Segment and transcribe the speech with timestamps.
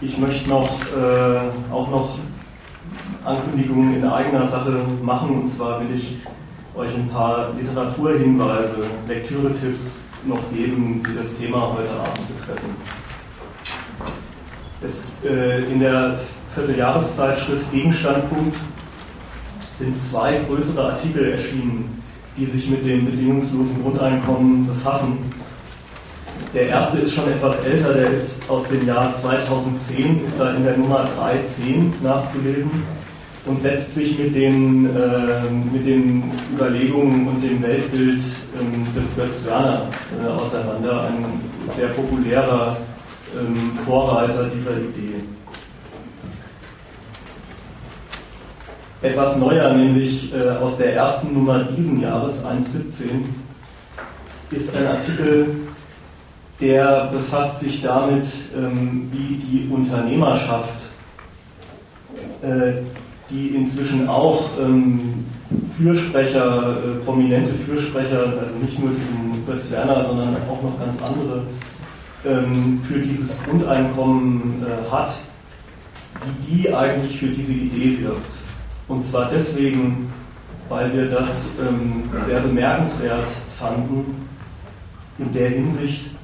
[0.00, 2.18] Ich möchte noch, äh, auch noch
[3.24, 5.42] Ankündigungen in eigener Sache machen.
[5.42, 6.18] Und zwar will ich
[6.76, 12.76] euch ein paar Literaturhinweise, Lektüretipps noch geben, die das Thema heute Abend betreffen.
[14.82, 16.18] Es, äh, in der
[16.54, 18.56] Vierteljahreszeitschrift Gegenstandpunkt
[19.72, 22.02] sind zwei größere Artikel erschienen,
[22.36, 25.32] die sich mit dem bedingungslosen Grundeinkommen befassen.
[26.56, 30.64] Der erste ist schon etwas älter, der ist aus dem Jahr 2010, ist da in
[30.64, 32.82] der Nummer 310 nachzulesen
[33.44, 38.22] und setzt sich mit den, äh, mit den Überlegungen und dem Weltbild
[38.58, 39.82] ähm, des Götz Werner
[40.18, 41.42] äh, auseinander, ein
[41.76, 42.74] sehr populärer
[43.38, 45.16] ähm, Vorreiter dieser Idee.
[49.02, 53.26] Etwas neuer, nämlich äh, aus der ersten Nummer diesen Jahres, 1.17,
[54.52, 55.48] ist ein Artikel,
[56.60, 60.90] der befasst sich damit, ähm, wie die Unternehmerschaft,
[62.42, 62.72] äh,
[63.30, 65.26] die inzwischen auch ähm,
[65.76, 71.42] Fürsprecher, äh, prominente Fürsprecher, also nicht nur diesen Götz Werner, sondern auch noch ganz andere,
[72.24, 75.12] ähm, für dieses Grundeinkommen äh, hat,
[76.24, 78.32] wie die eigentlich für diese Idee wirkt.
[78.88, 80.10] Und zwar deswegen,
[80.68, 81.52] weil wir das
[82.24, 83.28] sehr bemerkenswert
[83.58, 84.28] fanden,
[85.18, 86.15] in der Hinsicht,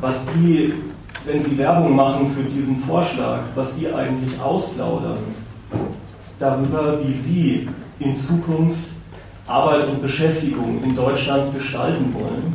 [0.00, 0.74] was die,
[1.24, 5.18] wenn sie Werbung machen für diesen Vorschlag, was die eigentlich ausplaudern
[6.38, 8.90] darüber, wie sie in Zukunft
[9.46, 12.54] Arbeit und Beschäftigung in Deutschland gestalten wollen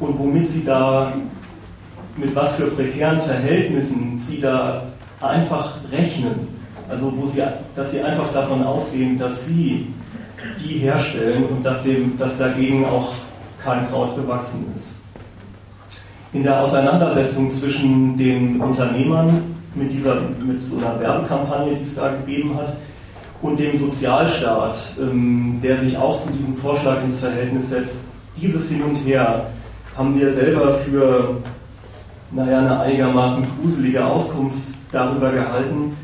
[0.00, 1.12] und womit sie da,
[2.16, 4.84] mit was für prekären Verhältnissen sie da
[5.20, 6.48] einfach rechnen.
[6.88, 7.42] Also wo sie,
[7.74, 9.88] dass sie einfach davon ausgehen, dass sie
[10.60, 13.12] die herstellen und dass, dem, dass dagegen auch
[13.62, 14.97] kein Kraut gewachsen ist.
[16.32, 22.12] In der Auseinandersetzung zwischen den Unternehmern mit, dieser, mit so einer Werbekampagne, die es da
[22.12, 22.76] gegeben hat,
[23.40, 28.02] und dem Sozialstaat, ähm, der sich auch zu diesem Vorschlag ins Verhältnis setzt,
[28.36, 29.46] dieses Hin und Her
[29.96, 31.36] haben wir selber für
[32.30, 34.62] naja, eine einigermaßen gruselige Auskunft
[34.92, 35.96] darüber gehalten,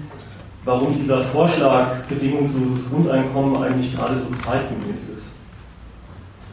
[0.65, 5.35] warum dieser Vorschlag bedingungsloses Grundeinkommen eigentlich gerade so zeitgemäß ist.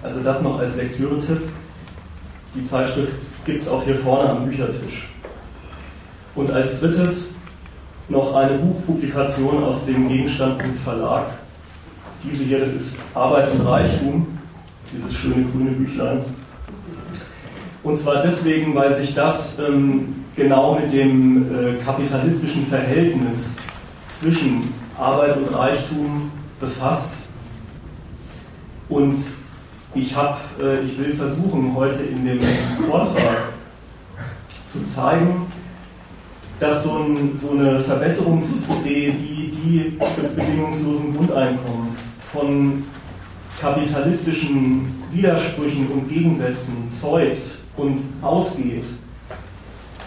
[0.03, 1.42] Also das noch als Lektüretipp.
[2.54, 5.10] Die Zeitschrift gibt es auch hier vorne am Büchertisch.
[6.36, 7.34] Und als drittes
[8.10, 11.28] noch eine Buchpublikation aus dem Gegenstandpunkt Verlag.
[12.24, 14.38] Diese hier, das ist Arbeit und Reichtum,
[14.94, 16.20] dieses schöne grüne Büchlein.
[17.84, 23.56] Und zwar deswegen, weil sich das ähm, genau mit dem äh, kapitalistischen Verhältnis
[24.08, 27.14] zwischen Arbeit und Reichtum befasst.
[28.88, 29.20] Und
[29.94, 32.41] ich, hab, äh, ich will versuchen, heute in dem
[32.90, 33.53] Vortrag
[34.66, 35.47] zu zeigen,
[36.59, 41.97] dass so, ein, so eine Verbesserungsidee wie die des bedingungslosen Grundeinkommens
[42.31, 42.84] von
[43.59, 47.47] kapitalistischen Widersprüchen und Gegensätzen zeugt
[47.78, 48.85] und ausgeht,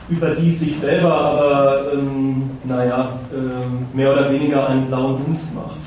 [0.09, 5.79] über die sich selber aber, ähm, naja, äh, mehr oder weniger einen blauen Dunst macht.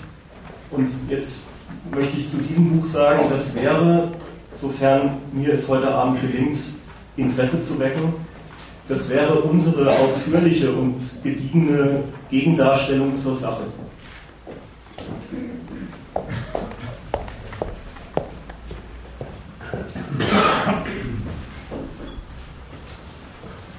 [0.71, 1.43] Und jetzt
[1.91, 4.11] möchte ich zu diesem Buch sagen, das wäre,
[4.55, 6.59] sofern mir es heute Abend gelingt,
[7.15, 8.13] Interesse zu wecken,
[8.87, 13.63] das wäre unsere ausführliche und gediegene Gegendarstellung zur Sache.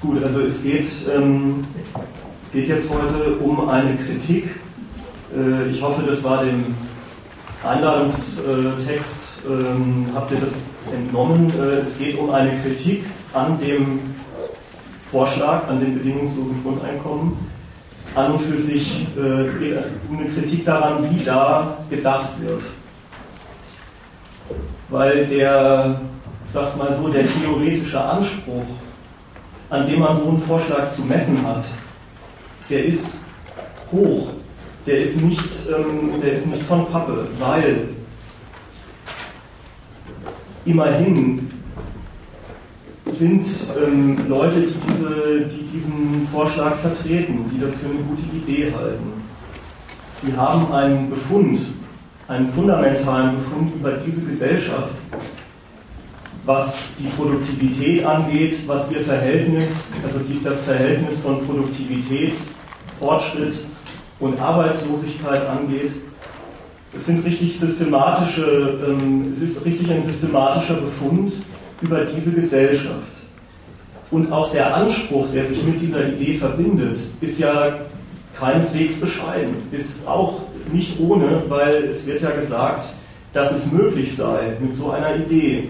[0.01, 1.61] Gut, also es geht, ähm,
[2.53, 4.49] geht jetzt heute um eine Kritik.
[5.35, 6.75] Äh, ich hoffe, das war dem
[7.63, 10.61] Einladungstext, ähm, habt ihr das
[10.93, 11.51] entnommen.
[11.59, 13.99] Äh, es geht um eine Kritik an dem
[15.03, 17.37] Vorschlag an dem bedingungslosen Grundeinkommen.
[18.15, 19.77] An und für sich, äh, es geht
[20.07, 22.61] um eine Kritik daran, wie da gedacht wird.
[24.89, 26.01] Weil der,
[26.45, 28.65] ich sag's mal so, der theoretische Anspruch,
[29.69, 31.65] an dem man so einen Vorschlag zu messen hat,
[32.69, 33.21] der ist
[33.91, 34.29] hoch.
[34.89, 35.39] Der ist nicht,
[35.69, 37.89] ähm, der ist nicht von Pappe, weil
[40.65, 41.47] immerhin
[43.11, 43.45] sind
[43.85, 49.13] ähm, Leute, die, diese, die diesen Vorschlag vertreten, die das für eine gute Idee halten.
[50.23, 51.59] Die haben einen Befund,
[52.27, 54.95] einen fundamentalen Befund über diese Gesellschaft,
[56.47, 62.33] was die Produktivität angeht, was ihr Verhältnis, also die, das Verhältnis von Produktivität,
[62.99, 63.68] Fortschritt
[64.19, 65.91] und Arbeitslosigkeit angeht.
[66.95, 71.31] Es sind richtig systematische, ähm, es ist richtig ein systematischer Befund
[71.81, 73.13] über diese Gesellschaft.
[74.11, 77.77] Und auch der Anspruch, der sich mit dieser Idee verbindet, ist ja
[78.37, 80.41] keineswegs bescheiden, ist auch
[80.71, 82.89] nicht ohne, weil es wird ja gesagt,
[83.33, 85.69] dass es möglich sei, mit so einer Idee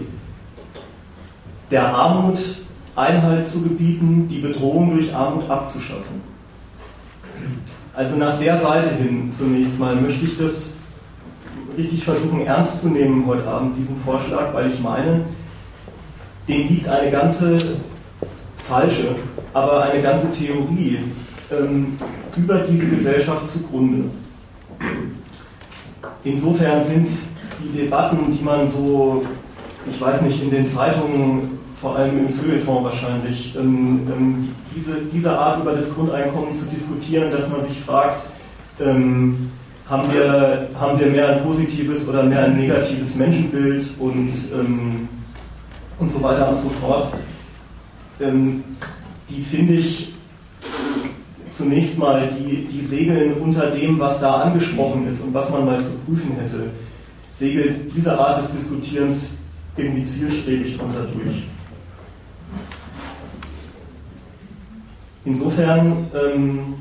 [1.70, 2.38] der Armut
[2.96, 6.20] Einhalt zu gebieten, die Bedrohung durch Armut abzuschaffen.
[7.94, 10.70] Also nach der Seite hin zunächst mal möchte ich das
[11.76, 15.22] richtig versuchen ernst zu nehmen heute Abend, diesen Vorschlag, weil ich meine,
[16.48, 17.58] dem liegt eine ganze
[18.56, 19.16] falsche,
[19.52, 20.98] aber eine ganze Theorie
[21.50, 21.98] ähm,
[22.36, 24.10] über diese Gesellschaft zugrunde.
[26.22, 27.08] Insofern sind
[27.62, 29.24] die Debatten, die man so,
[29.90, 35.36] ich weiß nicht, in den Zeitungen, vor allem im Feuilleton wahrscheinlich, ähm, ähm, diese, diese
[35.36, 38.22] Art über das Grundeinkommen zu diskutieren, dass man sich fragt,
[38.80, 39.50] ähm,
[39.88, 45.08] haben, wir, haben wir mehr ein positives oder mehr ein negatives Menschenbild und, ähm,
[45.98, 47.12] und so weiter und so fort.
[48.20, 48.62] Ähm,
[49.28, 50.12] die finde ich
[51.50, 55.82] zunächst mal, die, die segeln unter dem, was da angesprochen ist und was man mal
[55.82, 56.70] zu prüfen hätte
[57.40, 59.38] segelt diese Art des Diskutierens
[59.76, 61.44] irgendwie zielstrebig drunter durch.
[65.24, 66.74] Insofern ähm,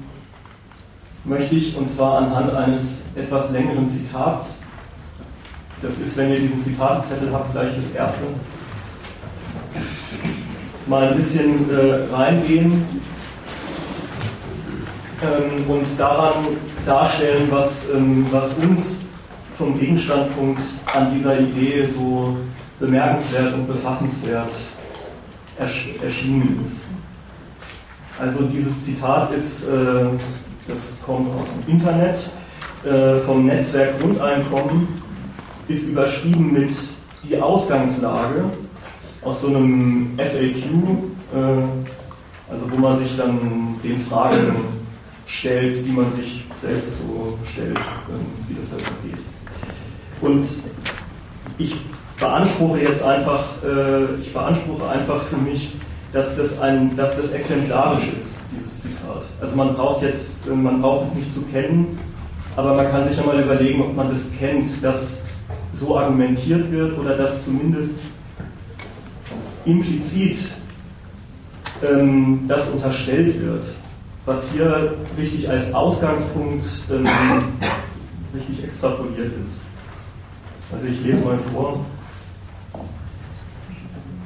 [1.25, 4.55] möchte ich, und zwar anhand eines etwas längeren Zitats,
[5.81, 8.23] das ist, wenn ihr diesen Zitatezettel habt, gleich das erste,
[10.87, 12.85] mal ein bisschen äh, reingehen
[15.21, 16.45] ähm, und daran
[16.85, 19.01] darstellen, was, ähm, was uns
[19.57, 20.61] vom Gegenstandpunkt
[20.93, 22.37] an dieser Idee so
[22.79, 24.51] bemerkenswert und befassenswert
[25.59, 26.85] erschienen ist.
[28.19, 30.05] Also dieses Zitat ist, äh,
[30.67, 32.19] das kommt aus dem Internet,
[32.83, 34.87] äh, vom Netzwerk Grundeinkommen,
[35.67, 36.69] ist überschrieben mit
[37.23, 38.45] die Ausgangslage
[39.21, 40.65] aus so einem FAQ,
[41.33, 44.55] äh, also wo man sich dann den Fragen
[45.27, 47.79] stellt, die man sich selbst so stellt,
[48.47, 49.19] wie das halt so geht.
[50.21, 50.45] Und
[51.57, 51.75] ich
[52.19, 55.75] beanspruche jetzt einfach, äh, ich beanspruche einfach für mich,
[56.11, 59.23] dass das, ein, dass das exemplarisch ist, dieses Zitat.
[59.41, 61.99] Also man braucht jetzt, man braucht es nicht zu kennen,
[62.55, 65.19] aber man kann sich ja mal überlegen, ob man das kennt, dass
[65.73, 67.99] so argumentiert wird oder dass zumindest
[69.65, 70.37] implizit
[71.87, 73.65] ähm, das unterstellt wird,
[74.25, 77.07] was hier richtig als Ausgangspunkt ähm,
[78.35, 79.61] richtig extrapoliert ist.
[80.71, 81.85] Also ich lese mal vor.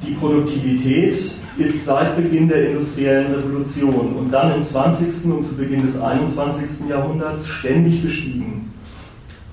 [0.06, 1.14] Die Produktivität
[1.56, 5.32] ist seit Beginn der industriellen Revolution und dann im 20.
[5.32, 6.88] und zu Beginn des 21.
[6.88, 8.72] Jahrhunderts ständig gestiegen.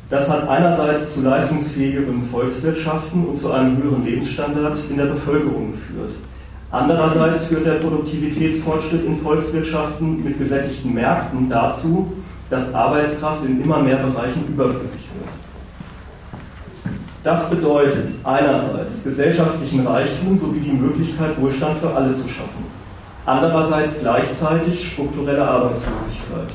[0.09, 6.12] Das hat einerseits zu leistungsfähigeren Volkswirtschaften und zu einem höheren Lebensstandard in der Bevölkerung geführt.
[6.69, 12.12] Andererseits führt der Produktivitätsfortschritt in Volkswirtschaften mit gesättigten Märkten dazu,
[12.50, 15.10] dass Arbeitskraft in immer mehr Bereichen überflüssig wird.
[17.23, 22.65] Das bedeutet einerseits gesellschaftlichen Reichtum sowie die Möglichkeit, Wohlstand für alle zu schaffen.
[23.27, 26.50] Andererseits gleichzeitig strukturelle Arbeitslosigkeit.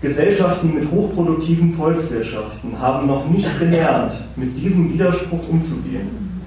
[0.00, 6.40] Gesellschaften mit hochproduktiven Volkswirtschaften haben noch nicht gelernt, mit diesem Widerspruch umzugehen.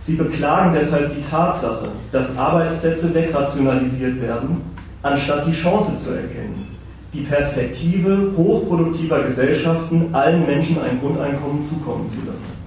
[0.00, 4.60] Sie beklagen deshalb die Tatsache, dass Arbeitsplätze wegrationalisiert werden,
[5.02, 6.75] anstatt die Chance zu erkennen
[7.12, 12.66] die Perspektive hochproduktiver Gesellschaften allen Menschen ein Grundeinkommen zukommen zu lassen.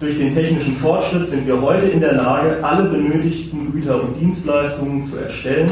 [0.00, 5.02] Durch den technischen Fortschritt sind wir heute in der Lage, alle benötigten Güter und Dienstleistungen
[5.04, 5.70] zu erstellen.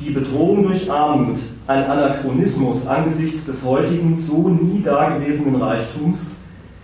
[0.00, 6.30] Die Bedrohung durch Armut, ein Anachronismus angesichts des heutigen so nie dagewesenen Reichtums,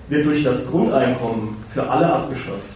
[0.08, 2.75] wird durch das Grundeinkommen für alle abgeschafft.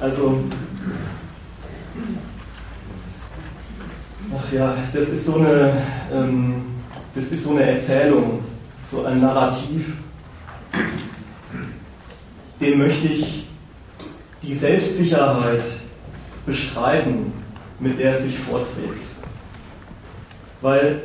[0.00, 0.44] Also,
[4.34, 5.72] ach ja, das ist so eine,
[6.10, 6.62] ähm,
[7.14, 8.40] das ist so eine Erzählung,
[8.90, 9.98] so ein Narrativ,
[12.62, 13.46] dem möchte ich
[14.42, 15.64] die Selbstsicherheit
[16.46, 17.32] bestreiten,
[17.78, 19.06] mit der es sich vorträgt.
[20.62, 21.02] Weil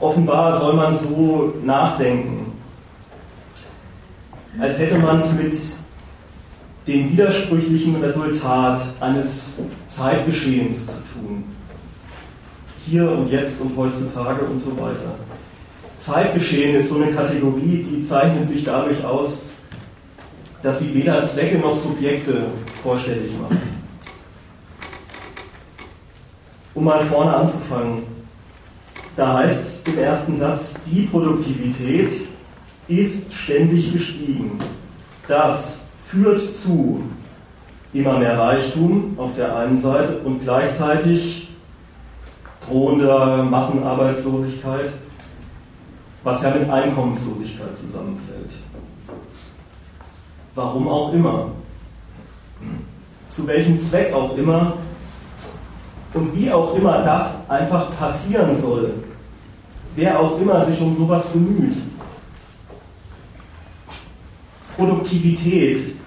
[0.00, 2.52] offenbar soll man so nachdenken,
[4.60, 5.54] als hätte man es mit
[6.88, 11.44] dem widersprüchlichen Resultat eines Zeitgeschehens zu tun.
[12.86, 15.14] Hier und jetzt und heutzutage und so weiter.
[15.98, 19.42] Zeitgeschehen ist so eine Kategorie, die zeichnet sich dadurch aus,
[20.62, 22.46] dass sie weder Zwecke noch Subjekte
[22.82, 23.60] vorstellig macht.
[26.72, 28.04] Um mal vorne anzufangen.
[29.14, 32.10] Da heißt es im ersten Satz, die Produktivität
[32.86, 34.58] ist ständig gestiegen.
[35.26, 35.77] Das
[36.08, 37.02] führt zu
[37.92, 41.50] immer mehr Reichtum auf der einen Seite und gleichzeitig
[42.66, 44.92] drohender Massenarbeitslosigkeit,
[46.24, 48.50] was ja mit Einkommenslosigkeit zusammenfällt.
[50.54, 51.50] Warum auch immer.
[53.28, 54.74] Zu welchem Zweck auch immer
[56.14, 58.94] und wie auch immer das einfach passieren soll.
[59.94, 61.76] Wer auch immer sich um sowas bemüht.
[64.74, 65.97] Produktivität,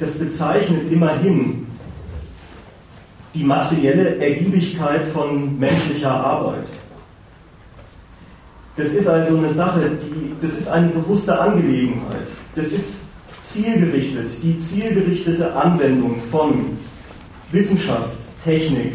[0.00, 1.66] das bezeichnet immerhin
[3.34, 6.66] die materielle Ergiebigkeit von menschlicher Arbeit.
[8.76, 12.28] Das ist also eine Sache, die, das ist eine bewusste Angelegenheit.
[12.54, 13.00] Das ist
[13.42, 16.78] zielgerichtet, die zielgerichtete Anwendung von
[17.52, 18.94] Wissenschaft, Technik.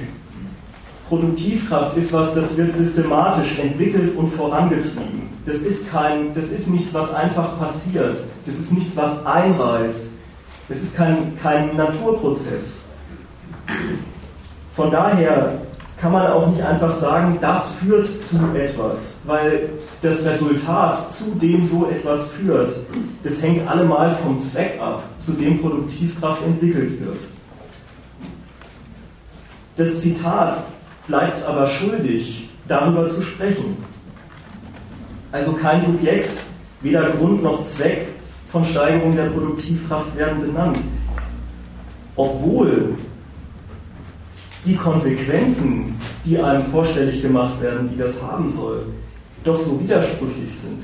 [1.07, 5.29] Produktivkraft ist was, das wird systematisch entwickelt und vorangetrieben.
[5.45, 8.23] Das ist, kein, das ist nichts, was einfach passiert.
[8.47, 10.14] Das ist nichts, was einreißt.
[10.67, 12.79] Das ist kein, kein Naturprozess.
[14.71, 15.59] Von daher
[15.99, 19.69] kann man auch nicht einfach sagen, das führt zu etwas, weil
[20.01, 22.75] das Resultat, zu dem so etwas führt,
[23.23, 27.19] das hängt allemal vom Zweck ab, zu dem Produktivkraft entwickelt wird.
[29.77, 30.63] Das Zitat
[31.07, 33.77] bleibt es aber schuldig, darüber zu sprechen.
[35.31, 36.31] Also kein Subjekt,
[36.81, 38.14] weder Grund noch Zweck
[38.55, 40.79] von Steigerung der Produktivkraft werden benannt.
[42.15, 42.95] Obwohl
[44.65, 48.85] die Konsequenzen, die einem vorstellig gemacht werden, die das haben soll,
[49.43, 50.81] doch so widersprüchlich sind.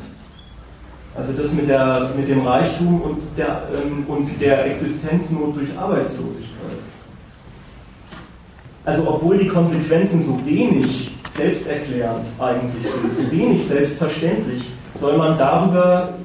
[1.16, 6.80] Also das mit, der, mit dem Reichtum und der, ähm, und der Existenznot durch Arbeitslosigkeit.
[8.84, 16.16] Also obwohl die Konsequenzen so wenig selbsterklärend eigentlich sind, so wenig selbstverständlich, soll man darüber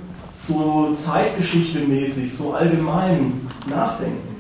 [0.47, 4.37] so zeitgeschichtemäßig, so allgemein nachdenken.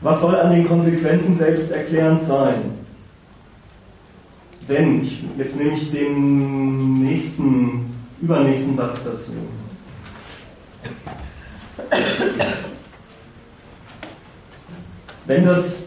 [0.00, 2.78] Was soll an den Konsequenzen selbsterklärend sein?
[4.66, 9.32] Wenn, ich, jetzt nehme ich den nächsten, übernächsten Satz dazu.
[15.26, 15.78] Wenn das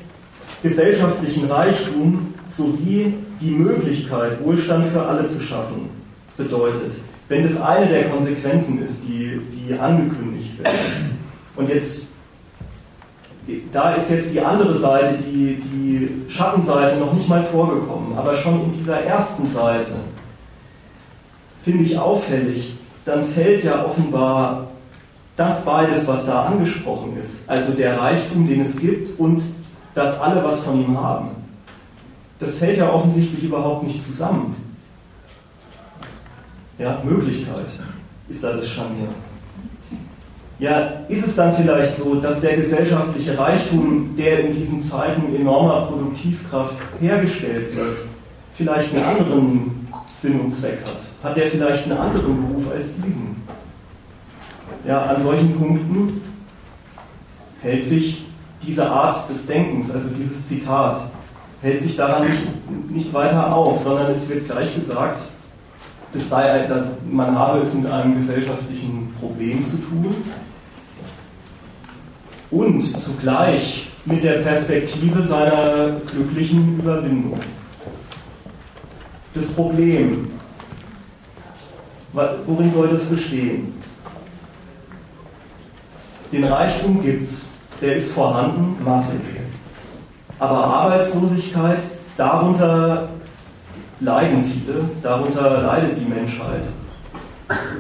[0.62, 6.01] gesellschaftlichen Reichtum sowie die Möglichkeit, Wohlstand für alle zu schaffen,
[6.38, 6.94] bedeutet,
[7.30, 11.20] wenn das eine der Konsequenzen ist, die, die angekündigt werden,
[11.56, 12.08] und jetzt
[13.72, 18.66] da ist jetzt die andere Seite, die, die Schattenseite noch nicht mal vorgekommen, aber schon
[18.66, 19.92] in dieser ersten Seite
[21.60, 24.68] finde ich auffällig, dann fällt ja offenbar
[25.36, 29.42] das beides, was da angesprochen ist, also der Reichtum, den es gibt und
[29.94, 31.30] dass alle was von ihm haben,
[32.40, 34.56] das fällt ja offensichtlich überhaupt nicht zusammen.
[36.78, 37.68] Ja, Möglichkeit
[38.30, 39.10] ist da das Scharnier
[40.62, 45.88] ja, ist es dann vielleicht so, dass der gesellschaftliche Reichtum, der in diesen Zeiten enormer
[45.88, 47.98] Produktivkraft hergestellt wird,
[48.54, 51.00] vielleicht einen anderen Sinn und Zweck hat?
[51.24, 53.38] Hat der vielleicht einen anderen Beruf als diesen?
[54.88, 56.22] Ja, an solchen Punkten
[57.64, 58.28] hält sich
[58.62, 61.10] diese Art des Denkens, also dieses Zitat,
[61.64, 62.44] hält sich daran nicht,
[62.92, 65.24] nicht weiter auf, sondern es wird gleich gesagt,
[66.14, 70.16] das sei, dass man habe es mit einem gesellschaftlichen Problem zu tun
[72.52, 77.40] und zugleich mit der Perspektive seiner glücklichen Überwindung.
[79.34, 80.32] Das Problem,
[82.12, 83.74] worin soll das bestehen?
[86.32, 87.50] Den Reichtum gibt es,
[87.82, 89.20] der ist vorhanden, massig.
[90.40, 91.84] Aber Arbeitslosigkeit,
[92.18, 93.10] darunter
[94.02, 96.64] leiden viele, darunter leidet die Menschheit,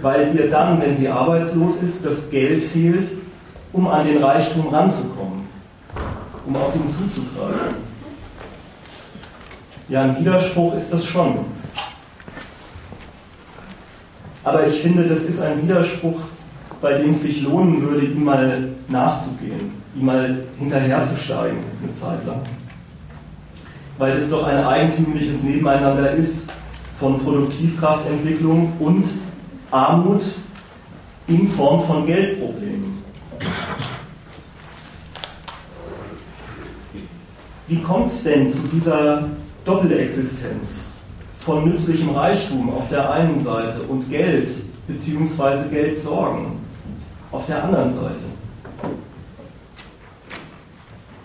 [0.02, 3.10] weil ihr dann, wenn sie arbeitslos ist, das Geld fehlt,
[3.74, 5.48] um an den Reichtum ranzukommen,
[6.46, 7.92] um auf ihn zuzugreifen.
[9.90, 11.40] Ja, ein Widerspruch ist das schon.
[14.44, 16.20] Aber ich finde, das ist ein Widerspruch,
[16.82, 22.42] bei dem es sich lohnen würde, ihm mal nachzugehen, ihm mal hinterherzusteigen eine Zeit lang.
[24.02, 26.50] Weil das doch ein eigentümliches Nebeneinander ist
[26.98, 29.06] von Produktivkraftentwicklung und
[29.70, 30.24] Armut
[31.28, 33.04] in Form von Geldproblemen.
[37.68, 39.30] Wie kommt es denn zu dieser
[39.66, 40.88] Doppelexistenz
[41.38, 44.50] von nützlichem Reichtum auf der einen Seite und Geld
[44.88, 45.70] bzw.
[45.70, 46.54] Geldsorgen
[47.32, 48.24] auf der anderen Seite?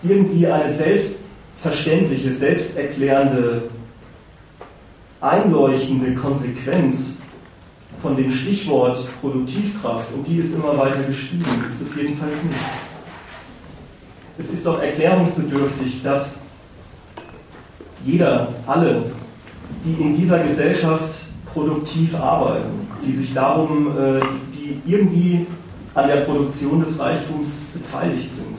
[0.02, 1.25] Irgendwie eine selbst
[1.67, 3.63] verständliche, selbsterklärende,
[5.21, 7.17] einleuchtende Konsequenz
[8.01, 12.55] von dem Stichwort Produktivkraft, und die ist immer weiter gestiegen, ist es jedenfalls nicht.
[14.39, 16.35] Es ist doch erklärungsbedürftig, dass
[18.05, 19.11] jeder, alle,
[19.85, 24.21] die in dieser Gesellschaft produktiv arbeiten, die sich darum, äh,
[24.55, 25.47] die irgendwie
[25.95, 28.56] an der Produktion des Reichtums beteiligt sind,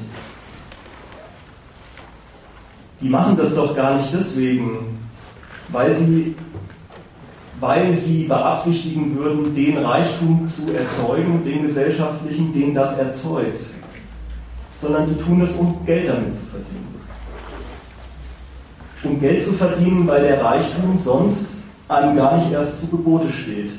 [3.01, 4.98] die machen das doch gar nicht deswegen,
[5.70, 6.36] weil sie,
[7.60, 13.63] weil sie beabsichtigen würden, den Reichtum zu erzeugen, den gesellschaftlichen, den das erzeugt,
[14.82, 16.88] sondern die tun es, um Geld damit zu verdienen.
[19.04, 21.48] Um Geld zu verdienen, weil der Reichtum sonst
[21.88, 23.72] einem gar nicht erst zu Gebote steht.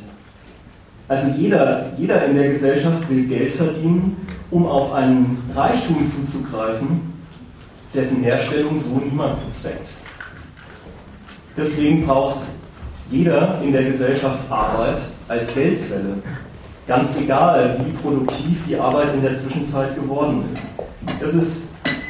[1.08, 4.16] Also jeder, jeder in der Gesellschaft will Geld verdienen,
[4.50, 7.17] um auf einen Reichtum zuzugreifen,
[7.94, 9.88] dessen Herstellung so niemand bezweckt.
[11.56, 12.42] Deswegen braucht
[13.10, 16.22] jeder in der Gesellschaft Arbeit als Geldquelle.
[16.86, 20.62] Ganz egal, wie produktiv die Arbeit in der Zwischenzeit geworden ist.
[21.20, 21.62] Das, ist,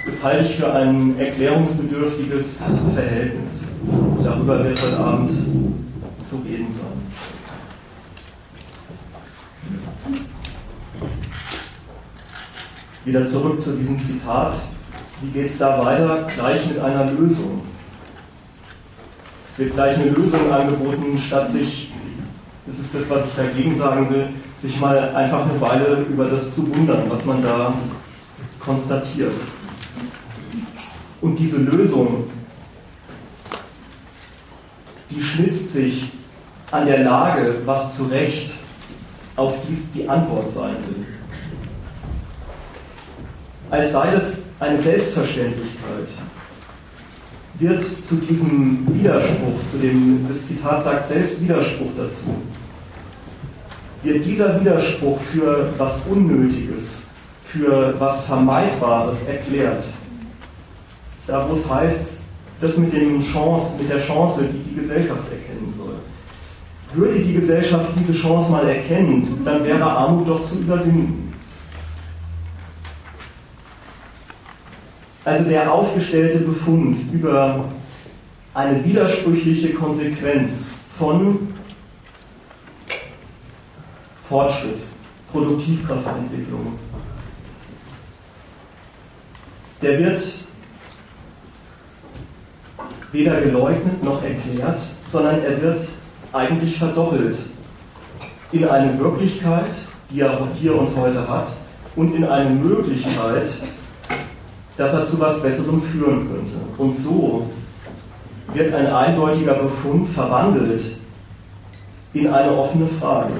[0.07, 2.63] das halte ich für ein erklärungsbedürftiges
[2.95, 3.65] Verhältnis.
[4.23, 5.31] Darüber wird heute Abend
[6.29, 6.99] zu reden sein.
[13.05, 14.55] Wieder zurück zu diesem Zitat.
[15.21, 16.27] Wie geht es da weiter?
[16.33, 17.63] Gleich mit einer Lösung.
[19.47, 21.93] Es wird gleich eine Lösung angeboten, statt sich,
[22.67, 26.55] das ist das, was ich dagegen sagen will, sich mal einfach eine Weile über das
[26.55, 27.75] zu wundern, was man da
[28.61, 29.33] konstatiert.
[31.21, 32.31] Und diese Lösung,
[35.11, 36.13] die schnitzt sich
[36.71, 38.53] an der Lage, was zu Recht
[39.35, 41.07] auf dies die Antwort sein will.
[43.71, 46.09] Als sei das eine Selbstverständlichkeit,
[47.59, 52.35] wird zu diesem Widerspruch, zu dem das Zitat sagt, selbst Widerspruch dazu,
[54.03, 57.03] wird dieser Widerspruch für was Unnötiges,
[57.43, 59.83] für was Vermeidbares erklärt.
[61.27, 62.19] Da wo es heißt,
[62.61, 65.95] das mit, dem Chance, mit der Chance, die die Gesellschaft erkennen soll.
[66.95, 71.28] Würde die Gesellschaft diese Chance mal erkennen, dann wäre Armut doch zu überwinden.
[75.29, 77.67] Also der aufgestellte Befund über
[78.55, 81.53] eine widersprüchliche Konsequenz von
[84.21, 84.79] Fortschritt,
[85.31, 86.79] Produktivkraftentwicklung,
[89.83, 90.19] der wird
[93.13, 95.89] weder geleugnet noch erklärt, sondern er wird
[96.33, 97.37] eigentlich verdoppelt
[98.53, 99.75] in eine Wirklichkeit,
[100.11, 101.49] die er hier und heute hat,
[101.97, 103.47] und in eine Möglichkeit,
[104.79, 106.55] dass er zu was Besserem führen könnte.
[106.79, 107.51] Und so
[108.55, 110.81] wird ein eindeutiger Befund verwandelt
[112.15, 113.35] in eine offene Frage.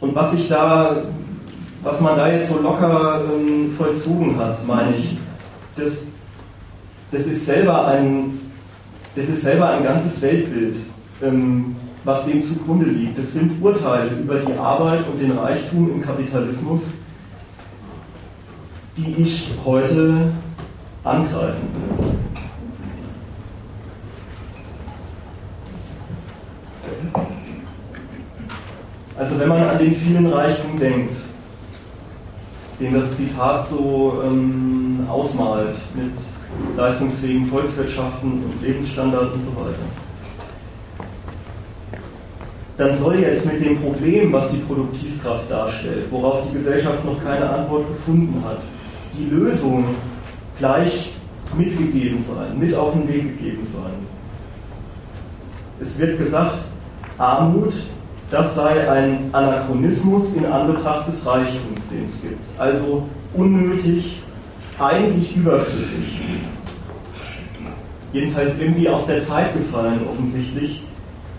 [0.00, 1.02] Und was sich da,
[1.82, 5.16] was man da jetzt so locker ähm, vollzogen hat, meine ich,
[5.76, 6.02] das,
[7.10, 8.38] das ist selber ein,
[9.16, 10.76] das ist selber ein ganzes Weltbild,
[11.22, 13.18] ähm, was dem zugrunde liegt.
[13.18, 16.90] Das sind Urteile über die Arbeit und den Reichtum im Kapitalismus,
[18.96, 20.32] die ich heute
[21.02, 22.14] angreifen will.
[29.16, 31.14] Also wenn man an den vielen Reichtum denkt,
[32.80, 36.12] den das Zitat so ähm, ausmalt mit
[36.76, 39.78] leistungsfähigen Volkswirtschaften und Lebensstandard und so weiter,
[42.76, 47.48] dann soll jetzt mit dem Problem, was die Produktivkraft darstellt, worauf die Gesellschaft noch keine
[47.48, 48.58] Antwort gefunden hat,
[49.18, 49.84] die Lösung
[50.58, 51.12] gleich
[51.56, 53.92] mitgegeben sein, mit auf den Weg gegeben sein.
[55.80, 56.64] Es wird gesagt,
[57.18, 57.74] Armut,
[58.30, 62.44] das sei ein Anachronismus in Anbetracht des Reichtums, den es gibt.
[62.58, 64.22] Also unnötig,
[64.78, 66.20] eigentlich überflüssig.
[68.12, 70.82] Jedenfalls irgendwie aus der Zeit gefallen, offensichtlich.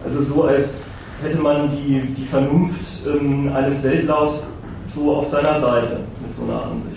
[0.03, 0.83] Also so, als
[1.21, 4.47] hätte man die, die Vernunft ähm, eines Weltlaufs
[4.93, 6.94] so auf seiner Seite mit so einer Ansicht.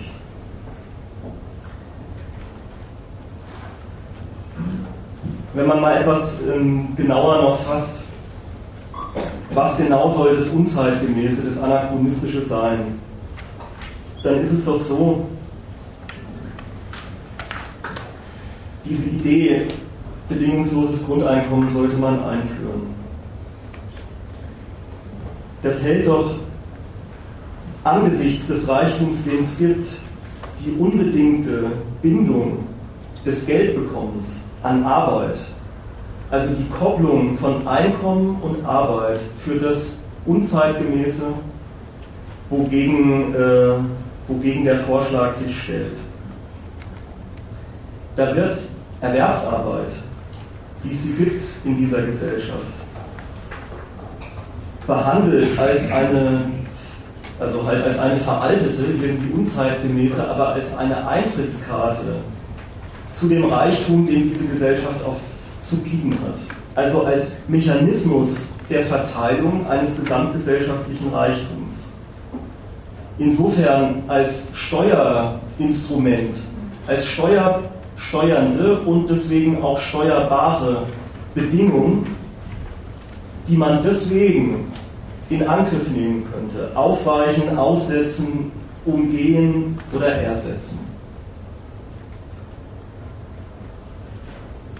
[5.59, 8.05] Wenn man mal etwas ähm, genauer noch fasst,
[9.53, 12.97] was genau soll das Unzeitgemäße, das Anachronistische sein,
[14.23, 15.27] dann ist es doch so,
[18.85, 19.67] diese Idee,
[20.29, 22.95] bedingungsloses Grundeinkommen sollte man einführen.
[25.61, 26.35] Das hält doch
[27.83, 29.87] angesichts des Reichtums, den es gibt,
[30.63, 31.65] die unbedingte
[32.01, 32.59] Bindung
[33.25, 35.39] des Geldbekommens an Arbeit,
[36.29, 41.23] also die Kopplung von Einkommen und Arbeit für das Unzeitgemäße,
[42.49, 43.73] wogegen, äh,
[44.27, 45.95] wogegen der Vorschlag sich stellt.
[48.15, 48.57] Da wird
[49.01, 49.93] Erwerbsarbeit,
[50.83, 52.65] wie es sie gibt in dieser Gesellschaft,
[54.85, 56.41] behandelt als eine,
[57.39, 62.17] also halt als eine veraltete, irgendwie unzeitgemäße, aber als eine Eintrittskarte
[63.19, 65.17] zu dem Reichtum, den diese Gesellschaft auf
[65.61, 66.39] zu bieten hat.
[66.75, 68.37] Also als Mechanismus
[68.69, 71.83] der Verteilung eines gesamtgesellschaftlichen Reichtums.
[73.17, 76.35] Insofern als Steuerinstrument,
[76.87, 80.83] als steuersteuernde und deswegen auch steuerbare
[81.35, 82.05] Bedingung,
[83.47, 84.71] die man deswegen
[85.29, 88.51] in Angriff nehmen könnte, aufweichen, aussetzen,
[88.85, 90.88] umgehen oder ersetzen.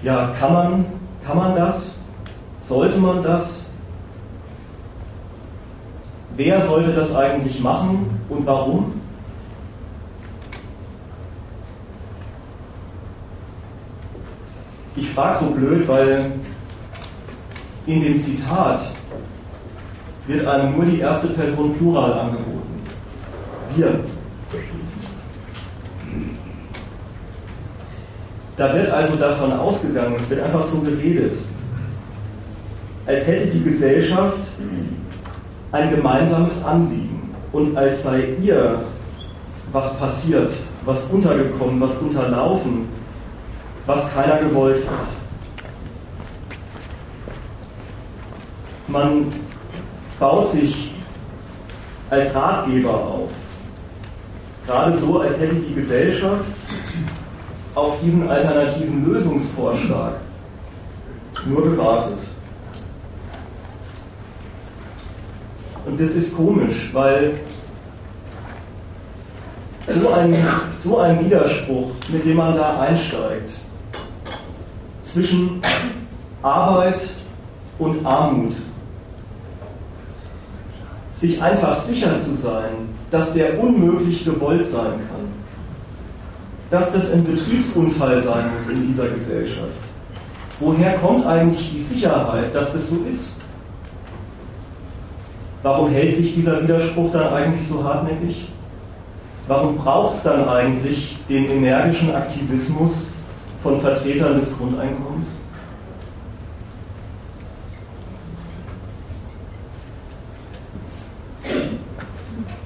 [0.01, 0.85] Ja, kann man,
[1.25, 1.95] kann man das?
[2.61, 3.65] Sollte man das?
[6.35, 8.93] Wer sollte das eigentlich machen und warum?
[14.95, 16.31] Ich frage so blöd, weil
[17.85, 18.81] in dem Zitat
[20.27, 22.83] wird einem nur die erste Person Plural angeboten.
[23.75, 23.99] Wir.
[28.59, 31.33] Da wird also davon ausgegangen, es wird einfach so geredet,
[33.05, 34.37] als hätte die Gesellschaft
[35.71, 38.81] ein gemeinsames Anliegen und als sei ihr
[39.71, 40.51] was passiert,
[40.83, 42.89] was untergekommen, was unterlaufen,
[43.85, 45.07] was keiner gewollt hat.
[48.89, 49.27] Man
[50.19, 50.95] baut sich
[52.09, 53.31] als Ratgeber auf,
[54.67, 56.43] gerade so, als hätte die Gesellschaft
[57.79, 60.15] auf diesen alternativen Lösungsvorschlag
[61.45, 62.19] nur gewartet.
[65.85, 67.39] Und das ist komisch, weil
[69.87, 70.35] so ein,
[70.77, 73.59] so ein Widerspruch, mit dem man da einsteigt,
[75.03, 75.61] zwischen
[76.43, 77.01] Arbeit
[77.79, 78.53] und Armut,
[81.13, 85.38] sich einfach sicher zu sein, dass der unmöglich gewollt sein kann,
[86.69, 89.79] dass das ein Betriebsunfall sein muss in dieser Gesellschaft.
[90.59, 93.37] Woher kommt eigentlich die Sicherheit, dass das so ist?
[95.63, 98.47] Warum hält sich dieser Widerspruch dann eigentlich so hartnäckig?
[99.47, 103.13] Warum braucht es dann eigentlich den energischen Aktivismus
[103.63, 105.39] von Vertretern des Grundeinkommens?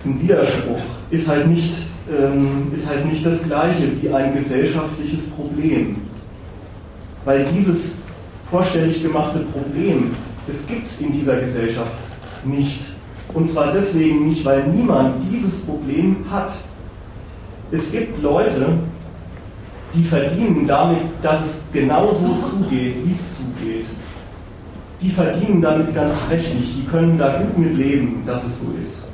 [0.05, 5.97] Ein Widerspruch ist halt nicht ähm, ist halt nicht das gleiche wie ein gesellschaftliches Problem.
[7.25, 8.01] Weil dieses
[8.49, 10.15] vorstellig gemachte Problem,
[10.47, 11.93] das gibt es in dieser Gesellschaft
[12.43, 12.79] nicht.
[13.33, 16.51] Und zwar deswegen nicht, weil niemand dieses Problem hat.
[17.71, 18.77] Es gibt Leute,
[19.93, 23.85] die verdienen damit, dass es genauso zugeht, wie es zugeht.
[25.01, 29.07] Die verdienen damit ganz prächtig, die können da gut mit leben, dass es so ist.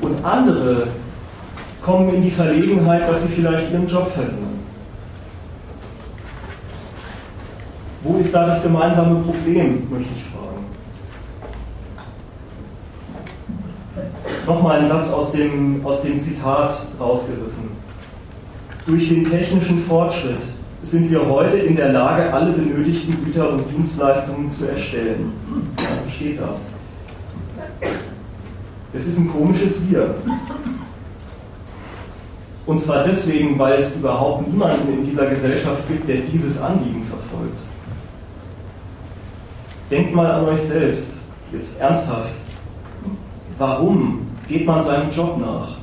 [0.00, 0.88] Und andere
[1.84, 4.54] kommen in die Verlegenheit, dass sie vielleicht ihren Job verlieren.
[8.02, 10.64] Wo ist da das gemeinsame Problem, möchte ich fragen.
[14.46, 17.68] Nochmal ein Satz aus dem, aus dem Zitat rausgerissen.
[18.86, 20.42] Durch den technischen Fortschritt
[20.82, 25.32] sind wir heute in der Lage, alle benötigten Güter und Dienstleistungen zu erstellen.
[25.78, 26.56] Ja, steht da.
[28.92, 30.14] Es ist ein komisches Wir.
[32.66, 37.60] Und zwar deswegen, weil es überhaupt niemanden in dieser Gesellschaft gibt, der dieses Anliegen verfolgt.
[39.90, 41.08] Denkt mal an euch selbst,
[41.52, 42.32] jetzt ernsthaft.
[43.58, 45.76] Warum geht man seinem Job nach?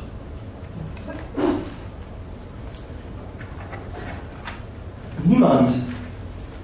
[5.23, 5.71] Niemand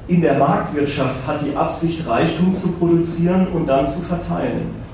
[0.07, 4.86] in der Marktwirtschaft hat die Absicht, Reichtum zu produzieren und dann zu verteilen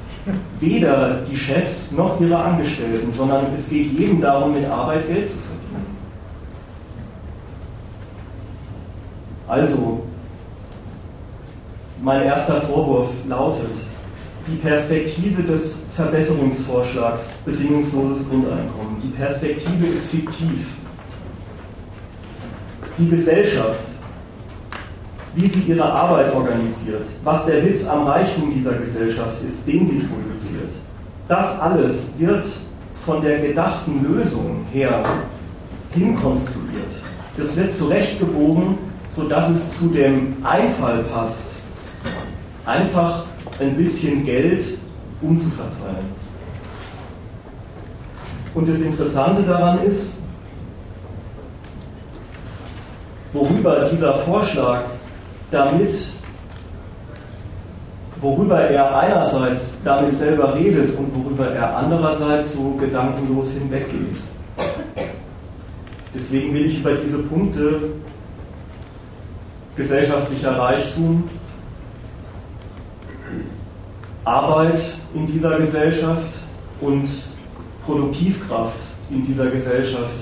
[0.59, 5.37] weder die Chefs noch ihre Angestellten, sondern es geht jedem darum, mit Arbeit Geld zu
[5.37, 5.97] verdienen.
[9.47, 10.03] Also,
[12.01, 13.75] mein erster Vorwurf lautet,
[14.47, 20.67] die Perspektive des Verbesserungsvorschlags bedingungsloses Grundeinkommen, die Perspektive ist fiktiv.
[22.97, 23.92] Die Gesellschaft
[25.35, 29.99] wie sie ihre Arbeit organisiert, was der Witz am Reichtum dieser Gesellschaft ist, den sie
[29.99, 30.73] produziert.
[31.27, 32.45] Das alles wird
[33.05, 35.03] von der gedachten Lösung her
[35.93, 36.93] hinkonstruiert.
[37.37, 38.77] Das wird zurechtgebogen,
[39.09, 41.55] sodass es zu dem Einfall passt,
[42.65, 43.25] einfach
[43.59, 44.63] ein bisschen Geld
[45.21, 46.23] umzuverteilen.
[48.53, 50.13] Und das Interessante daran ist,
[53.31, 54.83] worüber dieser Vorschlag
[55.53, 55.93] damit,
[58.19, 64.17] worüber er einerseits damit selber redet und worüber er andererseits so gedankenlos hinweggeht.
[66.15, 67.81] Deswegen will ich über diese Punkte
[69.75, 71.29] gesellschaftlicher Reichtum,
[74.23, 74.79] Arbeit
[75.13, 76.31] in dieser Gesellschaft
[76.79, 77.07] und
[77.85, 78.77] Produktivkraft
[79.09, 80.13] in dieser Gesellschaft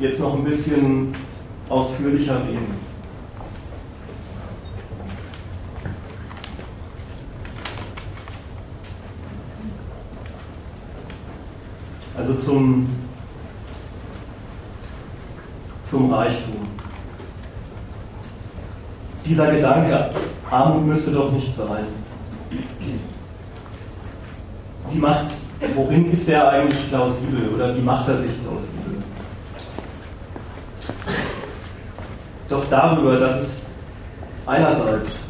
[0.00, 1.14] jetzt noch ein bisschen
[1.68, 2.81] ausführlicher reden.
[12.22, 12.88] Also zum,
[15.84, 16.68] zum Reichtum.
[19.26, 20.08] Dieser Gedanke,
[20.48, 21.84] Armut müsste doch nicht sein.
[24.88, 25.24] Wie macht,
[25.74, 29.02] worin ist er eigentlich plausibel oder wie macht er sich plausibel?
[32.48, 33.62] Doch darüber, dass es
[34.46, 35.24] einerseits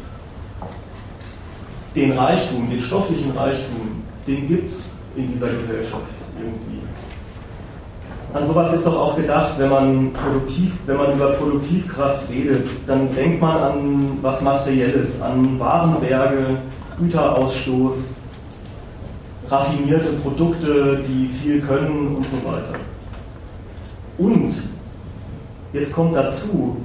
[1.95, 6.82] den Reichtum, den stofflichen Reichtum, den gibt es in dieser Gesellschaft irgendwie.
[8.33, 13.13] An sowas ist doch auch gedacht, wenn man, produktiv, wenn man über Produktivkraft redet, dann
[13.13, 16.57] denkt man an was Materielles, an Warenberge,
[16.99, 18.15] Güterausstoß,
[19.49, 22.73] raffinierte Produkte, die viel können und so weiter.
[24.17, 24.51] Und
[25.71, 26.77] jetzt kommt dazu,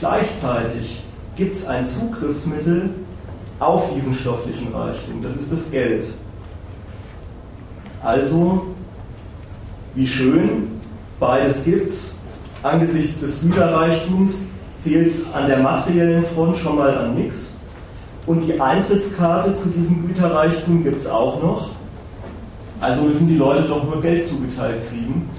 [0.00, 1.04] gleichzeitig
[1.36, 2.90] gibt es ein Zugriffsmittel
[3.60, 6.06] auf diesen stofflichen Reichtum, das ist das Geld.
[8.02, 8.75] Also,
[9.96, 10.70] wie schön,
[11.18, 12.14] beides gibt's.
[12.62, 14.46] Angesichts des Güterreichtums
[14.84, 17.54] fehlt es an der materiellen Front schon mal an nichts.
[18.26, 21.70] Und die Eintrittskarte zu diesem Güterreichtum gibt es auch noch.
[22.80, 25.30] Also müssen die Leute doch nur Geld zugeteilt kriegen.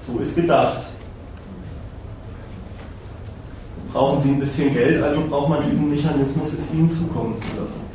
[0.00, 0.78] So ist gedacht.
[3.92, 7.91] Brauchen sie ein bisschen Geld, also braucht man diesen Mechanismus, es ihnen zukommen zu lassen.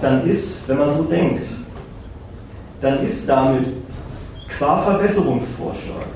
[0.00, 1.46] Dann ist, wenn man so denkt,
[2.80, 3.66] dann ist damit
[4.48, 6.06] qua Verbesserungsvorschlag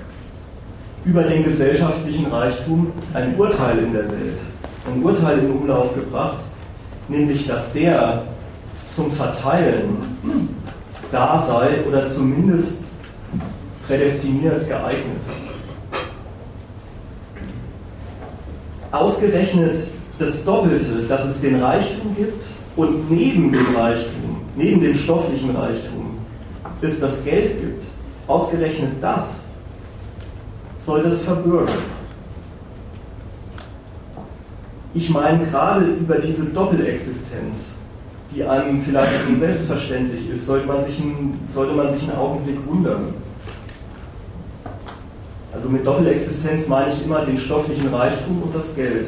[1.04, 4.38] über den gesellschaftlichen Reichtum ein Urteil in der Welt,
[4.86, 6.38] ein Urteil in Umlauf gebracht,
[7.08, 8.22] nämlich dass der
[8.86, 10.56] zum Verteilen
[11.12, 12.78] da sei oder zumindest
[13.86, 15.22] prädestiniert geeignet.
[18.90, 19.76] Ausgerechnet
[20.18, 22.44] das Doppelte, dass es den Reichtum gibt
[22.76, 26.18] und neben dem Reichtum, neben dem stofflichen Reichtum,
[26.80, 27.84] es das Geld gibt,
[28.26, 29.44] ausgerechnet das
[30.84, 31.74] soll das verbürgen.
[34.92, 37.72] Ich meine gerade über diese Doppelexistenz,
[38.34, 42.58] die einem vielleicht so selbstverständlich ist, sollte man, sich ein, sollte man sich einen Augenblick
[42.66, 43.14] wundern.
[45.52, 49.06] Also mit Doppelexistenz meine ich immer den stofflichen Reichtum und das Geld.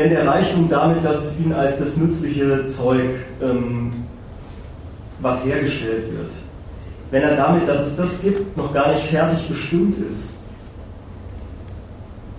[0.00, 3.10] Wenn der Reichtum damit, dass es ihn als das nützliche Zeug,
[3.42, 3.92] ähm,
[5.18, 6.30] was hergestellt wird,
[7.10, 10.32] wenn er damit, dass es das gibt, noch gar nicht fertig bestimmt ist,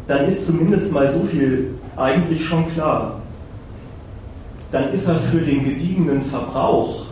[0.07, 3.21] dann ist zumindest mal so viel eigentlich schon klar.
[4.71, 7.05] Dann ist er für den gediegenen Verbrauch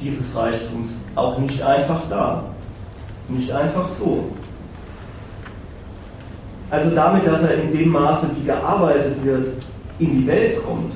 [0.00, 2.44] dieses Reichtums auch nicht einfach da.
[3.28, 4.30] Nicht einfach so.
[6.72, 9.46] Also damit, dass er in dem Maße, wie gearbeitet wird,
[9.98, 10.94] in die Welt kommt,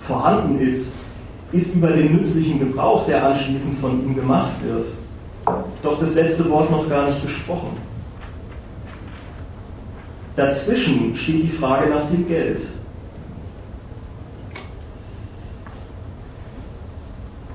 [0.00, 0.94] vorhanden ist,
[1.52, 4.86] ist über den nützlichen Gebrauch, der anschließend von ihm gemacht wird,
[5.80, 7.76] doch das letzte Wort noch gar nicht gesprochen.
[10.34, 12.62] Dazwischen steht die Frage nach dem Geld.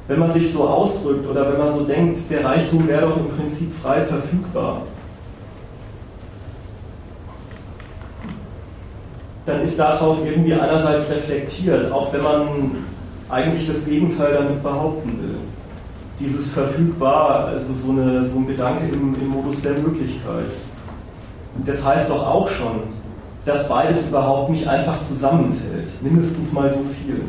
[0.08, 3.28] Wenn man sich so ausdrückt oder wenn man so denkt, der Reichtum wäre doch im
[3.28, 4.84] Prinzip frei verfügbar,
[9.46, 12.72] dann ist darauf irgendwie einerseits reflektiert, auch wenn man
[13.30, 15.38] eigentlich das Gegenteil damit behaupten will.
[16.20, 20.46] Dieses verfügbar, also so, eine, so ein Gedanke im, im Modus der Möglichkeit.
[21.66, 22.84] Das heißt doch auch schon,
[23.46, 27.22] dass beides überhaupt nicht einfach zusammenfällt, mindestens mal so viel.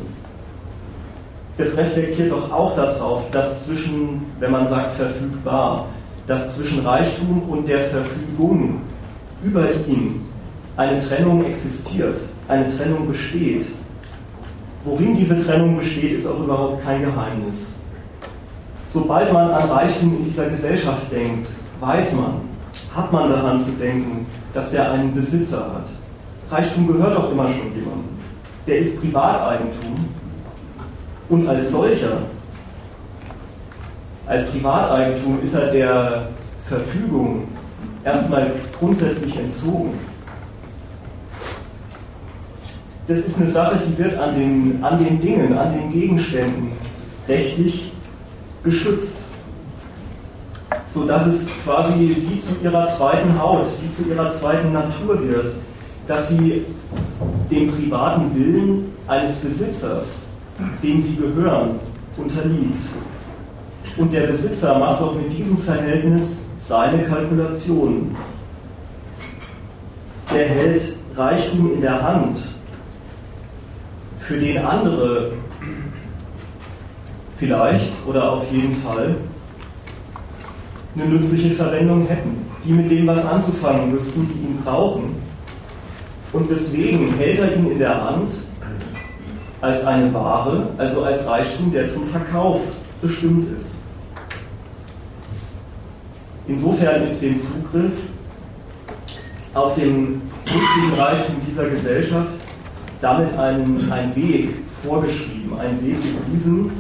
[1.57, 5.87] Das reflektiert doch auch darauf, dass zwischen, wenn man sagt verfügbar,
[6.27, 8.83] dass zwischen Reichtum und der Verfügung
[9.43, 10.24] über ihn
[10.77, 13.67] eine Trennung existiert, eine Trennung besteht,
[14.85, 17.73] Worin diese Trennung besteht, ist auch überhaupt kein Geheimnis.
[18.91, 21.49] Sobald man an Reichtum in dieser Gesellschaft denkt,
[21.81, 22.43] weiß man,
[22.95, 25.87] hat man daran zu denken, dass der einen Besitzer hat.
[26.51, 28.11] Reichtum gehört doch immer schon jemandem.
[28.67, 29.95] Der ist Privateigentum
[31.31, 32.19] und als solcher,
[34.27, 36.29] als Privateigentum ist er der
[36.67, 37.49] Verfügung
[38.05, 39.99] erstmal grundsätzlich entzogen.
[43.07, 46.73] Das ist eine Sache, die wird an den, an den Dingen, an den Gegenständen
[47.29, 47.93] rechtlich
[48.63, 49.19] geschützt.
[50.89, 55.53] Sodass es quasi wie zu ihrer zweiten Haut, wie zu ihrer zweiten Natur wird,
[56.07, 56.65] dass sie
[57.51, 60.21] dem privaten Willen eines Besitzers,
[60.83, 61.81] dem sie gehören,
[62.17, 62.83] unterliegt.
[63.97, 68.17] Und der Besitzer macht auch mit diesem Verhältnis seine Kalkulationen.
[70.35, 72.39] Der hält Reichtum in der Hand,
[74.25, 75.33] für den andere
[77.37, 79.17] vielleicht oder auf jeden Fall
[80.95, 85.17] eine nützliche Verwendung hätten, die mit dem was anzufangen müssten, die ihn brauchen.
[86.33, 88.31] Und deswegen hält er ihn in der Hand
[89.61, 92.63] als eine Ware, also als Reichtum, der zum Verkauf
[93.03, 93.77] bestimmt ist.
[96.49, 97.93] Insofern ist dem Zugriff
[99.53, 102.34] auf den nützlichen Reichtum dieser Gesellschaft
[103.05, 104.49] damit ein, ein Weg
[104.83, 106.71] vorgeschrieben, ein Weg gewiesen,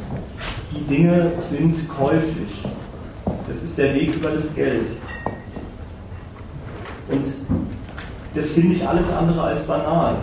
[0.72, 2.64] die Dinge sind käuflich.
[3.46, 4.86] Das ist der Weg über das Geld.
[7.10, 7.26] Und
[8.34, 10.16] das finde ich alles andere als banal.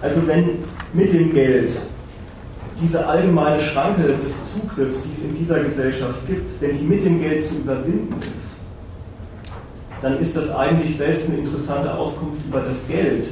[0.00, 1.70] Also wenn mit dem Geld
[2.80, 7.20] diese allgemeine Schranke des Zugriffs, die es in dieser Gesellschaft gibt, wenn die mit dem
[7.20, 8.53] Geld zu überwinden ist,
[10.04, 13.24] dann ist das eigentlich selbst eine interessante Auskunft über das Geld,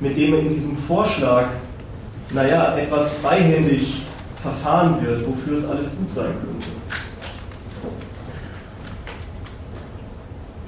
[0.00, 1.48] mit dem in diesem Vorschlag,
[2.30, 6.68] naja, etwas freihändig verfahren wird, wofür es alles gut sein könnte.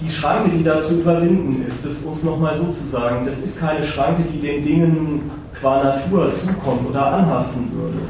[0.03, 3.59] Die Schranke, die da zu überwinden ist, das uns nochmal so zu sagen, das ist
[3.59, 8.01] keine Schranke, die den Dingen qua Natur zukommt oder anhaften würde,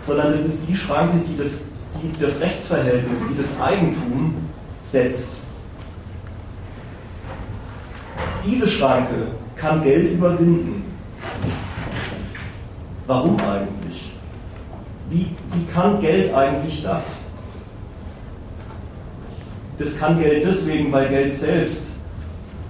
[0.00, 1.60] sondern das ist die Schranke, die das,
[2.02, 4.36] die das Rechtsverhältnis, die das Eigentum
[4.82, 5.39] setzt.
[8.44, 10.82] Diese Schranke kann Geld überwinden.
[13.06, 14.12] Warum eigentlich?
[15.10, 17.18] Wie, wie kann Geld eigentlich das?
[19.78, 21.86] Das kann Geld deswegen, weil Geld selbst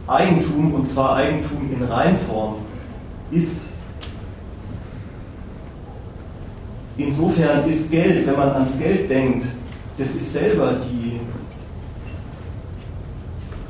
[0.06, 2.56] Eigentum, und zwar Eigentum in Reinform,
[3.30, 3.68] ist.
[6.96, 9.46] Insofern ist Geld, wenn man ans Geld denkt,
[9.96, 11.20] das ist selber die,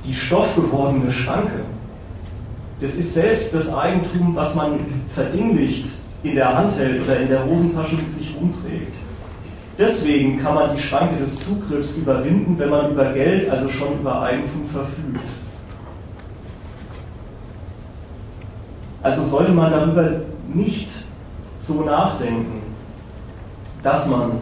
[0.06, 1.64] die stoffgewordene Schranke.
[2.80, 5.86] Das ist selbst das Eigentum, was man verdinglicht
[6.22, 8.94] in der Hand hält oder in der Hosentasche mit sich umträgt.
[9.78, 14.22] Deswegen kann man die Schranke des Zugriffs überwinden, wenn man über Geld, also schon über
[14.22, 15.28] Eigentum verfügt.
[19.02, 20.20] Also sollte man darüber
[20.52, 20.90] nicht
[21.60, 22.62] so nachdenken,
[23.82, 24.32] dass man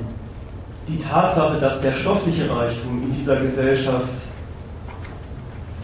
[0.88, 4.08] die Tatsache, dass der stoffliche Reichtum in dieser Gesellschaft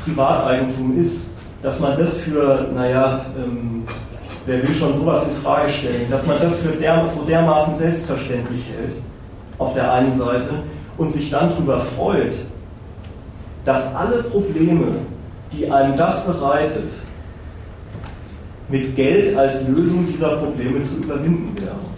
[0.04, 1.30] Privateigentum ist,
[1.64, 3.84] dass man das für, naja, ähm,
[4.44, 8.66] wer will schon sowas in Frage stellen, dass man das für der, so dermaßen selbstverständlich
[8.68, 8.96] hält,
[9.56, 10.50] auf der einen Seite,
[10.98, 12.34] und sich dann darüber freut,
[13.64, 14.88] dass alle Probleme,
[15.52, 16.90] die einem das bereitet,
[18.68, 21.94] mit Geld als Lösung dieser Probleme zu überwinden wären.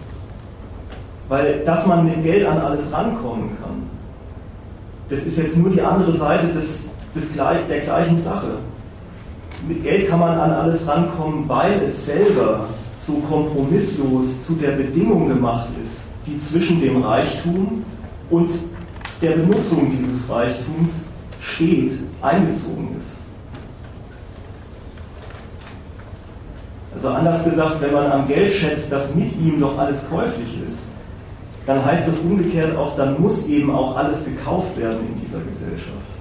[1.27, 3.83] Weil, dass man mit Geld an alles rankommen kann,
[5.09, 8.59] das ist jetzt nur die andere Seite des, des, der gleichen Sache
[9.67, 12.67] mit Geld kann man an alles rankommen, weil es selber
[12.99, 17.83] so kompromisslos zu der Bedingung gemacht ist, die zwischen dem Reichtum
[18.29, 18.51] und
[19.21, 21.05] der Benutzung dieses Reichtums
[21.39, 21.91] steht,
[22.21, 23.17] eingezogen ist.
[26.93, 30.83] Also anders gesagt, wenn man am Geld schätzt, dass mit ihm doch alles käuflich ist,
[31.65, 36.16] dann heißt das umgekehrt auch, dann muss eben auch alles gekauft werden in dieser Gesellschaft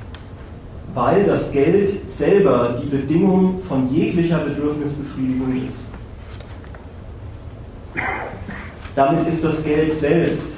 [0.97, 5.84] weil das Geld selber die Bedingung von jeglicher Bedürfnisbefriedigung ist.
[8.94, 10.57] Damit ist das Geld selbst,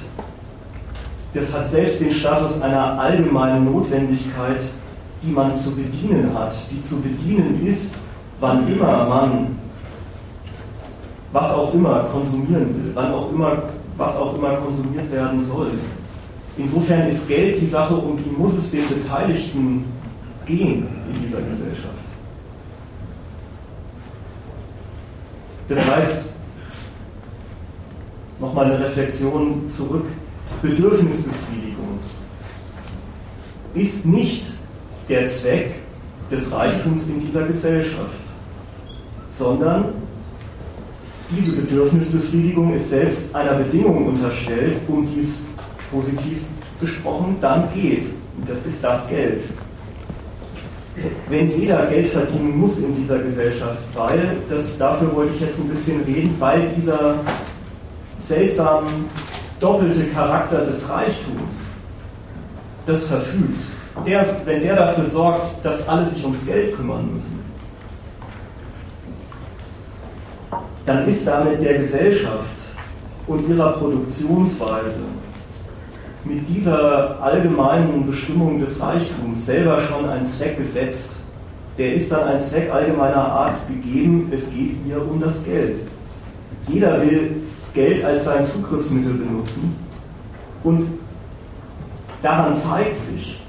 [1.33, 4.61] das hat selbst den Status einer allgemeinen Notwendigkeit,
[5.21, 7.95] die man zu bedienen hat, die zu bedienen ist,
[8.39, 9.59] wann immer man
[11.33, 13.63] was auch immer konsumieren will, wann auch immer,
[13.97, 15.71] was auch immer konsumiert werden soll.
[16.57, 19.98] Insofern ist Geld die Sache, um die muss es den Beteiligten
[20.49, 21.93] gehen in dieser Gesellschaft.
[25.67, 26.33] Das heißt,
[28.39, 30.05] nochmal eine Reflexion zurück,
[30.63, 31.99] Bedürfnisbefriedigung
[33.75, 34.45] ist nicht
[35.07, 35.75] der Zweck
[36.31, 38.19] des Reichtums in dieser Gesellschaft,
[39.29, 39.93] sondern
[41.29, 45.41] diese Bedürfnisbefriedigung ist selbst einer Bedingung unterstellt, um dies
[45.91, 46.39] positiv
[46.81, 48.05] gesprochen dann geht.
[48.37, 49.43] Und das ist das Geld.
[51.29, 55.69] Wenn jeder Geld verdienen muss in dieser Gesellschaft, weil, das, dafür wollte ich jetzt ein
[55.69, 57.15] bisschen reden, weil dieser
[58.19, 58.85] seltsam
[59.59, 61.71] doppelte Charakter des Reichtums
[62.85, 63.63] das verfügt,
[64.05, 67.39] der, wenn der dafür sorgt, dass alle sich ums Geld kümmern müssen,
[70.85, 72.49] dann ist damit der Gesellschaft
[73.27, 75.01] und ihrer Produktionsweise
[76.25, 81.11] mit dieser allgemeinen Bestimmung des Reichtums selber schon ein Zweck gesetzt.
[81.77, 85.77] Der ist dann ein Zweck allgemeiner Art gegeben, es geht hier um das Geld.
[86.67, 87.37] Jeder will
[87.73, 89.75] Geld als sein Zugriffsmittel benutzen
[90.63, 90.87] und
[92.21, 93.39] daran zeigt sich,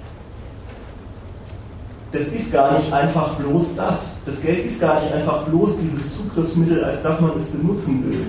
[2.13, 4.17] das ist gar nicht einfach bloß das.
[4.27, 8.27] Das Geld ist gar nicht einfach bloß dieses Zugriffsmittel, als dass man es benutzen will,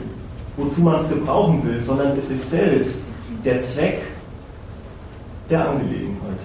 [0.57, 3.01] wozu man es gebrauchen will, sondern es ist selbst
[3.43, 4.01] der Zweck
[5.51, 6.39] der Angelegenheit.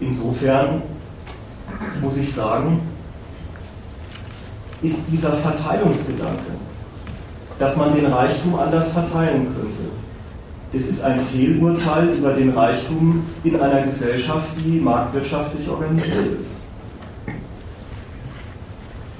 [0.00, 0.82] Insofern
[2.00, 2.80] muss ich sagen,
[4.82, 6.52] ist dieser Verteilungsgedanke,
[7.58, 9.86] dass man den Reichtum anders verteilen könnte,
[10.72, 16.56] das ist ein Fehlurteil über den Reichtum in einer Gesellschaft, die marktwirtschaftlich organisiert ist.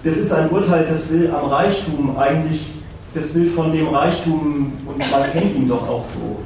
[0.04, 2.75] Das ist ein Urteil, das will am Reichtum eigentlich
[3.16, 6.36] das will von dem Reichtum, und man kennt ihn doch auch so,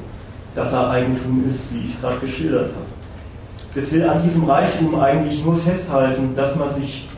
[0.54, 2.86] dass er Eigentum ist, wie ich es gerade geschildert habe.
[3.74, 7.08] Das will an diesem Reichtum eigentlich nur festhalten, dass man sich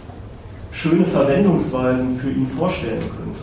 [0.70, 3.42] schöne Verwendungsweisen für ihn vorstellen könnte.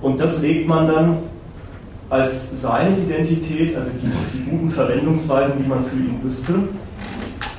[0.00, 1.16] Und das legt man dann
[2.10, 6.54] als seine Identität, also die, die guten Verwendungsweisen, die man für ihn wüsste,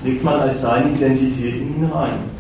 [0.04, 2.35] legt man als seine Identität in ihn rein.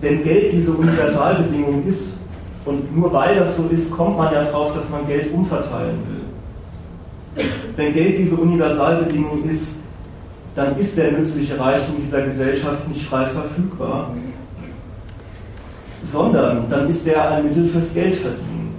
[0.00, 2.18] Wenn Geld diese Universalbedingung ist,
[2.64, 7.44] und nur weil das so ist, kommt man ja drauf, dass man Geld umverteilen will.
[7.76, 9.76] Wenn Geld diese Universalbedingung ist,
[10.54, 14.12] dann ist der nützliche Reichtum dieser Gesellschaft nicht frei verfügbar,
[16.02, 18.74] sondern dann ist der ein Mittel fürs Geld verdienen.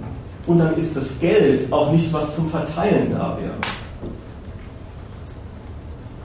[0.46, 3.54] Und dann ist das Geld auch nichts, was zum Verteilen da wäre.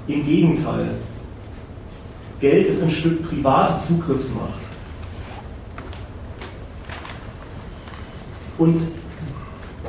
[0.07, 0.89] Im Gegenteil,
[2.39, 4.64] Geld ist ein Stück private Zugriffsmacht.
[8.57, 8.79] Und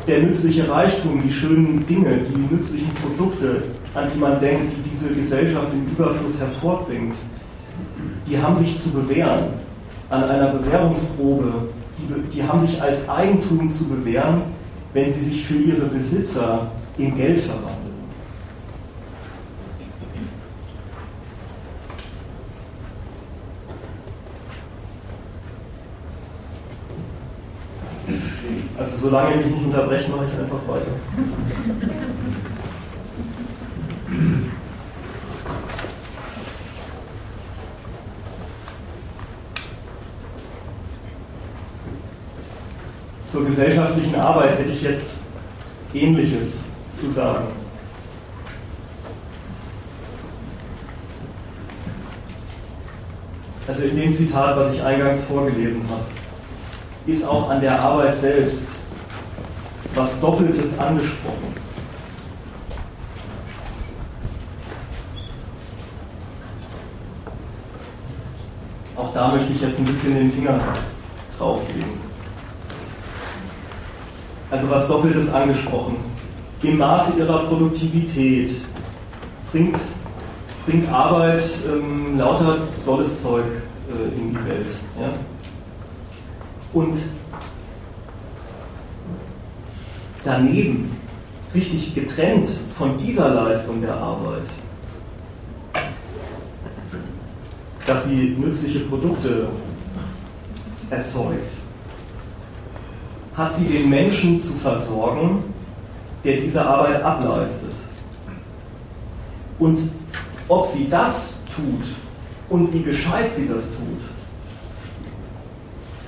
[0.06, 3.62] der nützliche Reichtum, die schönen Dinge, die nützlichen Produkte,
[3.94, 7.16] an die man denkt, die diese Gesellschaft im Überfluss hervorbringt,
[8.28, 9.44] die haben sich zu bewähren
[10.10, 11.68] an einer Bewährungsprobe.
[11.98, 14.42] Die, die haben sich als Eigentum zu bewähren,
[14.92, 17.86] wenn sie sich für ihre Besitzer in Geld verwandeln.
[28.78, 30.86] Also solange ich mich nicht unterbreche, mache ich einfach weiter.
[43.24, 45.18] Zur gesellschaftlichen Arbeit hätte ich jetzt
[45.94, 46.62] Ähnliches
[46.94, 47.46] zu sagen.
[53.68, 56.04] Also in dem Zitat, was ich eingangs vorgelesen habe,
[57.06, 58.75] ist auch an der Arbeit selbst
[59.96, 61.54] was Doppeltes angesprochen.
[68.94, 70.60] Auch da möchte ich jetzt ein bisschen den Finger
[71.38, 72.06] drauflegen.
[74.50, 75.96] Also was Doppeltes angesprochen.
[76.62, 78.50] Im Maße ihrer Produktivität
[79.50, 79.78] bringt,
[80.66, 84.66] bringt Arbeit ähm, lauter dolles Zeug äh, in die Welt.
[85.00, 85.08] Ja?
[86.72, 86.98] Und
[90.26, 90.96] daneben,
[91.54, 94.46] richtig getrennt von dieser Leistung der Arbeit,
[97.86, 99.48] dass sie nützliche Produkte
[100.90, 101.52] erzeugt,
[103.36, 105.44] hat sie den Menschen zu versorgen,
[106.24, 107.74] der diese Arbeit ableistet.
[109.58, 109.78] Und
[110.48, 111.86] ob sie das tut
[112.48, 114.00] und wie gescheit sie das tut,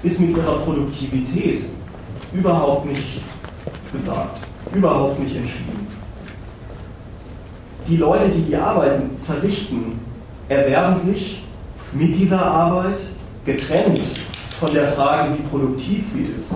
[0.03, 1.63] ist mit ihrer Produktivität
[2.33, 3.21] überhaupt nicht
[3.93, 4.41] gesagt,
[4.75, 5.87] überhaupt nicht entschieden.
[7.87, 10.01] Die Leute, die die Arbeiten verrichten,
[10.49, 11.43] erwerben sich
[11.93, 13.01] mit dieser Arbeit,
[13.45, 14.01] getrennt
[14.61, 16.55] von der Frage, wie produktiv sie ist.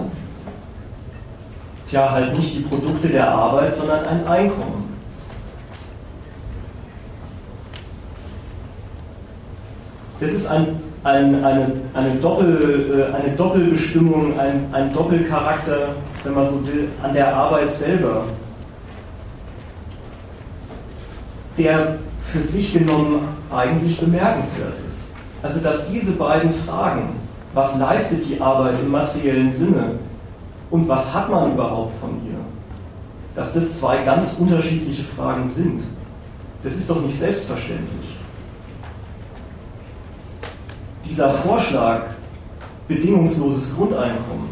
[1.86, 4.92] Tja, halt nicht die Produkte der Arbeit, sondern ein Einkommen.
[10.20, 15.94] Das ist ein, ein, eine, eine, Doppel, äh, eine Doppelbestimmung, ein, ein Doppelcharakter,
[16.24, 18.24] wenn man so will, an der Arbeit selber,
[21.58, 25.08] der für sich genommen eigentlich bemerkenswert ist.
[25.42, 27.16] Also dass diese beiden Fragen,
[27.52, 29.96] was leistet die Arbeit im materiellen Sinne
[30.70, 32.38] und was hat man überhaupt von ihr,
[33.34, 35.82] dass das zwei ganz unterschiedliche Fragen sind,
[36.62, 38.01] das ist doch nicht selbstverständlich.
[41.12, 42.04] Dieser Vorschlag,
[42.88, 44.48] bedingungsloses Grundeinkommen,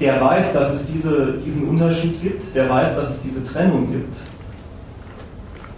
[0.00, 4.16] der weiß, dass es diese, diesen Unterschied gibt, der weiß, dass es diese Trennung gibt.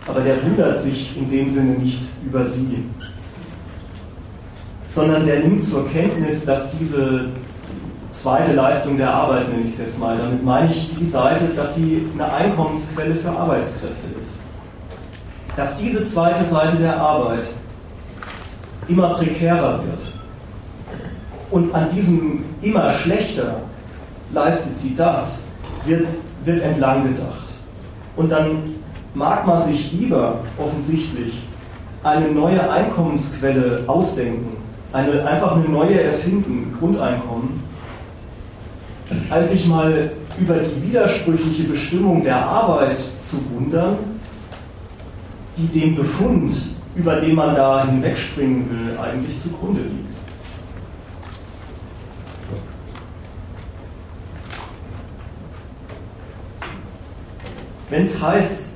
[0.07, 2.85] Aber der wundert sich in dem Sinne nicht über sie,
[4.87, 7.31] sondern der nimmt zur Kenntnis, dass diese
[8.13, 11.75] zweite Leistung der Arbeit, nenne ich es jetzt mal, damit meine ich die Seite, dass
[11.75, 14.14] sie eine Einkommensquelle für Arbeitskräfte.
[15.57, 17.47] Dass diese zweite Seite der Arbeit
[18.89, 20.03] immer prekärer wird
[21.51, 23.61] und an diesem immer schlechter
[24.33, 25.45] leistet sie das,
[25.85, 26.09] wird,
[26.45, 27.45] wird entlang gedacht.
[28.17, 28.75] Und dann
[29.15, 31.43] mag man sich lieber offensichtlich
[32.03, 34.57] eine neue Einkommensquelle ausdenken,
[34.93, 37.63] eine, einfach eine neue erfinden, Grundeinkommen,
[39.31, 43.99] als sich mal über die widersprüchliche Bestimmung der Arbeit zu wundern,
[45.57, 46.53] die dem Befund,
[46.97, 50.15] über den man da hinwegspringen will, eigentlich zugrunde liegt.
[57.91, 58.71] Wenn es heißt,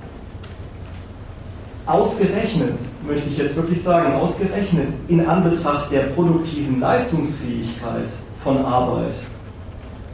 [1.86, 8.10] ausgerechnet, möchte ich jetzt wirklich sagen, ausgerechnet in Anbetracht der produktiven Leistungsfähigkeit
[8.42, 9.16] von Arbeit,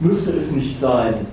[0.01, 1.27] müsste es nicht sein,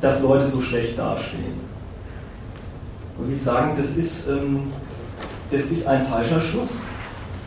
[0.00, 1.67] dass Leute so schlecht dastehen.
[3.18, 4.72] Muss ich sagen, das ist, ähm,
[5.50, 6.78] das ist ein falscher Schluss.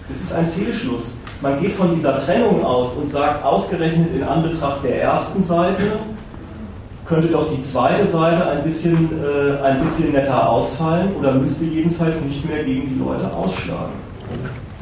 [0.10, 1.14] Das ist ein Fehlschluss.
[1.42, 5.84] Man geht von dieser Trennung aus und sagt, ausgerechnet in Anbetracht der ersten Seite
[7.06, 12.22] könnte doch die zweite Seite ein bisschen, äh, ein bisschen netter ausfallen oder müsste jedenfalls
[12.22, 13.94] nicht mehr gegen die Leute ausschlagen.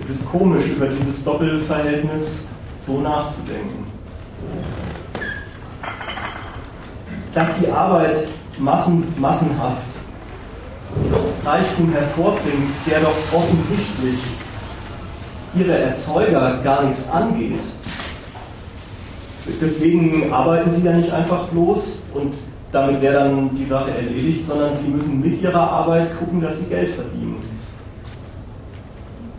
[0.01, 2.45] Es ist komisch, über dieses Doppelverhältnis
[2.81, 3.85] so nachzudenken.
[7.33, 8.27] Dass die Arbeit
[8.57, 9.98] massen, massenhaft
[11.45, 14.19] Reichtum hervorbringt, der doch offensichtlich
[15.55, 17.59] ihre Erzeuger gar nichts angeht,
[19.61, 22.35] Deswegen arbeiten sie ja nicht einfach bloß und
[22.71, 26.65] damit wäre dann die Sache erledigt, sondern sie müssen mit ihrer Arbeit gucken, dass sie
[26.65, 27.39] Geld verdienen.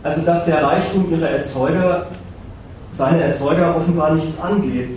[0.03, 2.07] Also dass der Reichtum ihrer Erzeuger
[2.91, 4.89] seine Erzeuger offenbar nichts angeht,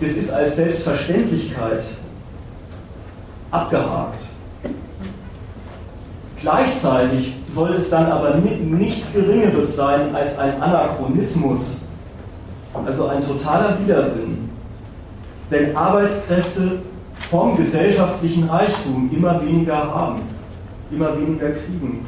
[0.00, 1.82] das ist als Selbstverständlichkeit
[3.50, 4.22] abgehakt.
[6.46, 11.80] Gleichzeitig soll es dann aber nichts Geringeres sein als ein Anachronismus
[12.86, 14.48] also ein totaler Widersinn,
[15.50, 16.82] wenn Arbeitskräfte
[17.30, 20.20] vom gesellschaftlichen Reichtum immer weniger haben,
[20.92, 22.06] immer weniger kriegen.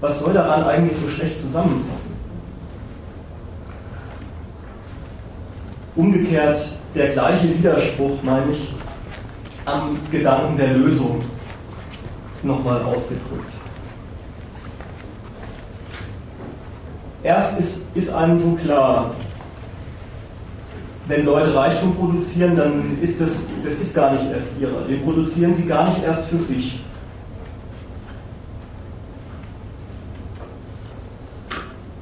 [0.00, 2.10] Was soll daran eigentlich so schlecht zusammenpassen?
[5.94, 6.58] Umgekehrt
[6.92, 8.74] der gleiche Widerspruch, meine ich,
[9.64, 11.20] am Gedanken der Lösung
[12.42, 13.52] nochmal ausgedrückt.
[17.26, 19.10] Erst ist, ist einem so klar,
[21.08, 24.82] wenn Leute Reichtum produzieren, dann ist das, das ist gar nicht erst ihrer.
[24.82, 26.80] Den produzieren sie gar nicht erst für sich.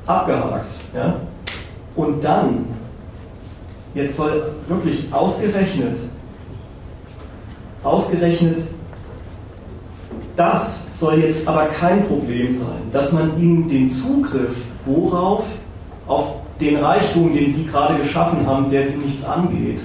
[0.05, 0.75] Abgehakt.
[0.95, 1.17] Ja?
[1.97, 2.67] Und dann,
[3.95, 5.97] jetzt soll wirklich ausgerechnet,
[7.83, 8.59] ausgerechnet,
[10.37, 14.55] das soll jetzt aber kein Problem sein, dass man ihnen den Zugriff
[14.85, 15.45] worauf?
[16.07, 19.81] Auf den Reichtum, den Sie gerade geschaffen haben, der Sie nichts angeht,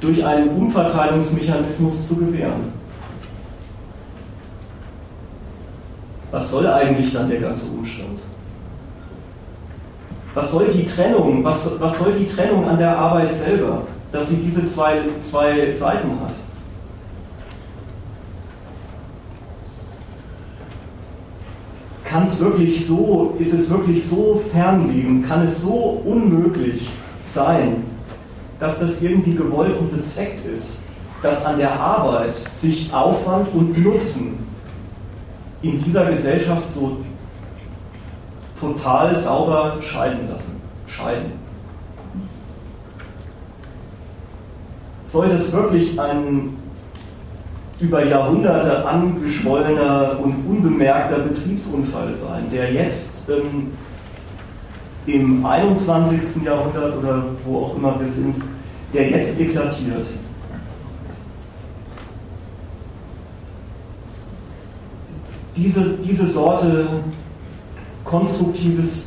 [0.00, 2.72] durch einen Umverteilungsmechanismus zu gewähren.
[6.30, 8.18] Was soll eigentlich dann der ganze Umstand?
[10.34, 13.82] Was soll die Trennung, was, was soll die Trennung an der Arbeit selber,
[14.12, 16.34] dass sie diese zwei, zwei Seiten hat?
[22.20, 26.90] Kann es wirklich so, ist es wirklich so fernliegen, kann es so unmöglich
[27.24, 27.82] sein,
[28.58, 30.80] dass das irgendwie gewollt und bezweckt ist,
[31.22, 34.38] dass an der Arbeit sich Aufwand und Nutzen
[35.62, 36.98] in dieser Gesellschaft so
[38.58, 40.60] total sauber scheiden lassen.
[40.86, 41.32] Scheiden.
[45.06, 46.58] Sollte es wirklich ein
[47.80, 53.72] über Jahrhunderte angeschwollener und unbemerkter Betriebsunfall sein, der jetzt ähm,
[55.06, 56.44] im 21.
[56.44, 58.36] Jahrhundert oder wo auch immer wir sind,
[58.92, 60.06] der jetzt eklatiert.
[65.56, 66.86] Diese, diese Sorte
[68.04, 69.06] konstruktives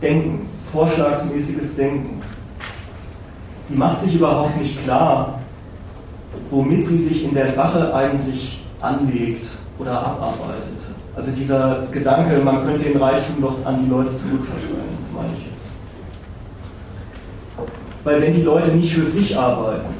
[0.00, 2.22] Denken, vorschlagsmäßiges Denken,
[3.68, 5.41] die macht sich überhaupt nicht klar,
[6.52, 9.46] womit sie sich in der Sache eigentlich anlegt
[9.78, 10.78] oder abarbeitet.
[11.16, 15.46] Also dieser Gedanke, man könnte den Reichtum doch an die Leute zurückverteilen, das meine ich
[15.46, 15.70] jetzt.
[18.04, 19.94] Weil wenn die Leute nicht für sich arbeiten,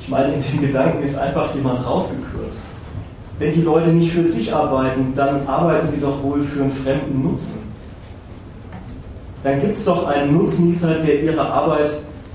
[0.00, 2.64] ich meine, in dem Gedanken ist einfach jemand rausgekürzt.
[3.38, 7.22] Wenn die Leute nicht für sich arbeiten, dann arbeiten sie doch wohl für einen fremden
[7.22, 7.58] Nutzen.
[9.42, 11.92] Dann gibt es doch einen Nutznießer, der ihre Arbeit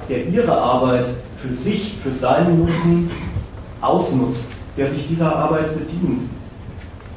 [0.09, 1.05] der ihre Arbeit
[1.37, 3.09] für sich, für seinen Nutzen
[3.81, 4.45] ausnutzt,
[4.77, 6.21] der sich dieser Arbeit bedient.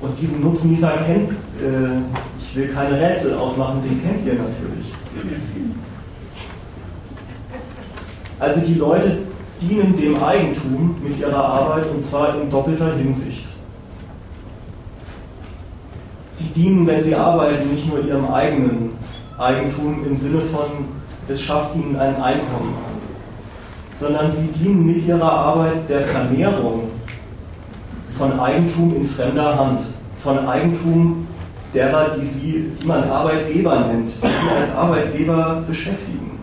[0.01, 2.01] Und diesen Nutznießer kennt, äh,
[2.39, 4.93] ich will keine Rätsel aufmachen, den kennt ihr natürlich.
[8.39, 9.19] Also die Leute
[9.61, 13.45] dienen dem Eigentum mit ihrer Arbeit und zwar in doppelter Hinsicht.
[16.39, 18.91] Die dienen, wenn sie arbeiten, nicht nur ihrem eigenen
[19.39, 20.67] Eigentum im Sinne von
[21.29, 22.97] es schafft ihnen ein Einkommen an,
[23.95, 26.91] sondern sie dienen mit ihrer Arbeit der Vermehrung
[28.11, 29.81] von Eigentum in fremder Hand,
[30.19, 31.27] von Eigentum
[31.75, 36.39] derer, die, sie, die man Arbeitgeber nennt, die sie als Arbeitgeber beschäftigen.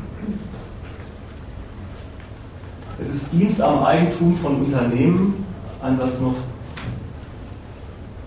[3.00, 5.46] Es ist Dienst am Eigentum von Unternehmen,
[5.82, 6.36] ein Satz noch.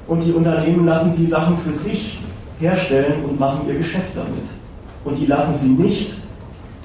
[0.07, 2.21] Und die Unternehmen lassen die Sachen für sich
[2.59, 4.45] herstellen und machen ihr Geschäft damit.
[5.05, 6.26] Und die lassen sie nicht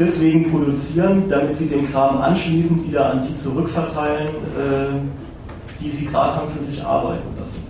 [0.01, 4.97] deswegen produzieren, damit sie den Kram anschließend wieder an die zurückverteilen, äh,
[5.79, 7.63] die sie gerade haben für sich arbeiten lassen.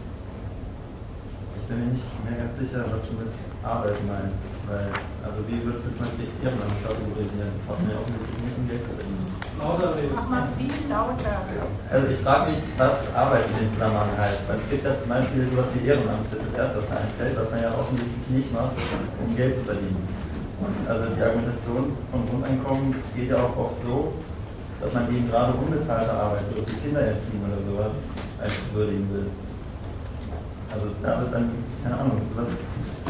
[1.62, 3.32] Ich bin mir nicht mehr ganz sicher, was du mit
[3.64, 4.40] Arbeit meinst.
[4.68, 4.88] Weil,
[5.20, 7.52] also wie würdest du zum Beispiel Ehrenamt kategorisieren?
[7.60, 8.88] Das hat mir auch nicht im Geld
[9.62, 11.46] Mach mal viel lauter.
[11.92, 14.48] Also ich frage mich, was Arbeit in dem Zusammenhang heißt.
[14.48, 16.98] Weil es gibt ja zum Beispiel sowas wie Ehrenamt, das ist das erste, was mir
[16.98, 18.74] einfällt, was man ja offensichtlich nicht macht,
[19.22, 20.21] um Geld zu verdienen.
[20.88, 24.14] Also die Argumentation von Grundeinkommen geht ja auch oft so,
[24.82, 27.94] dass man eben gerade unbezahlte Arbeit, so wie Kindererziehung oder sowas,
[28.42, 29.28] als würdigen will.
[30.74, 31.52] Also da wird dann,
[31.84, 32.48] keine Ahnung, was,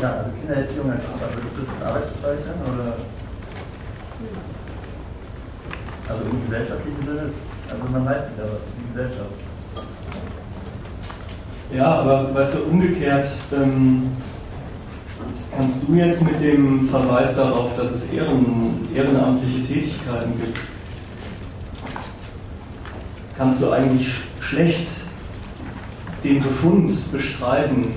[0.02, 2.90] ja, also Kindererziehung als Arbeit, würdest du das Arbeitsspeichern oder?
[6.10, 7.40] Also im gesellschaftlichen Sinne ist,
[7.72, 9.38] also man weiß was ist die Gesellschaft.
[11.72, 14.12] Ja, aber weißt du, umgekehrt, ähm,
[15.56, 20.58] Kannst du jetzt mit dem Verweis darauf, dass es Ehren, ehrenamtliche Tätigkeiten gibt,
[23.38, 24.88] kannst du eigentlich schlecht
[26.24, 27.88] den Befund bestreiten,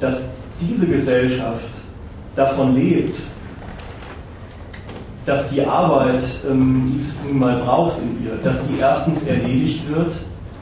[0.00, 0.22] dass
[0.60, 1.68] diese Gesellschaft
[2.34, 3.18] davon lebt,
[5.26, 9.88] dass die Arbeit, ähm, die es nun mal braucht in ihr, dass die erstens erledigt
[9.88, 10.12] wird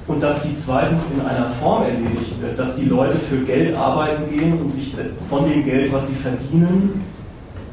[0.09, 4.30] und dass die zweitens in einer Form erledigt wird, dass die Leute für Geld arbeiten
[4.30, 4.94] gehen und sich
[5.28, 7.02] von dem Geld, was sie verdienen,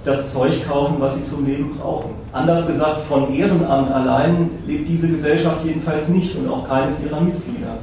[0.04, 2.12] das Zeug kaufen, was sie zum Leben brauchen.
[2.34, 7.78] Anders gesagt, von Ehrenamt allein lebt diese Gesellschaft jedenfalls nicht und auch keines ihrer Mitglieder.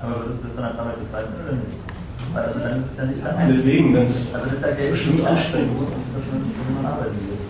[0.00, 1.86] Aber würdest du es dann Arbeit bezeichnen oder nicht?
[2.32, 5.26] Weil also dann ist es ja nicht Meinetwegen, wenn es also das ist ja bestimmt
[5.26, 6.22] anstrengend dass
[6.82, 7.45] man arbeiten will.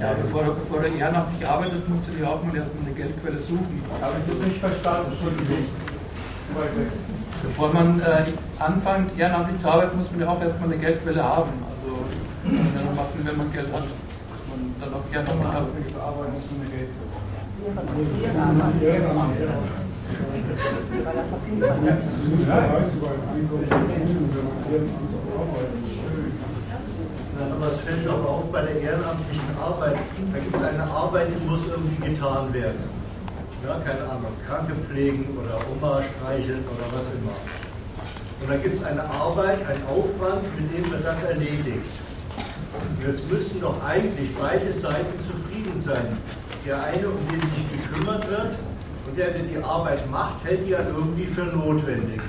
[0.00, 3.36] Ja, bevor du, bevor du ehrenamtlich arbeitest, musst du dir auch mal erstmal eine Geldquelle
[3.36, 3.82] suchen.
[4.00, 5.12] Habe ich das nicht verstanden?
[5.12, 5.68] Entschuldigung.
[7.42, 11.52] Bevor man äh, anfängt, ehrenamtlich zu arbeiten, muss man ja auch erstmal eine Geldquelle haben.
[11.68, 11.98] Also,
[12.48, 15.68] ja, macht man, wenn man Geld hat, dass man dann auch ehrenamtlich hat.
[15.92, 17.10] Für Arbeit muss man eine Geldquelle
[27.60, 29.98] Aber es fällt doch auf bei der ehrenamtlichen Arbeit.
[30.32, 32.80] Da gibt es eine Arbeit, die muss irgendwie getan werden.
[33.62, 37.36] Ja, keine Ahnung, Kranke pflegen oder Oma streicheln oder was immer.
[38.40, 41.84] Und da gibt es eine Arbeit, einen Aufwand, mit dem wird das erledigt.
[42.80, 46.16] Und jetzt müssten doch eigentlich beide Seiten zufrieden sein.
[46.64, 48.54] Der eine, um den sich gekümmert wird,
[49.06, 52.22] und der, der die Arbeit macht, hält die ja irgendwie für notwendig.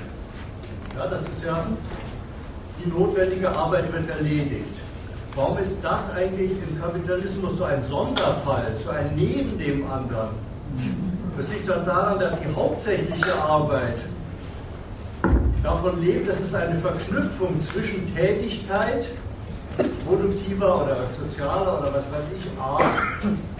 [0.94, 1.66] Ja, das ist ja
[2.84, 4.82] die notwendige Arbeit wird erledigt.
[5.34, 10.28] Warum ist das eigentlich im Kapitalismus so ein Sonderfall, so ein Neben dem anderen?
[11.38, 13.96] Das liegt schon daran, dass die hauptsächliche Arbeit
[15.62, 19.06] davon lebt, dass es eine Verknüpfung zwischen Tätigkeit,
[20.06, 22.84] produktiver oder sozialer oder was weiß ich, Art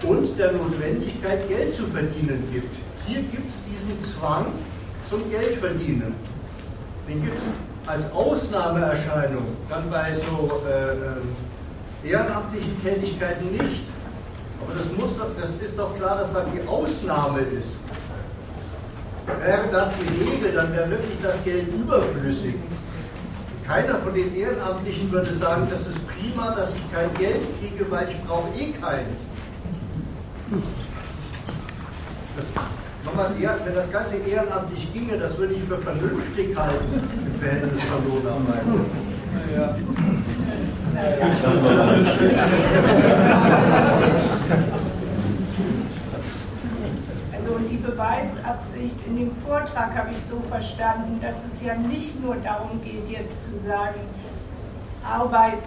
[0.03, 2.75] und der Notwendigkeit, Geld zu verdienen gibt.
[3.07, 4.45] Hier gibt es diesen Zwang
[5.09, 6.13] zum Geldverdienen.
[7.09, 7.43] Den gibt es
[7.89, 10.97] als Ausnahmeerscheinung dann bei so äh, äh,
[12.03, 13.83] ehrenamtlichen Tätigkeiten nicht.
[14.61, 17.75] Aber das, muss das ist doch klar, dass das die Ausnahme ist.
[19.25, 22.55] Wäre das die Regel, dann wäre wirklich das Geld überflüssig.
[23.65, 28.09] Keiner von den Ehrenamtlichen würde sagen, das ist prima, dass ich kein Geld kriege, weil
[28.09, 29.19] ich brauche eh keins.
[32.35, 32.45] Das,
[33.65, 38.63] wenn das Ganze ehrenamtlich ginge, das würde ich für vernünftig halten im Verhältnis von Lohnarbeit.
[47.33, 52.21] Also und die Beweisabsicht in dem Vortrag habe ich so verstanden, dass es ja nicht
[52.21, 53.99] nur darum geht, jetzt zu sagen,
[55.03, 55.63] Arbeit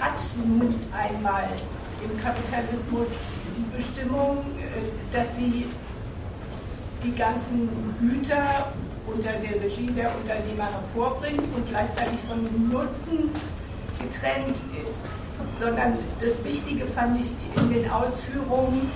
[0.00, 1.48] hat nun einmal
[2.02, 3.08] im Kapitalismus
[3.56, 5.66] die Bestimmung, äh, dass sie
[7.02, 7.68] die ganzen
[8.00, 8.72] Güter
[9.06, 13.30] unter der Regie der Unternehmer hervorbringt und gleichzeitig von dem Nutzen
[13.98, 14.58] getrennt
[14.90, 15.08] ist.
[15.58, 18.90] Sondern das Wichtige fand ich in den Ausführungen,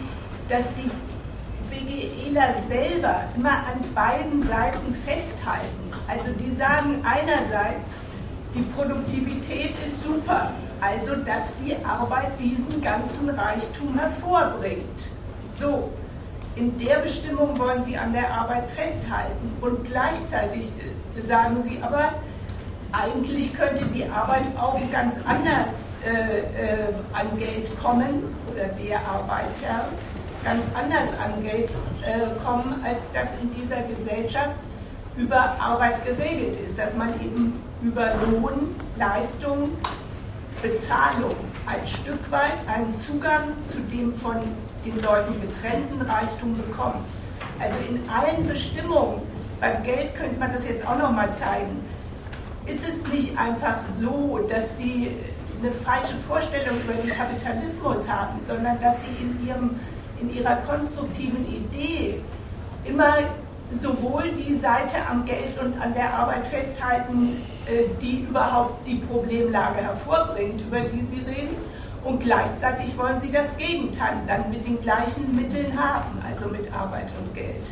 [0.48, 0.90] dass die
[1.70, 5.90] BGEler selber immer an beiden Seiten festhalten.
[6.08, 7.94] Also die sagen einerseits,
[8.54, 10.50] die Produktivität ist super,
[10.80, 15.10] also dass die Arbeit diesen ganzen Reichtum hervorbringt.
[15.52, 15.90] So,
[16.56, 19.56] in der Bestimmung wollen sie an der Arbeit festhalten.
[19.60, 20.70] Und gleichzeitig
[21.26, 22.14] sagen sie aber,
[22.92, 29.88] eigentlich könnte die Arbeit auch ganz anders äh, äh, an Geld kommen oder der Arbeiter
[30.44, 31.70] ganz anders an Geld
[32.02, 34.56] äh, kommen, als das in dieser Gesellschaft
[35.16, 39.70] über Arbeit geregelt ist, dass man eben über Lohn, Leistung,
[40.62, 41.36] Bezahlung
[41.66, 44.36] ein Stück weit einen Zugang zu dem von
[44.84, 47.08] den Leuten getrennten Reichtum bekommt.
[47.58, 49.22] Also in allen Bestimmungen,
[49.60, 51.84] beim Geld könnte man das jetzt auch nochmal zeigen,
[52.66, 55.10] ist es nicht einfach so, dass die
[55.62, 59.80] eine falsche Vorstellung über den Kapitalismus haben, sondern dass sie in, ihrem,
[60.20, 62.20] in ihrer konstruktiven Idee
[62.84, 63.18] immer
[63.72, 69.82] sowohl die Seite am Geld und an der Arbeit festhalten, äh, die überhaupt die Problemlage
[69.82, 71.56] hervorbringt, über die sie reden,
[72.04, 77.12] und gleichzeitig wollen sie das Gegenteil dann mit den gleichen Mitteln haben, also mit Arbeit
[77.20, 77.66] und Geld.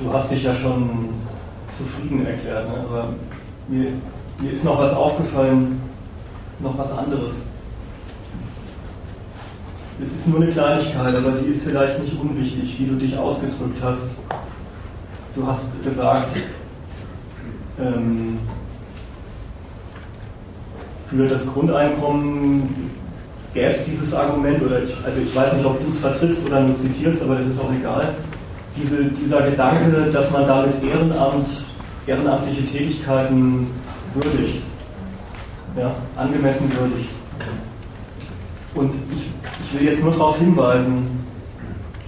[0.00, 1.14] Du hast dich ja schon
[1.76, 2.84] zufrieden erklärt, ne?
[2.88, 3.08] aber
[3.66, 3.92] mir,
[4.40, 5.80] mir ist noch was aufgefallen,
[6.60, 7.42] noch was anderes.
[10.00, 13.82] Es ist nur eine Kleinigkeit, aber die ist vielleicht nicht unwichtig, wie du dich ausgedrückt
[13.82, 14.10] hast.
[15.38, 16.36] Du hast gesagt,
[17.78, 18.40] ähm,
[21.08, 22.90] für das Grundeinkommen
[23.54, 26.62] gäbe es dieses Argument, oder ich, also ich weiß nicht, ob du es vertrittst oder
[26.62, 28.16] nur zitierst, aber das ist auch egal.
[28.76, 31.46] Diese, dieser Gedanke, dass man damit Ehrenamt,
[32.04, 33.70] ehrenamtliche Tätigkeiten
[34.14, 34.64] würdigt,
[35.78, 37.10] ja, angemessen würdigt.
[38.74, 39.30] Und ich,
[39.64, 41.24] ich will jetzt nur darauf hinweisen,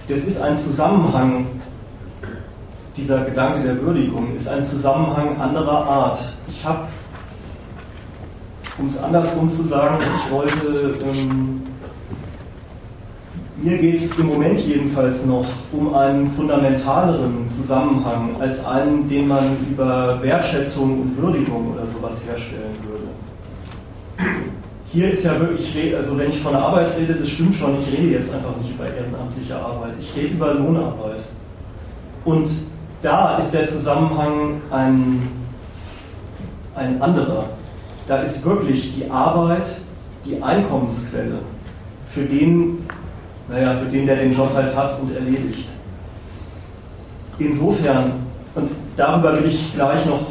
[0.09, 1.60] das ist ein Zusammenhang
[2.97, 6.19] dieser Gedanke der Würdigung ist ein Zusammenhang anderer Art.
[6.47, 6.87] Ich habe,
[8.77, 11.61] um es andersrum zu sagen, ich wollte, ähm,
[13.61, 19.55] mir geht es im Moment jedenfalls noch um einen fundamentaleren Zusammenhang als einen, den man
[19.69, 24.31] über Wertschätzung und Würdigung oder sowas herstellen würde.
[24.91, 28.11] Hier ist ja wirklich, also wenn ich von Arbeit rede, das stimmt schon, ich rede
[28.11, 31.23] jetzt einfach nicht über ehrenamtliche Arbeit, ich rede über Lohnarbeit.
[32.25, 32.49] Und
[33.01, 35.27] da ist der Zusammenhang ein,
[36.75, 37.45] ein anderer.
[38.07, 39.67] Da ist wirklich die Arbeit
[40.25, 41.39] die Einkommensquelle
[42.09, 42.85] für den,
[43.49, 45.67] naja, für den, der den Job halt hat und erledigt.
[47.39, 48.11] Insofern,
[48.53, 50.27] und darüber will ich gleich noch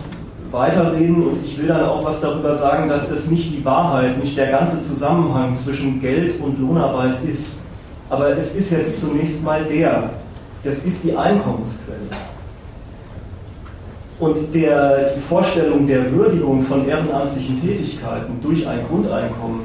[0.51, 4.37] weiterreden und ich will dann auch was darüber sagen, dass das nicht die Wahrheit, nicht
[4.37, 7.55] der ganze Zusammenhang zwischen Geld und Lohnarbeit ist.
[8.09, 10.11] Aber es ist jetzt zunächst mal der,
[10.63, 12.11] das ist die Einkommensquelle.
[14.21, 19.63] Und der, die Vorstellung der Würdigung von ehrenamtlichen Tätigkeiten durch ein Grundeinkommen,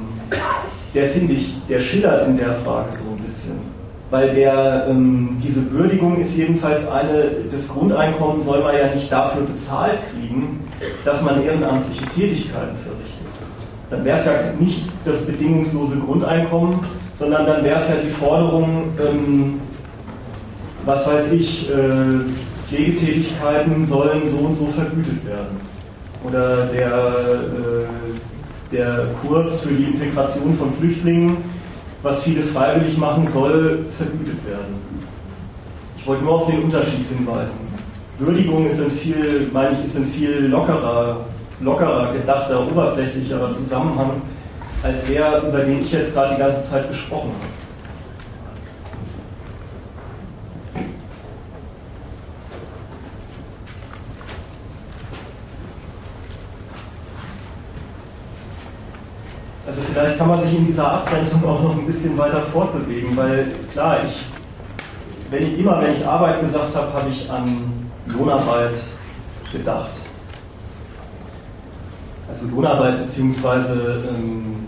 [0.93, 3.59] der finde ich, der schillert in der Frage so ein bisschen.
[4.11, 9.41] weil der, ähm, diese Würdigung ist jedenfalls eine, das Grundeinkommen soll man ja nicht dafür
[9.43, 10.63] bezahlt kriegen,
[11.03, 13.25] dass man ehrenamtliche Tätigkeiten verrichtet.
[13.89, 16.79] Dann wäre es ja nicht das bedingungslose Grundeinkommen,
[17.13, 19.59] sondern dann wäre es ja die Forderung, ähm,
[20.85, 21.73] was weiß ich, äh,
[22.67, 25.59] Pflegetätigkeiten sollen so und so vergütet werden.
[26.23, 31.37] Oder der, äh, der Kurs für die Integration von Flüchtlingen
[32.05, 34.75] was viele freiwillig machen, soll vergütet werden.
[35.97, 37.57] Ich wollte nur auf den Unterschied hinweisen.
[38.19, 41.25] Würdigung ist ein viel, meine ich, ist ein viel lockerer,
[41.61, 44.21] lockerer, gedachter, oberflächlicherer Zusammenhang
[44.83, 47.65] als der, über den ich jetzt gerade die ganze Zeit gesprochen habe.
[59.67, 63.51] Also vielleicht kann man sich in dieser Abgrenzung auch noch ein bisschen weiter fortbewegen, weil
[63.73, 64.25] klar, ich,
[65.31, 68.75] wenn ich immer, wenn ich Arbeit gesagt habe, habe ich an Lohnarbeit
[69.51, 69.89] gedacht.
[72.29, 74.67] Also Lohnarbeit beziehungsweise ähm,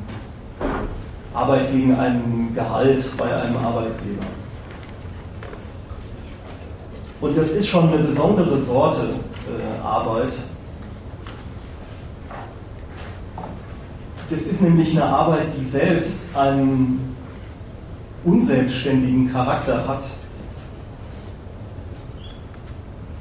[1.33, 4.23] Arbeit gegen ein Gehalt bei einem Arbeitgeber.
[7.21, 10.33] Und das ist schon eine besondere Sorte äh, Arbeit,
[14.29, 17.15] Das ist nämlich eine Arbeit, die selbst einen
[18.25, 20.03] unselbstständigen Charakter hat,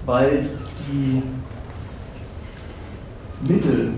[0.05, 0.49] weil
[0.89, 1.23] die
[3.49, 3.93] Mittel,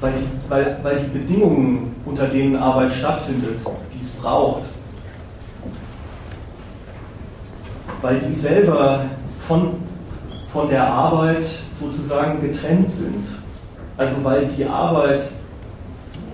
[0.00, 3.58] weil die, weil, weil die Bedingungen, unter denen Arbeit stattfindet,
[3.92, 4.68] die es braucht,
[8.02, 9.04] weil die selber
[9.38, 9.74] von,
[10.46, 11.44] von der Arbeit
[11.74, 13.26] sozusagen getrennt sind.
[13.96, 15.22] Also weil die Arbeit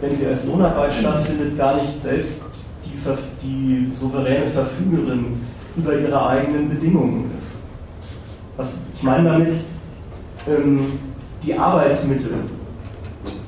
[0.00, 2.42] wenn sie als Lohnarbeit stattfindet, gar nicht selbst
[2.84, 2.96] die,
[3.42, 5.40] die souveräne Verfügerin
[5.76, 7.58] über ihre eigenen Bedingungen ist.
[8.56, 9.54] Was ich meine damit,
[10.48, 10.98] ähm,
[11.42, 12.32] die Arbeitsmittel,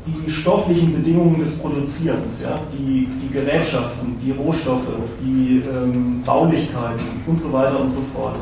[0.06, 4.88] die stofflichen Bedingungen des Produzierens, ja, die, die Gerätschaften, die Rohstoffe,
[5.22, 8.36] die ähm, Baulichkeiten und so weiter und so fort,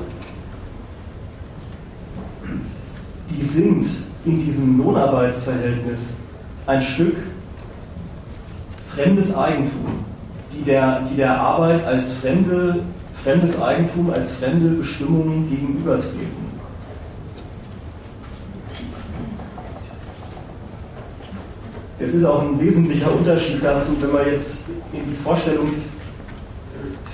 [3.31, 3.87] die sind
[4.25, 6.15] in diesem Lohnarbeitsverhältnis
[6.67, 7.17] ein Stück
[8.97, 10.05] fremdes Eigentum,
[10.55, 12.81] die der, die der Arbeit als fremde,
[13.23, 16.47] fremdes Eigentum, als fremde Bestimmungen gegenübertreten.
[21.99, 25.69] Es ist auch ein wesentlicher Unterschied dazu, wenn man jetzt in die Vorstellung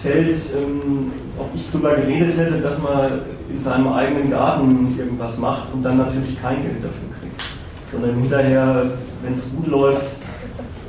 [0.02, 5.72] fällt, ähm, ob ich darüber geredet hätte, dass man in seinem eigenen Garten irgendwas macht
[5.72, 7.42] und dann natürlich kein Geld dafür kriegt,
[7.90, 8.86] sondern hinterher,
[9.22, 10.06] wenn es gut läuft,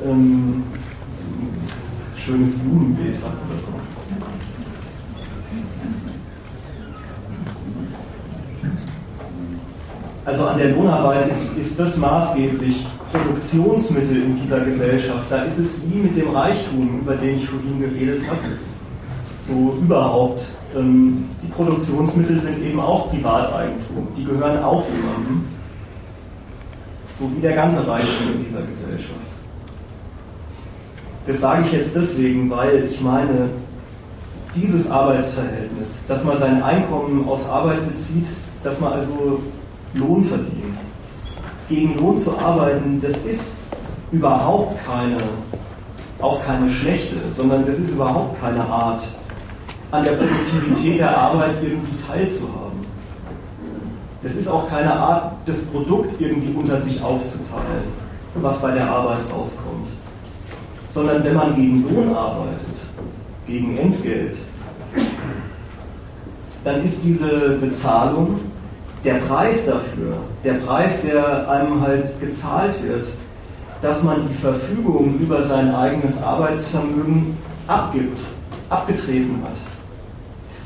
[0.05, 0.63] ähm,
[2.23, 3.73] schönes Blumenbeet hat oder so.
[10.25, 15.29] Also an der Lohnarbeit ist, ist das maßgeblich Produktionsmittel in dieser Gesellschaft.
[15.29, 18.39] Da ist es wie mit dem Reichtum, über den ich vorhin geredet habe.
[19.41, 20.45] So überhaupt.
[20.75, 24.07] Ähm, die Produktionsmittel sind eben auch Privateigentum.
[24.17, 25.45] Die gehören auch jemandem.
[27.11, 29.32] So wie der ganze Reichtum in dieser Gesellschaft.
[31.25, 33.49] Das sage ich jetzt deswegen, weil ich meine,
[34.55, 38.27] dieses Arbeitsverhältnis, dass man sein Einkommen aus Arbeit bezieht,
[38.61, 39.41] dass man also
[39.93, 40.75] Lohn verdient,
[41.69, 43.57] gegen Lohn zu arbeiten, das ist
[44.11, 45.17] überhaupt keine,
[46.19, 49.01] auch keine schlechte, sondern das ist überhaupt keine Art,
[49.91, 52.81] an der Produktivität der Arbeit irgendwie teilzuhaben.
[54.21, 57.83] Das ist auch keine Art, das Produkt irgendwie unter sich aufzuteilen,
[58.35, 59.87] was bei der Arbeit rauskommt
[60.93, 62.77] sondern wenn man gegen Lohn arbeitet,
[63.47, 64.37] gegen Entgelt,
[66.63, 68.39] dann ist diese Bezahlung
[69.03, 73.07] der Preis dafür, der Preis, der einem halt gezahlt wird,
[73.81, 77.37] dass man die Verfügung über sein eigenes Arbeitsvermögen
[77.67, 78.19] abgibt,
[78.69, 79.57] abgetreten hat.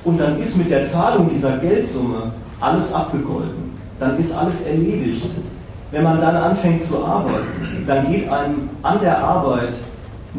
[0.04, 5.26] Und dann ist mit der Zahlung dieser Geldsumme alles abgegolten, dann ist alles erledigt.
[5.90, 9.74] Wenn man dann anfängt zu arbeiten, dann geht einem an der Arbeit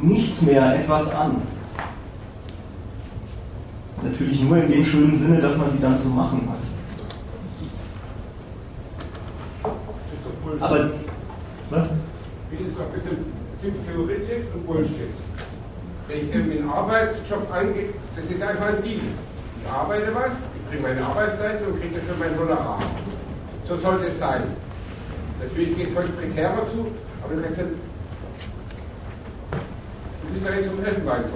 [0.03, 1.43] nichts mehr etwas an.
[4.03, 6.59] Natürlich nur in dem schönen Sinne, dass man sie dann zu machen hat.
[10.61, 10.91] Aber,
[11.71, 11.89] was?
[11.89, 13.25] Das ist ein bisschen
[13.61, 15.13] ziemlich theoretisch und Bullshit.
[16.09, 19.01] Wenn ich in einen Arbeitsjob eingehe, das ist einfach ein Deal.
[19.63, 22.79] Ich arbeite was, ich kriege meine Arbeitsleistung und kriege dafür mein Honorar.
[23.69, 24.43] So sollte es sein.
[25.43, 26.87] Natürlich geht es heute prekärer zu,
[27.23, 27.61] aber du kannst
[30.37, 31.31] ist ja jetzt zum Meinung.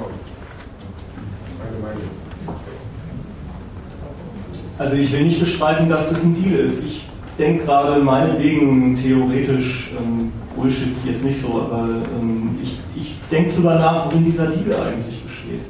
[4.78, 6.84] Also ich will nicht bestreiten, dass das ein Deal ist.
[6.84, 7.07] Ich
[7.38, 11.88] denke gerade meinetwegen theoretisch ähm, Bullshit jetzt nicht so, aber
[12.20, 15.61] ähm, ich, ich denke drüber nach, worin dieser Deal eigentlich besteht.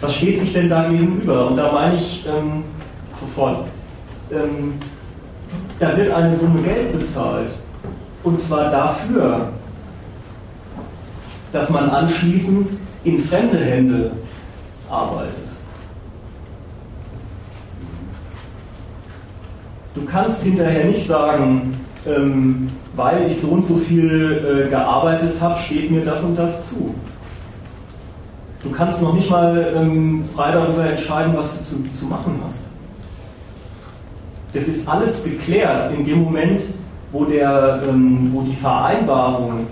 [0.00, 1.48] Was steht sich denn da gegenüber?
[1.48, 2.64] Und da meine ich ähm,
[3.18, 3.66] sofort,
[4.30, 4.74] ähm,
[5.78, 7.54] da wird eine Summe Geld bezahlt.
[8.22, 9.52] Und zwar dafür,
[11.54, 12.68] dass man anschließend
[13.04, 14.10] in fremde Hände
[14.90, 15.34] arbeitet.
[19.94, 21.76] Du kannst hinterher nicht sagen,
[22.06, 26.68] ähm, weil ich so und so viel äh, gearbeitet habe, steht mir das und das
[26.68, 26.92] zu.
[28.64, 32.62] Du kannst noch nicht mal ähm, frei darüber entscheiden, was du zu, zu machen hast.
[34.52, 36.62] Das ist alles geklärt in dem Moment,
[37.12, 39.68] wo, der, ähm, wo die Vereinbarung,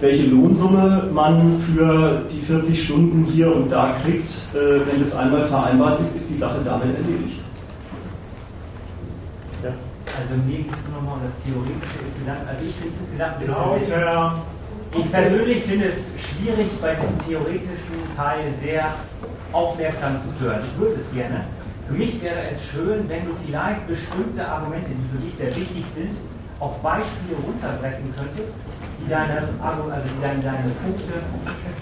[0.00, 5.42] welche Lohnsumme man für die 40 Stunden hier und da kriegt, äh, wenn das einmal
[5.42, 7.40] vereinbart ist, ist die Sache damit erledigt.
[9.62, 9.70] Ja.
[10.06, 12.48] Also mir geht es nur noch mal um das Theoretische insgesamt.
[12.48, 14.00] Also ich finde es insgesamt ein bisschen...
[14.02, 14.42] Lauter.
[14.98, 18.94] Ich persönlich finde es schwierig, bei diesem theoretischen Teil sehr
[19.52, 20.60] aufmerksam zu hören.
[20.64, 21.44] Ich würde es gerne.
[21.86, 25.84] Für mich wäre es schön, wenn du vielleicht bestimmte Argumente, die für dich sehr wichtig
[25.94, 26.16] sind,
[26.60, 28.52] auf Beispiele runterbrechen könntest,
[29.08, 29.82] deine, also
[30.20, 31.14] deine, deine Punkte,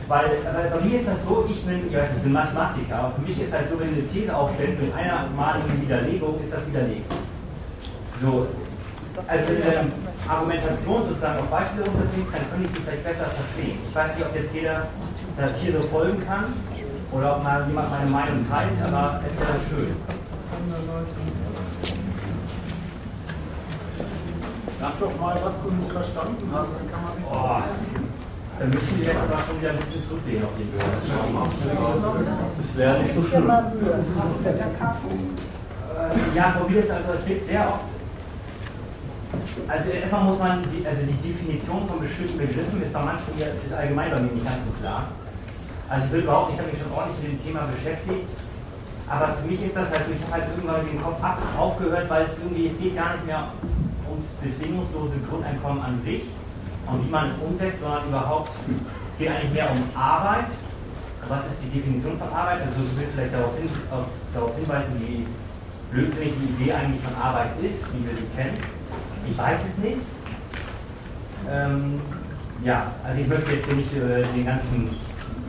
[0.08, 2.96] weil, weil bei mir ist das so, ich bin, ich weiß nicht, ich bin Mathematiker,
[2.96, 6.40] aber für mich ist halt so, wenn du eine These aufstellst mit einer maligen Widerlegung,
[6.42, 7.10] ist das widerlegt.
[8.20, 8.46] So,
[9.28, 9.92] also wenn du deine
[10.28, 13.78] Argumentation sozusagen auf Beispiele runterbringst, dann könnte ich sie vielleicht besser verstehen.
[13.88, 14.86] Ich weiß nicht, ob jetzt jeder
[15.36, 16.52] das hier so folgen kann
[17.12, 19.96] oder ob mal jemand meine Meinung teilt, aber es wäre schön.
[24.84, 27.24] Sag doch mal, was du nicht verstanden hast, dann kann man sich.
[27.24, 27.56] Oh,
[28.60, 30.92] dann müssen wir jetzt aber schon wieder ein bisschen zurücklehnen auf den Bürger.
[32.52, 33.48] Das wäre nicht so schlimm.
[33.48, 33.64] Äh,
[36.36, 37.88] Ja, probier es, also es wird sehr oft.
[39.72, 43.56] Also erstmal muss man, die, also die Definition von bestimmten Begriffen ist bei manchen hier,
[43.64, 45.08] ist allgemein bei mir nicht ganz so klar.
[45.88, 48.28] Also ich will überhaupt, ich habe mich schon ordentlich mit dem Thema beschäftigt,
[49.08, 52.28] aber für mich ist das halt, ich habe halt irgendwann den Kopf ab, aufgehört, weil
[52.28, 53.48] es irgendwie, es geht gar nicht mehr
[54.14, 56.22] ums bedingungslose Grundeinkommen an sich
[56.86, 58.50] und wie man es umsetzt, sondern überhaupt,
[59.12, 60.46] es geht eigentlich mehr um Arbeit.
[61.28, 62.60] Was ist die Definition von Arbeit?
[62.60, 65.26] Also du willst vielleicht darauf, hin, auf, darauf hinweisen, wie
[65.90, 68.58] blödsinnig die Idee eigentlich von Arbeit ist, wie wir sie kennen.
[69.28, 69.98] Ich weiß es nicht.
[71.50, 72.00] Ähm,
[72.62, 74.90] ja, also ich möchte jetzt hier nicht äh, den ganzen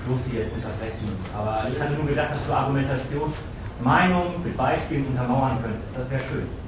[0.05, 3.33] Fluss hier jetzt unterbrechen, aber ich hatte nur gedacht, dass du Argumentation,
[3.81, 5.97] Meinung mit Beispielen untermauern könntest.
[5.97, 6.64] Das wäre schön.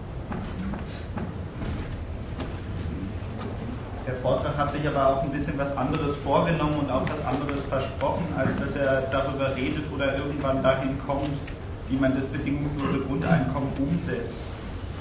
[4.08, 7.62] Der Vortrag hat sich aber auch ein bisschen was anderes vorgenommen und auch was anderes
[7.66, 11.38] versprochen, als dass er darüber redet oder irgendwann dahin kommt,
[11.90, 14.42] wie man das bedingungslose Grundeinkommen umsetzt.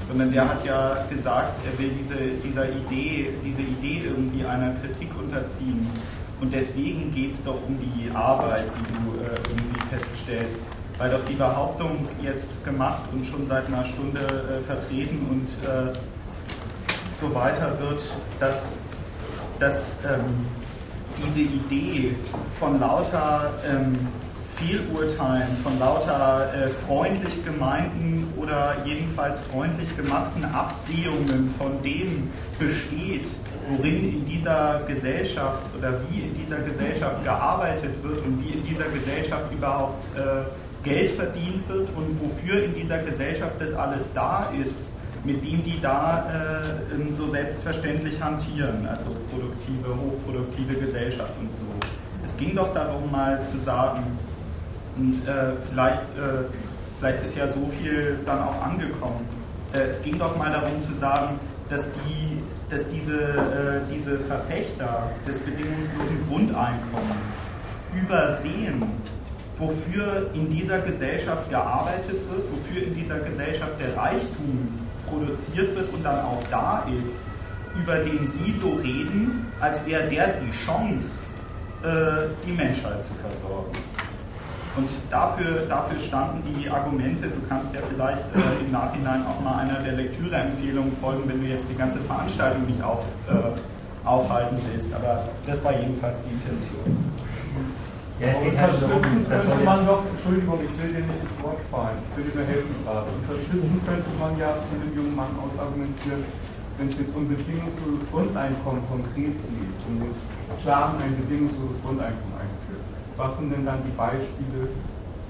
[0.08, 5.10] Sondern der hat ja gesagt, er will diese, dieser Idee, diese Idee irgendwie einer Kritik
[5.16, 5.88] unterziehen.
[6.40, 10.58] Und deswegen geht es doch um die Arbeit, die du äh, irgendwie feststellst.
[10.98, 15.96] Weil doch die Behauptung jetzt gemacht und schon seit einer Stunde äh, vertreten und äh,
[17.20, 18.02] so weiter wird,
[18.38, 18.78] dass,
[19.58, 20.46] dass ähm,
[21.24, 22.14] diese Idee
[22.58, 23.96] von lauter ähm,
[24.56, 33.26] Fehlurteilen, von lauter äh, freundlich gemeinten oder jedenfalls freundlich gemachten Absehungen von dem besteht,
[33.68, 38.86] worin in dieser Gesellschaft oder wie in dieser Gesellschaft gearbeitet wird und wie in dieser
[38.86, 40.44] Gesellschaft überhaupt äh,
[40.82, 44.86] Geld verdient wird und wofür in dieser Gesellschaft das alles da ist,
[45.26, 51.62] mit dem die da äh, so selbstverständlich hantieren, also produktive, hochproduktive Gesellschaft und so.
[52.24, 54.18] Es ging doch darum, mal zu sagen,
[54.96, 56.46] und äh, vielleicht, äh,
[56.98, 59.28] vielleicht ist ja so viel dann auch angekommen.
[59.74, 65.10] Äh, es ging doch mal darum zu sagen, dass, die, dass diese, äh, diese Verfechter
[65.26, 67.34] des bedingungslosen Grundeinkommens
[67.92, 68.82] übersehen,
[69.58, 76.02] wofür in dieser Gesellschaft gearbeitet wird, wofür in dieser Gesellschaft der Reichtum produziert wird und
[76.02, 77.20] dann auch da ist,
[77.76, 81.26] über den Sie so reden, als wäre der die Chance,
[81.82, 83.72] äh, die Menschheit zu versorgen.
[84.76, 89.60] Und dafür, dafür standen die Argumente, du kannst ja vielleicht äh, im Nachhinein auch mal
[89.60, 94.94] einer der Lektüreempfehlungen folgen, wenn du jetzt die ganze Veranstaltung nicht auf, äh, aufhalten willst.
[94.94, 97.14] Aber das war jedenfalls die Intention.
[98.16, 101.36] Ja, es geht halt Unterstützen könnte ja- man doch, Entschuldigung, ich will dir nicht ins
[101.44, 103.06] Wort fallen, ich will dir nur helfen gerade.
[103.12, 106.24] Unterstützen könnte man ja von dem jungen Mann aus argumentieren,
[106.80, 110.12] wenn es jetzt um bedingungsloses Grundeinkommen konkret geht, um den
[110.64, 112.84] Plan ein bedingungsloses Grundeinkommen einzuführen,
[113.20, 114.72] Was sind denn dann die Beispiele,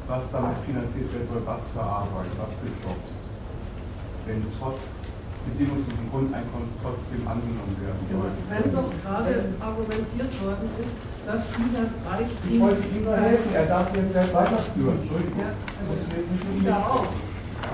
[0.06, 3.10] was damit finanziert werden soll, was für Arbeit, was für Jobs?
[4.30, 4.90] Wenn trotz
[5.46, 8.30] bedingungslosen Grundeinkommens trotzdem angenommen werden soll.
[8.50, 10.94] Wenn doch gerade argumentiert worden ist,
[11.26, 12.46] dass dieser Reichtum.
[12.48, 14.98] Ich wollte ihm nur helfen, er darf sie jetzt selbst weiterführen.
[15.02, 15.40] Entschuldigung.
[15.42, 15.50] Ja,
[15.90, 16.86] jetzt nicht ja mich.
[16.86, 17.06] auch.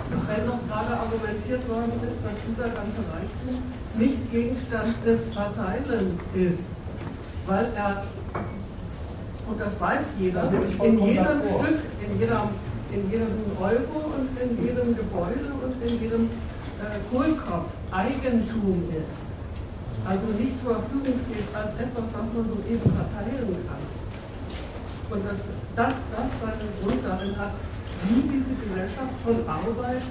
[0.09, 3.61] Wenn doch gerade argumentiert worden ist, dass dieser ganze Reichtum
[3.99, 6.65] nicht Gegenstand des Verteilens ist,
[7.47, 8.05] weil er,
[9.49, 10.51] und das weiß jeder,
[10.83, 11.43] in jedem.
[11.43, 12.49] Stück, in, jeder,
[12.91, 13.29] in jedem
[13.61, 16.25] Euro und in jedem Gebäude und in jedem
[16.81, 19.32] äh, Kohlkopf Eigentum ist.
[20.03, 23.83] Also nicht zur Verfügung steht als etwas, was man so eben verteilen kann.
[25.15, 25.41] Und dass
[25.79, 27.55] das, das seinen Grund darin hat,
[28.11, 30.03] wie diese Gesellschaft von Arbeit,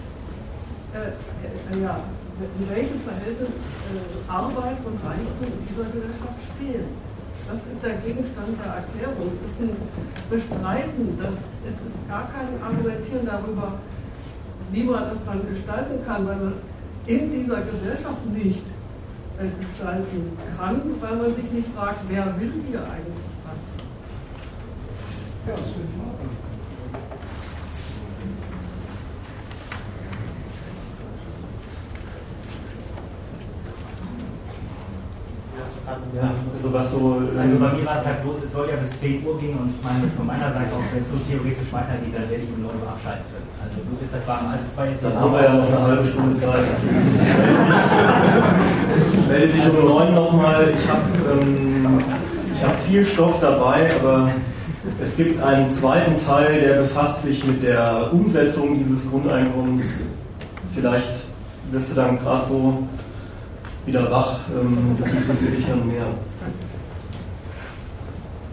[0.95, 1.99] äh, äh, ja,
[2.39, 6.87] in welchem Verhältnis äh, Arbeit und Reichtum in dieser Gesellschaft stehen.
[7.51, 9.35] Das ist der Gegenstand der Erklärung.
[9.43, 9.75] Es ist ein
[10.31, 11.35] Bestreiten, das,
[11.67, 13.75] es ist gar kein Argumentieren darüber,
[14.71, 16.57] wie man das dann gestalten kann, weil es
[17.07, 18.63] in dieser Gesellschaft nicht
[19.49, 23.57] gestalten kann, weil man sich nicht fragt, wer will hier eigentlich was.
[25.47, 26.29] Ja, das finde ich Ordnung.
[36.13, 37.21] Ja, also was so.
[37.37, 39.75] Also bei mir war es halt bloß, es soll ja bis 10 Uhr gehen und
[39.75, 42.61] ich meine, von meiner Seite aus, wenn es so theoretisch weitergeht, dann werde ich um
[42.63, 43.47] 9 Uhr abschalten können.
[43.59, 45.81] Also du bist das warm, also es war jetzt Dann haben wir ja noch eine
[45.81, 46.65] halbe Stunde Zeit.
[49.31, 50.73] Melde dich um neun nochmal.
[50.77, 52.03] Ich habe ähm,
[52.61, 54.29] hab viel Stoff dabei, aber
[55.01, 59.99] es gibt einen zweiten Teil, der befasst sich mit der Umsetzung dieses Grundeinkommens.
[60.75, 61.11] Vielleicht
[61.71, 62.83] wirst du dann gerade so
[63.85, 64.39] wieder wach.
[64.49, 66.07] Ähm, das interessiert dich dann mehr.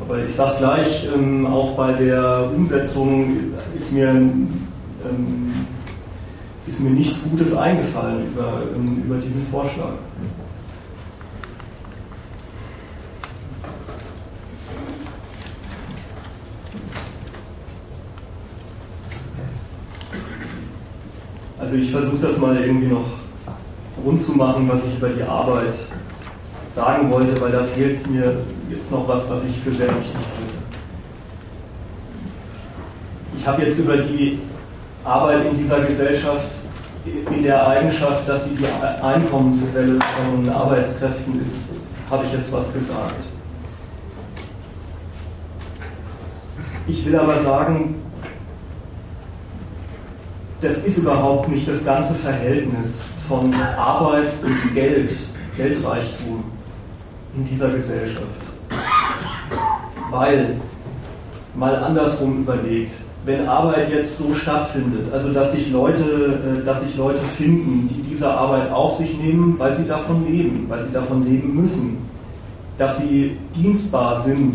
[0.00, 5.66] Aber ich sage gleich, ähm, auch bei der Umsetzung ist mir, ähm,
[6.68, 9.94] ist mir nichts Gutes eingefallen über, ähm, über diesen Vorschlag.
[21.68, 23.04] Also ich versuche das mal irgendwie noch
[24.02, 25.74] rund zu machen, was ich über die Arbeit
[26.66, 28.38] sagen wollte, weil da fehlt mir
[28.70, 30.54] jetzt noch was, was ich für sehr wichtig halte.
[33.36, 34.38] Ich habe jetzt über die
[35.04, 36.48] Arbeit in dieser Gesellschaft
[37.04, 41.64] in der Eigenschaft, dass sie die Einkommensquelle von Arbeitskräften ist,
[42.08, 43.26] habe ich jetzt was gesagt.
[46.86, 47.96] Ich will aber sagen,
[50.60, 55.12] das ist überhaupt nicht das ganze Verhältnis von Arbeit und Geld,
[55.56, 56.44] Geldreichtum
[57.36, 58.26] in dieser Gesellschaft.
[60.10, 60.56] Weil,
[61.54, 62.94] mal andersrum überlegt,
[63.24, 68.02] wenn Arbeit jetzt so stattfindet, also dass sich Leute, äh, dass sich Leute finden, die
[68.10, 71.98] diese Arbeit auf sich nehmen, weil sie davon leben, weil sie davon leben müssen,
[72.78, 74.54] dass sie dienstbar sind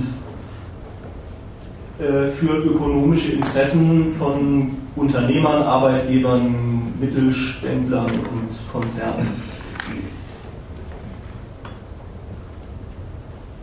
[2.36, 9.28] für ökonomische Interessen von Unternehmern, Arbeitgebern, Mittelständlern und Konzernen.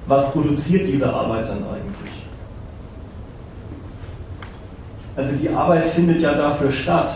[0.06, 2.10] Was produziert diese Arbeit dann eigentlich?
[5.16, 7.12] Also die Arbeit findet ja dafür statt,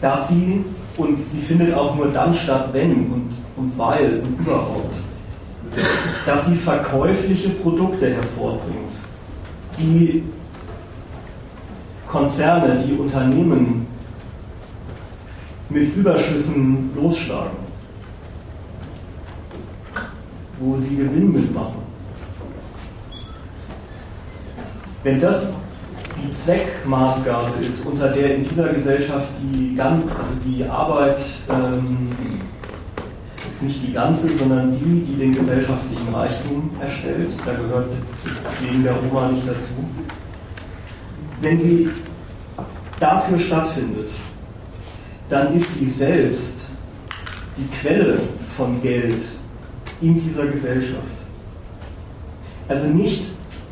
[0.00, 0.64] dass sie,
[0.96, 4.94] und sie findet auch nur dann statt, wenn und, und weil und überhaupt,
[6.26, 8.89] dass sie verkäufliche Produkte hervorbringt,
[9.80, 10.22] die
[12.06, 13.86] Konzerne, die Unternehmen
[15.68, 17.56] mit Überschüssen losschlagen,
[20.58, 21.80] wo sie Gewinn mitmachen.
[25.02, 25.54] Wenn das
[26.22, 32.10] die Zweckmaßgabe ist, unter der in dieser Gesellschaft die, also die Arbeit, ähm,
[33.60, 37.88] jetzt nicht die ganze, sondern die, die den gesellschaftlichen Reichtum erstellt, da gehört
[38.24, 39.74] das Pflegen der Oma nicht dazu,
[41.40, 41.90] wenn sie
[42.98, 44.10] dafür stattfindet,
[45.28, 46.68] dann ist sie selbst
[47.56, 48.18] die Quelle
[48.56, 49.22] von Geld
[50.00, 51.04] in dieser Gesellschaft.
[52.68, 53.24] Also nicht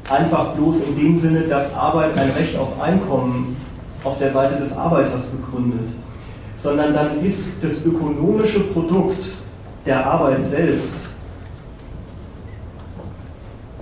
[0.08, 3.56] einfach bloß in dem Sinne, dass Arbeit ein Recht auf Einkommen
[4.04, 5.88] auf der Seite des Arbeiters begründet,
[6.56, 9.24] sondern dann ist das ökonomische Produkt
[9.88, 11.08] der Arbeit selbst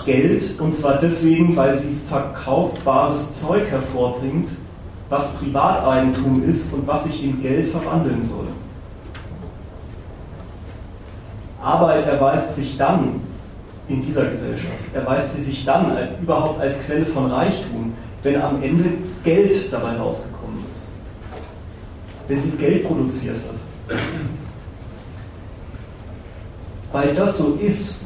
[0.04, 4.48] Geld, und zwar deswegen, weil sie verkaufbares Zeug hervorbringt,
[5.08, 8.46] was Privateigentum ist und was sich in Geld verwandeln soll.
[11.60, 13.20] Arbeit erweist sich dann
[13.88, 14.74] in dieser Gesellschaft.
[14.94, 18.90] Erweist sie sich dann überhaupt als Quelle von Reichtum, wenn am Ende
[19.24, 20.92] Geld dabei rausgekommen ist.
[22.28, 23.98] Wenn sie Geld produziert hat.
[26.92, 28.00] Weil das so ist,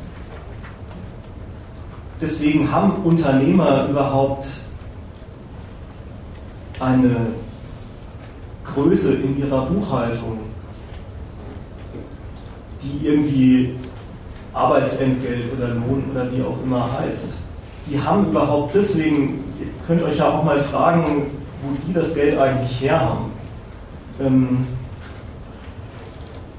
[2.20, 4.46] deswegen haben Unternehmer überhaupt
[6.80, 7.28] eine
[8.64, 10.38] Größe in ihrer Buchhaltung,
[12.82, 13.76] die irgendwie
[14.52, 17.34] Arbeitsentgelt oder Lohn oder wie auch immer heißt.
[17.86, 21.26] Die haben überhaupt deswegen, ihr könnt euch ja auch mal fragen,
[21.62, 23.32] wo die das Geld eigentlich herhaben.
[24.20, 24.66] Ähm,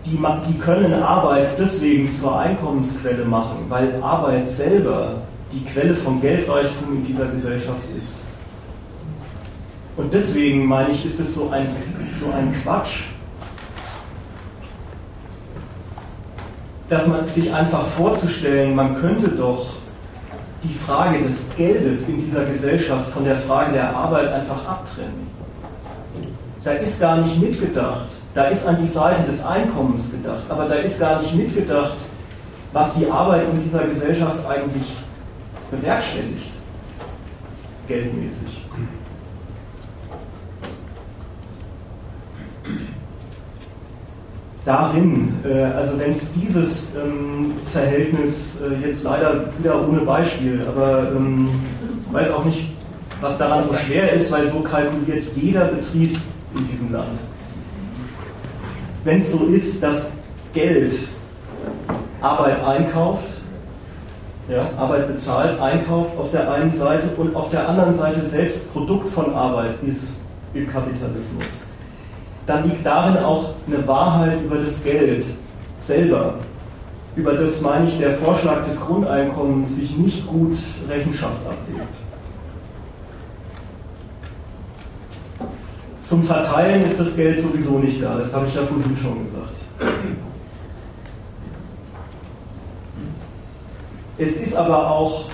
[0.06, 0.18] die,
[0.48, 5.22] die können Arbeit deswegen zur Einkommensquelle machen, weil Arbeit selber
[5.52, 8.22] die Quelle vom Geldreichtum in dieser Gesellschaft ist.
[9.98, 11.68] Und deswegen meine ich, ist es so ein,
[12.14, 13.04] so ein Quatsch,
[16.90, 19.76] dass man sich einfach vorzustellen, man könnte doch
[20.64, 25.28] die Frage des Geldes in dieser Gesellschaft von der Frage der Arbeit einfach abtrennen.
[26.64, 30.76] Da ist gar nicht mitgedacht, da ist an die Seite des Einkommens gedacht, aber da
[30.76, 31.98] ist gar nicht mitgedacht,
[32.74, 34.94] was die Arbeit in dieser Gesellschaft eigentlich
[35.70, 36.52] bewerkstelligt,
[37.88, 38.62] geldmäßig.
[44.66, 51.12] darin, äh, also wenn es dieses ähm, Verhältnis äh, jetzt leider wieder ohne Beispiel, aber
[51.16, 51.50] ähm,
[52.08, 52.68] ich weiß auch nicht,
[53.22, 56.18] was daran so schwer ist, weil so kalkuliert jeder Betrieb
[56.56, 57.18] in diesem Land.
[59.04, 60.12] Wenn es so ist, dass
[60.54, 60.94] Geld
[62.22, 63.26] Arbeit einkauft,
[64.50, 69.10] ja, Arbeit bezahlt, einkauft auf der einen Seite und auf der anderen Seite selbst Produkt
[69.10, 70.20] von Arbeit ist
[70.54, 71.46] im Kapitalismus
[72.46, 75.24] dann liegt darin auch eine Wahrheit über das Geld
[75.80, 76.36] selber.
[77.16, 80.56] Über das, meine ich, der Vorschlag des Grundeinkommens sich nicht gut
[80.90, 81.96] Rechenschaft ablegt.
[86.02, 89.54] Zum Verteilen ist das Geld sowieso nicht da, das habe ich ja vorhin schon gesagt.
[94.18, 95.30] Es ist aber auch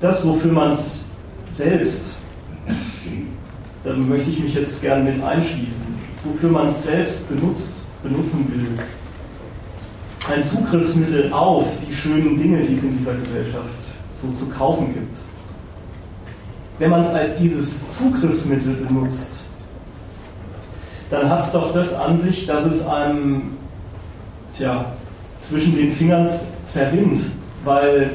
[0.00, 1.04] das, wofür man es
[1.50, 2.16] selbst
[3.86, 5.86] dann möchte ich mich jetzt gerne mit einschließen,
[6.24, 8.78] wofür man es selbst benutzt, benutzen will.
[10.28, 13.70] Ein Zugriffsmittel auf die schönen Dinge, die es in dieser Gesellschaft
[14.12, 15.16] so zu kaufen gibt.
[16.78, 19.30] Wenn man es als dieses Zugriffsmittel benutzt,
[21.10, 23.56] dann hat es doch das an sich, dass es einem
[24.56, 24.84] tja,
[25.40, 26.28] zwischen den Fingern
[26.64, 27.20] zerrinnt,
[27.64, 28.10] weil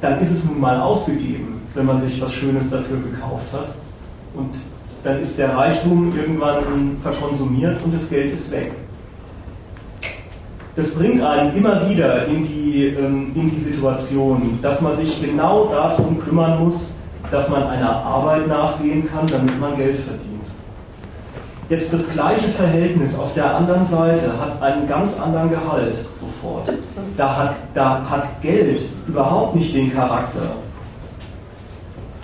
[0.00, 3.68] dann ist es nun mal ausgegeben, wenn man sich was Schönes dafür gekauft hat.
[4.34, 4.50] Und
[5.02, 8.72] dann ist der Reichtum irgendwann verkonsumiert und das Geld ist weg.
[10.76, 15.66] Das bringt einen immer wieder in die, ähm, in die Situation, dass man sich genau
[15.66, 16.93] darum kümmern muss,
[17.34, 20.44] dass man einer Arbeit nachgehen kann, damit man Geld verdient.
[21.68, 26.72] Jetzt das gleiche Verhältnis auf der anderen Seite hat einen ganz anderen Gehalt sofort.
[27.16, 30.52] Da hat, da hat Geld überhaupt nicht den Charakter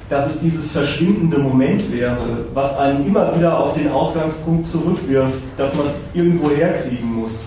[0.08, 2.16] dass es dieses verschwindende Moment wäre,
[2.52, 7.44] was einen immer wieder auf den Ausgangspunkt zurückwirft, dass man es irgendwo herkriegen muss.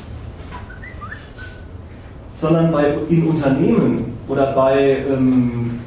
[2.34, 5.81] Sondern bei, in Unternehmen oder bei, ähm,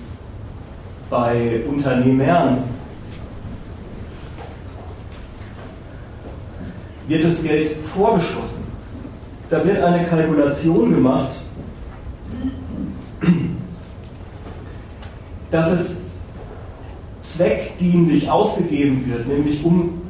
[1.11, 2.65] bei Unternehmern
[7.07, 8.65] wird das Geld vorgeschossen.
[9.49, 11.31] Da wird eine Kalkulation gemacht,
[15.51, 16.01] dass es
[17.23, 20.01] zweckdienlich ausgegeben wird, nämlich um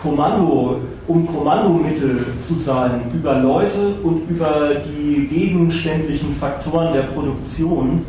[0.00, 8.06] Kommando, um Kommandomittel zu sein über Leute und über die gegenständlichen Faktoren der Produktion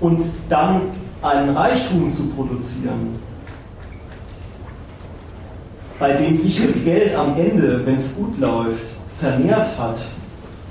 [0.00, 0.82] und dann
[1.22, 3.18] einen Reichtum zu produzieren,
[5.98, 8.86] bei dem sich das Geld am Ende, wenn es gut läuft,
[9.18, 9.98] vermehrt hat.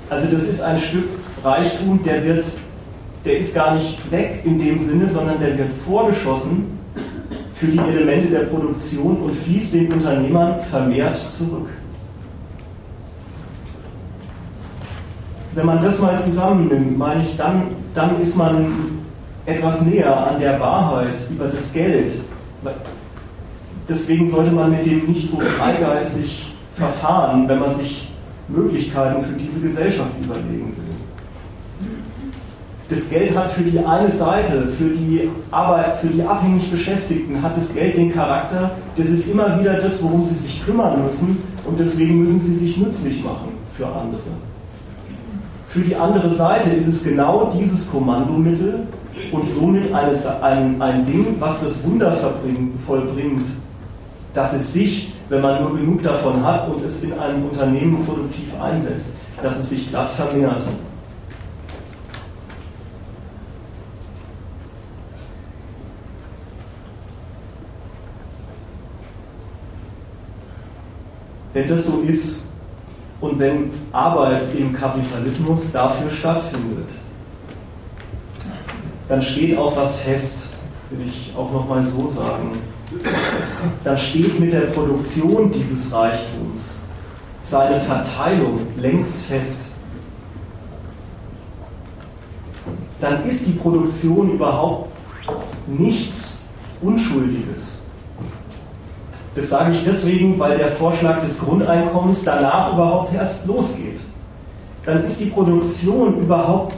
[0.08, 1.04] Also das ist ein Stück
[1.44, 2.46] Reichtum, der wird,
[3.24, 6.78] der ist gar nicht weg in dem Sinne, sondern der wird vorgeschossen
[7.52, 11.68] für die Elemente der Produktion und fließt den Unternehmern vermehrt zurück.
[15.54, 17.64] Wenn man das mal zusammennimmt, meine ich, dann,
[17.94, 18.97] dann ist man
[19.48, 22.12] etwas näher an der Wahrheit über das Geld.
[23.88, 28.08] Deswegen sollte man mit dem nicht so freigeistig verfahren, wenn man sich
[28.48, 30.88] Möglichkeiten für diese Gesellschaft überlegen will
[32.88, 37.56] das Geld hat für die eine Seite, für die Arbeit, für die abhängig Beschäftigten, hat
[37.56, 41.78] das Geld den Charakter, das ist immer wieder das, worum sie sich kümmern müssen und
[41.78, 44.20] deswegen müssen sie sich nützlich machen für andere.
[45.68, 48.86] Für die andere Seite ist es genau dieses Kommandomittel
[49.32, 52.16] und somit eines, ein, ein Ding, was das Wunder
[52.86, 53.46] vollbringt,
[54.34, 58.48] dass es sich, wenn man nur genug davon hat und es in einem Unternehmen produktiv
[58.60, 60.62] einsetzt, dass es sich glatt vermehrt.
[71.52, 72.42] Wenn das so ist
[73.20, 76.88] und wenn Arbeit im Kapitalismus dafür stattfindet,
[79.08, 80.36] dann steht auch was fest,
[80.90, 82.58] will ich auch nochmal so sagen.
[83.84, 86.80] Dann steht mit der Produktion dieses Reichtums
[87.42, 89.60] seine Verteilung längst fest.
[93.00, 94.90] Dann ist die Produktion überhaupt
[95.66, 96.38] nichts
[96.82, 97.78] Unschuldiges.
[99.34, 104.00] Das sage ich deswegen, weil der Vorschlag des Grundeinkommens danach überhaupt erst losgeht.
[104.84, 106.74] Dann ist die Produktion überhaupt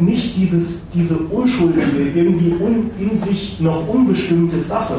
[0.00, 4.96] nicht dieses, diese unschuldige, irgendwie un, in sich noch unbestimmte Sache,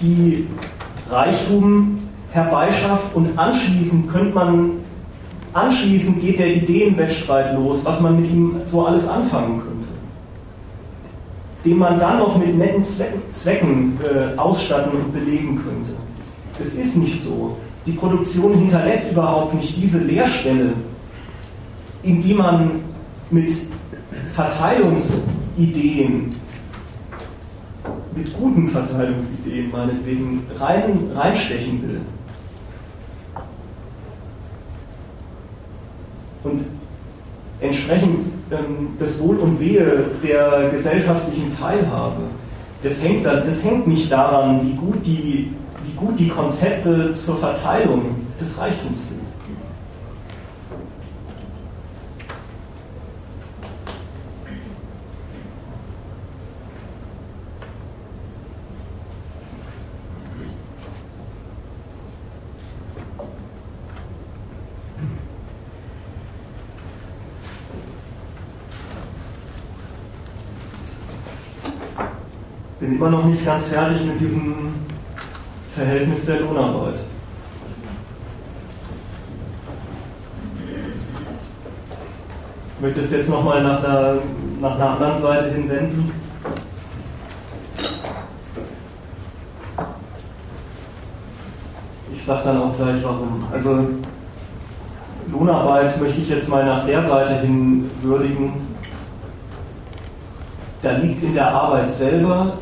[0.00, 0.46] die
[1.10, 1.98] Reichtum
[2.30, 4.70] herbeischafft und anschließend könnte man,
[5.52, 9.88] anschließend geht der Ideenwettstreit los, was man mit ihm so alles anfangen könnte.
[11.64, 15.92] Den man dann noch mit netten Zwecken, Zwecken äh, ausstatten und belegen könnte.
[16.60, 17.56] Es ist nicht so.
[17.86, 20.72] Die Produktion hinterlässt überhaupt nicht diese Leerstelle,
[22.02, 22.70] in die man
[23.32, 23.52] mit
[24.34, 26.36] Verteilungsideen,
[28.14, 32.00] mit guten Verteilungsideen meinetwegen, rein, reinstechen will.
[36.44, 36.62] Und
[37.60, 42.24] entsprechend ähm, das Wohl und Wehe der gesellschaftlichen Teilhabe,
[42.82, 45.52] das hängt, das hängt nicht daran, wie gut, die,
[45.84, 49.22] wie gut die Konzepte zur Verteilung des Reichtums sind.
[72.82, 74.74] bin immer noch nicht ganz fertig mit diesem
[75.74, 77.00] Verhältnis der Lohnarbeit.
[82.76, 83.82] Ich möchte es jetzt nochmal nach
[84.60, 86.12] nach einer anderen Seite hinwenden.
[92.12, 93.44] Ich sage dann auch gleich warum.
[93.52, 93.80] Also
[95.28, 98.52] Lohnarbeit möchte ich jetzt mal nach der Seite hin würdigen.
[100.82, 102.58] Da liegt in der Arbeit selber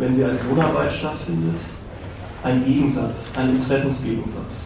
[0.00, 1.60] wenn sie als Lohnarbeit stattfindet,
[2.42, 4.64] ein Gegensatz, ein Interessensgegensatz.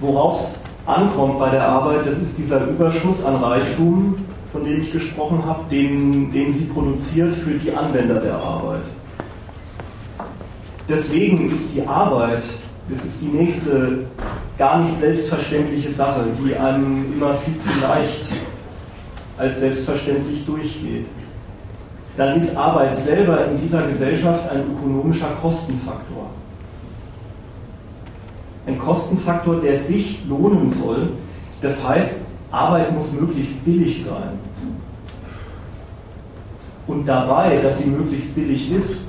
[0.00, 0.54] Worauf es
[0.86, 5.64] ankommt bei der Arbeit, das ist dieser Überschuss an Reichtum, von dem ich gesprochen habe,
[5.70, 8.84] den, den sie produziert für die Anwender der Arbeit.
[10.88, 12.44] Deswegen ist die Arbeit,
[12.88, 14.06] das ist die nächste
[14.56, 18.24] gar nicht selbstverständliche Sache, die einem immer viel zu leicht
[19.38, 21.06] als selbstverständlich durchgeht,
[22.16, 26.30] dann ist Arbeit selber in dieser Gesellschaft ein ökonomischer Kostenfaktor.
[28.66, 31.10] Ein Kostenfaktor, der sich lohnen soll.
[31.60, 32.16] Das heißt,
[32.50, 34.38] Arbeit muss möglichst billig sein.
[36.86, 39.06] Und dabei, dass sie möglichst billig ist,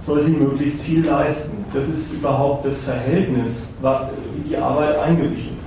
[0.00, 1.64] soll sie möglichst viel leisten.
[1.72, 5.57] Das ist überhaupt das Verhältnis, wie die Arbeit eingerichtet.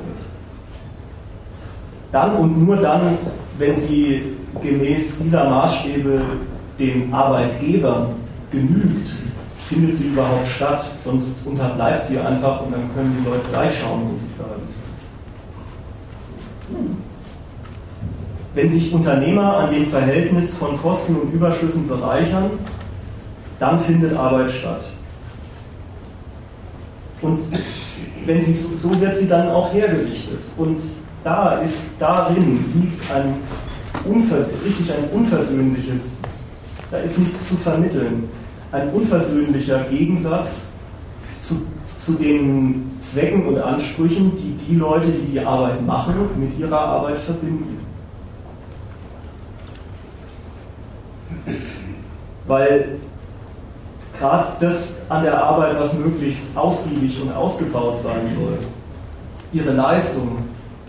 [2.11, 3.17] Dann und nur dann
[3.61, 4.23] wenn sie
[4.61, 6.21] gemäß dieser Maßstäbe
[6.79, 8.07] den Arbeitgebern
[8.51, 9.09] genügt,
[9.69, 14.01] findet sie überhaupt statt, sonst unterbleibt sie einfach und dann können die Leute gleich schauen,
[14.11, 14.63] wo sie bleiben.
[18.53, 22.49] Wenn sich Unternehmer an dem Verhältnis von Kosten und Überschüssen bereichern,
[23.59, 24.83] dann findet Arbeit statt.
[27.21, 27.39] Und
[28.25, 30.41] wenn sie, so wird sie dann auch hergerichtet.
[30.57, 30.81] Und
[31.23, 33.35] da ist, darin liegt ein
[34.05, 36.13] Unvers richtig ein unversöhnliches,
[36.89, 38.29] da ist nichts zu vermitteln,
[38.71, 40.63] ein unversöhnlicher Gegensatz
[41.39, 41.61] zu,
[41.97, 47.19] zu den Zwecken und Ansprüchen, die die Leute, die die Arbeit machen, mit ihrer Arbeit
[47.19, 47.79] verbinden.
[52.47, 52.99] Weil
[54.17, 58.57] gerade das an der Arbeit, was möglichst ausgiebig und ausgebaut sein soll,
[59.53, 60.37] ihre Leistung,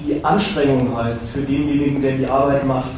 [0.07, 2.91] die Anstrengung heißt für denjenigen, der die Arbeit macht.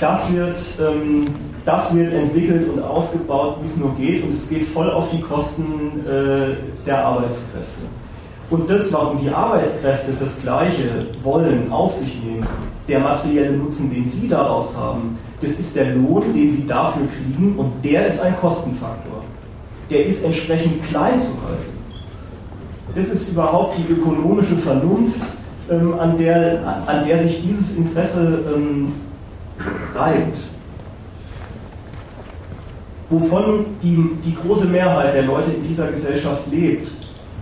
[0.00, 1.26] Das wird ähm,
[1.66, 5.20] das wird entwickelt und ausgebaut, wie es nur geht, und es geht voll auf die
[5.20, 6.54] Kosten äh,
[6.86, 7.82] der Arbeitskräfte.
[8.48, 12.46] Und das, warum die Arbeitskräfte das Gleiche wollen, auf sich nehmen,
[12.86, 17.56] der materielle Nutzen, den sie daraus haben, das ist der Lohn, den sie dafür kriegen,
[17.58, 19.24] und der ist ein Kostenfaktor.
[19.90, 21.76] Der ist entsprechend klein zu halten.
[22.94, 25.20] Das ist überhaupt die ökonomische Vernunft,
[25.70, 28.92] ähm, an, der, an der sich dieses Interesse ähm,
[29.94, 30.38] reibt
[33.08, 36.90] wovon die, die große Mehrheit der Leute in dieser Gesellschaft lebt,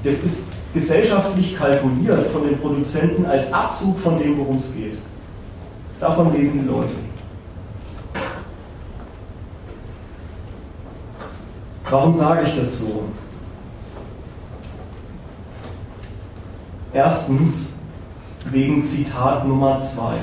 [0.03, 0.43] das ist
[0.73, 4.99] gesellschaftlich kalkuliert von den Produzenten als Abzug von dem, worum es geht.
[6.01, 6.95] Davon leben die Leute.
[11.89, 13.05] Warum sage ich das so?
[16.93, 17.74] Erstens
[18.45, 20.15] wegen Zitat Nummer zwei.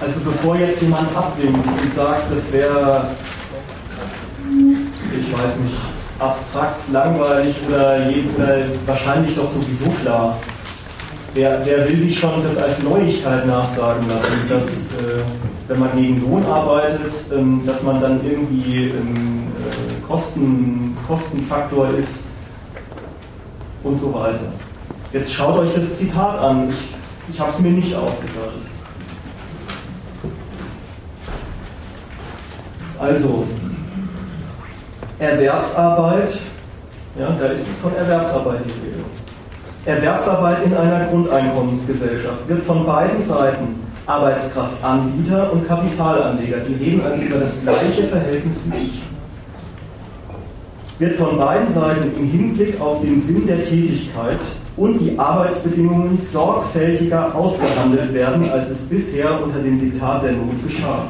[0.00, 3.10] Also bevor jetzt jemand abwinkt und sagt, das wäre,
[5.18, 5.76] ich weiß nicht,
[6.18, 10.36] abstrakt, langweilig oder, je, oder wahrscheinlich doch sowieso klar.
[11.32, 15.24] Wer, wer, will sich schon das als Neuigkeit nachsagen lassen, dass äh,
[15.68, 22.24] wenn man gegen Lohn arbeitet, ähm, dass man dann irgendwie ähm, äh, Kosten, Kostenfaktor ist
[23.82, 24.52] und so weiter.
[25.12, 26.70] Jetzt schaut euch das Zitat an.
[26.70, 28.58] Ich, ich habe es mir nicht ausgedacht.
[32.98, 33.46] Also,
[35.18, 36.38] Erwerbsarbeit,
[37.18, 39.04] ja, da ist von Erwerbsarbeit die Rede.
[39.84, 47.38] Erwerbsarbeit in einer Grundeinkommensgesellschaft wird von beiden Seiten, Arbeitskraftanbieter und Kapitalanleger, die reden also über
[47.38, 49.02] das gleiche Verhältnis wie ich,
[50.98, 54.40] wird von beiden Seiten im Hinblick auf den Sinn der Tätigkeit
[54.76, 61.06] und die Arbeitsbedingungen sorgfältiger ausgehandelt werden, als es bisher unter dem Diktat der Not geschah.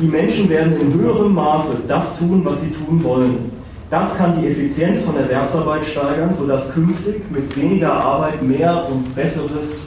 [0.00, 3.52] Die Menschen werden in höherem Maße das tun, was sie tun wollen.
[3.88, 9.86] Das kann die Effizienz von Erwerbsarbeit steigern, sodass künftig mit weniger Arbeit mehr und Besseres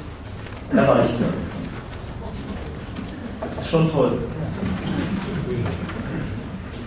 [0.73, 1.52] erreicht ist
[3.73, 4.11] schon toll.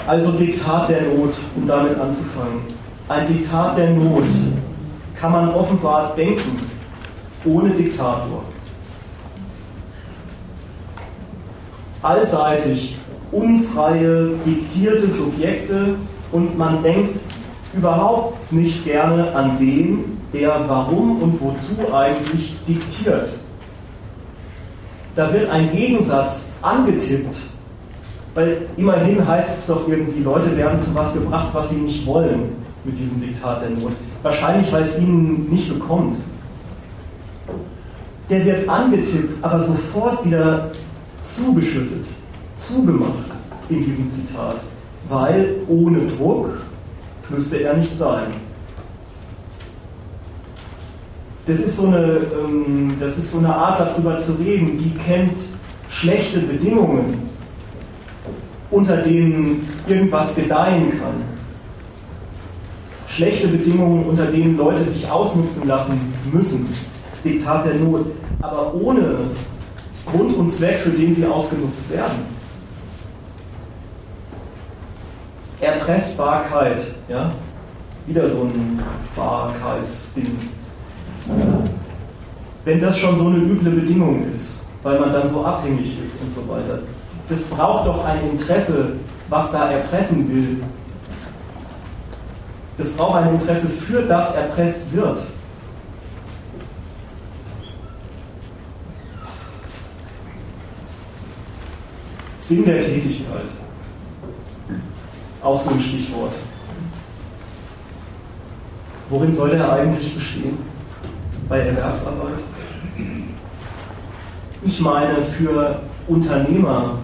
[0.07, 2.61] Also Diktat der Not, um damit anzufangen.
[3.09, 4.23] Ein Diktat der Not
[5.17, 6.61] kann man offenbar denken,
[7.45, 8.45] ohne Diktator.
[12.03, 12.97] Allseitig
[13.33, 15.97] unfreie, diktierte Subjekte
[16.31, 17.19] und man denkt
[17.75, 23.29] überhaupt nicht gerne an den, der warum und wozu eigentlich diktiert.
[25.17, 27.35] Da wird ein Gegensatz angetippt,
[28.35, 32.51] weil immerhin heißt es doch irgendwie, Leute werden zu was gebracht, was sie nicht wollen
[32.85, 33.93] mit diesem Diktat der Not.
[34.23, 36.17] Wahrscheinlich, weil es ihnen nicht bekommt.
[38.29, 40.71] Der wird angetippt, aber sofort wieder
[41.23, 42.07] zugeschüttet
[42.59, 43.31] zugemacht
[43.69, 44.57] in diesem Zitat,
[45.09, 46.49] weil ohne Druck
[47.29, 48.46] müsste er nicht sein.
[51.47, 55.39] Das ist, so eine, ähm, das ist so eine Art, darüber zu reden, die kennt
[55.89, 57.31] schlechte Bedingungen,
[58.73, 61.23] unter denen irgendwas gedeihen kann.
[63.07, 66.69] Schlechte Bedingungen, unter denen Leute sich ausnutzen lassen müssen.
[67.25, 68.07] Diktat der Not.
[68.43, 69.31] Aber ohne
[70.05, 72.37] Grund und Zweck, für den sie ausgenutzt werden.
[75.61, 77.33] Erpressbarkeit, ja,
[78.07, 78.83] wieder so ein
[79.15, 80.56] Barkeitsding.
[82.65, 86.33] Wenn das schon so eine üble Bedingung ist, weil man dann so abhängig ist und
[86.33, 86.81] so weiter.
[87.29, 88.93] Das braucht doch ein Interesse,
[89.29, 90.63] was da erpressen will.
[92.79, 95.19] Das braucht ein Interesse, für das erpresst wird.
[102.39, 103.49] Sinn der Tätigkeit.
[105.43, 106.33] Auch so ein Stichwort.
[109.09, 110.76] Worin soll der eigentlich bestehen?
[111.49, 112.39] Bei Erwerbsarbeit?
[114.63, 116.99] Ich meine für Unternehmer,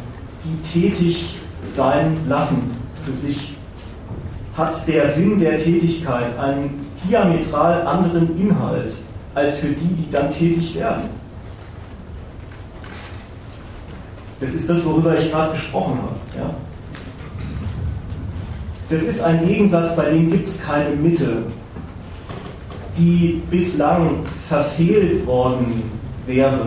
[0.45, 3.55] die tätig sein lassen für sich,
[4.57, 8.95] hat der Sinn der Tätigkeit einen diametral anderen Inhalt
[9.35, 11.05] als für die, die dann tätig werden.
[14.41, 16.17] Das ist das, worüber ich gerade gesprochen habe.
[16.37, 16.55] Ja?
[18.91, 21.45] Das ist ein Gegensatz, bei dem gibt es keine Mitte,
[22.97, 25.91] die bislang verfehlt worden
[26.27, 26.67] wäre.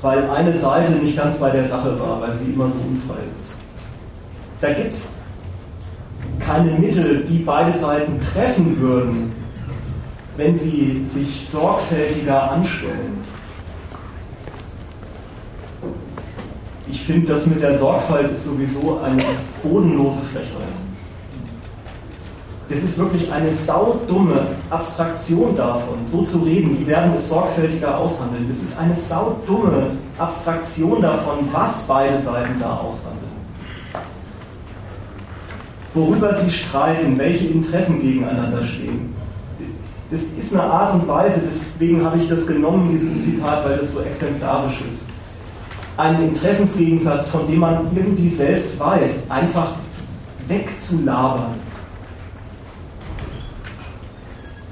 [0.00, 3.54] Weil eine Seite nicht ganz bei der Sache war, weil sie immer so unfrei ist.
[4.60, 5.08] Da gibt es
[6.40, 9.32] keine Mitte, die beide Seiten treffen würden,
[10.36, 13.24] wenn sie sich sorgfältiger anstellen.
[16.90, 19.22] Ich finde, das mit der Sorgfalt ist sowieso eine
[19.62, 20.83] bodenlose Frechheit.
[22.68, 28.48] Das ist wirklich eine saudumme Abstraktion davon, so zu reden, die werden es sorgfältiger aushandeln.
[28.48, 33.34] Das ist eine saudumme Abstraktion davon, was beide Seiten da aushandeln.
[35.92, 39.14] Worüber sie streiten, welche Interessen gegeneinander stehen.
[40.10, 43.92] Das ist eine Art und Weise, deswegen habe ich das genommen, dieses Zitat, weil das
[43.92, 45.06] so exemplarisch ist.
[45.96, 49.74] Einen Interessensgegensatz, von dem man irgendwie selbst weiß, einfach
[50.48, 51.63] wegzulabern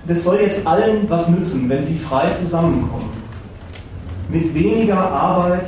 [0.06, 3.10] das soll jetzt allen was nützen, wenn sie frei zusammenkommen.
[4.28, 5.66] Mit weniger Arbeit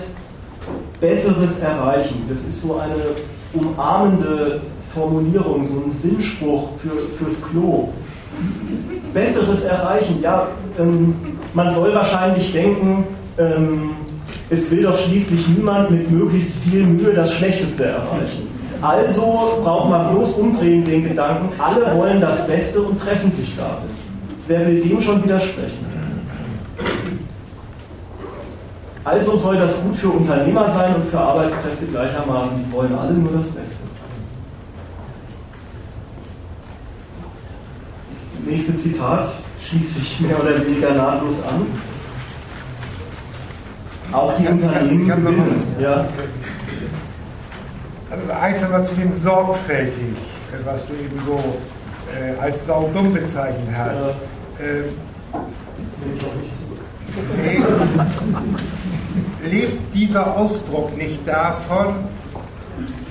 [1.01, 2.25] Besseres erreichen.
[2.29, 2.95] Das ist so eine
[3.53, 4.63] umarmende
[4.93, 7.91] Formulierung, so ein Sinnspruch für, fürs Klo.
[9.13, 10.49] Besseres erreichen, ja,
[10.79, 11.15] ähm,
[11.53, 13.05] man soll wahrscheinlich denken,
[13.39, 13.91] ähm,
[14.51, 18.49] es will doch schließlich niemand mit möglichst viel Mühe das Schlechteste erreichen.
[18.83, 23.94] Also braucht man bloß umdrehen den Gedanken, alle wollen das Beste und treffen sich damit.
[24.47, 25.87] Wer will dem schon widersprechen?
[29.05, 32.65] Also soll das gut für Unternehmer sein und für Arbeitskräfte gleichermaßen.
[32.65, 33.85] Die wollen alle nur das Beste.
[38.11, 39.29] Das nächste Zitat
[39.61, 41.67] schließt sich mehr oder weniger nahtlos an.
[44.13, 45.77] Auch die Unternehmen gewinnen.
[45.79, 46.07] Ja.
[48.11, 50.17] Also eins einmal zu dem sorgfältig,
[50.65, 51.39] was du eben so
[52.15, 54.07] äh, als saudumm bezeichnet hast.
[54.07, 54.15] Ja.
[54.59, 54.85] Äh,
[56.35, 56.79] zurück.
[59.45, 62.07] lebt dieser Ausdruck nicht davon,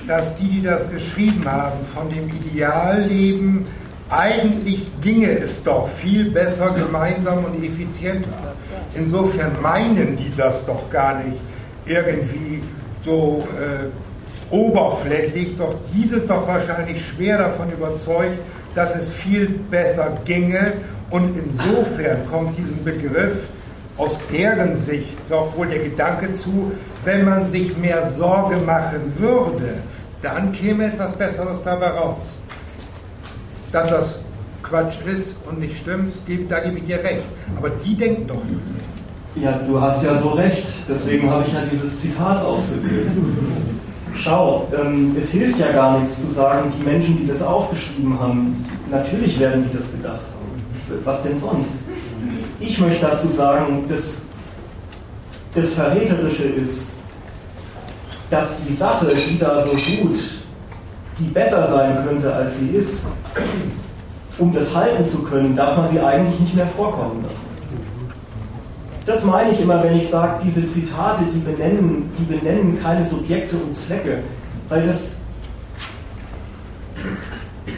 [0.06, 3.66] dass die, die das geschrieben haben, von dem Ideal leben,
[4.10, 8.54] eigentlich ginge es doch viel besser, gemeinsam und effizienter.
[8.94, 11.38] Insofern meinen die das doch gar nicht
[11.86, 12.62] irgendwie
[13.04, 18.38] so äh, oberflächlich, doch die sind doch wahrscheinlich schwer davon überzeugt,
[18.74, 20.74] dass es viel besser ginge
[21.10, 23.44] und insofern kommt diesem Begriff
[23.96, 26.72] aus deren Sicht doch wohl der Gedanke zu,
[27.04, 29.74] wenn man sich mehr Sorge machen würde,
[30.22, 32.38] dann käme etwas Besseres dabei raus.
[33.70, 34.18] Dass das
[34.62, 36.14] Quatsch ist und nicht stimmt,
[36.48, 37.24] da gebe ich dir recht.
[37.56, 38.60] Aber die denken doch nicht.
[39.36, 40.66] Ja, du hast ja so recht.
[40.88, 43.10] Deswegen habe ich ja dieses Zitat ausgewählt.
[44.16, 48.64] Schau, ähm, es hilft ja gar nichts zu sagen, die Menschen, die das aufgeschrieben haben,
[48.90, 50.33] natürlich werden die das gedacht haben
[51.04, 51.80] was denn sonst?
[52.60, 54.22] Ich möchte dazu sagen, dass
[55.54, 56.90] das Verräterische ist,
[58.30, 60.18] dass die Sache, die da so gut,
[61.18, 63.06] die besser sein könnte, als sie ist,
[64.38, 67.54] um das halten zu können, darf man sie eigentlich nicht mehr vorkommen lassen.
[69.06, 73.56] Das meine ich immer, wenn ich sage, diese Zitate, die benennen, die benennen keine Subjekte
[73.56, 74.22] und Zwecke,
[74.68, 75.16] weil das,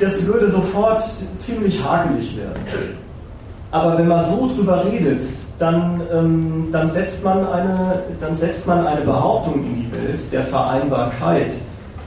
[0.00, 1.02] das würde sofort
[1.38, 2.60] ziemlich hakelig werden.
[3.70, 5.22] Aber wenn man so drüber redet,
[5.58, 10.44] dann, ähm, dann, setzt man eine, dann setzt man eine Behauptung in die Welt der
[10.44, 11.52] Vereinbarkeit,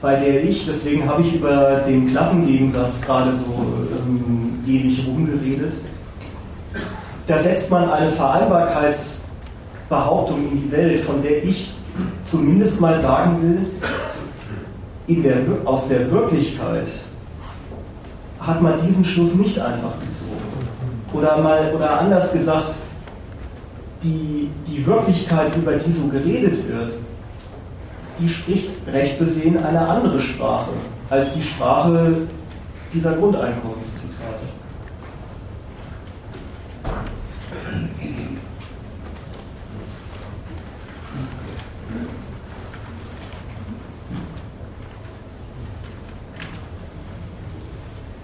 [0.00, 3.54] bei der ich, deswegen habe ich über den Klassengegensatz gerade so
[3.98, 5.74] ähm, ewig rumgeredet,
[7.26, 11.74] da setzt man eine Vereinbarkeitsbehauptung in die Welt, von der ich
[12.24, 13.58] zumindest mal sagen will,
[15.22, 16.88] der, aus der Wirklichkeit
[18.40, 20.40] hat man diesen Schluss nicht einfach gezogen.
[21.12, 22.74] Oder mal, oder anders gesagt,
[24.02, 26.94] die, die Wirklichkeit, über die so geredet wird,
[28.18, 30.70] die spricht recht besehen eine andere Sprache
[31.08, 32.16] als die Sprache
[32.92, 34.59] dieser Grundeinkommenszitate.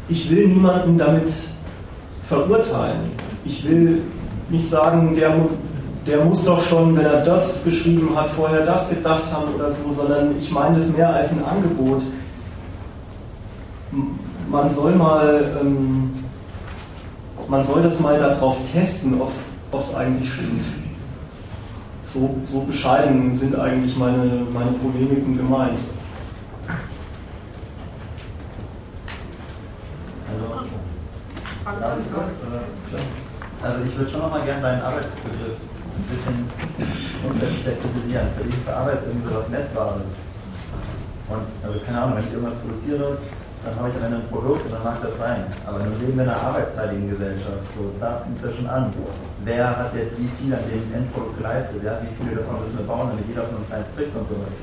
[0.08, 1.28] Ich will niemanden damit
[2.28, 3.10] verurteilen.
[3.44, 4.02] Ich will
[4.48, 5.34] nicht sagen, der,
[6.06, 9.92] der muss doch schon, wenn er das geschrieben hat, vorher das gedacht haben oder so,
[9.92, 12.02] sondern ich meine das mehr als ein Angebot.
[14.48, 16.12] Man soll mal, ähm,
[17.48, 20.62] man soll das mal darauf testen, ob es eigentlich stimmt.
[22.14, 25.78] So, so bescheiden sind eigentlich meine, meine Polemiken gemeint.
[31.66, 31.98] Also
[33.82, 36.46] ich würde schon noch mal gerne deinen Arbeitsbegriff ein bisschen
[37.26, 38.28] unverständlich kritisieren.
[38.38, 40.06] Für dich ist Arbeit irgendwie so was Messbares.
[41.26, 43.18] Und also keine Ahnung, wenn ich irgendwas produziere,
[43.66, 45.42] dann habe ich am Ende ein Produkt und dann mag das sein.
[45.66, 47.66] Aber nun leben wir in einer arbeitsteiligen Gesellschaft.
[47.74, 48.94] So, da fängt es ja schon an.
[49.42, 51.82] Wer hat jetzt wie viel an dem Endprodukt geleistet?
[51.82, 51.98] Ja?
[51.98, 54.54] Wie viele davon müssen wir bauen, damit jeder von uns eins kriegt und sowas.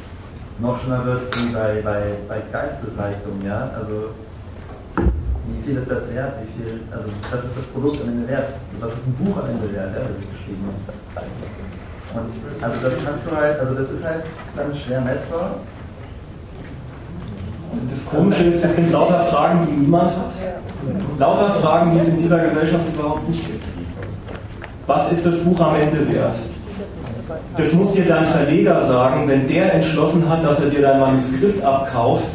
[0.64, 3.76] Noch schlimmer wird es wie bei, bei, bei Geistesleistungen, ja.
[3.76, 4.16] Also
[5.48, 6.34] wie viel ist das wert?
[6.42, 8.50] Wie viel, also was ist das Produkt am Ende wert?
[8.80, 11.28] Was ist ein Buch am Ende wert, ja, das ich geschrieben habe?
[12.14, 14.24] Und also das kannst du halt, also das ist halt
[14.56, 15.60] dann schwer messbar
[17.90, 20.34] das Komische ist, das sind lauter Fragen, die niemand hat.
[21.20, 23.64] Lauter Fragen, die es in dieser Gesellschaft überhaupt nicht gibt.
[24.86, 26.36] Was ist das Buch am Ende wert?
[27.58, 31.64] Das muss dir dein Verleger sagen, wenn der entschlossen hat, dass er dir dein Manuskript
[31.64, 32.28] abkauft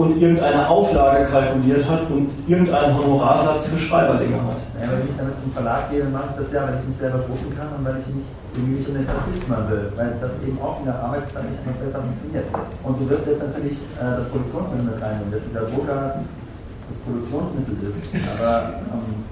[0.00, 4.56] und irgendeine Auflage kalkuliert hat und irgendeinen Honorarsatz für Schreiberlinge hat.
[4.80, 7.18] Ja, wenn ich damit zum Verlag gehe, mache ich das ja, weil ich nicht selber
[7.18, 8.24] drucken kann und weil ich nicht
[8.56, 11.60] irgendwie mich in den Vertrieb machen will, weil das eben auch in der Arbeitszeit nicht
[11.68, 12.48] mehr besser funktioniert.
[12.80, 17.76] Und du wirst jetzt natürlich äh, das Produktionsmittel mit reinnehmen, dass dieser Drucker das Produktionsmittel
[17.84, 18.00] ist.
[18.24, 19.28] Aber ähm,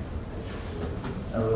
[1.32, 1.50] also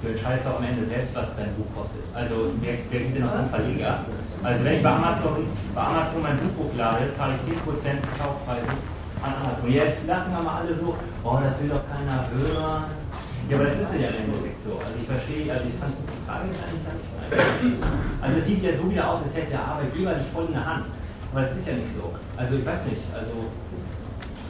[0.00, 2.00] du entscheidest auch am Ende selbst, was dein Buch kostet.
[2.16, 4.08] Also wer, wer gibt dir noch einen Verleger?
[4.42, 5.44] Also wenn ich bei Amazon,
[5.74, 8.80] bei Amazon mein Buch hochlade, zahle ich 10% des Kaufpreises
[9.20, 9.68] an Amazon.
[9.70, 12.84] Jetzt lachen aber alle so, oh, das will doch keiner hören.
[13.48, 14.80] Ja, aber das ist ja im Endeffekt so.
[14.80, 17.82] Also ich verstehe, also ich fand die Frage eigentlich gar nicht
[18.22, 20.64] Also es sieht ja so wieder aus, als hätte der Arbeitgeber dich voll in der
[20.64, 20.86] Hand.
[21.32, 22.14] Aber das ist ja nicht so.
[22.36, 23.50] Also ich weiß nicht, also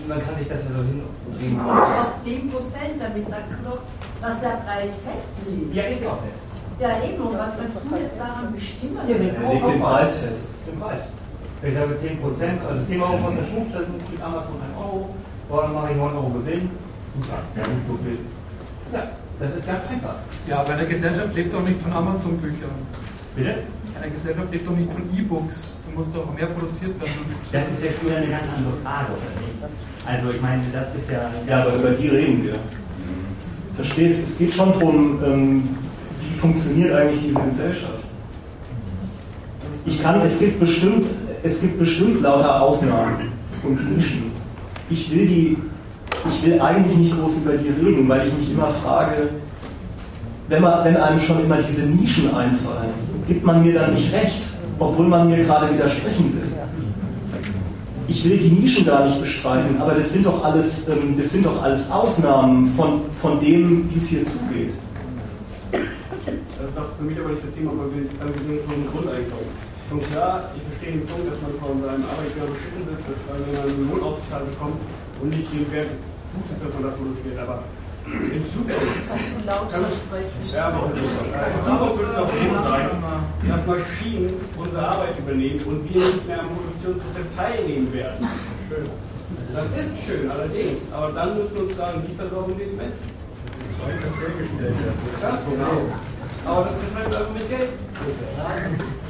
[0.06, 1.58] man kann sich das ja so hinbringen.
[1.58, 2.52] Du doch 10
[3.00, 3.82] damit sagst du doch,
[4.22, 5.74] dass der Preis festlegt.
[5.74, 6.49] Ja, ist ja auch fest.
[6.80, 8.96] Ja, eben, und was kannst du jetzt daran bestimmen?
[9.06, 10.48] Ja, er legt den Preis fest.
[10.66, 11.02] Den Preis.
[11.62, 15.14] Ich habe 10 also 10 Euro kostet das Buch, dann kriegt Amazon 1 Euro,
[15.60, 16.70] dann mache ich 9 Euro Gewinn.
[17.20, 18.18] Super, ja, nicht so viel.
[18.94, 19.02] Ja,
[19.38, 20.16] das ist ganz einfach.
[20.48, 22.72] Ja, aber eine Gesellschaft lebt doch nicht von Amazon-Büchern.
[23.36, 23.54] Bitte?
[24.00, 25.76] Eine Gesellschaft lebt doch nicht von E-Books.
[25.84, 27.28] Du musst doch mehr produziert werden.
[27.52, 29.60] Das ist ja wieder eine ganz andere Frage, oder nicht?
[30.08, 31.28] Also ich meine, das ist ja...
[31.46, 32.54] Ja, aber über die reden wir.
[33.76, 35.68] Verstehst, es geht schon darum, ähm,
[36.40, 38.04] funktioniert eigentlich diese Gesellschaft.
[39.86, 41.06] Ich kann, es gibt bestimmt,
[41.42, 44.30] es gibt bestimmt lauter Ausnahmen und Nischen.
[44.88, 45.56] Ich will die
[46.28, 49.30] ich will eigentlich nicht groß über die reden, weil ich mich immer frage,
[50.48, 52.90] wenn, man, wenn einem schon immer diese Nischen einfallen,
[53.26, 54.40] gibt man mir dann nicht recht,
[54.78, 56.52] obwohl man mir gerade widersprechen will.
[58.08, 61.46] Ich will die Nischen gar nicht bestreiten, aber das sind doch alles, ähm, das sind
[61.46, 64.72] doch alles Ausnahmen von, von dem, wie es hier zugeht.
[67.00, 69.48] Das für mich aber nicht das Thema, weil wir sind von Grundeinkommen.
[69.88, 73.40] Schon klar, ich verstehe den Punkt, dass man von seinem Arbeitgeber beschissen wird, dass man
[73.40, 74.76] einen Lohnauftrag bekommt
[75.24, 75.96] und nicht den Wert
[76.36, 77.64] gut ist, dass man das produziert, aber
[78.04, 79.00] in Zukunft.
[79.08, 80.44] Kannst du lauter sprechen?
[80.52, 82.88] Ja, aber darauf wird es auch hin sein,
[83.48, 88.28] dass Maschinen unsere Arbeit übernehmen und wir nicht mehr am Produktionsprozess teilnehmen werden.
[88.68, 88.92] Schön.
[89.56, 90.84] Das ist schön, allerdings.
[90.92, 93.08] Aber dann müssen wir uns sagen, wie versorgen wir die Menschen?
[93.72, 95.16] Zeug, das hergestellt wird.
[95.24, 95.88] Ja, genau.
[96.46, 97.68] Aber das ist halt mit Geld.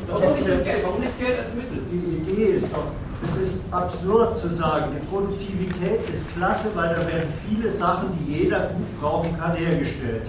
[0.09, 0.85] Warum nicht mit Geld?
[0.85, 1.82] Warum nicht Geld als Mittel?
[1.90, 2.90] Die Idee ist doch,
[3.24, 8.32] es ist absurd zu sagen, die Produktivität ist klasse, weil da werden viele Sachen, die
[8.32, 10.23] jeder gut brauchen kann, hergestellt.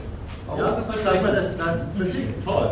[0.58, 2.72] Ja, sag mal, das dann Physik, toll.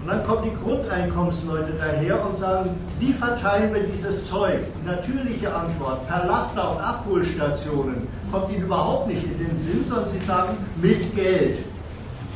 [0.00, 4.60] Und dann kommen die Grundeinkommensleute daher und sagen, wie verteilen wir dieses Zeug?
[4.80, 10.08] Die natürliche Antwort, per Laster- und Abholstationen, kommt ihnen überhaupt nicht in den Sinn, sondern
[10.08, 11.58] sie sagen, mit Geld.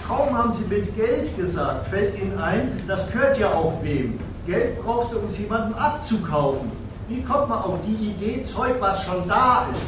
[0.09, 4.19] Kaum haben sie mit Geld gesagt, fällt ihnen ein, das gehört ja auch wem.
[4.47, 6.73] Geld brauchst du, um es jemandem abzukaufen.
[7.09, 9.85] Wie kommt man auf die Idee, Zeug, was schon da ist,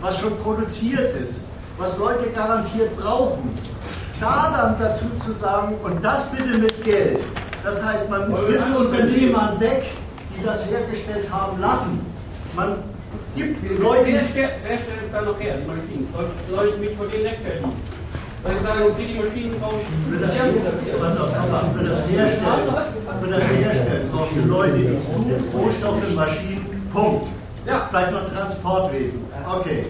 [0.00, 1.42] was schon produziert ist,
[1.78, 3.56] was Leute garantiert brauchen,
[4.18, 7.20] da dann dazu zu sagen, und das bitte mit Geld.
[7.62, 9.84] Das heißt, man nimmt Unternehmern weg,
[10.36, 12.04] die das hergestellt haben lassen.
[12.56, 12.78] Man
[13.36, 14.06] gibt Leuten.
[14.06, 14.52] Wer stellt,
[15.12, 16.08] dann noch her, die Maschinen?
[16.50, 17.72] Soll ich mich vor denen rechtfertigen?
[18.44, 19.86] Weil sie sagen, okay, die Maschinen brauche ich.
[20.10, 20.74] Für das, für Herstellen,
[23.20, 27.28] für das Herstellen brauchst du Leute, die tun, Rohstoffe, Maschinen, Punkt.
[27.66, 27.86] Ja.
[27.88, 29.20] Vielleicht noch Transportwesen.
[29.48, 29.86] Okay.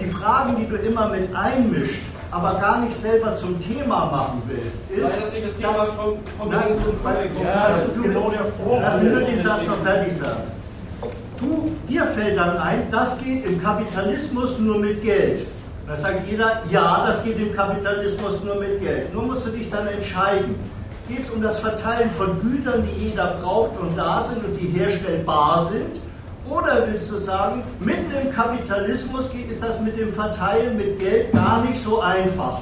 [0.00, 2.00] Die Fragen, die du immer mit einmischt,
[2.30, 5.18] aber gar nicht selber zum Thema machen willst, ist, das,
[5.60, 6.78] das, vom, vom nein,
[7.42, 8.80] ja, das ist genau der Vorwurf.
[8.80, 10.44] Lass mich nur den Satz noch fertig sagen.
[11.38, 15.46] Du, dir fällt dann ein, das geht im Kapitalismus nur mit Geld.
[15.86, 19.12] Da sagt jeder, ja, das geht im Kapitalismus nur mit Geld.
[19.12, 20.54] Nur musst du dich dann entscheiden.
[21.08, 24.68] Geht es um das Verteilen von Gütern, die jeder braucht und da sind und die
[24.68, 26.00] herstellbar sind?
[26.48, 31.62] Oder willst du sagen, mit dem Kapitalismus ist das mit dem Verteilen mit Geld gar
[31.62, 32.60] nicht so einfach?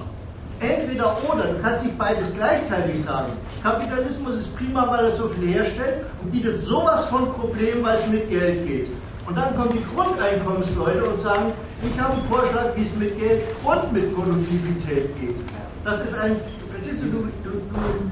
[0.58, 3.32] Entweder oder, du kannst nicht beides gleichzeitig sagen.
[3.62, 8.06] Kapitalismus ist prima, weil er so viel herstellt und bietet sowas von Problemen, weil es
[8.08, 8.88] mit Geld geht.
[9.26, 11.52] Und dann kommen die Grundeinkommensleute und sagen,
[11.84, 15.36] ich habe einen Vorschlag, wie es mit Geld und mit Produktivität geht.
[15.84, 16.36] Das ist ein,
[16.70, 18.10] verstehst du, du, du, du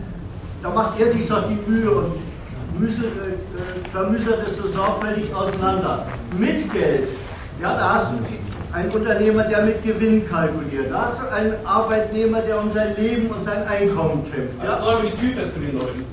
[0.62, 2.12] da macht er sich so die Mühe und
[2.78, 6.06] müse, äh, klamüsert es so sorgfältig auseinander.
[6.36, 7.08] Mit Geld,
[7.62, 8.16] ja, da hast du
[8.72, 10.90] einen Unternehmer, der mit Gewinn kalkuliert.
[10.90, 14.62] Da hast du einen Arbeitnehmer, der um sein Leben und sein Einkommen kämpft.
[14.62, 14.76] Ja?
[14.76, 16.04] Also die Tüte für die Leute.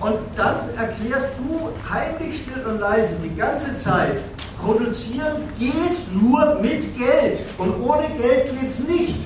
[0.00, 4.18] Und dann erklärst du heimlich, still und leise die ganze Zeit,
[4.62, 9.18] produzieren geht nur mit Geld und ohne Geld geht es nicht.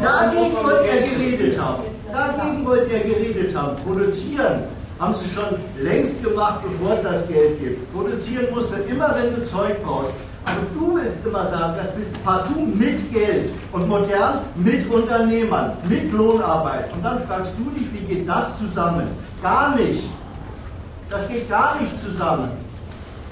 [0.00, 1.82] Dagegen wollte er geredet haben.
[2.12, 3.76] Dagegen wollte er geredet haben.
[3.84, 4.64] Produzieren
[4.98, 7.92] haben sie schon längst gemacht, bevor es das Geld gibt.
[7.92, 10.12] Produzieren musst du immer, wenn du Zeug brauchst.
[10.44, 16.10] Aber du willst immer sagen, das bist partout mit Geld und modern mit Unternehmern, mit
[16.12, 16.92] Lohnarbeit.
[16.94, 19.08] Und dann fragst du dich, wie geht das zusammen?
[19.42, 20.04] Gar nicht.
[21.10, 22.50] Das geht gar nicht zusammen.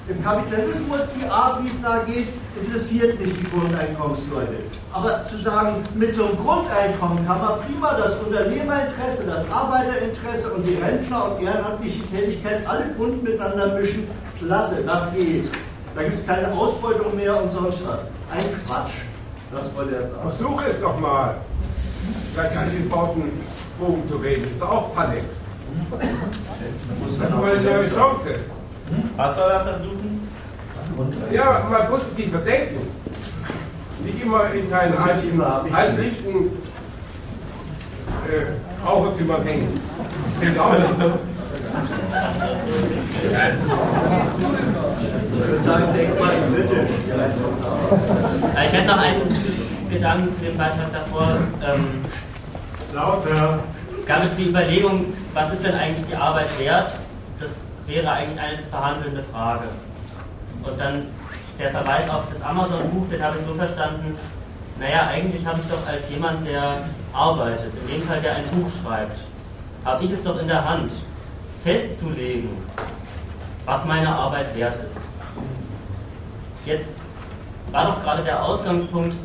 [0.09, 2.29] Im Kapitalismus, die Art, wie es da geht,
[2.59, 4.55] interessiert nicht die Grundeinkommensleute.
[4.91, 10.67] Aber zu sagen, mit so einem Grundeinkommen kann man prima das Unternehmerinteresse, das Arbeiterinteresse und
[10.67, 14.07] die Rentner und ehrenamtliche Tätigkeit alle bunt miteinander mischen,
[14.39, 15.47] klasse, das geht.
[15.95, 18.01] Da gibt es keine Ausbeutung mehr und sonst was.
[18.31, 18.93] Ein Quatsch.
[19.51, 20.31] Das wollte er sagen.
[20.31, 21.35] Versuche es doch mal.
[22.33, 23.31] Vielleicht gar nicht in falschen
[23.79, 24.43] Bogen zu reden.
[24.43, 25.23] Das ist auch Panik.
[25.91, 28.58] Das ist mal eine neue Chance.
[29.15, 30.27] Was soll er versuchen?
[31.31, 32.87] Ja, mal positiver denken.
[34.03, 36.51] Nicht immer in seinen alten, altlichten
[38.27, 39.79] äh, Raucherzimmer hängen.
[40.41, 40.47] Ich
[45.37, 46.87] würde sagen, denk mal in Mitte.
[48.65, 49.21] Ich hätte noch einen
[49.89, 51.37] Gedanken zu dem Beitrag davor.
[51.63, 52.05] Ähm,
[52.93, 53.59] Lauter.
[53.99, 56.91] Es gab jetzt die Überlegung, was ist denn eigentlich die Arbeit wert?
[57.89, 59.63] Das wäre eigentlich eine zu verhandelnde Frage.
[60.61, 61.07] Und dann
[61.57, 64.15] der Verweis auf das Amazon-Buch, den habe ich so verstanden,
[64.79, 66.83] naja, eigentlich habe ich doch als jemand, der
[67.13, 69.17] arbeitet, in dem Fall der ein Buch schreibt,
[69.85, 70.91] habe ich es doch in der Hand,
[71.63, 72.49] festzulegen,
[73.65, 75.01] was meine Arbeit wert ist.
[76.65, 76.93] Jetzt
[77.71, 79.15] war doch gerade der Ausgangspunkt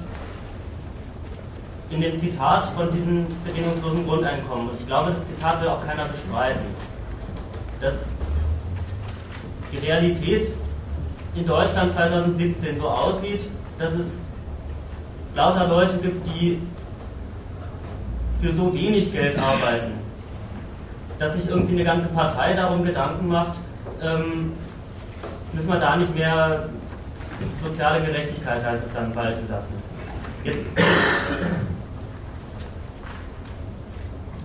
[1.90, 4.70] in dem Zitat von diesem bedingungslosen Grundeinkommen.
[4.70, 6.64] Und ich glaube, das Zitat will auch keiner bestreiten.
[7.78, 8.08] Dass
[9.74, 10.46] die Realität
[11.34, 13.48] in Deutschland 2017 so aussieht,
[13.78, 14.20] dass es
[15.34, 16.60] lauter Leute gibt, die
[18.40, 19.92] für so wenig Geld arbeiten,
[21.18, 23.58] dass sich irgendwie eine ganze Partei darum Gedanken macht,
[24.02, 24.52] ähm,
[25.52, 26.68] müssen wir da nicht mehr
[27.62, 29.74] soziale Gerechtigkeit, heißt es dann, walten lassen.
[30.44, 30.60] Jetzt,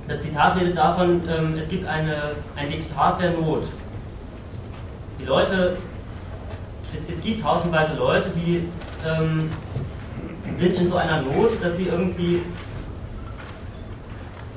[0.08, 3.68] das Zitat redet davon, ähm, es gibt eine, ein Diktat der Not.
[5.20, 5.78] Die Leute,
[6.94, 8.68] es, es gibt haufenweise Leute, die
[9.06, 9.52] ähm,
[10.58, 12.42] sind in so einer Not, dass sie irgendwie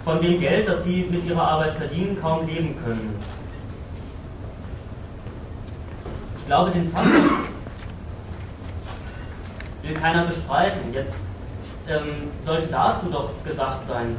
[0.04, 3.18] von dem Geld, das sie mit ihrer Arbeit verdienen, kaum leben können.
[6.36, 7.06] Ich glaube, den Fakt
[9.82, 10.92] will keiner bestreiten.
[10.92, 11.18] Jetzt
[11.88, 14.16] ähm, sollte dazu doch gesagt sein,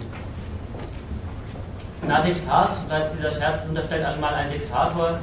[2.05, 5.19] na Diktat, weil jetzt dieser Scherz unterstellt einmal ein Diktator,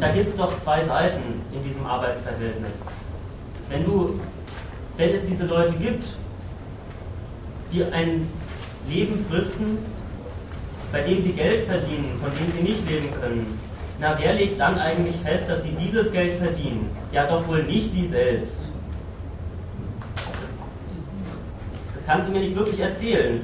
[0.00, 2.84] da gibt es doch zwei Seiten in diesem Arbeitsverhältnis.
[3.68, 4.20] Wenn du,
[4.96, 6.04] wenn es diese Leute gibt,
[7.72, 8.28] die ein
[8.88, 9.78] Leben fristen,
[10.92, 13.58] bei dem sie Geld verdienen, von dem sie nicht leben können,
[14.00, 16.90] na, wer legt dann eigentlich fest, dass sie dieses Geld verdienen?
[17.12, 18.60] Ja, doch wohl nicht sie selbst.
[20.16, 20.52] Das,
[21.94, 23.40] das kannst du mir nicht wirklich erzählen.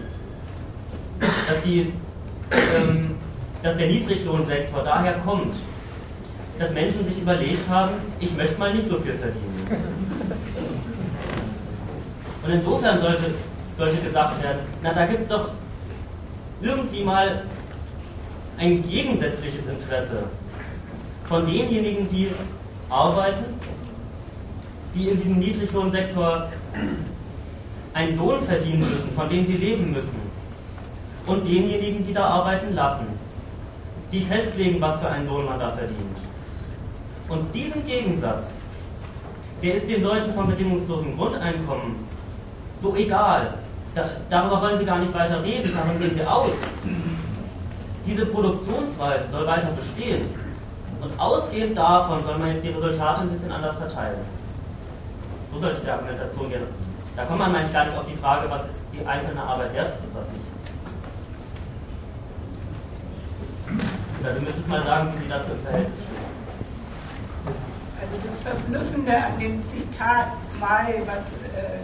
[1.48, 1.92] Dass, die,
[2.50, 3.14] ähm,
[3.62, 5.54] dass der Niedriglohnsektor daher kommt,
[6.60, 9.66] dass Menschen sich überlegt haben, ich möchte mal nicht so viel verdienen.
[12.44, 13.24] Und insofern sollte,
[13.74, 15.52] sollte gesagt werden, na da gibt es doch
[16.60, 17.44] irgendwie mal
[18.58, 20.24] ein gegensätzliches Interesse
[21.24, 22.30] von denjenigen, die
[22.90, 23.44] arbeiten,
[24.94, 26.50] die in diesem Niedriglohnsektor
[27.94, 30.20] einen Lohn verdienen müssen, von dem sie leben müssen,
[31.26, 33.06] und denjenigen, die da arbeiten lassen,
[34.12, 36.29] die festlegen, was für einen Lohn man da verdient.
[37.30, 38.58] Und diesen Gegensatz,
[39.62, 41.94] der ist den Leuten vom bedingungslosen Grundeinkommen
[42.80, 43.54] so egal.
[43.94, 46.62] Da, darüber wollen sie gar nicht weiter reden, davon gehen sie aus.
[48.04, 50.22] Diese Produktionsweise soll weiter bestehen.
[51.00, 54.18] Und ausgehend davon soll man die Resultate ein bisschen anders verteilen.
[55.52, 56.62] So sollte die Argumentation gehen.
[57.16, 59.94] Da kommt man eigentlich gar nicht auf die Frage, was jetzt die einzelne Arbeit wert
[59.94, 60.44] ist und was nicht.
[64.20, 66.19] Oder du müsstest mal sagen, wie sie dazu im Verhältnis stehen.
[68.00, 71.78] Also das Verblüffende an dem Zitat 2, was, äh,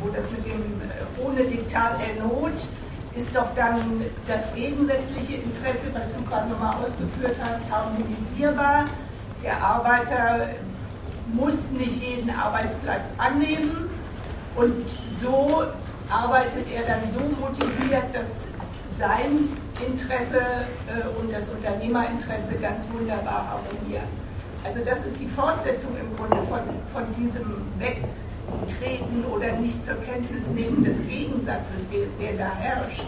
[0.00, 2.52] wo das mit dem äh, ohne Diktat der Not
[3.14, 8.86] ist doch dann das gegensätzliche Interesse, was du gerade nochmal ausgeführt hast, harmonisierbar.
[9.42, 10.48] Der Arbeiter
[11.32, 13.88] muss nicht jeden Arbeitsplatz annehmen
[14.56, 14.84] und
[15.22, 15.64] so
[16.10, 18.48] arbeitet er dann so motiviert, dass
[18.98, 19.48] sein
[19.86, 24.23] Interesse äh, und das Unternehmerinteresse ganz wunderbar harmonieren.
[24.64, 26.60] Also das ist die Fortsetzung im Grunde von,
[26.92, 33.04] von diesem Wegtreten oder nicht zur Kenntnis nehmen des Gegensatzes, der, der da herrscht.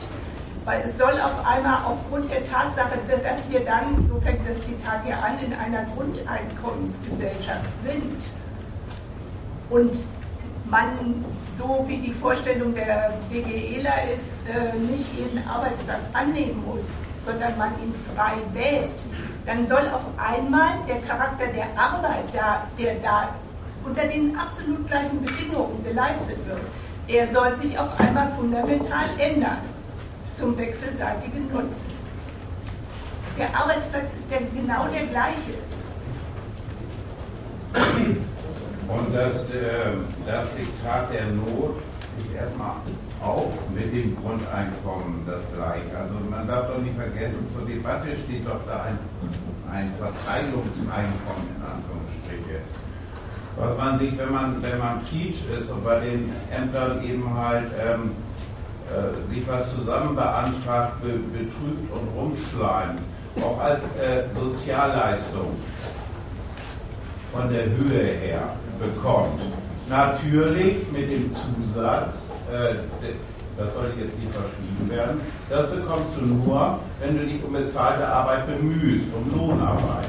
[0.66, 5.06] Weil es soll auf einmal aufgrund der Tatsache, dass wir dann, so fängt das Zitat
[5.08, 8.26] ja an, in einer Grundeinkommensgesellschaft sind
[9.70, 10.04] und
[10.68, 11.24] man,
[11.56, 16.90] so wie die Vorstellung der BGEler ist, äh, nicht jeden Arbeitsplatz annehmen muss,
[17.24, 19.04] sondern man ihn frei wählt,
[19.46, 23.28] dann soll auf einmal der Charakter der Arbeit, da, der da
[23.84, 26.60] unter den absolut gleichen Bedingungen geleistet wird,
[27.08, 29.58] der soll sich auf einmal fundamental ändern
[30.32, 31.92] zum wechselseitigen Nutzen.
[33.38, 35.54] Der Arbeitsplatz ist der, genau der gleiche.
[38.88, 39.92] Und das, äh,
[40.26, 41.76] das Diktat der Not
[42.18, 42.76] ist erstmal
[43.22, 45.90] auch mit dem Grundeinkommen das gleiche.
[45.96, 48.98] Also man darf doch nicht vergessen, zur Debatte steht doch da ein,
[49.72, 52.60] ein Verteilungseinkommen in Anführungsstriche.
[53.56, 57.64] Was man sieht, wenn man, wenn man Teach ist und bei den Ämtern eben halt
[57.80, 58.10] ähm,
[58.92, 63.00] äh, sich was zusammen beantragt, be betrügt und rumschleimt,
[63.42, 65.56] auch als äh, Sozialleistung
[67.32, 68.42] von der Höhe her
[68.78, 69.40] bekommt.
[69.88, 72.25] Natürlich mit dem Zusatz,
[73.56, 78.06] das sollte jetzt nicht verschwiegen werden, das bekommst du nur, wenn du dich um bezahlte
[78.06, 80.08] Arbeit bemühst, um Lohnarbeit.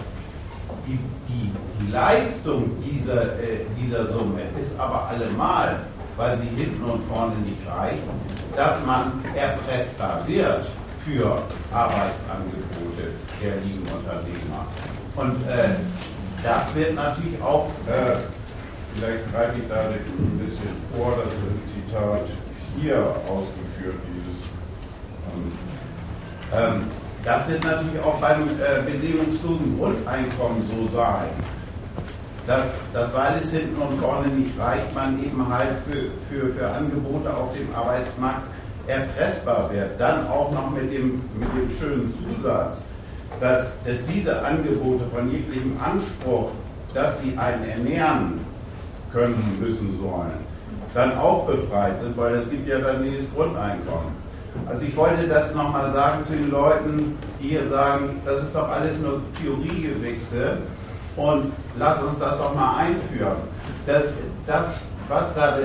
[0.85, 5.81] Die, die, die Leistung dieser, äh, dieser Summe ist aber allemal,
[6.15, 8.03] weil sie hinten und vorne nicht reicht,
[8.55, 10.65] dass man erpressbar wird
[11.05, 11.41] für
[11.71, 14.67] Arbeitsangebote der lieben Unternehmer.
[15.15, 15.75] Und äh,
[16.43, 18.17] das wird natürlich auch äh,
[18.97, 22.25] Vielleicht greife ich da ein bisschen vor, das wird Zitat
[22.81, 22.97] 4
[23.29, 24.41] ausgeführt, dieses.
[25.29, 25.51] Ähm,
[26.57, 26.83] ähm,
[27.23, 31.29] das wird natürlich auch beim äh, bedingungslosen Grundeinkommen so sein.
[32.47, 36.67] Dass, dass, weil es hinten und vorne nicht reicht, man eben halt für, für, für
[36.67, 38.47] Angebote auf dem Arbeitsmarkt
[38.87, 39.99] erpressbar wird.
[39.99, 42.83] Dann auch noch mit dem, mit dem schönen Zusatz,
[43.41, 46.51] dass, dass diese Angebote von jeglichem Anspruch,
[46.93, 48.46] dass sie einen ernähren,
[49.11, 50.45] können, müssen, sollen,
[50.93, 54.27] dann auch befreit sind, weil es gibt ja dann dieses Grundeinkommen.
[54.65, 58.69] Also ich wollte das nochmal sagen zu den Leuten, die hier sagen, das ist doch
[58.69, 60.57] alles nur Theoriegewichse
[61.15, 63.37] und lass uns das doch mal einführen.
[63.85, 64.05] Das,
[64.45, 64.77] das
[65.07, 65.57] was da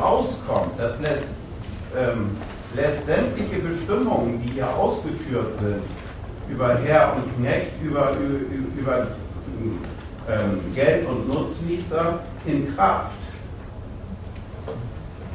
[0.00, 1.22] rauskommt, das lässt,
[1.98, 2.30] ähm,
[2.74, 5.82] lässt sämtliche Bestimmungen, die hier ausgeführt sind,
[6.48, 9.06] über Herr und Knecht, über, über, über
[10.28, 13.12] ähm, Geld- und Nutznießer in Kraft.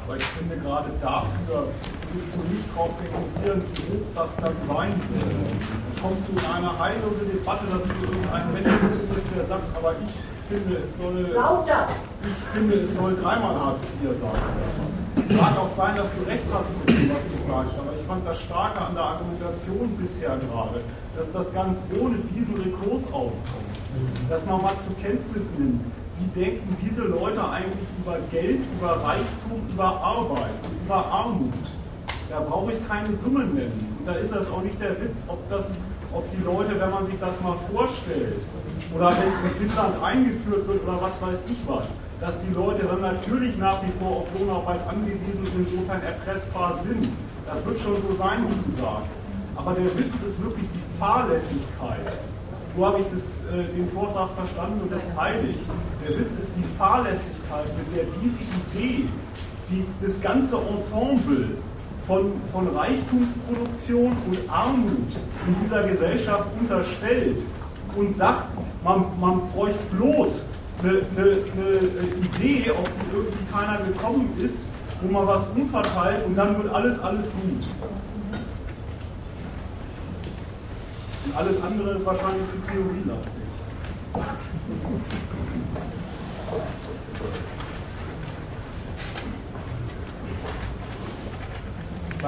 [0.07, 1.67] Aber ich finde gerade dafür
[2.13, 5.27] bist du nicht darauf rekurrieren, wie hoch das dann sein soll.
[5.27, 9.91] Dann kommst du in eine heillose Debatte, dass du irgendeinen Menschen findest, der sagt, aber
[9.99, 10.13] ich
[10.47, 11.35] finde, es soll.
[11.35, 11.87] Lauter!
[12.23, 15.35] Ich finde, es soll dreimal Hartz IV sein.
[15.35, 18.25] Mag auch sein, dass du recht hast mit dem, was du sagst, aber ich fand
[18.25, 20.79] das Starke an der Argumentation bisher gerade,
[21.17, 23.75] dass das ganz ohne diesen Rekurs auskommt.
[24.29, 25.81] Dass man mal zur Kenntnis nimmt,
[26.19, 31.53] wie denken diese Leute eigentlich über Geld, über Reichtum, über Arbeit und über Armut?
[32.29, 33.95] Da brauche ich keine Summe nennen.
[33.99, 35.71] Und da ist das auch nicht der Witz, ob, das,
[36.11, 38.41] ob die Leute, wenn man sich das mal vorstellt,
[38.93, 41.87] oder wenn es in Finnland eingeführt wird oder was weiß ich was,
[42.19, 47.09] dass die Leute dann natürlich nach wie vor auf Lohnarbeit angewiesen und insofern erpressbar sind.
[47.45, 49.13] Das wird schon so sein, wie du sagst.
[49.55, 52.13] Aber der Witz ist wirklich die Fahrlässigkeit
[52.77, 55.57] so habe ich das, äh, den Vortrag verstanden und das teile ich.
[56.07, 59.09] Der Witz ist die Fahrlässigkeit, mit der diese Idee,
[59.69, 61.57] die das ganze Ensemble
[62.05, 65.09] von, von Reichtumsproduktion und Armut
[65.47, 67.39] in dieser Gesellschaft unterstellt
[67.95, 68.49] und sagt,
[68.83, 70.41] man, man bräuchte bloß
[70.83, 74.65] eine, eine, eine Idee, auf die irgendwie keiner gekommen ist,
[75.01, 77.67] wo man was umverteilt und dann wird alles, alles gut.
[81.27, 83.43] Und alles andere ist wahrscheinlich zu theorielastig.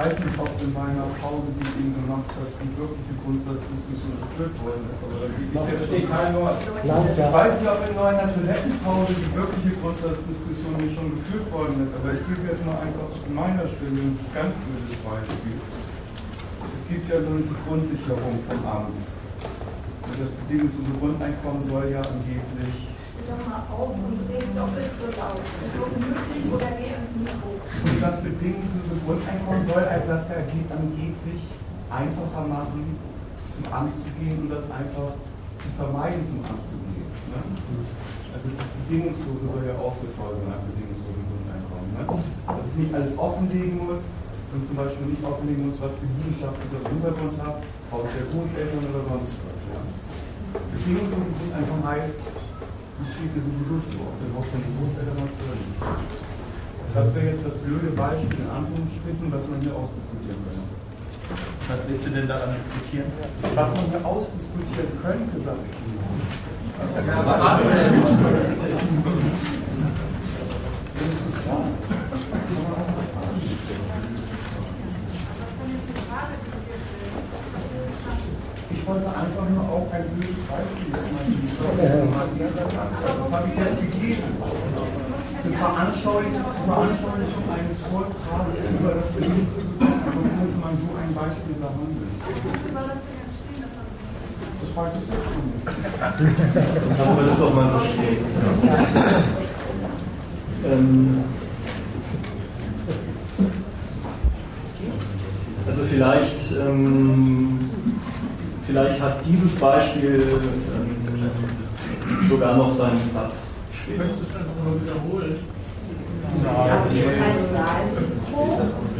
[0.00, 4.56] weiß nicht, ob in meiner Pause, die ich eben gemacht habe, die wirkliche Grundsatzdiskussion geführt
[4.64, 5.00] worden ist.
[5.04, 6.60] Aber da ich verstehe kein Wort.
[6.64, 11.92] Ich weiß nicht, ob in meiner Toilettenpause die wirkliche Grundsatzdiskussion nicht schon geführt worden ist.
[11.92, 15.79] Aber ich gebe jetzt mal einfach an meiner Stelle ein ganz blödes Beispiel.
[16.90, 18.98] Es gibt ja nun die Grundsicherung vom Amt.
[18.98, 22.90] Und das bedingungslose Grundeinkommen soll ja angeblich
[23.30, 25.38] doch mal auf und red doppelt so laut.
[25.38, 27.62] Möglich oder geh ins Mikro.
[27.62, 31.42] Und das bedingungslose Grundeinkommen soll halt das angeblich
[31.94, 32.98] einfacher machen,
[33.54, 35.14] zum Amt zu gehen und das einfach
[35.62, 37.06] zu vermeiden, zum Amt zu gehen.
[37.30, 37.38] Ne?
[38.34, 41.90] Also das Bedingungslose soll ja auch so toll sein, ein bedingungsloses Grundeinkommen.
[41.94, 42.02] Ne?
[42.50, 44.10] Dass ich nicht alles offenlegen muss
[44.50, 48.26] und zum Beispiel nicht offenlegen muss, was für Liegenschaften ich das Hintergrund habe, Haus der
[48.30, 49.58] Großeltern oder sonst was.
[49.70, 49.80] Ja?
[50.74, 55.56] Bedingungsloses Grundeinkommen heißt, das steht dir sowieso zu, ob du von den Großeltern hast oder
[55.56, 55.78] nicht.
[56.90, 60.66] Das wäre jetzt das blöde Beispiel in Anführungsstrichen, was man hier ausdiskutieren könnte.
[61.70, 63.06] Was willst du denn daran diskutieren?
[63.54, 66.02] Was man hier ausdiskutieren könnte, sage ich nur.
[67.06, 68.02] Ja, was denn?
[78.70, 80.98] Ich wollte einfach nur auch ein blödes Beispiel Das
[83.30, 84.22] habe ich jetzt gegeben.
[85.42, 92.10] Zur Veranschaulichung, zur Veranschaulichung eines Vortrags über das Bedingungsprogramm könnte man so ein Beispiel behandeln.
[94.60, 95.54] Das weiß ich selbst nicht.
[96.98, 98.22] Lassen wir das auch mal so stehen.
[100.62, 101.24] Ähm,
[105.66, 107.59] also vielleicht, ähm,
[108.70, 114.02] vielleicht hat dieses Beispiel ähm, sogar noch seinen Platz später.
[114.02, 115.36] Könntest du es einfach mal wiederholen?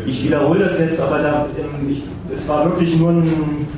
[0.06, 2.02] Ich wiederhole das jetzt, aber da, ähm, ich,
[2.32, 3.68] es war wirklich nur ein,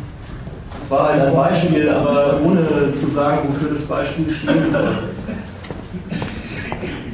[0.81, 4.89] es war halt ein Beispiel, aber ohne zu sagen, wofür das Beispiel stehen soll.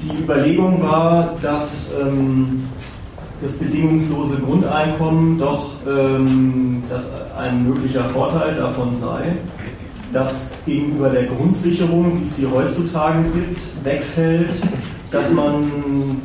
[0.02, 2.62] Die Überlegung war, dass ähm,
[3.40, 6.82] das bedingungslose Grundeinkommen doch ähm,
[7.36, 9.36] ein möglicher Vorteil davon sei,
[10.12, 14.50] dass gegenüber der Grundsicherung, wie es sie heutzutage gibt, wegfällt,
[15.10, 16.18] dass man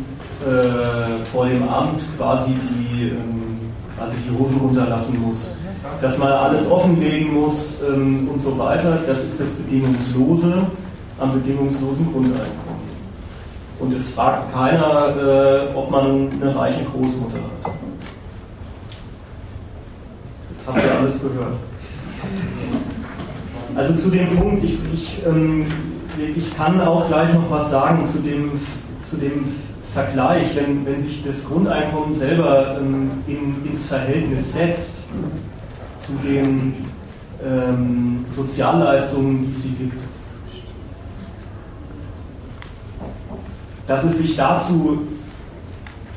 [0.46, 5.56] äh, vor dem Amt quasi die, ähm, quasi die Hosen runterlassen muss,
[6.02, 9.00] dass man alles offenlegen muss ähm, und so weiter.
[9.06, 10.66] Das ist das Bedingungslose
[11.20, 12.63] am bedingungslosen Grundeinkommen.
[13.84, 17.74] Und es fragt keiner, äh, ob man eine reiche Großmutter hat.
[20.58, 21.58] Das habt ihr alles gehört.
[23.76, 25.68] Also zu dem Punkt, ich, ich, ähm,
[26.34, 28.52] ich kann auch gleich noch was sagen zu dem,
[29.04, 29.44] zu dem
[29.94, 35.04] Vergleich, wenn, wenn sich das Grundeinkommen selber ähm, in, ins Verhältnis setzt
[36.00, 36.74] zu den
[37.46, 40.13] ähm, Sozialleistungen, die es gibt.
[43.94, 45.04] Dass es sich dazu,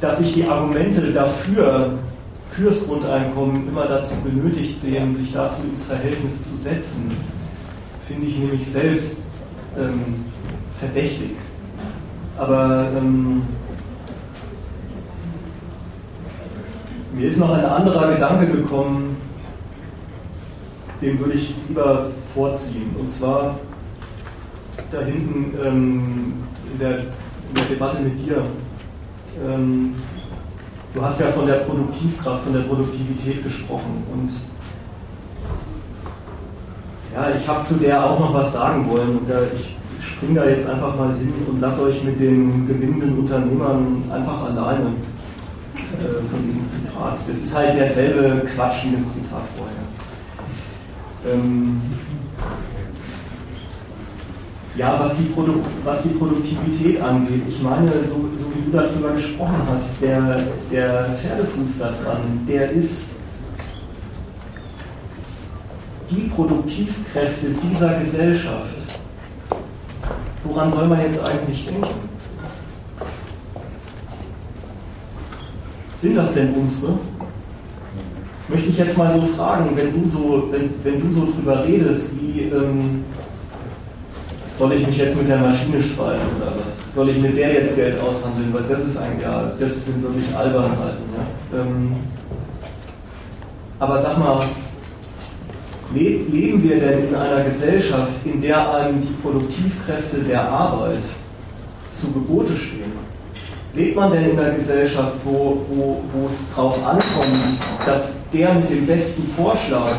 [0.00, 1.98] dass sich die Argumente dafür,
[2.50, 7.14] fürs Grundeinkommen immer dazu benötigt sehen, sich dazu ins Verhältnis zu setzen,
[8.08, 9.18] finde ich nämlich selbst
[9.78, 10.24] ähm,
[10.72, 11.32] verdächtig.
[12.38, 13.42] Aber ähm,
[17.14, 19.18] mir ist noch ein anderer Gedanke gekommen,
[21.02, 22.96] den würde ich lieber vorziehen.
[22.98, 23.58] Und zwar
[24.90, 26.32] da hinten ähm,
[26.72, 27.00] in, der,
[27.48, 28.42] in, der, Debatte mit dir.
[29.46, 29.94] Ähm,
[30.92, 34.02] du hast ja von der Produktivkraft, von der Produktivität gesprochen.
[34.12, 34.30] Und
[37.14, 39.18] ja, ich habe zu der auch noch was sagen wollen.
[39.18, 43.18] Und da, ich springe da jetzt einfach mal hin und lasse euch mit den gewinnenden
[43.18, 44.92] Unternehmern einfach alleine
[45.92, 47.18] äh, von diesem Zitat.
[47.26, 51.34] Das ist halt derselbe Quatsch wie das Zitat vorher.
[51.34, 51.80] Ähm,
[54.76, 55.54] ja, was die, Produ
[55.84, 60.38] was die Produktivität angeht, ich meine, so, so wie du darüber gesprochen hast, der,
[60.70, 63.06] der Pferdefuß da dran, der ist
[66.10, 68.76] die Produktivkräfte dieser Gesellschaft.
[70.44, 72.06] Woran soll man jetzt eigentlich denken?
[75.94, 76.98] Sind das denn unsere?
[78.48, 82.10] Möchte ich jetzt mal so fragen, wenn du so, wenn, wenn du so drüber redest,
[82.20, 83.04] wie ähm,
[84.58, 86.80] soll ich mich jetzt mit der Maschine streiten oder was?
[86.94, 88.52] Soll ich mit der jetzt Geld aushandeln?
[88.52, 91.04] Weil das ist ein, ja, das sind wirklich Albernheiten.
[91.52, 91.60] Ja?
[91.60, 91.96] Ähm,
[93.78, 94.44] aber sag mal,
[95.94, 101.02] leben wir denn in einer Gesellschaft, in der einem die Produktivkräfte der Arbeit
[101.92, 102.92] zu Gebote stehen?
[103.74, 108.70] Lebt man denn in einer Gesellschaft, wo, wo, wo es drauf ankommt, dass der mit
[108.70, 109.96] dem besten Vorschlag,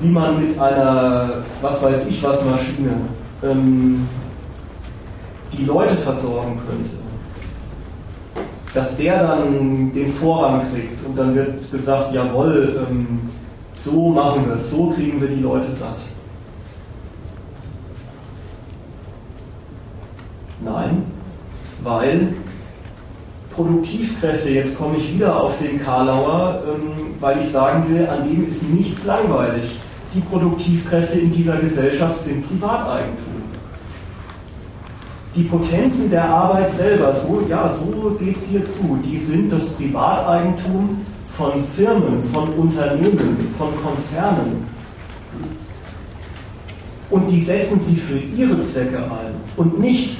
[0.00, 2.96] wie man mit einer, was weiß ich was, Maschine
[3.42, 4.08] ähm,
[5.52, 6.90] die Leute versorgen könnte,
[8.74, 13.20] dass der dann den Vorrang kriegt und dann wird gesagt, jawohl, ähm,
[13.74, 15.98] so machen wir es, so kriegen wir die Leute satt.
[20.60, 21.04] Nein,
[21.82, 22.34] weil
[23.54, 28.46] Produktivkräfte, jetzt komme ich wieder auf den Karlauer, ähm, weil ich sagen will, an dem
[28.46, 29.78] ist nichts langweilig.
[30.16, 33.34] Die Produktivkräfte in dieser Gesellschaft sind Privateigentum.
[35.34, 39.66] Die Potenzen der Arbeit selber, so, ja, so geht es hier zu, die sind das
[39.66, 44.66] Privateigentum von Firmen, von Unternehmen, von Konzernen.
[47.10, 50.16] Und die setzen sie für ihre Zwecke ein und nicht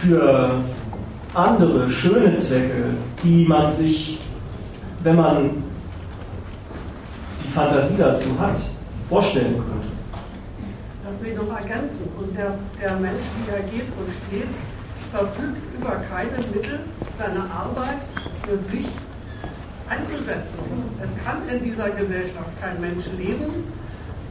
[0.00, 0.52] für
[1.34, 2.94] andere schöne Zwecke,
[3.24, 4.20] die man sich,
[5.02, 5.50] wenn man
[7.58, 8.56] Fantasie dazu hat,
[9.08, 9.88] vorstellen könnte.
[11.04, 12.08] Das will ich noch ergänzen.
[12.16, 14.46] Und der, der Mensch, wie er geht und steht,
[15.10, 16.78] verfügt über keine Mittel,
[17.18, 17.98] seine Arbeit
[18.46, 18.86] für sich
[19.88, 20.58] einzusetzen.
[21.02, 23.64] Es kann in dieser Gesellschaft kein Mensch leben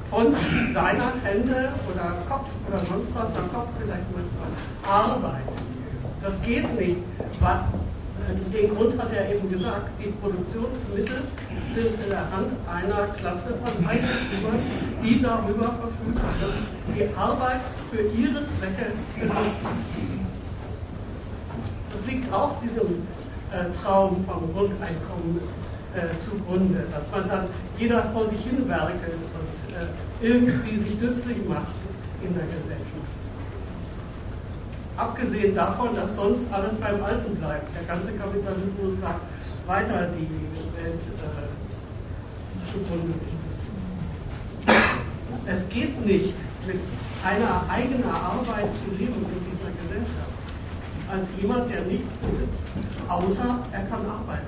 [0.10, 0.34] von
[0.74, 4.48] seiner Hände oder Kopf oder sonst was, na Kopf vielleicht manchmal,
[4.90, 5.44] Arbeit.
[6.24, 7.00] Das geht nicht.
[8.28, 11.24] Den Grund hat er eben gesagt, die Produktionsmittel
[11.74, 14.60] sind in der Hand einer Klasse von Eigentümern,
[15.02, 16.20] die darüber verfügen,
[16.94, 20.18] die Arbeit für ihre Zwecke benutzen.
[21.90, 23.08] Das liegt auch diesem
[23.52, 25.40] äh, Traum vom Grundeinkommen
[25.96, 27.48] äh, zugrunde, dass man dann
[27.78, 31.74] jeder vor sich hin werkelt und äh, irgendwie sich nützlich macht
[32.22, 33.17] in der Gesellschaft.
[34.98, 37.76] Abgesehen davon, dass sonst alles beim Alten bleibt.
[37.76, 39.22] Der ganze Kapitalismus sagt
[39.68, 40.28] weiter die
[40.76, 43.14] Welt äh, zugrunde.
[45.46, 46.34] Es geht nicht,
[46.66, 46.80] mit
[47.24, 50.34] einer eigenen Arbeit zu leben in dieser Gesellschaft,
[51.10, 52.60] als jemand, der nichts besitzt,
[53.08, 54.48] außer er kann arbeiten.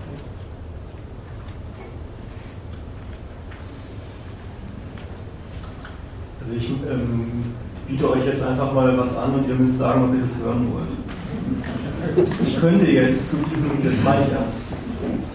[6.42, 7.54] Also ich ähm,
[7.90, 10.68] biete euch jetzt einfach mal was an und ihr müsst sagen, ob ihr das hören
[10.72, 12.28] wollt.
[12.46, 14.58] Ich könnte jetzt zu diesem, das meine ich erst,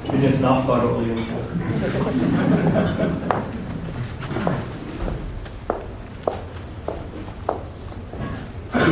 [0.04, 1.26] ich bin jetzt nachfrageorientiert.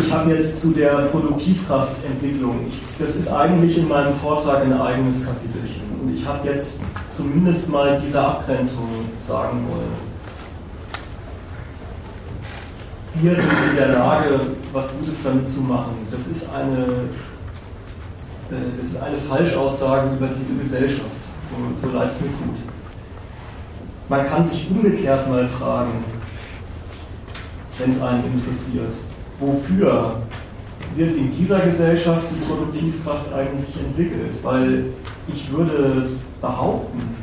[0.00, 5.24] Ich habe jetzt zu der Produktivkraftentwicklung, ich, das ist eigentlich in meinem Vortrag ein eigenes
[5.24, 5.82] Kapitelchen.
[6.02, 6.80] Und ich habe jetzt
[7.10, 10.11] zumindest mal diese Abgrenzung sagen wollen.
[13.14, 14.40] Wir sind in der Lage,
[14.72, 16.06] was Gutes damit zu machen.
[16.10, 16.82] Das ist eine,
[18.50, 21.10] äh, das ist eine Falschaussage über diese Gesellschaft,
[21.50, 22.56] so, so leid es mir tut.
[24.08, 26.04] Man kann sich umgekehrt mal fragen,
[27.78, 28.94] wenn es einen interessiert,
[29.38, 30.22] wofür
[30.94, 34.34] wird in dieser Gesellschaft die Produktivkraft eigentlich entwickelt?
[34.42, 34.84] Weil
[35.28, 36.10] ich würde
[36.40, 37.16] behaupten,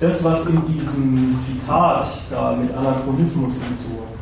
[0.00, 4.17] das, was in diesem Zitat da mit Anachronismus und so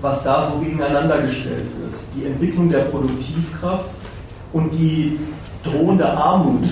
[0.00, 1.98] was da so gegeneinander gestellt wird.
[2.14, 3.90] Die Entwicklung der Produktivkraft
[4.52, 5.18] und die
[5.62, 6.64] drohende Armut,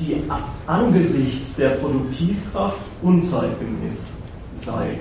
[0.00, 0.22] die
[0.66, 4.10] angesichts der Produktivkraft unzeitgemäß
[4.56, 4.98] sei.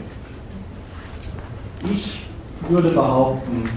[1.92, 2.22] Ich
[2.70, 3.70] würde behaupten,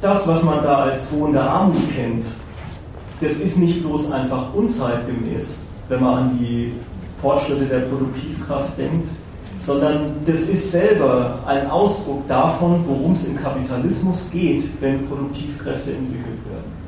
[0.00, 2.24] das, was man da als drohende Armut kennt,
[3.20, 5.58] das ist nicht bloß einfach unzeitgemäß,
[5.88, 6.72] wenn man an die
[7.20, 9.08] Fortschritte der Produktivkraft denkt,
[9.58, 16.38] sondern das ist selber ein Ausdruck davon, worum es im Kapitalismus geht, wenn Produktivkräfte entwickelt
[16.50, 16.80] werden.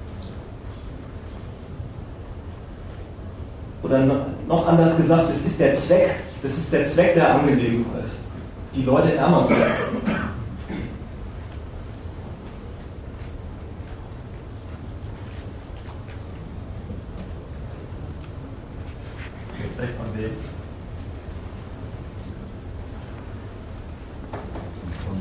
[3.83, 8.05] Oder noch anders gesagt, es ist der Zweck, das ist der Zweck der Angelegenheit,
[8.75, 10.22] die Leute ärmer zu machen.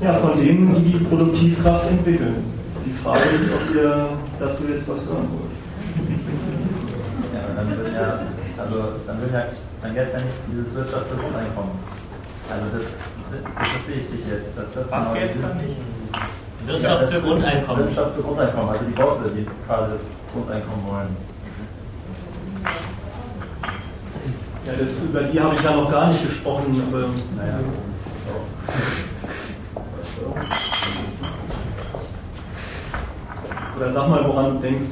[0.02, 2.44] Ja, von denen, die die Produktivkraft entwickeln.
[2.86, 4.10] Die Frage ist, ob ihr
[4.40, 5.54] dazu jetzt was hören wollt.
[7.34, 8.20] Ja, dann wird ja,
[8.58, 9.44] also dann wird ja,
[9.82, 11.72] dann gäbe es ja nicht dieses Wirtschaft für Grundeinkommen.
[12.50, 12.86] Also das,
[13.30, 14.58] das verstehe ich dich jetzt.
[14.58, 15.78] Dass das was genau gäbe es dann nicht?
[16.66, 17.86] Wirtschaft für Grundeinkommen.
[17.86, 20.02] Wirtschaft für Grundeinkommen, also die Bosse, die quasi das
[20.34, 21.18] Grundeinkommen wollen.
[24.66, 27.08] Ja, das, über die habe ich ja noch gar nicht gesprochen, aber.
[27.36, 27.60] Naja.
[33.76, 34.86] Oder sag mal, woran du denkst.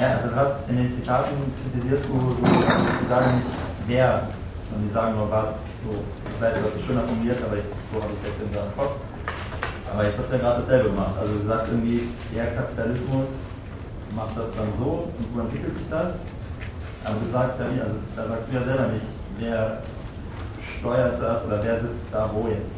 [0.00, 3.46] Ja, also du hast in den Zitaten kritisierst du so sozusagen nicht
[3.88, 4.28] wer,
[4.72, 5.54] und die sagen nur was.
[5.82, 5.98] So,
[6.38, 8.94] vielleicht ist das schöner formuliert, aber ich, so habe ich es jetzt in seinem Kopf.
[9.92, 11.14] Aber jetzt hast du ja gerade dasselbe gemacht.
[11.18, 13.26] Also du sagst irgendwie, der Kapitalismus
[14.14, 16.14] macht das dann so und so entwickelt sich das.
[17.04, 19.06] Aber du sagst ja nicht, also da sagst du ja selber nicht,
[19.38, 19.82] wer
[20.78, 22.76] steuert das oder wer sitzt da wo jetzt.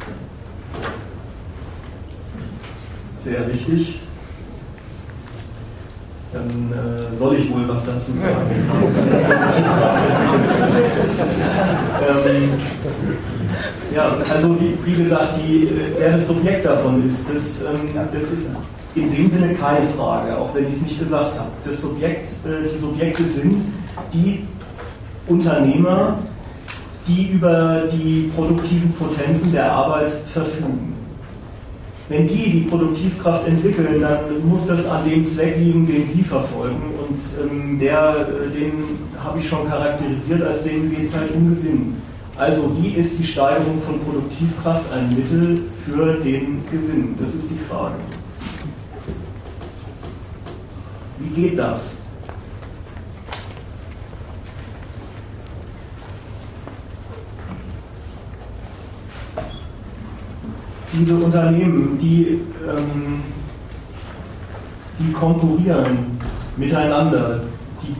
[3.15, 4.01] Sehr richtig.
[6.33, 8.49] Dann äh, soll ich wohl was dazu sagen.
[12.27, 12.49] ähm,
[13.93, 18.49] ja, also wie, wie gesagt, die, wer das Subjekt davon ist, das, ähm, das ist
[18.95, 21.49] in dem Sinne keine Frage, auch wenn ich es nicht gesagt habe.
[21.63, 23.71] Das Subjekt, äh, die Subjekte sind
[24.13, 24.45] die
[25.27, 26.19] Unternehmer,
[27.07, 30.93] die über die produktiven Potenzen der Arbeit verfügen.
[32.09, 36.81] Wenn die die Produktivkraft entwickeln, dann muss das an dem Zweck liegen, den sie verfolgen.
[37.01, 41.55] Und ähm, der, äh, den habe ich schon charakterisiert, als denen geht es halt um
[41.55, 41.95] Gewinn.
[42.37, 47.15] Also wie ist die Steigerung von Produktivkraft ein Mittel für den Gewinn?
[47.19, 47.95] Das ist die Frage.
[51.19, 52.02] Wie geht das?
[60.93, 63.23] Diese Unternehmen, die, ähm,
[64.99, 66.19] die konkurrieren
[66.55, 67.41] miteinander,
[67.81, 67.95] die,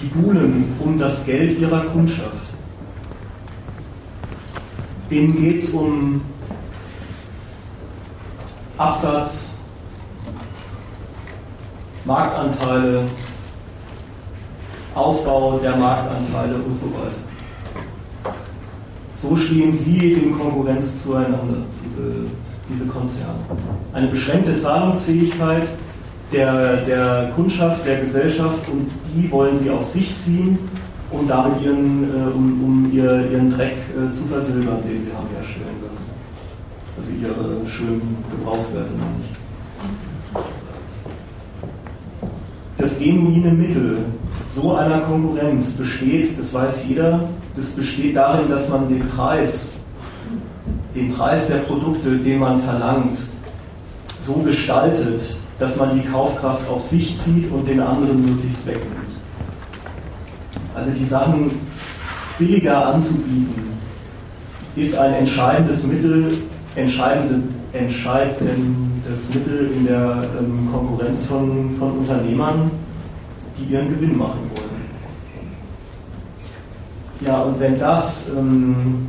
[0.00, 2.44] die buhlen um das Geld ihrer Kundschaft.
[5.10, 6.20] Denen geht es um
[8.76, 9.56] Absatz,
[12.04, 13.06] Marktanteile,
[14.94, 18.34] Ausbau der Marktanteile und so weiter.
[19.16, 21.62] So stehen sie in Konkurrenz zueinander,
[21.94, 22.12] diese,
[22.68, 23.38] diese Konzerne.
[23.92, 25.66] Eine beschränkte Zahlungsfähigkeit
[26.32, 30.58] der, der Kundschaft, der Gesellschaft und die wollen sie auf sich ziehen,
[31.10, 35.28] um damit ihren, äh, um, um ihr, ihren Dreck äh, zu versilbern, den sie haben
[35.34, 36.04] herstellen lassen.
[36.96, 39.34] Also ihre schönen Gebrauchswerte noch nicht.
[42.76, 43.98] Das genuine Mittel
[44.48, 49.73] so einer Konkurrenz besteht, das weiß jeder, das besteht darin, dass man den Preis,
[50.94, 53.18] den Preis der Produkte, den man verlangt,
[54.20, 58.94] so gestaltet, dass man die Kaufkraft auf sich zieht und den anderen möglichst wegnimmt.
[60.74, 61.50] Also die Sachen
[62.38, 63.74] billiger anzubieten,
[64.76, 66.38] ist ein entscheidendes Mittel,
[66.74, 67.42] entscheidende,
[67.72, 72.70] entscheidendes Mittel in der ähm, Konkurrenz von, von Unternehmern,
[73.56, 74.64] die ihren Gewinn machen wollen.
[77.20, 79.06] Ja, und wenn das, ähm,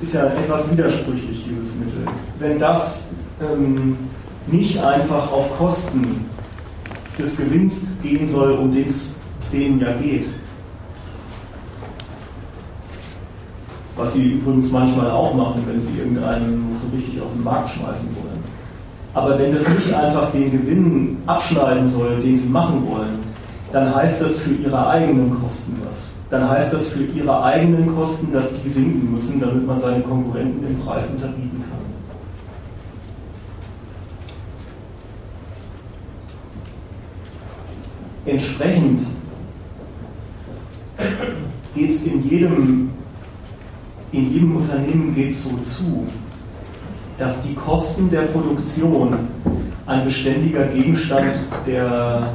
[0.00, 2.06] ist ja etwas widersprüchlich, dieses Mittel,
[2.38, 3.04] wenn das
[3.40, 3.96] ähm,
[4.46, 6.26] nicht einfach auf Kosten
[7.18, 9.10] des Gewinns gehen soll, um den es
[9.52, 10.26] denen ja geht,
[13.96, 18.08] was sie übrigens manchmal auch machen, wenn sie irgendeinen so richtig aus dem Markt schmeißen
[18.14, 18.38] wollen.
[19.14, 23.18] Aber wenn das nicht einfach den Gewinn abschneiden soll, den sie machen wollen,
[23.72, 26.07] dann heißt das für ihre eigenen Kosten was.
[26.30, 30.66] Dann heißt das für ihre eigenen Kosten, dass die sinken müssen, damit man seine Konkurrenten
[30.66, 31.78] im Preis unterbieten kann.
[38.26, 39.00] Entsprechend
[41.74, 42.90] geht es in jedem,
[44.12, 46.06] in jedem Unternehmen geht so zu,
[47.16, 49.16] dass die Kosten der Produktion
[49.86, 51.36] ein beständiger Gegenstand
[51.66, 52.34] der,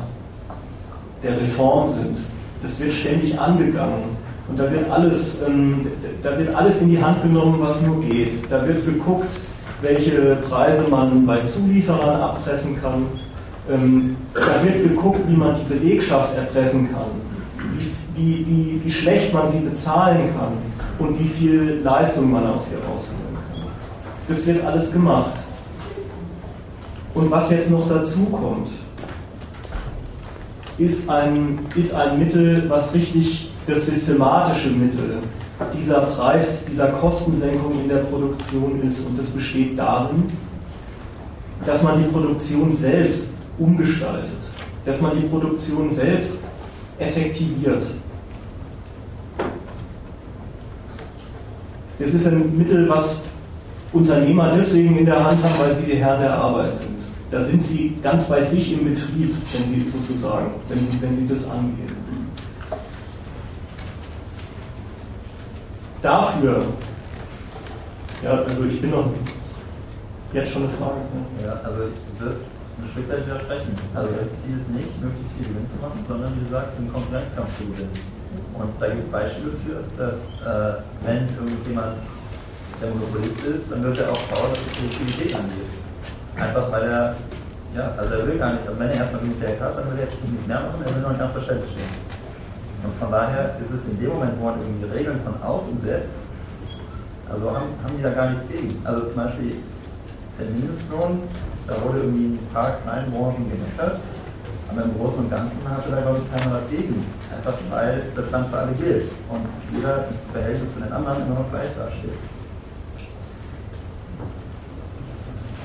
[1.21, 2.17] der Reform sind.
[2.63, 4.15] Das wird ständig angegangen.
[4.47, 5.85] Und da wird, alles, ähm,
[6.21, 8.49] da wird alles in die Hand genommen, was nur geht.
[8.49, 9.33] Da wird geguckt,
[9.81, 13.05] welche Preise man bei Zulieferern abpressen kann.
[13.69, 17.11] Ähm, da wird geguckt, wie man die Belegschaft erpressen kann,
[18.15, 20.53] wie, wie, wie, schlecht man sie bezahlen kann
[20.99, 23.61] und wie viel Leistung man aus ihr rausholen kann.
[24.27, 25.35] Das wird alles gemacht.
[27.13, 28.69] Und was jetzt noch dazu kommt,
[30.77, 35.19] ist ein, ist ein Mittel, was richtig das systematische Mittel
[35.77, 39.05] dieser Preis, dieser Kostensenkung in der Produktion ist.
[39.05, 40.25] Und das besteht darin,
[41.65, 44.31] dass man die Produktion selbst umgestaltet,
[44.85, 46.39] dass man die Produktion selbst
[46.99, 47.83] effektiviert.
[51.99, 53.23] Das ist ein Mittel, was
[53.93, 57.12] Unternehmer deswegen in der Hand haben, weil sie die Herren der Arbeit sind.
[57.33, 61.25] Da sind sie ganz bei sich im Betrieb, wenn sie sozusagen, wenn sie, wenn sie
[61.25, 61.97] das angehen.
[65.99, 66.63] Dafür,
[68.23, 69.09] ja, also ich bin noch
[70.31, 71.01] jetzt schon eine Frage.
[71.09, 71.47] Ne?
[71.47, 72.37] Ja, also ich würde
[72.77, 73.77] ein Stück weit widersprechen.
[73.95, 76.93] Also das Ziel ist nicht, möglichst viel Gewinn zu machen, sondern wie du sagst, einen
[76.93, 77.97] Konkurrenzkampf zu gewinnen.
[78.53, 81.97] Und da gibt es Beispiele für, dass äh, wenn irgendjemand
[82.79, 85.72] der Monopolist ist, dann wird er auch faul, was die Produktivität angeht.
[86.35, 87.15] Einfach weil er,
[87.75, 89.99] ja, also er will gar nicht, also wenn er erstmal genug Geld hat, dann will
[89.99, 91.93] er jetzt nicht mehr machen, er will nur an erster Stelle stehen.
[92.83, 96.17] Und von daher ist es in dem Moment, wo man irgendwie Regeln von außen setzt,
[97.29, 98.81] also haben, haben die da gar nichts gegen.
[98.83, 99.55] Also zum Beispiel
[100.37, 101.23] der Mindestlohn,
[101.67, 103.99] da wurde irgendwie in ein paar kleinen Branchen gemeckert,
[104.69, 107.05] aber im Großen und Ganzen hatte da, glaube ich, keiner was gegen.
[107.31, 111.39] Einfach weil das dann für alle gilt und jeder im Verhältnis zu den anderen immer
[111.39, 112.32] noch gleich dasteht.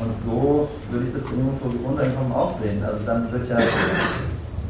[0.00, 2.82] Und so würde ich das bedingungslose Grundeinkommen auch sehen.
[2.84, 3.58] Also dann wird ja,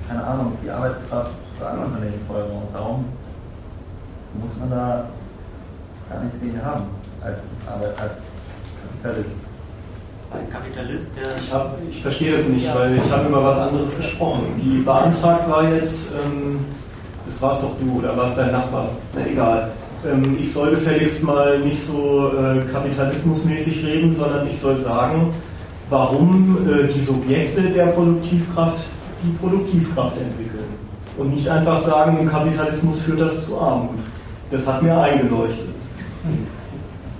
[0.08, 2.44] keine Ahnung, die Arbeitskraft für alle Unternehmen teurer.
[2.46, 3.04] Und darum
[4.34, 5.08] muss man da
[6.08, 6.84] gar nichts gegen haben
[7.20, 7.38] als,
[7.98, 8.12] als
[9.02, 9.36] Kapitalist.
[10.30, 11.36] Ein Kapitalist, der.
[11.38, 14.60] Ich, hab, ich verstehe das nicht, weil ich habe über was anderes gesprochen.
[14.62, 16.66] Die beantragt war jetzt, ähm,
[17.24, 18.90] das warst doch du oder war es dein Nachbar?
[19.14, 19.70] Na egal.
[20.06, 25.32] Ähm, ich soll gefälligst mal nicht so äh, kapitalismusmäßig reden, sondern ich soll sagen,
[25.90, 28.84] warum äh, die Subjekte der Produktivkraft
[29.22, 30.64] die Produktivkraft entwickeln.
[31.16, 33.98] Und nicht einfach sagen, Kapitalismus führt das zu Armut.
[34.50, 35.68] Das hat mir eingeleuchtet.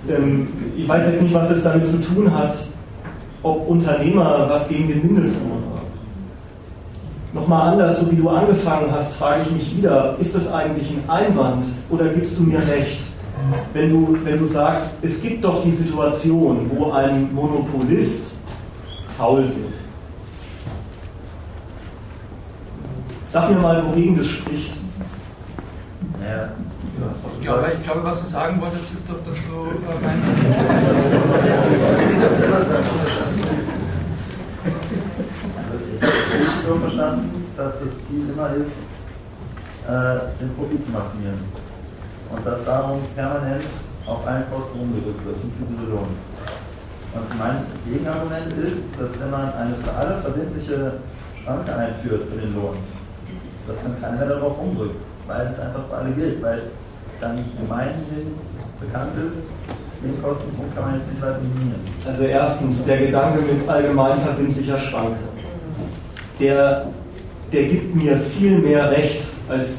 [0.07, 0.47] Ähm,
[0.77, 2.55] ich weiß jetzt nicht, was es damit zu tun hat,
[3.43, 5.58] ob Unternehmer was gegen den Mindestlohn.
[7.31, 11.07] Nochmal anders, so wie du angefangen hast, frage ich mich wieder, ist das eigentlich ein
[11.07, 13.01] Einwand oder gibst du mir recht?
[13.71, 18.33] Wenn du, wenn du sagst, es gibt doch die Situation, wo ein Monopolist
[19.17, 19.75] faul wird.
[23.25, 24.73] Sag mir mal, wogegen das spricht.
[26.21, 26.49] Ja.
[27.43, 30.27] Ja, aber ich glaube, was du sagen wolltest, ist doch, dass du äh, meinst.
[36.39, 38.77] Ich habe so verstanden, dass das Ziel immer ist,
[39.89, 41.41] äh, den Profit zu maximieren.
[42.29, 43.65] Und dass darum permanent
[44.05, 46.13] auf einen Kosten umgedrückt wird, inklusive Lohn.
[47.09, 51.01] Und mein Gegenargument ist, dass wenn man eine für alle verbindliche
[51.41, 52.77] Schranke einführt für den Lohn,
[53.65, 56.69] dass dann keiner darauf umdrückt, weil es einfach für alle gilt, weil
[57.19, 58.37] dann gemeinhin
[58.79, 59.41] bekannt ist,
[60.05, 61.81] den Kostenpunkt kann man jetzt nicht weiter minimieren.
[62.05, 65.17] Also erstens, der Gedanke mit allgemein verbindlicher Schranke,
[66.39, 66.85] der,
[67.51, 69.77] der gibt mir viel mehr Recht, als,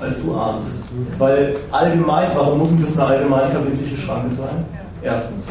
[0.00, 0.82] als du ahnst.
[1.18, 4.64] Weil allgemein, warum muss denn das eine allgemein verbindliche Schranke sein?
[5.02, 5.48] Erstens.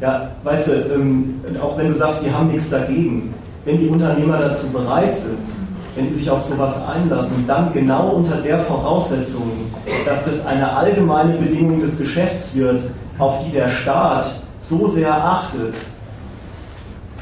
[0.00, 3.34] Ja, weißt du, ähm, auch wenn du sagst, die haben nichts dagegen,
[3.64, 5.38] wenn die Unternehmer dazu bereit sind,
[5.94, 9.70] wenn die sich auf sowas einlassen, dann genau unter der Voraussetzung,
[10.04, 12.82] dass das eine allgemeine Bedingung des Geschäfts wird,
[13.18, 15.74] auf die der Staat so sehr achtet,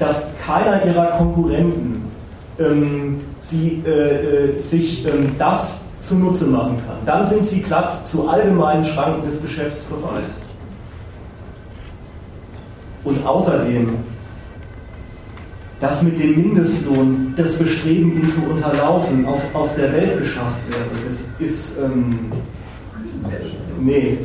[0.00, 2.10] dass keiner ihrer Konkurrenten
[2.58, 6.96] ähm, sie, äh, äh, sich ähm, das zunutze machen kann.
[7.06, 10.24] Dann sind sie glatt zu allgemeinen Schranken des Geschäfts bereit.
[13.04, 13.98] Und außerdem
[15.80, 20.84] dass mit dem Mindestlohn das Bestreben, ihn zu unterlaufen, auf, aus der Welt geschafft wäre.
[21.08, 22.30] Das ist, ähm,
[23.80, 24.18] nee.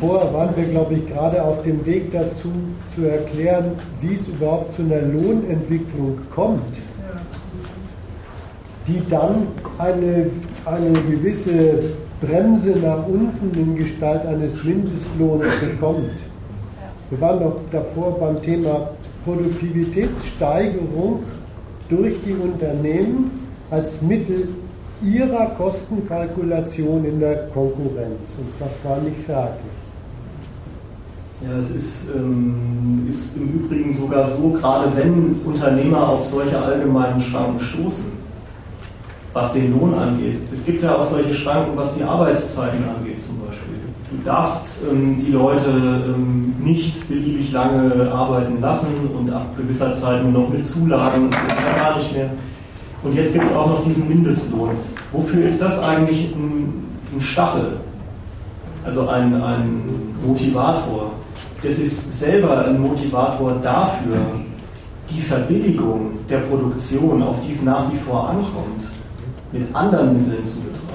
[0.00, 2.50] Vorher waren wir, glaube ich, gerade auf dem Weg dazu,
[2.94, 6.62] zu erklären, wie es überhaupt zu einer Lohnentwicklung kommt,
[8.86, 9.48] die dann
[9.78, 10.30] eine,
[10.64, 11.90] eine gewisse
[12.20, 16.12] Bremse nach unten in Gestalt eines Mindestlohns bekommt.
[17.10, 18.90] Wir waren doch davor beim Thema
[19.24, 21.24] Produktivitätssteigerung
[21.88, 23.30] durch die Unternehmen
[23.70, 24.48] als Mittel
[25.02, 28.36] ihrer Kostenkalkulation in der Konkurrenz.
[28.38, 29.64] Und das war nicht fertig.
[31.44, 37.20] Ja, es ist, ähm, ist im Übrigen sogar so, gerade wenn Unternehmer auf solche allgemeinen
[37.20, 38.06] Schranken stoßen,
[39.34, 40.38] was den Lohn angeht.
[40.50, 43.74] Es gibt ja auch solche Schranken, was die Arbeitszeiten angeht zum Beispiel.
[44.10, 50.22] Du darfst ähm, die Leute ähm, nicht beliebig lange arbeiten lassen und ab gewisser Zeit
[50.22, 52.30] nur noch mit Zulagen gar nicht mehr.
[53.06, 54.70] Und jetzt gibt es auch noch diesen Mindestlohn.
[55.12, 57.78] Wofür ist das eigentlich ein, ein Stachel?
[58.84, 59.82] Also ein, ein
[60.24, 61.12] Motivator.
[61.62, 64.18] Das ist selber ein Motivator dafür,
[65.08, 68.82] die Verbilligung der Produktion, auf die es nach wie vor ankommt,
[69.52, 70.86] mit anderen Mitteln zu betreiben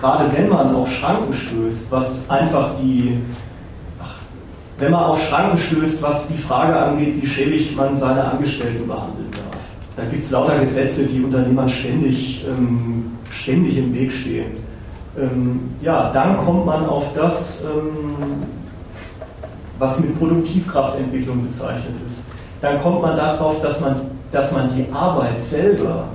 [0.00, 3.18] gerade wenn man auf Schranken stößt, was einfach die,
[4.78, 9.30] wenn man auf Schranken stößt, was die Frage angeht, wie schäbig man seine Angestellten behandeln
[9.32, 9.45] darf.
[9.96, 14.52] Da gibt es lauter Gesetze, die Unternehmern ständig, ähm, ständig im Weg stehen.
[15.18, 18.42] Ähm, ja, dann kommt man auf das, ähm,
[19.78, 22.24] was mit Produktivkraftentwicklung bezeichnet ist,
[22.60, 24.02] dann kommt man darauf, dass man,
[24.32, 26.08] dass man die Arbeit selber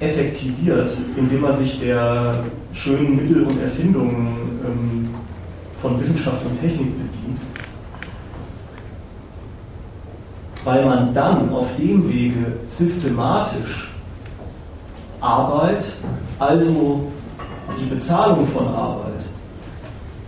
[0.00, 2.44] effektiviert, indem man sich der
[2.74, 5.08] schönen Mittel und Erfindungen ähm,
[5.80, 7.40] von Wissenschaft und Technik bedient,
[10.66, 13.88] weil man dann auf dem Wege systematisch
[15.20, 15.84] Arbeit,
[16.40, 17.06] also
[17.80, 19.24] die Bezahlung von Arbeit,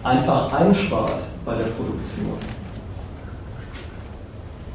[0.05, 2.39] einfach einspart bei der Produktion.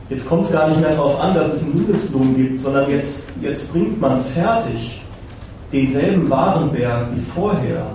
[0.10, 3.24] Jetzt kommt es gar nicht mehr darauf an, dass es einen Mindestlohn gibt, sondern jetzt,
[3.42, 5.02] jetzt bringt man es fertig,
[5.72, 7.86] denselben Warenberg wie vorher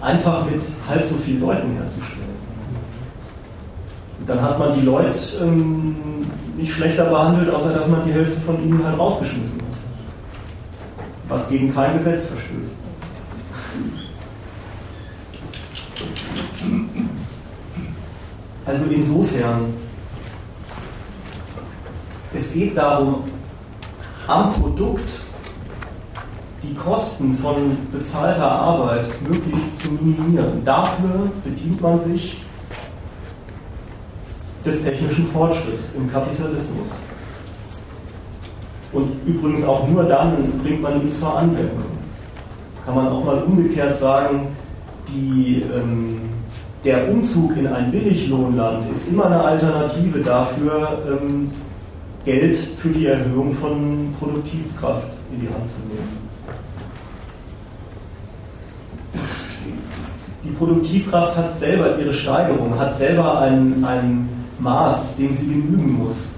[0.00, 2.22] einfach mit halb so vielen Leuten herzustellen.
[4.26, 6.21] Dann hat man die Leute ähm,
[6.62, 9.66] nicht schlechter behandelt, außer dass man die Hälfte von ihnen halt rausgeschmissen hat.
[11.28, 12.76] Was gegen kein Gesetz verstößt.
[18.64, 19.74] Also insofern,
[22.32, 23.24] es geht darum,
[24.28, 25.10] am Produkt
[26.62, 30.64] die Kosten von bezahlter Arbeit möglichst zu minimieren.
[30.64, 32.40] Dafür bedient man sich
[34.64, 36.96] des technischen Fortschritts im Kapitalismus.
[38.92, 41.84] Und übrigens auch nur dann bringt man ihn zur Anwendung.
[42.84, 44.48] Kann man auch mal umgekehrt sagen,
[45.08, 46.20] die, ähm,
[46.84, 51.50] der Umzug in ein Billiglohnland ist immer eine Alternative dafür, ähm,
[52.24, 56.22] Geld für die Erhöhung von Produktivkraft in die Hand zu nehmen.
[60.44, 64.28] Die Produktivkraft hat selber ihre Steigerung, hat selber ein, ein
[64.62, 66.28] Maß, dem sie genügen muss.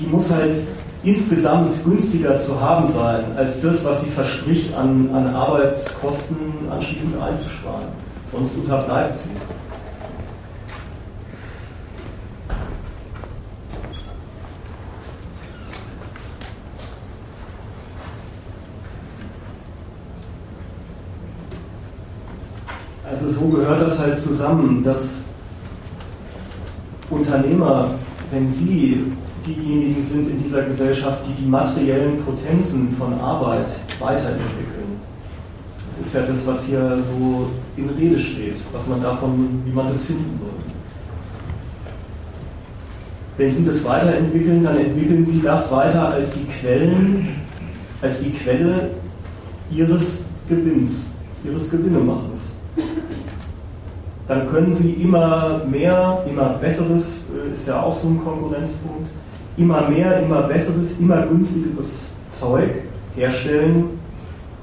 [0.00, 0.56] Die muss halt
[1.02, 6.36] insgesamt günstiger zu haben sein, als das, was sie verspricht, an, an Arbeitskosten
[6.70, 7.88] anschließend einzusparen.
[8.32, 9.30] Sonst unterbleibt sie.
[23.08, 25.24] Also so gehört das halt zusammen, dass
[27.10, 27.90] Unternehmer,
[28.30, 29.04] wenn sie
[29.46, 33.68] diejenigen sind in dieser Gesellschaft, die die materiellen Potenzen von Arbeit
[34.00, 35.00] weiterentwickeln.
[35.88, 39.88] Das ist ja das, was hier so in Rede steht, was man davon, wie man
[39.88, 40.48] das finden soll.
[43.36, 47.28] Wenn Sie das weiterentwickeln, dann entwickeln Sie das weiter als die Quellen,
[48.00, 48.90] als die Quelle
[49.70, 51.06] Ihres Gewinns,
[51.44, 52.53] Ihres Gewinnemachens
[54.26, 59.10] dann können Sie immer mehr, immer besseres, äh, ist ja auch so ein Konkurrenzpunkt,
[59.56, 62.70] immer mehr, immer besseres, immer günstigeres Zeug
[63.14, 64.00] herstellen,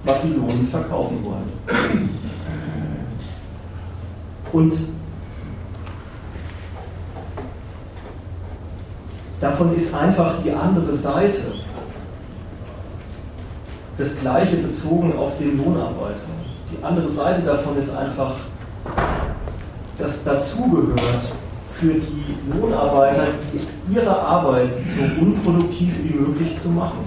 [0.04, 2.10] was Sie lohnend verkaufen wollen.
[4.52, 4.74] Und
[9.40, 11.42] davon ist einfach die andere Seite
[13.98, 16.16] das Gleiche bezogen auf den Lohnarbeiter.
[16.72, 18.34] Die andere Seite davon ist einfach
[20.02, 21.32] das dazugehört
[21.74, 23.28] für die Lohnarbeiter,
[23.90, 27.00] ihre Arbeit so unproduktiv wie möglich zu machen.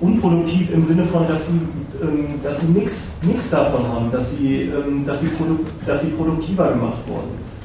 [0.00, 1.60] Unproduktiv im Sinne von, dass sie,
[2.02, 5.30] ähm, dass sie nichts davon haben, dass sie, ähm, dass, sie
[5.86, 7.60] dass sie produktiver gemacht worden ist.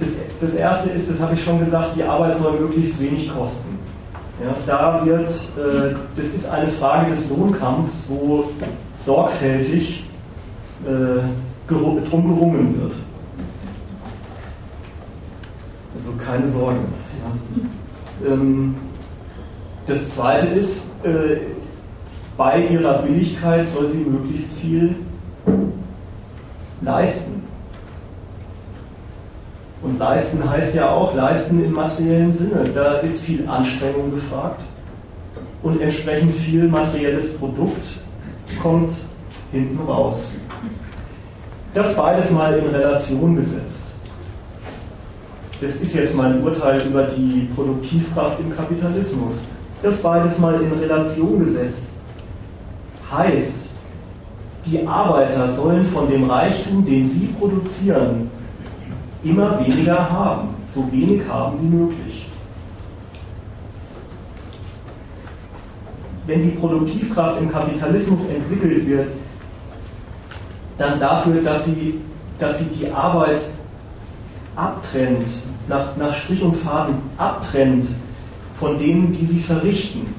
[0.00, 3.77] Das, das erste ist, das habe ich schon gesagt, die Arbeit soll möglichst wenig kosten.
[4.42, 8.50] Ja, da wird, äh, das ist eine Frage des Lohnkampfs, wo
[8.96, 10.06] sorgfältig
[10.84, 11.22] äh,
[11.68, 12.94] drum gerungen wird.
[15.96, 16.78] Also keine Sorge.
[18.24, 18.32] Ja.
[18.32, 18.76] Ähm,
[19.88, 21.38] das zweite ist, äh,
[22.36, 24.94] bei ihrer Billigkeit soll sie möglichst viel
[26.80, 27.47] leisten.
[29.82, 32.70] Und leisten heißt ja auch leisten im materiellen Sinne.
[32.74, 34.62] Da ist viel Anstrengung gefragt
[35.62, 37.86] und entsprechend viel materielles Produkt
[38.60, 38.90] kommt
[39.52, 40.32] hinten raus.
[41.74, 43.82] Das beides mal in Relation gesetzt.
[45.60, 49.44] Das ist jetzt mein Urteil über die Produktivkraft im Kapitalismus.
[49.82, 51.88] Das beides mal in Relation gesetzt
[53.10, 53.68] heißt,
[54.66, 58.30] die Arbeiter sollen von dem Reichtum, den sie produzieren,
[59.24, 62.26] immer weniger haben, so wenig haben wie möglich.
[66.26, 69.08] Wenn die Produktivkraft im Kapitalismus entwickelt wird,
[70.76, 72.00] dann dafür, dass sie,
[72.38, 73.42] dass sie die Arbeit
[74.54, 75.26] abtrennt,
[75.68, 77.86] nach, nach Strich und Faden abtrennt
[78.54, 80.14] von denen, die sie verrichten.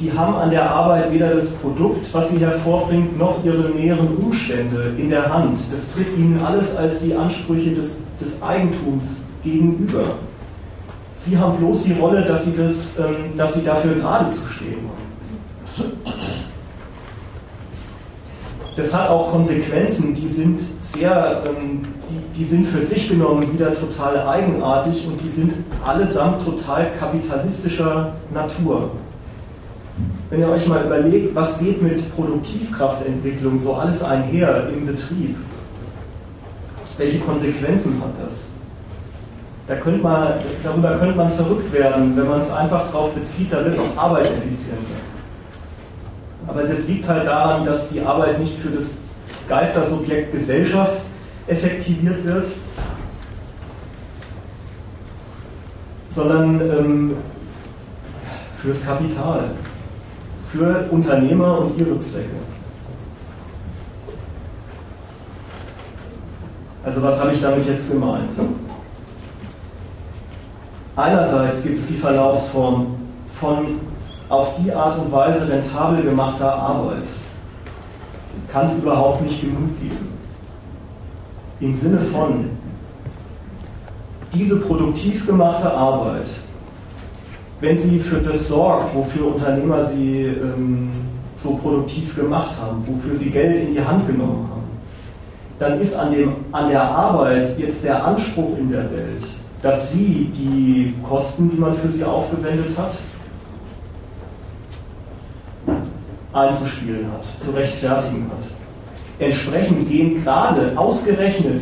[0.00, 4.94] Die haben an der Arbeit weder das Produkt, was sie hervorbringt, noch ihre näheren Umstände
[4.96, 5.58] in der Hand.
[5.70, 10.04] Das tritt ihnen alles als die Ansprüche des, des Eigentums gegenüber.
[11.16, 14.78] Sie haben bloß die Rolle, dass sie, das, ähm, dass sie dafür gerade zu stehen
[15.76, 15.92] haben.
[18.74, 23.74] Das hat auch Konsequenzen, die sind sehr, ähm, die, die sind für sich genommen wieder
[23.74, 25.52] total eigenartig und die sind
[25.84, 28.92] allesamt total kapitalistischer Natur.
[30.30, 35.36] Wenn ihr euch mal überlegt, was geht mit Produktivkraftentwicklung so alles einher im Betrieb,
[36.98, 38.46] welche Konsequenzen hat das?
[39.66, 43.64] Da könnte man, darüber könnte man verrückt werden, wenn man es einfach darauf bezieht, da
[43.64, 45.00] wird auch Arbeit effizienter.
[46.46, 48.98] Aber das liegt halt daran, dass die Arbeit nicht für das
[49.48, 50.98] Geistersubjekt Gesellschaft
[51.48, 52.46] effektiviert wird,
[56.08, 57.16] sondern ähm,
[58.58, 59.50] fürs Kapital
[60.52, 62.28] für Unternehmer und ihre Zwecke.
[66.84, 68.32] Also was habe ich damit jetzt gemeint?
[70.96, 72.96] Einerseits gibt es die Verlaufsform
[73.28, 73.80] von
[74.28, 77.04] auf die Art und Weise rentabel gemachter Arbeit.
[78.50, 80.18] Kann es überhaupt nicht genug geben.
[81.60, 82.50] Im Sinne von,
[84.32, 86.28] diese produktiv gemachte Arbeit
[87.60, 90.90] wenn sie für das sorgt, wofür Unternehmer sie ähm,
[91.36, 94.60] so produktiv gemacht haben, wofür sie Geld in die Hand genommen haben,
[95.58, 99.24] dann ist an, dem, an der Arbeit jetzt der Anspruch in der Welt,
[99.62, 102.94] dass sie die Kosten, die man für sie aufgewendet hat,
[106.32, 108.46] einzuspielen hat, zu rechtfertigen hat.
[109.18, 111.60] Entsprechend gehen gerade ausgerechnet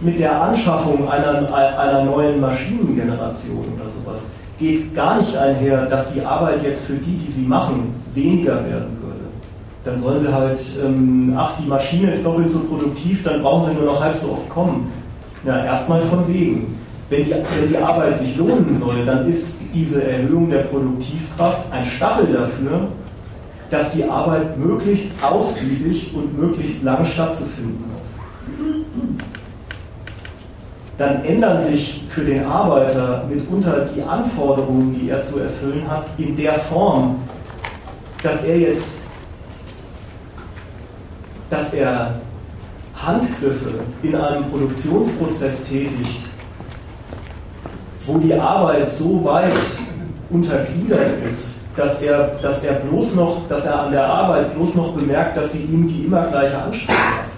[0.00, 4.26] mit der Anschaffung einer, einer neuen Maschinengeneration oder sowas
[4.60, 8.96] geht gar nicht einher, dass die Arbeit jetzt für die, die sie machen, weniger werden
[9.02, 9.24] würde.
[9.84, 13.76] Dann sollen sie halt, ähm, ach, die Maschine ist doppelt so produktiv, dann brauchen sie
[13.76, 14.92] nur noch halb so oft kommen.
[15.42, 16.78] Na, erstmal von wegen.
[17.08, 21.84] Wenn die, wenn die Arbeit sich lohnen soll, dann ist diese Erhöhung der Produktivkraft ein
[21.84, 22.88] Stachel dafür,
[23.70, 29.29] dass die Arbeit möglichst ausgiebig und möglichst lang stattzufinden hat
[31.00, 36.36] dann ändern sich für den Arbeiter mitunter die Anforderungen, die er zu erfüllen hat, in
[36.36, 37.22] der Form,
[38.22, 38.98] dass er jetzt,
[41.48, 42.16] dass er
[42.94, 46.20] Handgriffe in einem Produktionsprozess tätigt,
[48.06, 49.54] wo die Arbeit so weit
[50.28, 54.92] untergliedert ist, dass er, dass er bloß noch, dass er an der Arbeit bloß noch
[54.92, 57.29] bemerkt, dass sie ihm die immer gleiche Anstrengung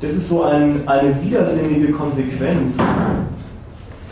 [0.00, 2.76] Das ist so ein, eine widersinnige Konsequenz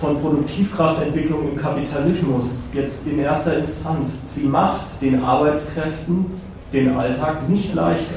[0.01, 4.19] von Produktivkraftentwicklung im Kapitalismus, jetzt in erster Instanz.
[4.27, 6.27] Sie macht den Arbeitskräften
[6.73, 8.17] den Alltag nicht leichter.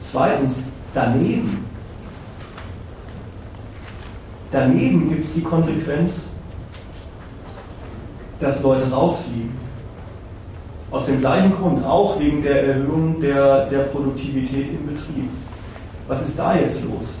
[0.00, 1.64] Zweitens, daneben.
[4.50, 6.26] Daneben gibt es die Konsequenz,
[8.38, 9.61] dass Leute rausfliegen.
[10.92, 15.30] Aus dem gleichen Grund, auch wegen der Erhöhung der, der Produktivität im Betrieb.
[16.06, 17.16] Was ist da jetzt los?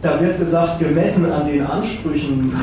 [0.00, 2.54] Da wird gesagt, gemessen an den Ansprüchen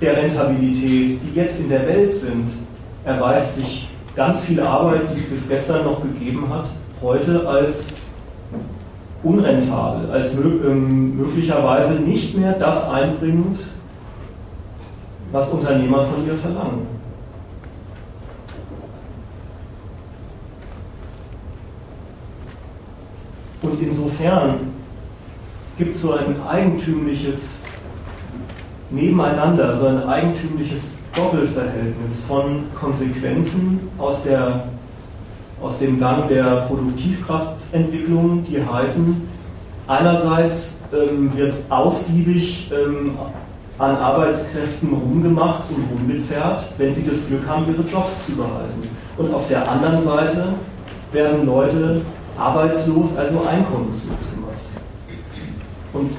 [0.00, 2.50] der Rentabilität, die jetzt in der Welt sind,
[3.04, 6.68] erweist sich ganz viel Arbeit, die es bis gestern noch gegeben hat,
[7.00, 7.88] heute als
[9.22, 13.60] unrentabel, als ähm, möglicherweise nicht mehr das einbringend,
[15.32, 16.86] was Unternehmer von ihr verlangen.
[23.62, 24.72] Und insofern
[25.76, 27.60] gibt es so ein eigentümliches
[28.90, 34.64] Nebeneinander, so ein eigentümliches Doppelverhältnis von Konsequenzen aus, der,
[35.60, 39.28] aus dem Gang der Produktivkraftentwicklung, die heißen,
[39.86, 43.18] einerseits ähm, wird ausgiebig ähm,
[43.78, 48.88] an Arbeitskräften rumgemacht und rumgezerrt, wenn sie das Glück haben, ihre Jobs zu behalten.
[49.16, 50.48] Und auf der anderen Seite
[51.12, 52.00] werden Leute
[52.36, 54.48] arbeitslos, also einkommenslos gemacht.
[55.92, 56.10] Und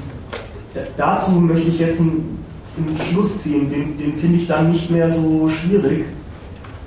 [0.95, 2.38] dazu möchte ich jetzt einen,
[3.11, 6.06] Schluss ziehen, den, den finde ich dann nicht mehr so schwierig,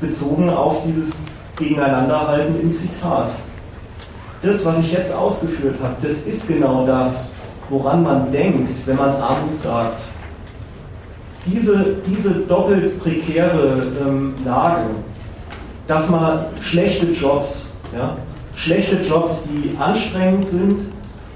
[0.01, 1.17] bezogen auf dieses
[1.57, 3.31] Gegeneinanderhalten im Zitat.
[4.41, 7.33] Das, was ich jetzt ausgeführt habe, das ist genau das,
[7.69, 10.03] woran man denkt, wenn man Armut sagt
[11.47, 14.87] diese, diese doppelt prekäre ähm, Lage,
[15.87, 18.17] dass man schlechte Jobs, ja,
[18.55, 20.81] Schlechte Jobs, die anstrengend sind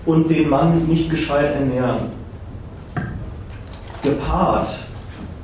[0.05, 2.11] und den Mann nicht gescheit ernähren.
[4.03, 4.69] Gepaart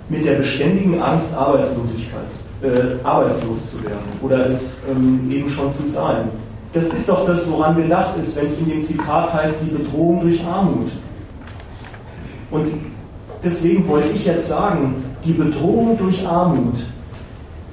[0.09, 2.31] mit der beständigen Angst, Arbeitslosigkeit,
[2.63, 6.29] äh, arbeitslos zu werden oder es ähm, eben schon zu sein.
[6.73, 10.21] Das ist doch das, woran gedacht ist, wenn es in dem Zitat heißt, die Bedrohung
[10.21, 10.93] durch Armut.
[12.51, 12.69] Und
[13.45, 16.83] deswegen wollte ich jetzt sagen, die Bedrohung durch Armut,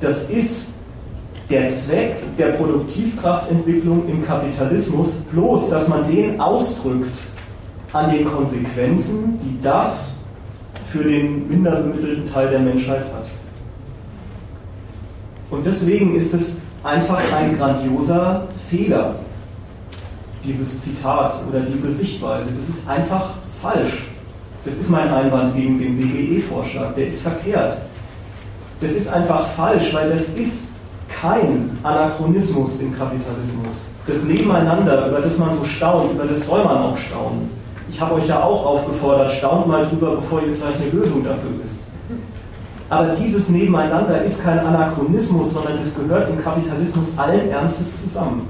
[0.02, 0.70] das ist
[1.50, 7.16] der Zweck der Produktivkraftentwicklung im Kapitalismus, bloß dass man den ausdrückt
[7.92, 10.14] an den Konsequenzen, die das
[10.86, 13.28] für den minder bemittelten Teil der Menschheit hat.
[15.50, 19.16] Und deswegen ist es einfach ein grandioser Fehler,
[20.46, 22.50] dieses Zitat oder diese Sichtweise.
[22.56, 24.09] Das ist einfach falsch.
[24.66, 26.94] Das ist mein Einwand gegen den BGE-Vorschlag.
[26.96, 27.78] Der ist verkehrt.
[28.82, 30.66] Das ist einfach falsch, weil das ist
[31.10, 33.86] kein Anachronismus im Kapitalismus.
[34.08, 37.50] Das Nebeneinander, über das man so staunt, über das soll man auch staunen.
[37.90, 41.52] Ich habe euch ja auch aufgefordert, staunt mal drüber, bevor ihr gleich eine Lösung dafür
[41.62, 41.80] wisst.
[42.90, 48.48] Aber dieses Nebeneinander ist kein Anachronismus, sondern das gehört im Kapitalismus allen Ernstes zusammen.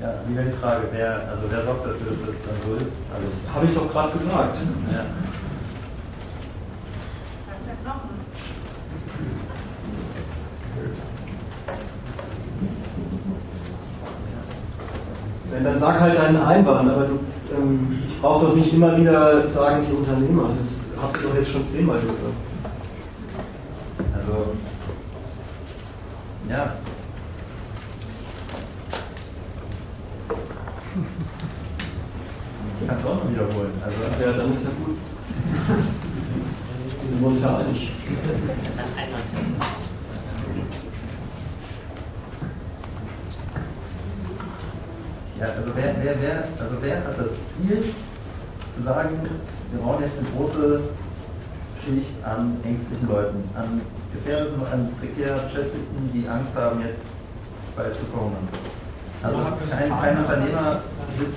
[0.00, 2.92] Ja, wieder die Frage, wer, also wer sorgt dafür, dass das dann so ist?
[3.14, 4.58] Also, das habe ich doch gerade gesagt.
[4.92, 5.04] Ja.
[15.52, 17.18] Wenn, dann sag halt deinen Einwand, aber du,
[17.56, 20.50] ähm, ich brauche doch nicht immer wieder sagen, die Unternehmer.
[20.58, 22.18] Das habt ihr doch jetzt schon zehnmal gehört.
[24.14, 24.56] Also,
[26.48, 26.74] ja.
[32.80, 33.72] Ich kann es auch noch wiederholen.
[33.84, 34.96] Also, ja, dann ist ja gut.
[37.02, 37.92] Wir sind uns ja einig.
[45.38, 47.84] Ja, also wer, wer, wer, also wer hat das Ziel
[48.76, 49.20] zu sagen,
[49.70, 50.80] wir brauchen jetzt eine große
[51.84, 57.04] Schicht an ängstlichen Leuten, an Gefährdeten, an prekär Beschäftigten, die Angst haben, jetzt
[57.76, 58.48] bald zu verhungern.
[59.22, 59.38] Also
[59.70, 60.80] kein, kein Unternehmer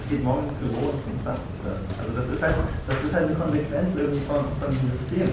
[0.09, 1.79] geht morgen ins Büro und sagt sich das.
[1.99, 2.55] Also das ist halt,
[2.87, 5.29] das ist halt eine Konsequenz irgendwie von, von diesem System.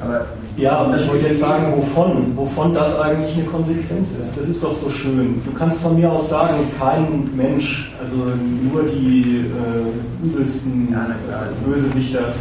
[0.00, 4.36] Aber ja, und ich wollte jetzt sagen, wovon, wovon das eigentlich eine Konsequenz ist.
[4.36, 5.42] Das ist doch so schön.
[5.44, 11.68] Du kannst von mir aus sagen, kein Mensch, also nur die äh, übelsten ja, äh,
[11.68, 12.34] Bösewichter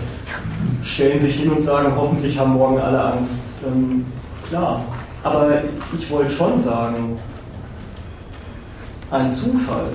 [0.83, 3.41] stellen sich hin und sagen, hoffentlich haben morgen alle Angst.
[3.65, 4.05] Ähm,
[4.47, 4.83] klar.
[5.23, 5.49] Aber
[5.95, 7.17] ich wollte schon sagen,
[9.13, 9.87] ein Zufall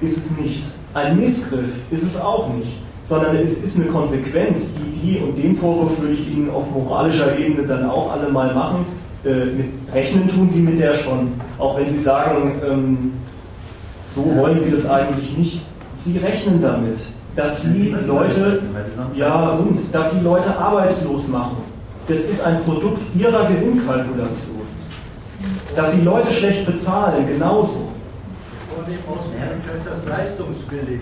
[0.00, 0.64] ist es nicht.
[0.92, 5.56] Ein Missgriff ist es auch nicht sondern es ist eine Konsequenz, die die, und den
[5.56, 8.86] Vorwurf würde ich Ihnen auf moralischer Ebene dann auch alle mal machen,
[9.24, 13.12] äh, mit rechnen tun Sie mit der schon, auch wenn Sie sagen, ähm,
[14.08, 15.62] so wollen Sie das eigentlich nicht.
[15.96, 16.98] Sie rechnen damit,
[17.36, 18.62] dass Sie Leute,
[19.14, 21.56] ja und, dass Sie Leute arbeitslos machen.
[22.06, 24.64] Das ist ein Produkt Ihrer Gewinnkalkulation.
[25.74, 27.88] Dass Sie Leute schlecht bezahlen, genauso.
[28.84, 29.30] Von dem aus
[29.74, 31.00] ist das leistungsbillig.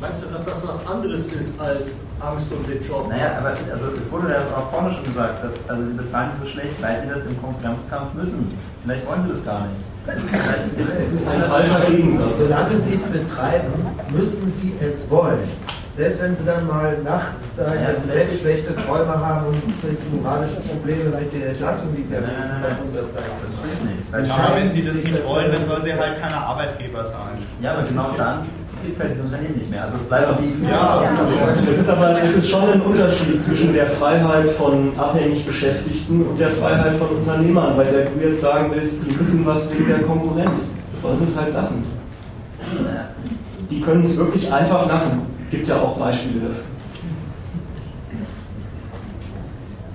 [0.00, 3.08] Meinst du, dass das was anderes ist als Angst um den Job?
[3.08, 6.48] Naja, aber also es wurde ja auch vorne schon gesagt, dass also sie bezahlen so
[6.48, 8.56] schlecht, weil sie das im Konkurrenzkampf müssen.
[8.84, 9.82] Vielleicht wollen sie das gar nicht.
[11.02, 12.38] Es ist ein falscher Gegensatz.
[12.38, 13.72] Solange sie es betreiben,
[14.10, 15.48] müssen sie es wollen.
[15.96, 21.10] Selbst wenn sie dann mal nachts da ja, vielleicht schlechte Träume haben und moralische Probleme,
[21.10, 24.01] vielleicht die Entlassung, die sie am nächsten Tag unterzeichnen.
[24.12, 27.38] Ja, wenn sie das nicht wollen, dann sollen sie halt keine Arbeitgeber sein.
[27.62, 28.46] Ja, aber genau dann
[28.84, 29.84] gibt halt dieses Unternehmen nicht mehr.
[29.84, 30.66] Also es bleibt die.
[30.68, 31.02] Ja,
[31.68, 36.38] es ist aber es ist schon ein Unterschied zwischen der Freiheit von abhängig Beschäftigten und
[36.38, 40.02] der Freiheit von Unternehmern, weil der du jetzt sagen willst, die müssen was wegen der
[40.02, 40.70] Konkurrenz.
[41.00, 41.84] Sollen sie es halt lassen.
[43.70, 45.22] Die können es wirklich einfach lassen.
[45.50, 46.64] Gibt ja auch Beispiele dafür.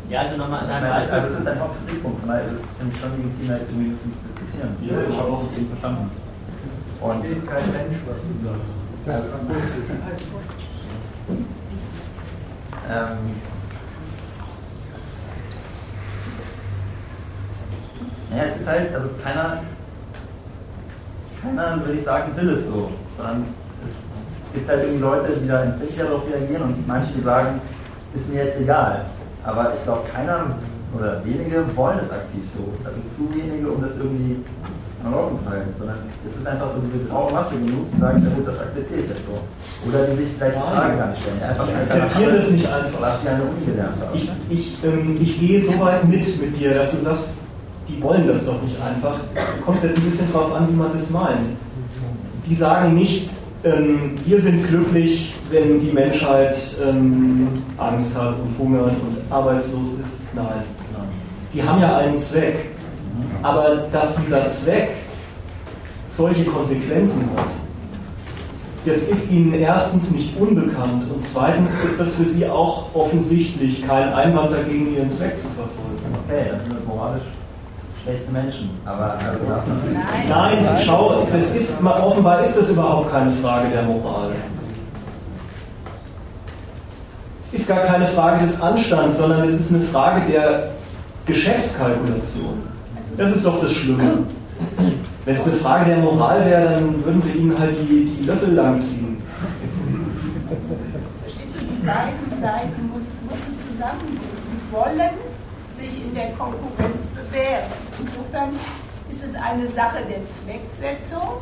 [0.10, 1.14] Ja, also nochmal an deinem Beispiel.
[1.16, 4.14] Also es ist ein Hauptkritikpunkt, von daher ist es schon legitim, jetzt irgendwie ein bisschen
[4.16, 4.78] zu diskutieren.
[4.82, 6.12] Ja, ich habe auch eben verstanden.
[7.02, 8.72] Und geht kein Mensch, was du sagst.
[9.06, 9.34] Das ist
[12.90, 13.18] ähm,
[18.36, 19.64] ja, es ist halt, also keiner,
[21.42, 23.46] keiner, würde ich sagen, will es so, sondern
[23.86, 27.62] es gibt halt irgendwie Leute, die da empfindlich darauf reagieren und manche, die sagen,
[28.16, 29.06] ist mir jetzt egal.
[29.48, 30.60] Aber ich glaube, keiner
[30.94, 32.68] oder wenige wollen es aktiv so.
[32.84, 34.44] Also zu wenige, um das irgendwie
[35.06, 38.24] an Ordnung zu halten, sondern es ist einfach so diese graue Masse genug, die sagen,
[38.24, 39.40] ja gut, das akzeptiere ich jetzt so.
[39.88, 41.42] Oder die sich vielleicht die Frage gar nicht stellen.
[41.42, 43.02] Einfach ich akzeptiere das nicht einfach.
[43.02, 44.14] Was sie an der Uni gelernt haben.
[44.14, 47.34] Ich, ich, ähm, ich gehe so weit mit mit dir, dass du sagst,
[47.88, 49.16] die wollen das doch nicht einfach.
[49.32, 51.56] Du kommst jetzt ein bisschen drauf an, wie man das meint.
[52.46, 53.30] Die sagen nicht,
[53.68, 56.56] ähm, wir sind glücklich, wenn die Menschheit
[56.86, 60.20] ähm, Angst hat und hungert und arbeitslos ist.
[60.34, 60.64] Nein.
[61.54, 62.72] Die haben ja einen Zweck.
[63.42, 64.90] Aber dass dieser Zweck
[66.10, 67.48] solche Konsequenzen hat,
[68.86, 74.14] das ist ihnen erstens nicht unbekannt und zweitens ist das für sie auch offensichtlich kein
[74.14, 76.16] Einwand dagegen, ihren Zweck zu verfolgen.
[76.26, 77.24] Okay, das moralisch
[78.08, 78.70] schlechte Menschen.
[78.86, 79.28] Aber also,
[80.30, 84.32] Nein, Nein, schau, das ist, offenbar ist das überhaupt keine Frage der Moral.
[87.44, 90.70] Es ist gar keine Frage des Anstands, sondern es ist eine Frage der
[91.26, 92.64] Geschäftskalkulation.
[93.18, 94.24] Das ist doch das Schlimme.
[95.26, 98.54] Wenn es eine Frage der Moral wäre, dann würden wir ihnen halt die, die Löffel
[98.54, 99.22] langziehen.
[101.24, 102.92] Verstehst du, die beiden Seiten
[103.58, 104.20] zusammenbringen.
[104.52, 105.27] Die wollen
[106.18, 107.70] der Konkurrenz bewähren.
[108.00, 108.50] Insofern
[109.10, 111.42] ist es eine Sache der Zwecksetzung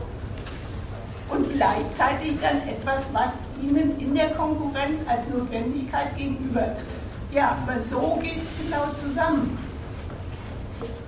[1.30, 3.32] und gleichzeitig dann etwas, was
[3.62, 6.84] ihnen in der Konkurrenz als Notwendigkeit gegenübertritt.
[7.32, 9.58] Ja, aber so geht es genau zusammen.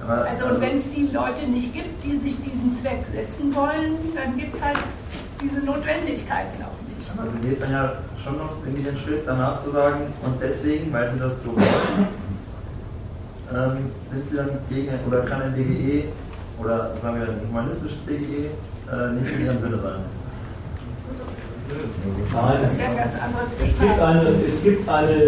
[0.07, 4.37] Also und wenn es die Leute nicht gibt, die sich diesen Zweck setzen wollen, dann
[4.37, 4.79] gibt es halt
[5.41, 7.11] diese Notwendigkeiten auch nicht.
[7.17, 10.91] Aber du gehst dann ja schon noch irgendwie den Schritt danach zu sagen, und deswegen,
[10.93, 12.07] weil sie das so wollen,
[13.53, 16.05] ähm, sind sie dann gegen, oder kann ein BGE
[16.59, 18.49] oder sagen wir ein humanistisches BGE
[18.91, 20.01] äh, nicht in ihrem Sinne sein?
[22.33, 25.23] Nein, das ist ja ein ganz anderes es gibt eine, es gibt eine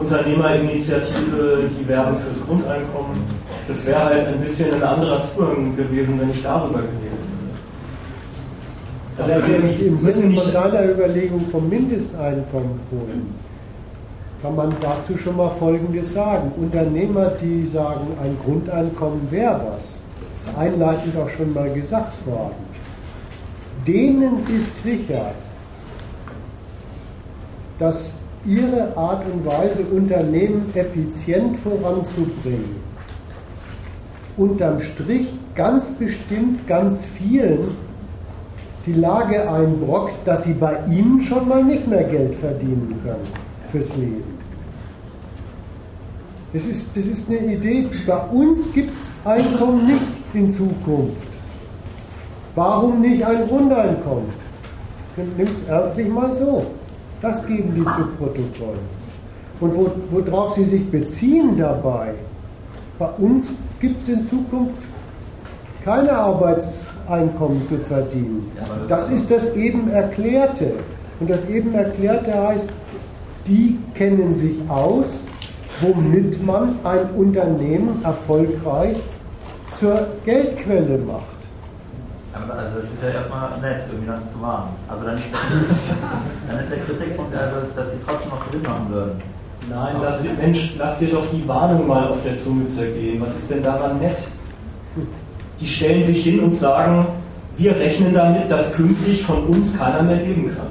[0.00, 3.22] Unternehmerinitiative, die werben fürs Grundeinkommen.
[3.68, 7.34] Das wäre halt ein bisschen ein anderer Zugang gewesen, wenn ich darüber geredet hätte.
[9.22, 13.34] Also, also wenn ich im Sinne von deiner Überlegung vom Mindesteinkommen vorhin,
[14.44, 16.52] kann man dazu schon mal Folgendes sagen.
[16.58, 19.96] Unternehmer, die sagen, ein Grundeinkommen wäre was,
[20.36, 22.52] ist einleitend auch schon mal gesagt worden.
[23.86, 25.30] Denen ist sicher,
[27.78, 28.12] dass
[28.44, 32.76] ihre Art und Weise, Unternehmen effizient voranzubringen,
[34.36, 37.60] unterm Strich ganz bestimmt ganz vielen
[38.84, 43.26] die Lage einbrockt, dass sie bei ihnen schon mal nicht mehr Geld verdienen können
[43.72, 44.33] fürs Leben.
[46.54, 51.26] Das ist, das ist eine Idee, bei uns gibt es Einkommen nicht in Zukunft.
[52.54, 54.28] Warum nicht ein Grundeinkommen?
[55.16, 56.64] Nimm es ernstlich mal so.
[57.20, 58.78] Das geben die zu Protokoll.
[59.58, 62.14] Und wo, worauf sie sich beziehen dabei,
[63.00, 64.74] bei uns gibt es in Zukunft
[65.84, 68.48] keine Arbeitseinkommen zu verdienen.
[68.88, 70.74] Das ist das eben Erklärte.
[71.18, 72.70] Und das eben Erklärte heißt,
[73.48, 75.24] die kennen sich aus,
[75.80, 78.96] womit man ein Unternehmen erfolgreich
[79.72, 81.34] zur Geldquelle macht.
[82.32, 84.70] Also es ist ja erstmal nett, irgendwie dann zu warnen.
[84.88, 85.38] Also dann ist der,
[86.48, 89.22] dann ist der Kritikpunkt also, dass sie trotzdem noch Gewinn machen würden.
[89.70, 93.20] Nein, das, Mensch, lass dir doch die Warnung mal auf der Zunge zergehen.
[93.20, 94.18] Was ist denn daran nett?
[95.60, 97.06] Die stellen sich hin und sagen,
[97.56, 100.66] wir rechnen damit, dass künftig von uns keiner mehr leben kann.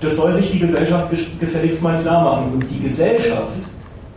[0.00, 1.10] Das soll sich die Gesellschaft
[1.40, 2.52] gefälligst mal klar machen.
[2.54, 3.52] Und die Gesellschaft,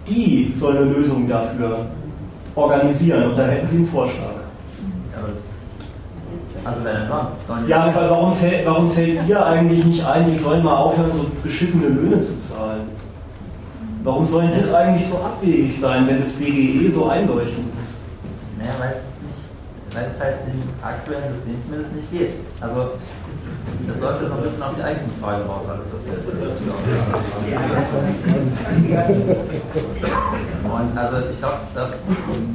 [0.08, 1.88] die soll eine Lösung dafür
[2.56, 3.30] organisieren.
[3.30, 4.38] Und da hätten sie einen Vorschlag.
[6.68, 7.70] Also wer denn sonst?
[7.70, 11.88] Ja, warum fällt, warum fällt dir eigentlich nicht ein, die sollen mal aufhören, so beschissene
[11.88, 12.90] Löhne zu zahlen?
[14.04, 18.00] Warum soll das eigentlich so abwegig sein, wenn das BGE so einleuchtend ist?
[18.58, 22.32] Naja, weil es, nicht, weil es halt im aktuellen System zumindest nicht geht.
[22.60, 22.92] Also
[23.88, 26.38] das läuft jetzt noch ein bisschen auf die Eigentumsfrage raus, alles was jetzt ist.
[30.64, 31.90] Und also ich glaube, da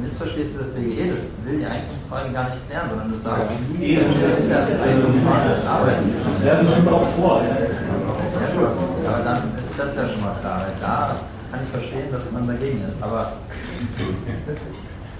[0.01, 3.95] missverstehst du das BGE, das will die Eigentumsfrage gar nicht klären, sondern das sagt, wie
[3.95, 6.15] das ist das Eigentumsfrage arbeiten.
[6.25, 7.41] Das werfen wir auch vor.
[7.43, 10.65] Ja, aber dann ist das ja schon mal klar.
[10.79, 11.15] Da
[11.51, 13.01] kann ich verstehen, dass man dagegen ist.
[13.01, 13.33] Aber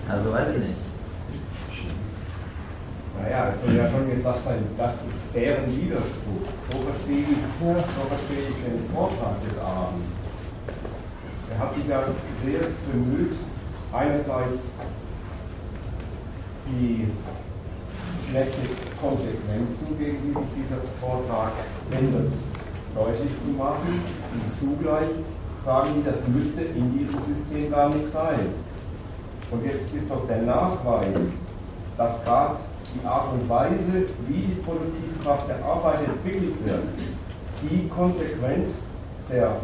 [0.09, 0.92] also weiß ich nicht.
[3.21, 6.45] Naja, es soll ja schon gesagt sein, das ist deren Widerspruch.
[6.71, 10.07] So verstehe ich, so verstehe ich den Vortrag des Abends.
[11.51, 12.01] Er hat sich ja
[12.43, 12.61] sehr
[12.91, 13.35] bemüht,
[13.91, 14.57] einerseits
[16.65, 17.07] die
[18.29, 18.67] schlechten
[18.99, 21.51] Konsequenzen, gegen die sich dieser Vortrag
[21.91, 22.31] wendet,
[22.95, 24.01] deutlich zu machen.
[24.33, 25.09] Und zugleich
[25.63, 28.53] sagen die, das müsste in diesem System gar nicht sein.
[29.51, 31.19] Und jetzt ist doch der Nachweis,
[31.95, 32.55] dass gerade
[32.93, 36.83] die Art und Weise, wie die Produktivkraft der Arbeit entwickelt wird,
[37.63, 38.69] die Konsequenz
[39.29, 39.55] der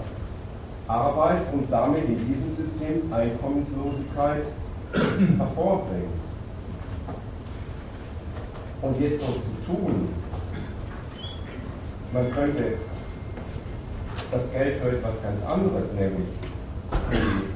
[0.88, 4.44] Arbeits- und damit in diesem System Einkommenslosigkeit
[5.38, 6.20] hervorbringt.
[8.82, 10.10] Und jetzt so zu tun,
[12.14, 12.78] man könnte
[14.32, 16.28] das Geld für etwas ganz anderes, nämlich
[17.12, 17.50] die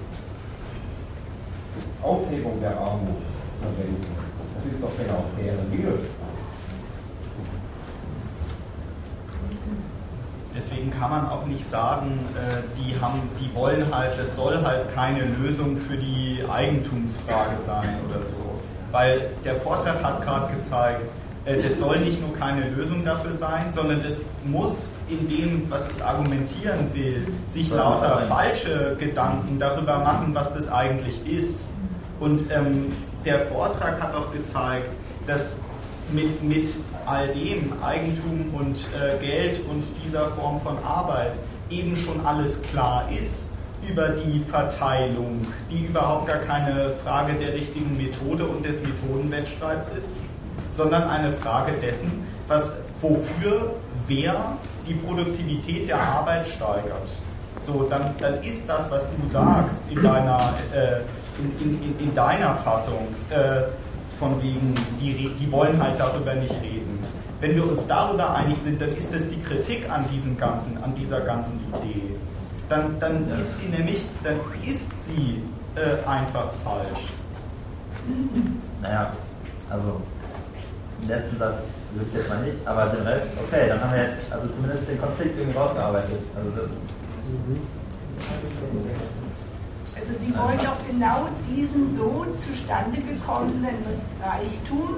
[2.03, 3.21] Aufhebung der Armut
[3.61, 4.22] verwenden.
[4.63, 6.23] Das ist doch genau deren Widerspruch.
[10.55, 14.93] Deswegen kann man auch nicht sagen, äh, die, haben, die wollen halt, es soll halt
[14.93, 18.35] keine Lösung für die Eigentumsfrage sein oder so.
[18.91, 21.09] Weil der Vortrag hat gerade gezeigt,
[21.45, 25.89] äh, das soll nicht nur keine Lösung dafür sein, sondern das muss in dem, was
[25.89, 31.67] es argumentieren will, sich lauter falsche Gedanken darüber machen, was das eigentlich ist.
[32.19, 32.93] Und ähm,
[33.25, 34.89] der Vortrag hat auch gezeigt,
[35.27, 35.57] dass
[36.11, 36.67] mit, mit
[37.05, 41.33] all dem Eigentum und äh, Geld und dieser Form von Arbeit
[41.69, 43.49] eben schon alles klar ist
[43.87, 50.09] über die Verteilung, die überhaupt gar keine Frage der richtigen Methode und des Methodenwettstreits ist,
[50.71, 53.73] sondern eine Frage dessen, was, wofür
[54.07, 57.11] wer die Produktivität der Arbeit steigert.
[57.59, 60.37] So, dann, dann ist das, was du sagst in deiner,
[60.73, 61.01] äh,
[61.39, 63.63] in, in, in, deiner Fassung, äh,
[64.19, 66.99] von wegen, die, die wollen halt darüber nicht reden.
[67.39, 70.95] Wenn wir uns darüber einig sind, dann ist das die Kritik an, diesem ganzen, an
[70.95, 72.15] dieser ganzen Idee.
[72.69, 75.43] Dann, dann ist sie nämlich, dann ist sie
[75.75, 77.03] äh, einfach falsch.
[78.81, 79.11] Naja,
[79.69, 80.01] also
[81.01, 81.63] den letzten Satz
[81.93, 84.99] wirklich jetzt mal nicht, aber den Rest, okay, dann haben wir jetzt also zumindest den
[85.01, 86.19] Konflikt irgendwie rausgearbeitet.
[86.35, 86.69] Also das,
[90.03, 93.77] Also Sie wollen doch genau diesen so zustande gekommenen
[94.21, 94.97] Reichtum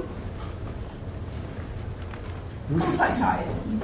[2.72, 3.82] umverteilen.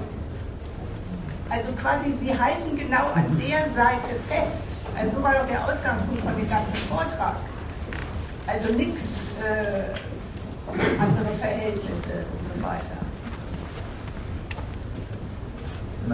[1.47, 4.81] Also quasi, Sie halten genau an der Seite fest.
[4.97, 7.35] Also so war doch der Ausgangspunkt von dem ganzen Vortrag.
[8.47, 9.93] Also nichts äh,
[10.99, 12.97] andere Verhältnisse und so weiter.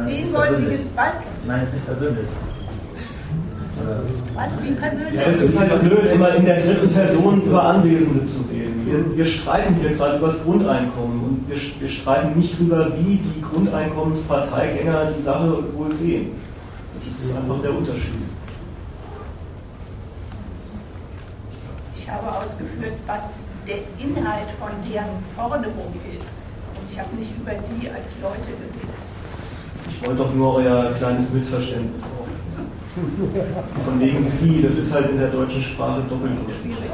[0.05, 1.13] Den wollen Sie, was?
[1.45, 2.27] Nein, ist nicht persönlich.
[4.33, 5.13] Was, wie persönlich?
[5.13, 8.85] Ja, es ist halt blöd, immer in der dritten Person über Anwesende zu reden.
[8.85, 13.17] Wir, wir streiten hier gerade über das Grundeinkommen und wir, wir streiten nicht darüber, wie
[13.17, 16.31] die Grundeinkommensparteigänger die Sache wohl sehen.
[16.97, 18.13] Das ist einfach der Unterschied.
[21.93, 23.33] Ich habe ausgeführt, was
[23.67, 26.43] der Inhalt von deren Forderung ist.
[26.75, 28.95] Und ich habe nicht über die als Leute geredet.
[29.89, 32.36] Ich wollte doch nur euer kleines Missverständnis aufklären.
[33.85, 36.89] Von wegen Sie, das ist halt in der deutschen Sprache doppelt so schwierig.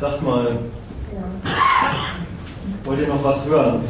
[0.00, 0.58] Sagt mal,
[2.84, 3.82] wollt ihr noch was hören?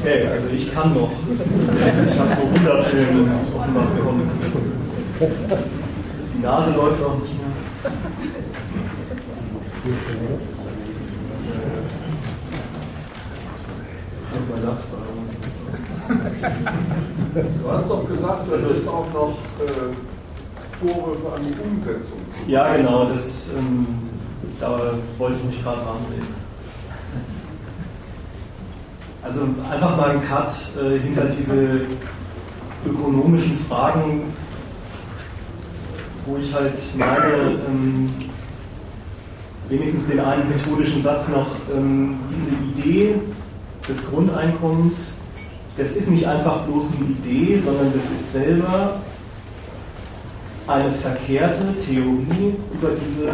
[0.00, 1.10] Okay, also ich kann noch.
[1.10, 4.30] Ich habe so 100 Filme offenbar bekommen.
[6.34, 7.48] Die Nase läuft auch nicht mehr.
[17.34, 22.18] Du hast doch gesagt, das ist auch noch äh, Vorwürfe an die Umsetzung.
[22.46, 23.86] Ja, genau, das, ähm,
[24.60, 26.37] da wollte ich mich gerade ranreden.
[29.28, 31.82] Also einfach mal einen Cut äh, hinter diese
[32.86, 34.32] ökonomischen Fragen,
[36.24, 38.14] wo ich halt meine, ähm,
[39.68, 43.16] wenigstens den einen methodischen Satz noch, ähm, diese Idee
[43.86, 45.12] des Grundeinkommens,
[45.76, 48.98] das ist nicht einfach bloß eine Idee, sondern das ist selber
[50.66, 53.30] eine verkehrte Theorie über diese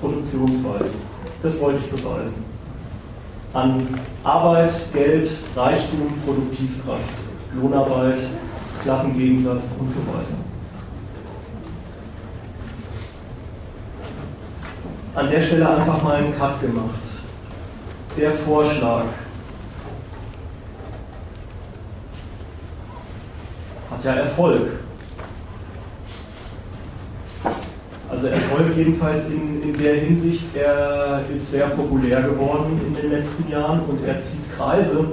[0.00, 0.90] Produktionsweise.
[1.42, 2.51] Das wollte ich beweisen.
[3.54, 3.86] An
[4.24, 7.00] Arbeit, Geld, Reichtum, Produktivkraft,
[7.54, 8.20] Lohnarbeit,
[8.82, 10.38] Klassengegensatz und so weiter.
[15.14, 16.88] An der Stelle einfach mal einen Cut gemacht.
[18.16, 19.04] Der Vorschlag
[23.90, 24.81] hat ja Erfolg.
[28.12, 33.50] Also Erfolg jedenfalls in, in der Hinsicht, er ist sehr populär geworden in den letzten
[33.50, 35.06] Jahren und er zieht Kreise.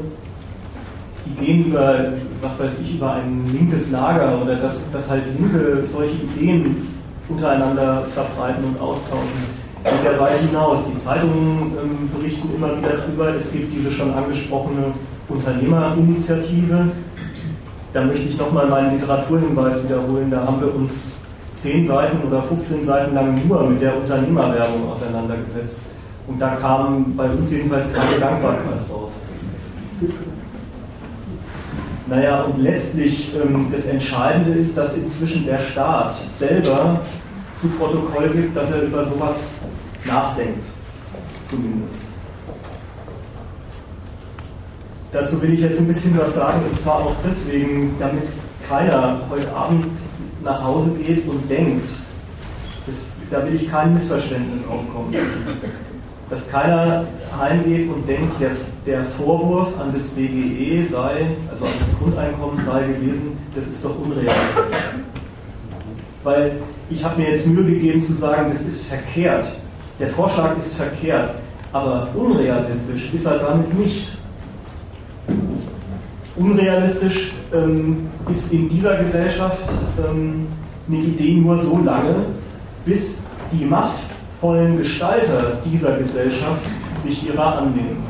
[1.25, 2.11] die gehen über,
[2.41, 6.87] was weiß ich, über ein linkes Lager oder dass, dass halt Linke solche Ideen
[7.29, 9.59] untereinander verbreiten und austauschen.
[9.81, 10.79] Geht ja weit hinaus.
[10.93, 13.33] Die Zeitungen ähm, berichten immer wieder darüber.
[13.33, 14.93] Es gibt diese schon angesprochene
[15.29, 16.91] Unternehmerinitiative.
[17.93, 20.29] Da möchte ich nochmal meinen Literaturhinweis wiederholen.
[20.29, 21.18] Da haben wir uns
[21.61, 25.79] 10 Seiten oder 15 Seiten lang nur mit der Unternehmerwerbung auseinandergesetzt.
[26.27, 29.13] Und da kam bei uns jedenfalls keine Dankbarkeit raus.
[32.07, 37.01] Naja, und letztlich ähm, das Entscheidende ist, dass inzwischen der Staat selber
[37.55, 39.51] zu Protokoll gibt, dass er über sowas
[40.05, 40.65] nachdenkt,
[41.43, 42.01] zumindest.
[45.11, 48.23] Dazu will ich jetzt ein bisschen was sagen, und zwar auch deswegen, damit
[48.67, 49.88] keiner heute Abend
[50.43, 51.90] nach Hause geht und denkt,
[52.85, 55.45] das, da will ich kein Missverständnis aufkommen lassen,
[56.30, 57.06] dass keiner
[57.40, 58.51] heimgeht und denkt, der,
[58.85, 63.98] der Vorwurf an das BGE sei, also an das Grundeinkommen sei gewesen, das ist doch
[64.00, 64.77] unrealistisch.
[66.24, 66.59] Weil
[66.90, 69.48] ich habe mir jetzt Mühe gegeben zu sagen, das ist verkehrt.
[70.00, 71.32] Der Vorschlag ist verkehrt,
[71.72, 74.18] aber unrealistisch ist er damit nicht.
[76.40, 79.61] Unrealistisch ähm, ist in dieser Gesellschaft
[79.98, 80.48] ähm,
[80.88, 82.16] eine Idee nur so lange,
[82.85, 83.18] bis
[83.51, 86.61] die machtvollen Gestalter dieser Gesellschaft
[87.03, 88.03] sich ihrer annehmen,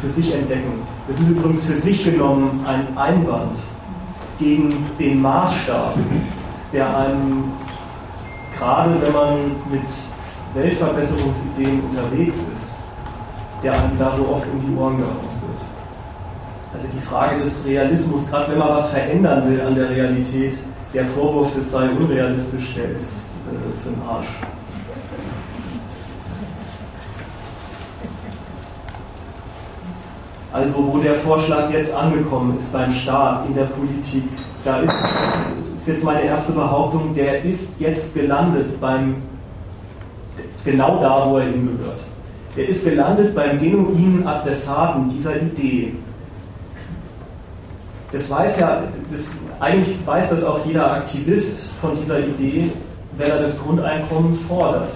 [0.00, 0.80] für sich entdecken.
[1.06, 3.58] Das ist übrigens für sich genommen ein Einwand
[4.38, 5.94] gegen den Maßstab,
[6.72, 7.44] der einem
[8.58, 9.36] gerade wenn man
[9.70, 9.82] mit
[10.54, 12.74] Weltverbesserungsideen unterwegs ist,
[13.62, 15.33] der einem da so oft um die Ohren gehauen.
[16.74, 20.58] Also die Frage des Realismus, gerade wenn man was verändern will an der Realität,
[20.92, 24.26] der Vorwurf, das sei unrealistisch, der ist äh, für den Arsch.
[30.52, 34.24] Also wo der Vorschlag jetzt angekommen ist beim Staat, in der Politik,
[34.64, 34.94] da ist,
[35.76, 39.22] ist jetzt meine erste Behauptung, der ist jetzt gelandet beim,
[40.64, 42.00] genau da, wo er hingehört.
[42.56, 45.94] Der ist gelandet beim genuinen Adressaten dieser Idee.
[48.14, 49.28] Das weiß ja, das,
[49.58, 52.70] eigentlich weiß das auch jeder Aktivist von dieser Idee,
[53.16, 54.92] wenn er das Grundeinkommen fordert.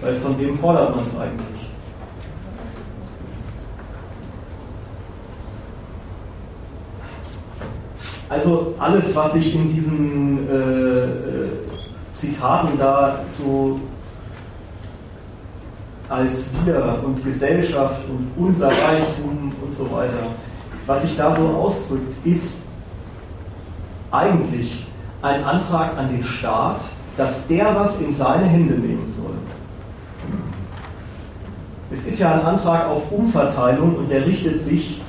[0.00, 1.68] Weil von wem fordert man es eigentlich?
[8.28, 11.48] Also alles, was sich in diesen äh, äh,
[12.12, 13.78] Zitaten da so
[16.08, 20.34] als wir und Gesellschaft und unser Reichtum und so weiter,
[20.86, 22.58] was sich da so ausdrückt, ist
[24.10, 24.86] eigentlich
[25.22, 26.80] ein Antrag an den Staat,
[27.16, 29.34] dass der was in seine Hände nehmen soll.
[31.90, 35.00] Es ist ja ein Antrag auf Umverteilung und der richtet sich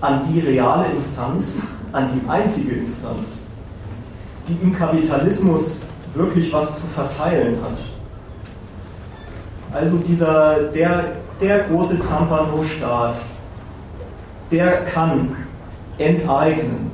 [0.00, 1.54] an die reale Instanz,
[1.92, 3.38] an die einzige Instanz,
[4.46, 5.80] die im Kapitalismus
[6.14, 7.78] wirklich was zu verteilen hat.
[9.72, 11.04] Also dieser, der,
[11.40, 13.16] der große Zampano-Staat,
[14.52, 15.34] der kann
[15.98, 16.90] enteignen,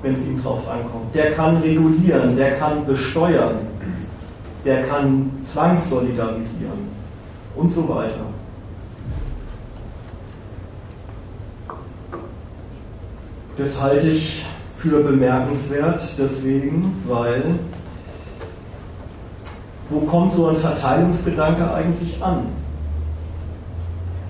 [0.00, 1.14] wenn es ihm drauf ankommt.
[1.14, 3.56] Der kann regulieren, der kann besteuern,
[4.64, 6.88] der kann zwangssolidarisieren
[7.56, 8.26] und so weiter.
[13.56, 17.42] Das halte ich für bemerkenswert, deswegen, weil
[19.90, 22.57] wo kommt so ein Verteilungsgedanke eigentlich an?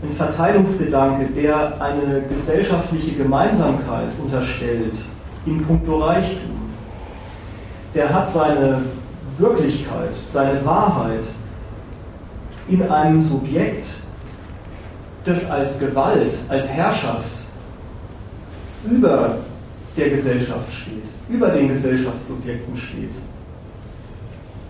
[0.01, 4.95] Ein Verteilungsgedanke, der eine gesellschaftliche Gemeinsamkeit unterstellt
[5.45, 6.73] in puncto Reichtum,
[7.95, 8.83] der hat seine
[9.39, 11.25] Wirklichkeit, seine Wahrheit
[12.69, 13.87] in einem Subjekt,
[15.25, 17.43] das als Gewalt, als Herrschaft
[18.89, 19.39] über
[19.97, 23.15] der Gesellschaft steht, über den Gesellschaftsobjekten steht.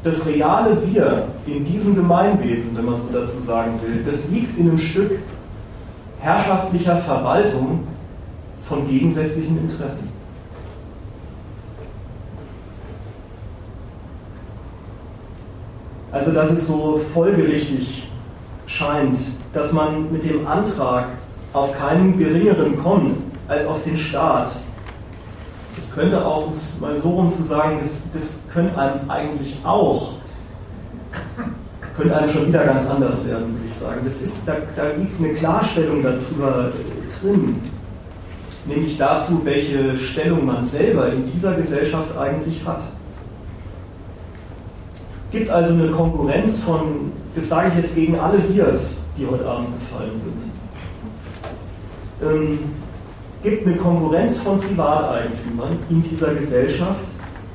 [0.02, 4.68] Das reale Wir in diesem Gemeinwesen, wenn man so dazu sagen will, das liegt in
[4.68, 5.18] einem Stück
[6.20, 7.85] herrschaftlicher Verwaltung
[8.62, 10.09] von gegensätzlichen Interessen.
[16.12, 18.09] Also dass es so folgerichtig
[18.67, 19.18] scheint,
[19.52, 21.09] dass man mit dem Antrag
[21.52, 24.52] auf keinen geringeren kommt als auf den Staat.
[25.78, 29.57] Es könnte auch, um es mal so rum zu sagen, das, das könnte einem eigentlich
[29.65, 30.15] auch,
[31.97, 34.00] könnte einem schon wieder ganz anders werden, würde ich sagen.
[34.05, 36.73] Das ist, da, da liegt eine Klarstellung darüber
[37.20, 37.60] drin,
[38.66, 42.82] nämlich dazu, welche Stellung man selber in dieser Gesellschaft eigentlich hat.
[45.31, 49.68] Gibt also eine Konkurrenz von, das sage ich jetzt gegen alle Wirs, die heute Abend
[49.78, 50.42] gefallen sind.
[52.20, 52.58] Ähm,
[53.42, 57.05] gibt eine Konkurrenz von Privateigentümern in dieser Gesellschaft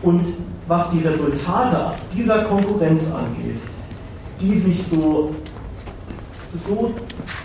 [0.02, 0.26] und
[0.68, 3.60] was die Resultate dieser Konkurrenz angeht,
[4.40, 5.32] die sich so,
[6.56, 6.94] so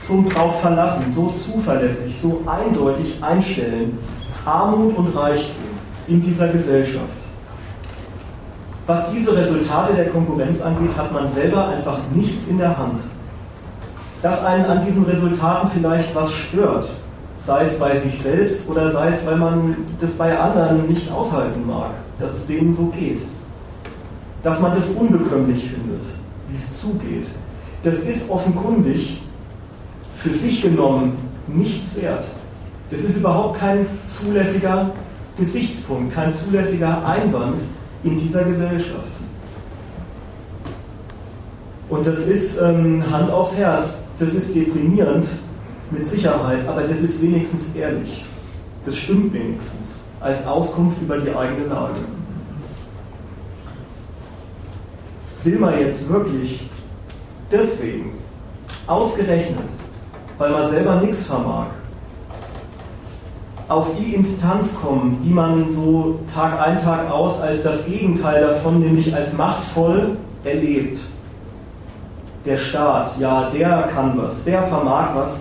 [0.01, 3.99] zum drauf verlassen, so zuverlässig, so eindeutig einstellen,
[4.45, 5.65] Armut und Reichtum
[6.07, 7.09] in dieser Gesellschaft.
[8.87, 13.01] Was diese Resultate der Konkurrenz angeht, hat man selber einfach nichts in der Hand.
[14.23, 16.89] Dass einen an diesen Resultaten vielleicht was stört,
[17.39, 21.67] sei es bei sich selbst oder sei es, weil man das bei anderen nicht aushalten
[21.67, 23.23] mag, dass es denen so geht.
[24.43, 26.03] Dass man das unbekömmlich findet,
[26.49, 27.29] wie es zugeht.
[27.83, 29.23] Das ist offenkundig
[30.17, 31.13] für sich genommen
[31.47, 32.25] nichts wert.
[32.91, 34.91] Das ist überhaupt kein zulässiger
[35.37, 37.61] Gesichtspunkt, kein zulässiger Einwand
[38.03, 39.13] in dieser Gesellschaft.
[41.89, 45.27] Und das ist ähm, Hand aufs Herz, das ist deprimierend,
[45.91, 48.25] mit Sicherheit, aber das ist wenigstens ehrlich.
[48.85, 52.01] Das stimmt wenigstens als Auskunft über die eigene Lage.
[55.45, 56.69] Will man jetzt wirklich
[57.51, 58.13] deswegen,
[58.87, 59.69] ausgerechnet,
[60.37, 61.67] weil man selber nichts vermag,
[63.69, 68.81] auf die Instanz kommen, die man so Tag ein, Tag aus als das Gegenteil davon,
[68.81, 71.01] nämlich als machtvoll erlebt.
[72.47, 75.41] Der Staat, ja, der kann was, der vermag was,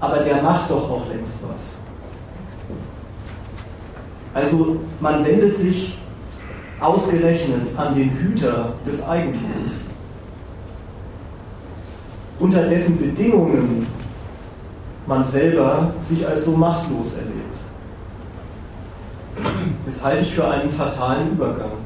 [0.00, 1.78] aber der macht doch auch längst was.
[4.34, 5.96] Also man wendet sich
[6.80, 9.80] ausgerechnet an den Hüter des Eigentums,
[12.38, 13.86] unter dessen Bedingungen
[15.06, 17.54] man selber sich als so machtlos erlebt.
[19.86, 21.83] Das halte ich für einen fatalen Übergang.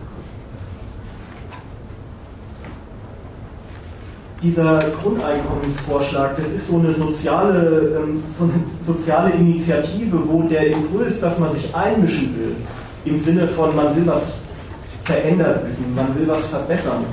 [4.42, 11.20] Dieser Grundeinkommensvorschlag, das ist so eine soziale, ähm, so eine soziale Initiative, wo der Impuls,
[11.20, 12.56] dass man sich einmischen will,
[13.04, 14.40] im Sinne von man will was
[15.02, 17.04] verändert wissen, man will was verbessern,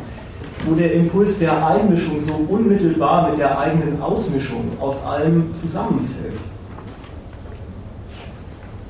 [0.66, 6.38] wo der Impuls der Einmischung so unmittelbar mit der eigenen Ausmischung aus allem zusammenfällt.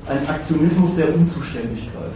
[0.07, 2.11] Ein Aktionismus der Unzuständigkeit.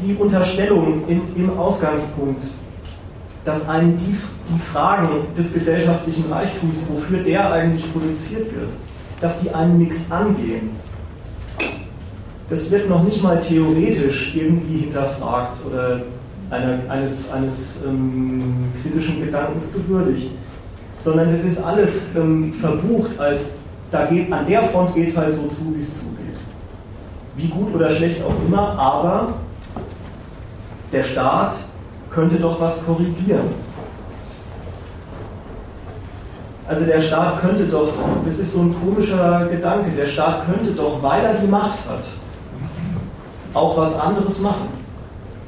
[0.00, 2.44] Die Unterstellung in, im Ausgangspunkt,
[3.44, 4.14] dass einen die,
[4.52, 8.70] die Fragen des gesellschaftlichen Reichtums, wofür der eigentlich produziert wird,
[9.20, 10.70] dass die einen nichts angehen.
[12.48, 16.02] Das wird noch nicht mal theoretisch irgendwie hinterfragt oder
[16.50, 20.30] einer, eines, eines ähm, kritischen Gedankens gewürdigt,
[20.98, 23.54] sondern das ist alles ähm, verbucht als,
[23.90, 26.12] da geht, an der Front geht es halt so zu, wie es zugeht.
[27.36, 29.34] Wie gut oder schlecht auch immer, aber
[30.92, 31.54] der Staat
[32.10, 33.48] könnte doch was korrigieren.
[36.68, 37.88] Also der Staat könnte doch,
[38.24, 42.04] das ist so ein komischer Gedanke, der Staat könnte doch, weil er die Macht hat,
[43.54, 44.68] auch was anderes machen.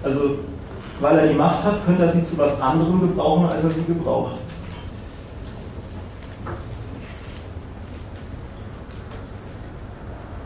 [0.03, 0.39] Also
[1.01, 3.85] weil er die Macht hat, könnte er sie zu was anderem gebrauchen, als er sie
[3.85, 4.37] gebraucht.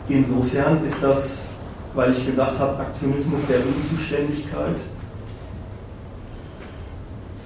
[0.07, 1.49] Insofern ist das
[1.93, 4.75] weil ich gesagt habe, Aktionismus der Unzuständigkeit.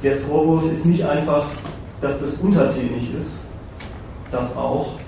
[0.03, 1.45] Der Vorwurf ist nicht einfach,
[2.01, 3.37] dass das untertänig ist,
[4.31, 4.99] das auch,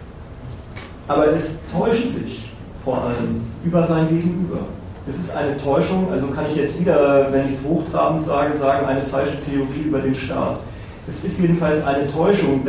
[1.07, 2.49] aber es täuscht sich
[2.83, 4.59] vor allem über sein Gegenüber.
[5.07, 8.87] Es ist eine Täuschung, also kann ich jetzt wieder, wenn ich es hochtrabend sage, sagen,
[8.87, 10.59] eine falsche Theorie über den Staat.
[11.07, 12.61] Es ist jedenfalls eine Täuschung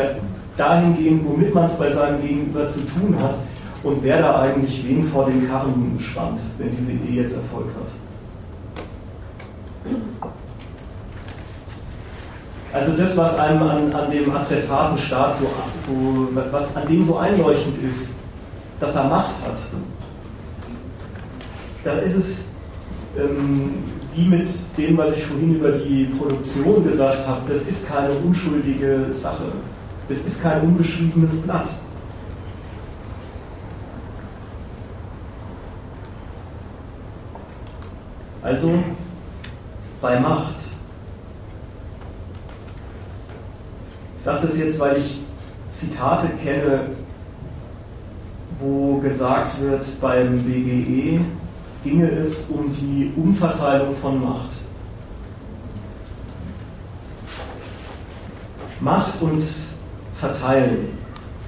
[0.56, 3.38] dahingehend, womit man es bei seinem Gegenüber zu tun hat,
[3.82, 8.05] und wer da eigentlich wen vor den Karren spannt, wenn diese Idee jetzt Erfolg hat.
[12.76, 15.46] Also das, was einem an, an dem Adressatenstaat so,
[15.86, 18.10] so, was an dem so einleuchtend ist,
[18.78, 19.58] dass er Macht hat,
[21.82, 22.44] da ist es
[23.18, 23.76] ähm,
[24.14, 24.46] wie mit
[24.76, 29.44] dem, was ich vorhin über die Produktion gesagt habe, das ist keine unschuldige Sache.
[30.08, 31.70] Das ist kein unbeschriebenes Blatt.
[38.42, 38.70] Also
[40.02, 40.56] bei Macht.
[44.15, 45.20] Ich sage das jetzt, weil ich
[45.70, 46.80] Zitate kenne,
[48.58, 51.20] wo gesagt wird, beim BGE
[51.84, 54.50] ginge es um die Umverteilung von Macht.
[58.80, 59.44] Macht und
[60.16, 60.98] Verteilen,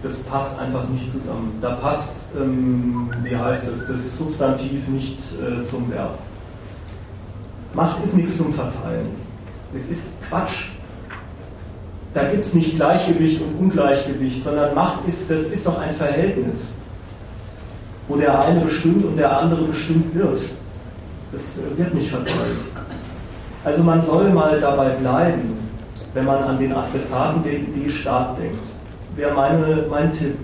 [0.05, 1.58] das passt einfach nicht zusammen.
[1.60, 6.16] Da passt, ähm, wie heißt es, das Substantiv nicht äh, zum Verb.
[7.74, 9.08] Macht ist nichts zum Verteilen.
[9.74, 10.77] Es ist Quatsch.
[12.15, 16.70] Da gibt es nicht Gleichgewicht und Ungleichgewicht, sondern Macht ist, das ist doch ein Verhältnis,
[18.09, 20.41] wo der eine bestimmt und der andere bestimmt wird.
[21.33, 22.61] Das äh, wird nicht verteilt.
[23.65, 25.59] Also man soll mal dabei bleiben,
[26.15, 28.62] wenn man an den Adressaten der Idee Staat denkt.
[29.15, 30.37] Wäre meine, mein Tipp.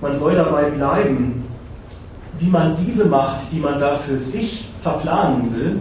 [0.00, 1.44] Man soll dabei bleiben,
[2.38, 5.80] wie man diese Macht, die man da für sich verplanen will,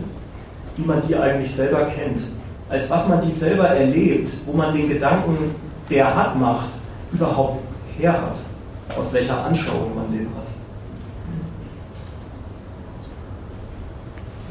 [0.76, 2.22] wie man die eigentlich selber kennt.
[2.70, 5.56] Als was man die selber erlebt, wo man den Gedanken,
[5.90, 6.70] der hat Macht,
[7.12, 7.64] überhaupt
[7.98, 8.98] her hat.
[8.98, 10.48] Aus welcher Anschauung man den hat.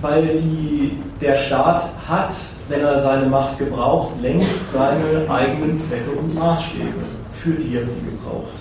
[0.00, 2.34] Weil die, der Staat hat,
[2.68, 8.00] wenn er seine Macht gebraucht, längst seine eigenen Zwecke und Maßstäbe, für die er sie
[8.00, 8.52] gebraucht.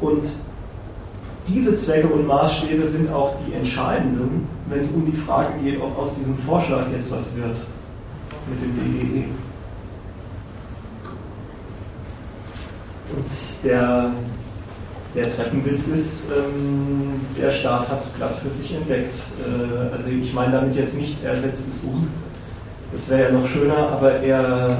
[0.00, 0.24] Und
[1.48, 5.98] diese Zwecke und Maßstäbe sind auch die entscheidenden, wenn es um die Frage geht, ob
[5.98, 7.56] aus diesem Vorschlag jetzt was wird
[8.48, 9.24] mit dem DGE.
[13.14, 13.26] Und
[13.64, 14.10] der,
[15.14, 19.14] der Treppenwitz ist, ähm, der Staat hat es glatt für sich entdeckt.
[19.38, 22.08] Äh, also ich meine damit jetzt nicht, er setzt es um.
[22.92, 24.78] Das wäre ja noch schöner, aber er,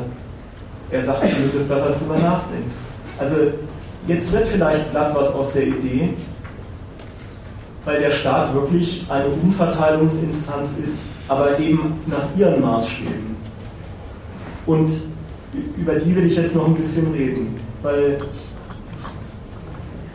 [0.90, 2.72] er sagt zumindest, dass er drüber nachdenkt.
[3.18, 3.36] Also
[4.08, 6.14] Jetzt wird vielleicht glatt was aus der Idee,
[7.84, 13.36] weil der Staat wirklich eine Umverteilungsinstanz ist, aber eben nach ihren Maßstäben.
[14.66, 14.90] Und
[15.76, 18.18] über die will ich jetzt noch ein bisschen reden, weil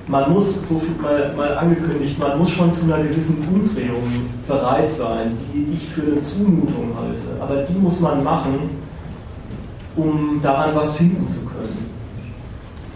[0.08, 4.90] man muss, so viel mal, mal angekündigt, man muss schon zu einer gewissen Umdrehung bereit
[4.90, 7.42] sein, die ich für eine Zumutung halte.
[7.42, 8.70] Aber die muss man machen,
[9.98, 11.88] um daran was finden zu können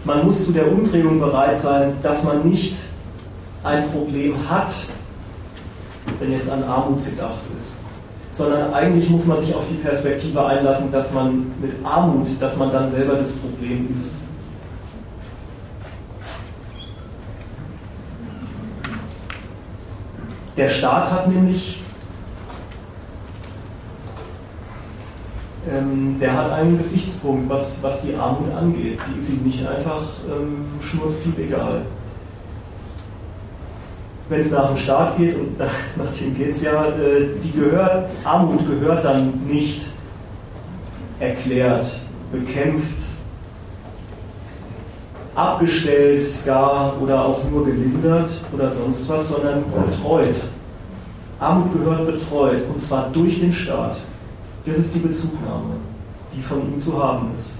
[0.04, 2.74] man muss zu der Umdrehung bereit sein, dass man nicht
[3.64, 4.72] ein Problem hat,
[6.18, 7.78] wenn jetzt an Armut gedacht ist,
[8.32, 12.72] sondern eigentlich muss man sich auf die Perspektive einlassen, dass man mit Armut, dass man
[12.72, 14.14] dann selber das Problem ist.
[20.56, 21.82] Der Staat hat nämlich
[25.70, 28.98] ähm, der hat einen Gesichtspunkt, was, was die Armut angeht.
[29.08, 31.82] Die ist ihm nicht einfach ähm, schnurzpiep egal.
[34.28, 37.52] Wenn es nach dem Staat geht, und nach, nach dem geht es ja, äh, die
[37.52, 39.86] gehört, Armut gehört dann nicht
[41.18, 41.86] erklärt,
[42.30, 42.96] bekämpft,
[45.34, 50.36] abgestellt gar oder auch nur gelindert oder sonst was, sondern betreut.
[51.38, 53.98] Armut gehört betreut und zwar durch den Staat.
[54.64, 55.74] Das ist die Bezugnahme,
[56.34, 57.52] die von ihm zu haben ist.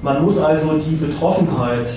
[0.00, 1.88] Man muss also die Betroffenheit,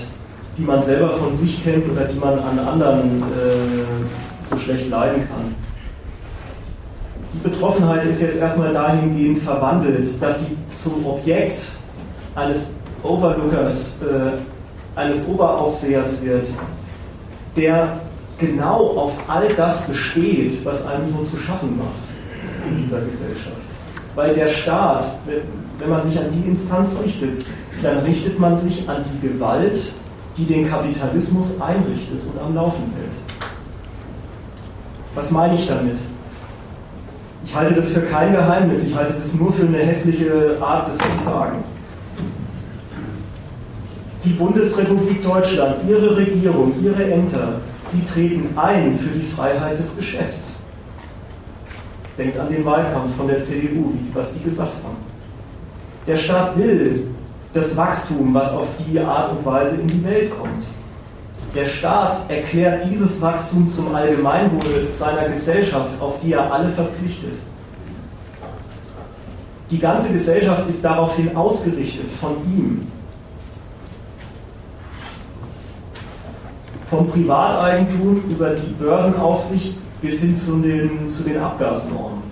[0.56, 5.26] die man selber von sich kennt oder die man an anderen äh, so schlecht leiden
[5.28, 5.54] kann,
[7.32, 11.62] die Betroffenheit ist jetzt erstmal dahingehend verwandelt, dass sie zum Objekt
[12.34, 16.46] eines Overlookers, äh, eines Oberaufsehers wird,
[17.56, 18.00] der
[18.38, 23.56] genau auf all das besteht, was einem so zu schaffen macht in dieser Gesellschaft.
[24.14, 25.06] Weil der Staat,
[25.78, 27.46] wenn man sich an die Instanz richtet,
[27.82, 29.80] dann richtet man sich an die Gewalt,
[30.36, 33.12] die den Kapitalismus einrichtet und am Laufen hält.
[35.14, 35.98] Was meine ich damit?
[37.44, 40.96] Ich halte das für kein Geheimnis, ich halte das nur für eine hässliche Art, das
[40.96, 41.64] zu sagen.
[44.24, 47.60] Die Bundesrepublik Deutschland, ihre Regierung, ihre Ämter
[47.92, 50.60] die treten ein für die Freiheit des Geschäfts.
[52.16, 54.96] Denkt an den Wahlkampf von der CDU, was die gesagt haben.
[56.06, 57.06] Der Staat will
[57.52, 60.64] das Wachstum, was auf die Art und Weise in die Welt kommt.
[61.54, 67.34] Der Staat erklärt dieses Wachstum zum Allgemeinwohl seiner Gesellschaft, auf die er alle verpflichtet.
[69.70, 72.86] Die ganze Gesellschaft ist daraufhin ausgerichtet von ihm.
[76.92, 82.22] vom Privateigentum über die Börsenaufsicht bis hin zu den, zu den Abgasnormen.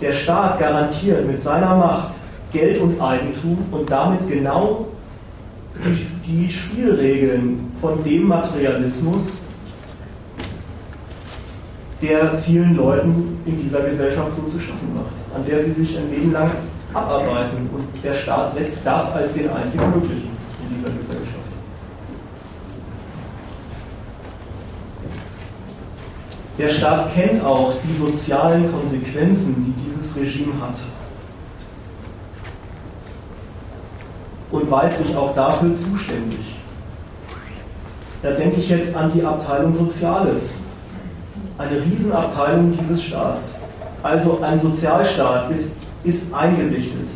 [0.00, 2.14] Der Staat garantiert mit seiner Macht
[2.52, 4.86] Geld und Eigentum und damit genau
[5.84, 9.32] die, die Spielregeln von dem Materialismus,
[12.02, 16.10] der vielen Leuten in dieser Gesellschaft so zu schaffen macht, an der sie sich ein
[16.10, 16.50] Leben lang
[16.92, 17.70] abarbeiten.
[17.72, 20.30] Und der Staat setzt das als den einzigen möglichen
[20.62, 21.38] in dieser Gesellschaft.
[26.58, 30.76] Der Staat kennt auch die sozialen Konsequenzen, die dieses Regime hat.
[34.52, 36.56] Und weiß sich auch dafür zuständig.
[38.22, 40.50] Da denke ich jetzt an die Abteilung Soziales.
[41.58, 43.56] Eine Riesenabteilung dieses Staats.
[44.02, 45.72] Also ein Sozialstaat ist,
[46.04, 47.08] ist eingerichtet,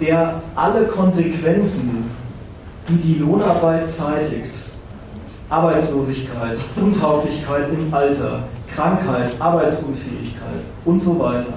[0.00, 2.10] der alle Konsequenzen,
[2.88, 4.54] die die Lohnarbeit zeitigt,
[5.48, 11.54] Arbeitslosigkeit, Untauglichkeit im Alter, Krankheit, Arbeitsunfähigkeit und so weiter.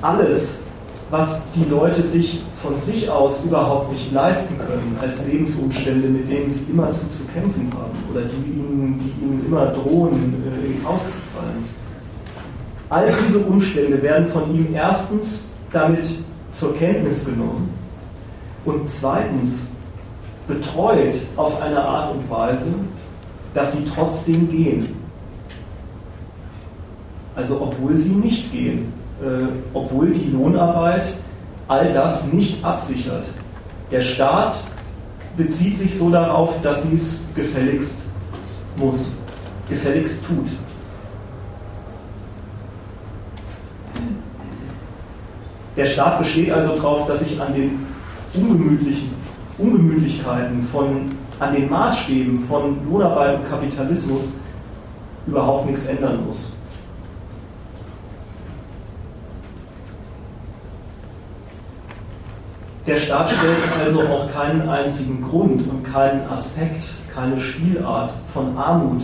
[0.00, 0.60] Alles,
[1.10, 6.50] was die Leute sich von sich aus überhaupt nicht leisten können, als Lebensumstände, mit denen
[6.50, 11.04] sie immerzu zu kämpfen haben oder die ihnen, die ihnen immer drohen, äh, ins Haus
[11.04, 11.64] zu fallen.
[12.90, 16.06] All diese Umstände werden von ihm erstens damit
[16.52, 17.70] zur Kenntnis genommen
[18.64, 19.66] und zweitens
[20.46, 22.74] betreut auf eine Art und Weise,
[23.54, 24.96] dass sie trotzdem gehen.
[27.36, 28.92] Also obwohl sie nicht gehen,
[29.74, 31.08] obwohl die Lohnarbeit
[31.66, 33.24] all das nicht absichert.
[33.90, 34.56] Der Staat
[35.36, 38.02] bezieht sich so darauf, dass sie es gefälligst
[38.76, 39.12] muss,
[39.68, 40.48] gefälligst tut.
[45.76, 47.86] Der Staat besteht also darauf, dass sich an den
[48.34, 49.18] ungemütlichen
[49.58, 54.32] Ungemütlichkeiten, von, an den Maßstäben von Lohnarbeit und Kapitalismus
[55.26, 56.57] überhaupt nichts ändern muss.
[62.88, 69.02] Der Staat stellt also auch keinen einzigen Grund und keinen Aspekt, keine Spielart von Armut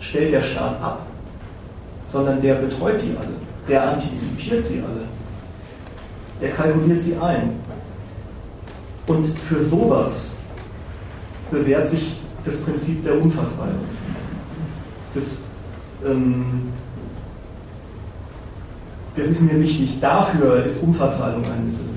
[0.00, 1.02] stellt der Staat ab,
[2.06, 3.34] sondern der betreut die alle,
[3.68, 5.04] der antizipiert sie alle,
[6.40, 7.60] der kalkuliert sie ein.
[9.06, 10.30] Und für sowas
[11.50, 12.16] bewährt sich
[12.46, 13.84] das Prinzip der Umverteilung.
[15.14, 15.36] Das,
[16.06, 16.72] ähm,
[19.14, 20.00] das ist mir wichtig.
[20.00, 21.89] Dafür ist Umverteilung ein Mittel.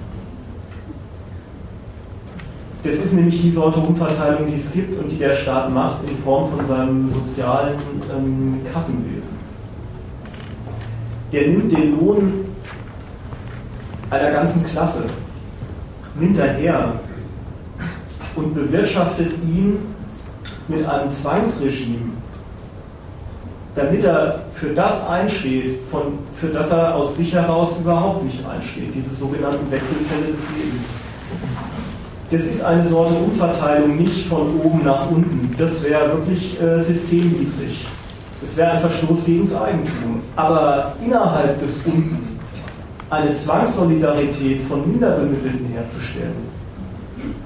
[2.83, 6.17] Das ist nämlich die Sorte Umverteilung, die es gibt und die der Staat macht in
[6.17, 7.75] Form von seinem sozialen
[8.13, 9.31] ähm, Kassenwesen.
[11.31, 12.45] Der nimmt den Lohn
[14.09, 15.05] einer ganzen Klasse,
[16.19, 16.93] nimmt er her
[18.35, 19.77] und bewirtschaftet ihn
[20.67, 22.11] mit einem Zwangsregime,
[23.75, 28.93] damit er für das einsteht, von, für das er aus sich heraus überhaupt nicht einsteht,
[28.93, 30.83] diese sogenannten Wechselfälle des Lebens.
[32.33, 35.53] Das ist eine Sorte Umverteilung nicht von oben nach unten.
[35.55, 37.85] Das wäre wirklich äh, systemniedrig.
[38.41, 40.19] Das wäre ein Verstoß gegen das Eigentum.
[40.35, 42.39] Aber innerhalb des Unten
[43.11, 46.49] eine Zwangssolidarität von Minderbemittelten herzustellen,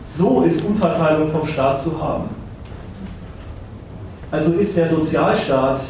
[0.07, 2.29] so ist Umverteilung vom Staat zu haben.
[4.31, 5.81] Also ist der Sozialstaat,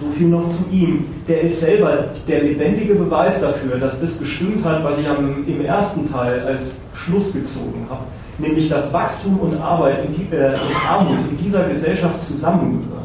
[0.00, 4.64] so viel noch zu ihm, der ist selber der lebendige Beweis dafür, dass das gestimmt
[4.64, 8.04] hat, was ich im ersten Teil als Schluss gezogen habe.
[8.38, 10.00] Nämlich, dass Wachstum und Arbeit
[10.32, 13.04] äh, und Armut in dieser Gesellschaft zusammengehören.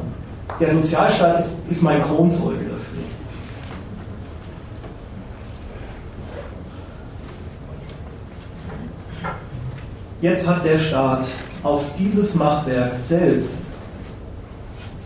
[0.59, 3.03] Der Sozialstaat ist, ist mein Kronzeuge dafür.
[10.22, 11.26] Jetzt hat der Staat
[11.64, 13.69] auf dieses Machwerk selbst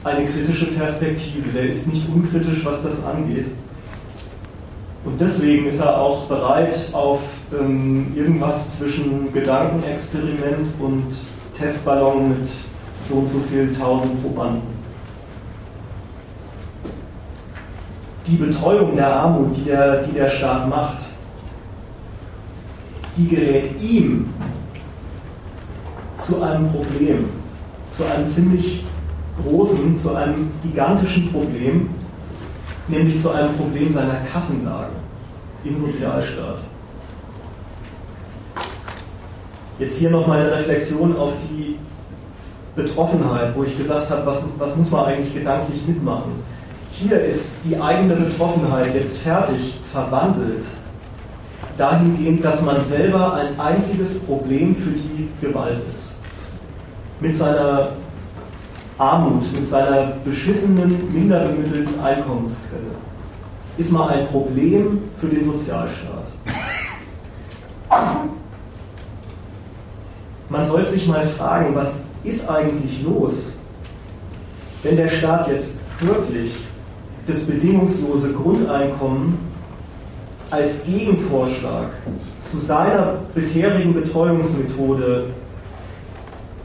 [0.03, 1.49] eine kritische Perspektive.
[1.53, 3.47] Der ist nicht unkritisch, was das angeht.
[5.05, 7.21] Und deswegen ist er auch bereit, auf
[7.57, 11.13] ähm, irgendwas zwischen Gedankenexperiment und
[11.53, 12.47] Testballon mit
[13.09, 14.73] so und so viel tausend Probanden.
[18.25, 20.99] Die Betreuung der Armut, die der, die der Staat macht,
[23.17, 24.33] die gerät ihm
[26.17, 27.25] zu einem Problem,
[27.91, 28.85] zu einem ziemlich
[29.41, 31.89] großen, zu einem gigantischen Problem,
[32.87, 34.93] nämlich zu einem Problem seiner Kassenlage
[35.63, 36.59] im Sozialstaat.
[39.79, 41.77] Jetzt hier nochmal eine Reflexion auf die
[42.75, 46.31] Betroffenheit, wo ich gesagt habe, was, was muss man eigentlich gedanklich mitmachen.
[46.91, 50.65] Hier ist die eigene Betroffenheit jetzt fertig verwandelt,
[51.77, 56.13] dahingehend, dass man selber ein einziges Problem für die Gewalt ist
[57.23, 57.89] mit seiner
[58.97, 62.95] Armut, mit seiner beschissenen, minderbemittelten Einkommensquelle,
[63.77, 66.27] ist mal ein Problem für den Sozialstaat.
[70.49, 73.53] Man sollte sich mal fragen, was ist eigentlich los,
[74.83, 76.51] wenn der Staat jetzt wirklich
[77.25, 79.37] das bedingungslose Grundeinkommen
[80.51, 81.89] als Gegenvorschlag
[82.43, 85.29] zu seiner bisherigen Betreuungsmethode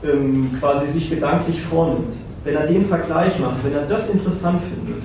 [0.04, 5.02] ähm, quasi sich gedanklich vornimmt, wenn er den Vergleich macht, wenn er das interessant findet,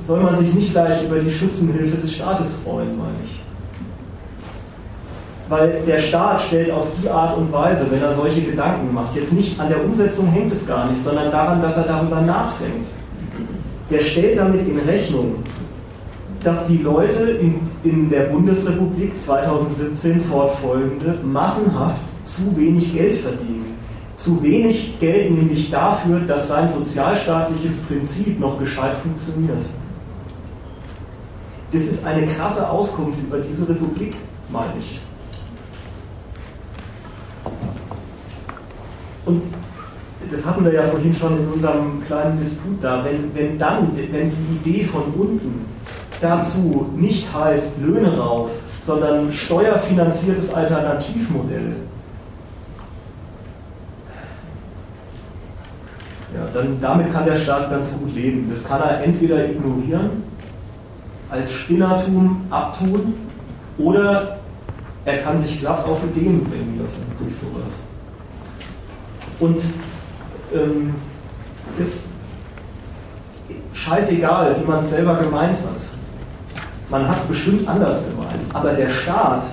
[0.00, 3.40] soll man sich nicht gleich über die Schützenhilfe des Staates freuen, meine ich.
[5.48, 9.32] Weil der Staat stellt auf die Art und Weise, wenn er solche Gedanken macht, jetzt
[9.32, 12.88] nicht an der Umsetzung hängt es gar nicht, sondern daran, dass er darüber nachdenkt.
[13.90, 15.36] Der stellt damit in Rechnung,
[16.44, 23.74] dass die Leute in, in der Bundesrepublik 2017 fortfolgende massenhaft zu wenig Geld verdienen.
[24.16, 29.64] Zu wenig Geld nämlich dafür, dass sein sozialstaatliches Prinzip noch gescheit funktioniert.
[31.72, 34.14] Das ist eine krasse Auskunft über diese Republik,
[34.50, 35.00] meine ich.
[39.24, 39.42] Und
[40.30, 44.30] das hatten wir ja vorhin schon in unserem kleinen Disput da, wenn, wenn dann, wenn
[44.30, 45.73] die Idee von unten
[46.24, 51.76] dazu nicht heißt Löhne rauf, sondern steuerfinanziertes Alternativmodell,
[56.34, 58.48] ja, dann damit kann der Staat ganz gut leben.
[58.50, 60.24] Das kann er entweder ignorieren,
[61.30, 63.14] als Spinnertum abtun,
[63.78, 64.38] oder
[65.04, 67.80] er kann sich glatt auf Ideen bringen lassen durch sowas.
[69.40, 69.60] Und
[70.54, 70.94] ähm,
[71.78, 72.08] ist
[73.74, 75.93] scheißegal, wie man es selber gemeint hat.
[76.90, 78.42] Man hat es bestimmt anders gemeint.
[78.52, 79.44] Aber der Staat,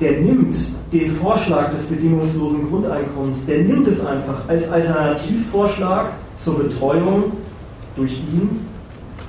[0.00, 0.54] der nimmt
[0.92, 7.32] den Vorschlag des bedingungslosen Grundeinkommens, der nimmt es einfach als Alternativvorschlag zur Betreuung
[7.96, 8.66] durch ihn,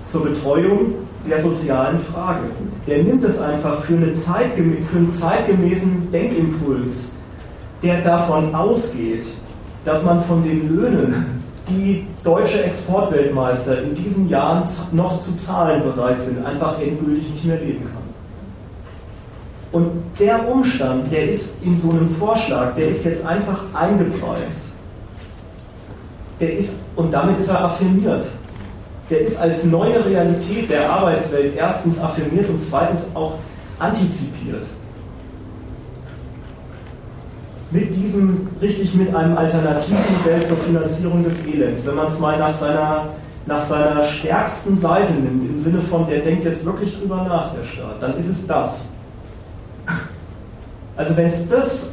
[0.05, 0.93] zur Betreuung
[1.29, 2.45] der sozialen Frage.
[2.85, 7.09] Der nimmt es einfach für, eine zeitgemä für einen zeitgemäßen Denkimpuls,
[7.83, 9.25] der davon ausgeht,
[9.83, 11.36] dass man von den Löhnen,
[11.69, 17.59] die deutsche Exportweltmeister in diesen Jahren noch zu zahlen bereit sind, einfach endgültig nicht mehr
[17.59, 18.07] leben kann.
[19.71, 24.61] Und der Umstand, der ist in so einem Vorschlag, der ist jetzt einfach eingepreist.
[26.39, 28.25] Der ist, und damit ist er affirmiert.
[29.09, 33.35] Der ist als neue Realität der Arbeitswelt erstens affirmiert und zweitens auch
[33.79, 34.65] antizipiert
[37.71, 41.85] mit diesem, richtig mit einem Alternativmodell zur Finanzierung des Elends.
[41.85, 43.09] Wenn man es mal nach seiner,
[43.45, 47.63] nach seiner stärksten Seite nimmt, im Sinne von, der denkt jetzt wirklich drüber nach, der
[47.63, 48.85] Staat, dann ist es das.
[50.95, 51.91] Also wenn es das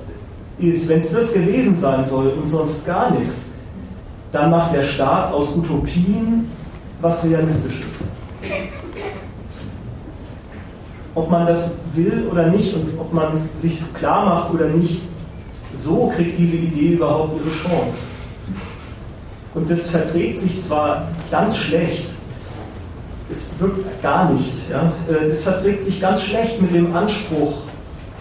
[0.59, 3.47] ist, wenn es das gewesen sein soll und sonst gar nichts,
[4.33, 6.51] dann macht der Staat aus Utopien
[7.01, 8.05] was Realistisches.
[11.15, 15.03] Ob man das will oder nicht und ob man sich klar macht oder nicht,
[15.77, 17.99] so kriegt diese Idee überhaupt ihre Chance.
[19.55, 22.07] Und das verträgt sich zwar ganz schlecht,
[23.31, 27.63] es wirkt gar nicht, ja, äh, das verträgt sich ganz schlecht mit dem Anspruch,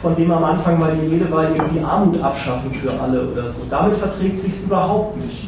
[0.01, 3.61] von dem am Anfang mal die Rede war, irgendwie Armut abschaffen für alle oder so.
[3.69, 5.47] Damit verträgt sich es überhaupt nicht.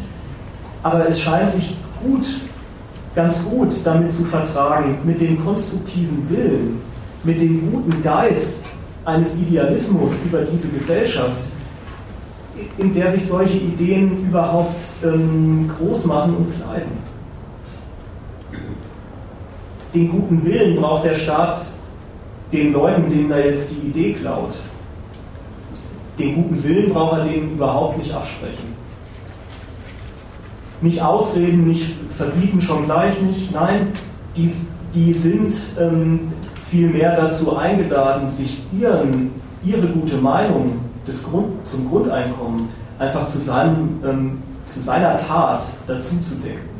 [0.83, 2.25] Aber es scheint sich gut,
[3.15, 6.81] ganz gut damit zu vertragen, mit dem konstruktiven Willen,
[7.23, 8.63] mit dem guten Geist
[9.03, 11.41] eines Idealismus über diese Gesellschaft,
[12.77, 17.15] in der sich solche Ideen überhaupt ähm, groß machen und kleiden.
[19.93, 21.57] Den guten Willen braucht der Staat
[22.51, 24.55] den Leuten, denen er jetzt die Idee klaut.
[26.19, 28.75] Den guten Willen braucht er denen überhaupt nicht absprechen.
[30.81, 33.51] Nicht ausreden, nicht verbieten, schon gleich nicht.
[33.53, 33.87] Nein,
[34.35, 34.51] die,
[34.93, 36.33] die sind ähm,
[36.69, 39.31] vielmehr dazu eingeladen, sich ihren,
[39.63, 42.69] ihre gute Meinung des Grund, zum Grundeinkommen
[42.99, 46.75] einfach zu, seinem, ähm, zu seiner Tat dazu zu decken.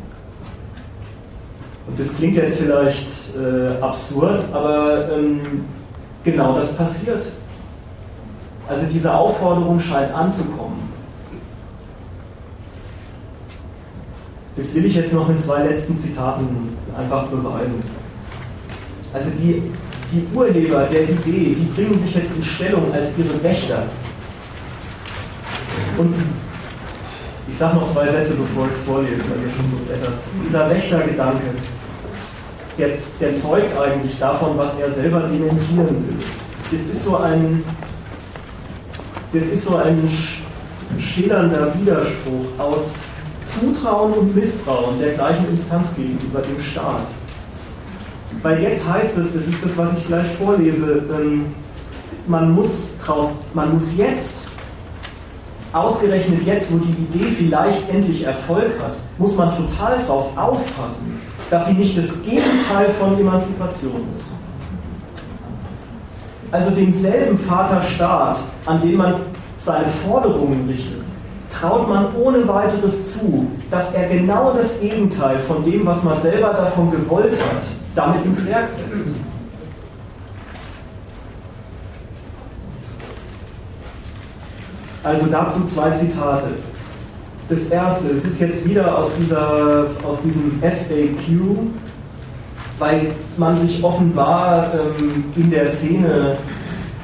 [1.87, 5.65] Und das klingt jetzt vielleicht äh, absurd, aber ähm,
[6.23, 7.23] genau das passiert.
[8.67, 10.85] Also diese Aufforderung scheint anzukommen.
[14.55, 17.83] Das will ich jetzt noch in zwei letzten Zitaten einfach beweisen.
[19.13, 19.61] Also die,
[20.11, 23.83] die Urheber der Idee, die bringen sich jetzt in Stellung als ihre Wächter
[25.97, 26.13] und
[27.47, 30.21] ich sage noch zwei Sätze, bevor ich es vorlese, weil ihr schon so blättert.
[30.45, 31.43] Dieser Wächtergedanke,
[32.77, 36.17] der, der zeugt eigentlich davon, was er selber dementieren will.
[36.71, 37.63] Das ist so ein,
[39.31, 40.09] das ist so ein
[40.99, 42.95] schillernder Widerspruch aus
[43.43, 47.07] Zutrauen und Misstrauen der gleichen Instanz gegenüber dem Staat.
[48.41, 51.45] Weil jetzt heißt es, das ist das, was ich gleich vorlese, ähm,
[52.27, 54.44] man muss drauf, man muss jetzt
[55.75, 61.67] ausgerechnet jetzt, wo die Idee vielleicht endlich Erfolg hat, muss man total darauf aufpassen, dass
[61.67, 64.33] sie nicht das Gegenteil von Emanzipation ist.
[66.51, 69.15] Also demselben Vaterstaat, an den man
[69.57, 71.03] seine Forderungen richtet,
[71.49, 76.53] traut man ohne weiteres zu, dass er genau das Gegenteil von dem, was man selber
[76.53, 77.63] davon gewollt hat,
[77.93, 79.07] damit ins Werk setzt.
[85.05, 86.47] Also dazu zwei Zitate.
[87.47, 91.69] Das erste, es ist jetzt wieder aus, dieser, aus diesem FAQ,
[92.79, 96.37] weil man sich offenbar ähm, in der Szene,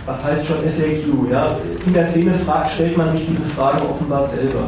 [0.08, 4.26] was heißt schon FAQ, ja, in der Szene fragt, stellt man sich diese Frage offenbar
[4.26, 4.64] selber.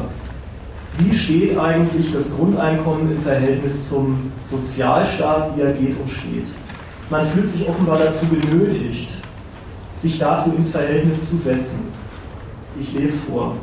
[1.00, 6.48] Wie steht eigentlich das Grundeinkommen im Verhältnis zum Sozialstaat, wie er geht und steht?
[7.10, 9.10] Man fühlt sich offenbar dazu genötigt,
[9.98, 11.93] sich dazu ins Verhältnis zu setzen.
[12.80, 13.56] Ich lese vor.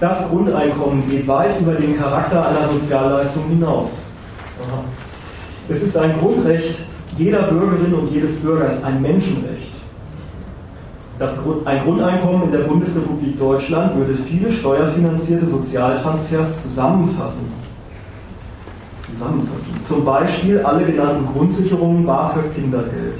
[0.00, 4.02] Das Grundeinkommen geht weit über den Charakter einer Sozialleistung hinaus.
[4.60, 4.84] Aha.
[5.68, 6.80] Es ist ein Grundrecht
[7.16, 9.70] jeder Bürgerin und jedes Bürgers, ein Menschenrecht.
[11.18, 17.52] Das Grund, ein Grundeinkommen in der Bundesrepublik Deutschland würde viele steuerfinanzierte Sozialtransfers zusammenfassen.
[19.08, 19.80] Zusammenfassen.
[19.86, 23.18] Zum Beispiel alle genannten Grundsicherungen, BAföG, Kindergeld.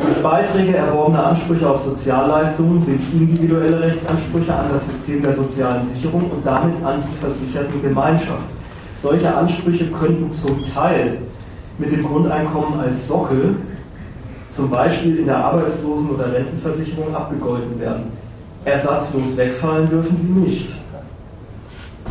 [0.00, 6.30] Durch Beiträge erworbene Ansprüche auf Sozialleistungen sind individuelle Rechtsansprüche an das System der sozialen Sicherung
[6.30, 8.44] und damit an die versicherten Gemeinschaft.
[8.96, 11.18] Solche Ansprüche könnten zum Teil
[11.78, 13.56] mit dem Grundeinkommen als Sockel,
[14.52, 18.04] zum Beispiel in der Arbeitslosen- oder Rentenversicherung, abgegolten werden.
[18.64, 20.68] Ersatzlos wegfallen dürfen sie nicht.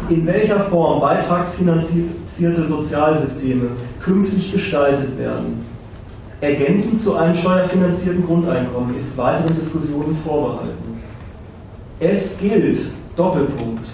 [0.09, 3.69] In welcher Form beitragsfinanzierte Sozialsysteme
[4.01, 5.66] künftig gestaltet werden,
[6.41, 11.01] ergänzend zu einem steuerfinanzierten Grundeinkommen, ist weiteren Diskussionen vorbehalten.
[11.99, 12.80] Es gilt,
[13.16, 13.88] Doppelpunkt,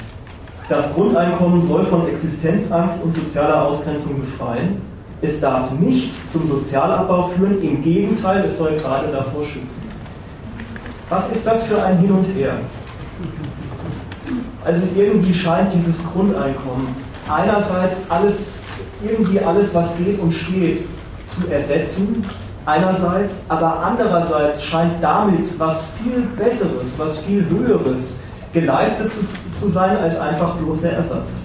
[0.69, 4.81] das Grundeinkommen soll von Existenzangst und sozialer Ausgrenzung befreien
[5.23, 9.89] es darf nicht zum Sozialabbau führen, im Gegenteil, es soll gerade davor schützen.
[11.07, 12.57] Was ist das für ein Hin und Her?
[14.65, 16.87] Also irgendwie scheint dieses Grundeinkommen
[17.29, 18.59] einerseits alles,
[19.01, 20.81] irgendwie alles, was geht und steht,
[21.35, 22.25] zu ersetzen,
[22.65, 28.17] einerseits, aber andererseits scheint damit was viel Besseres, was viel Höheres
[28.53, 29.21] geleistet zu,
[29.59, 31.43] zu sein als einfach bloß der Ersatz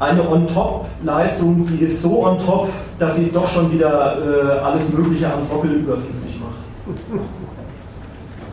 [0.00, 5.32] eine On-Top-Leistung, die ist so on top, dass sie doch schon wieder äh, alles Mögliche
[5.32, 6.96] am Sockel überflüssig macht.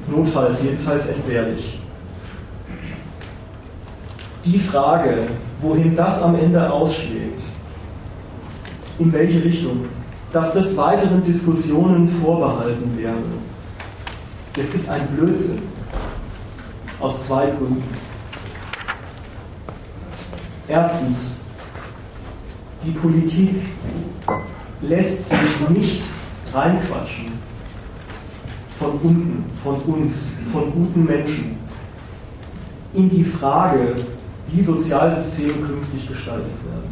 [0.10, 1.80] Notfalls, jedenfalls entbehrlich.
[4.44, 5.28] Die Frage,
[5.62, 7.42] wohin das am Ende ausschlägt,
[9.00, 9.86] in welche Richtung,
[10.32, 13.16] dass des weiteren Diskussionen vorbehalten wäre,
[14.56, 15.62] das ist ein Blödsinn.
[17.00, 17.84] Aus zwei Gründen.
[20.68, 21.38] Erstens,
[22.84, 23.56] die Politik
[24.82, 26.02] lässt sich nicht
[26.54, 27.34] reinquatschen
[28.78, 31.58] von unten, von uns, von guten Menschen
[32.94, 33.96] in die Frage,
[34.48, 36.87] wie Sozialsysteme künftig gestaltet werden.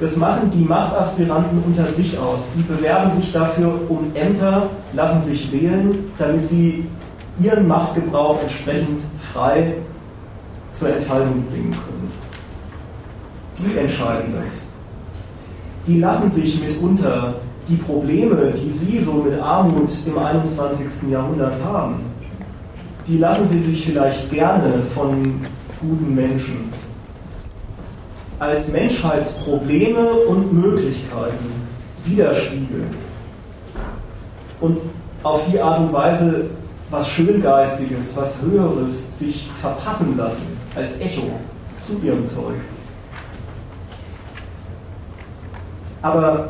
[0.00, 2.48] Das machen die Machtaspiranten unter sich aus.
[2.56, 6.86] Die bewerben sich dafür um Ämter, lassen sich wählen, damit sie
[7.40, 9.74] ihren Machtgebrauch entsprechend frei
[10.72, 12.12] zur Entfaltung bringen können.
[13.58, 14.62] Die entscheiden das
[15.86, 17.34] die lassen sich mitunter
[17.68, 21.10] die Probleme, die sie so mit Armut im 21.
[21.10, 21.96] Jahrhundert haben,
[23.06, 25.40] die lassen sie sich vielleicht gerne von
[25.80, 26.71] guten Menschen
[28.42, 31.68] als Menschheitsprobleme und Möglichkeiten
[32.04, 32.88] widerspiegeln
[34.60, 34.80] und
[35.22, 36.50] auf die Art und Weise
[36.90, 41.30] was Schöngeistiges, was Höheres sich verpassen lassen als Echo
[41.80, 42.56] zu ihrem Zeug.
[46.02, 46.48] Aber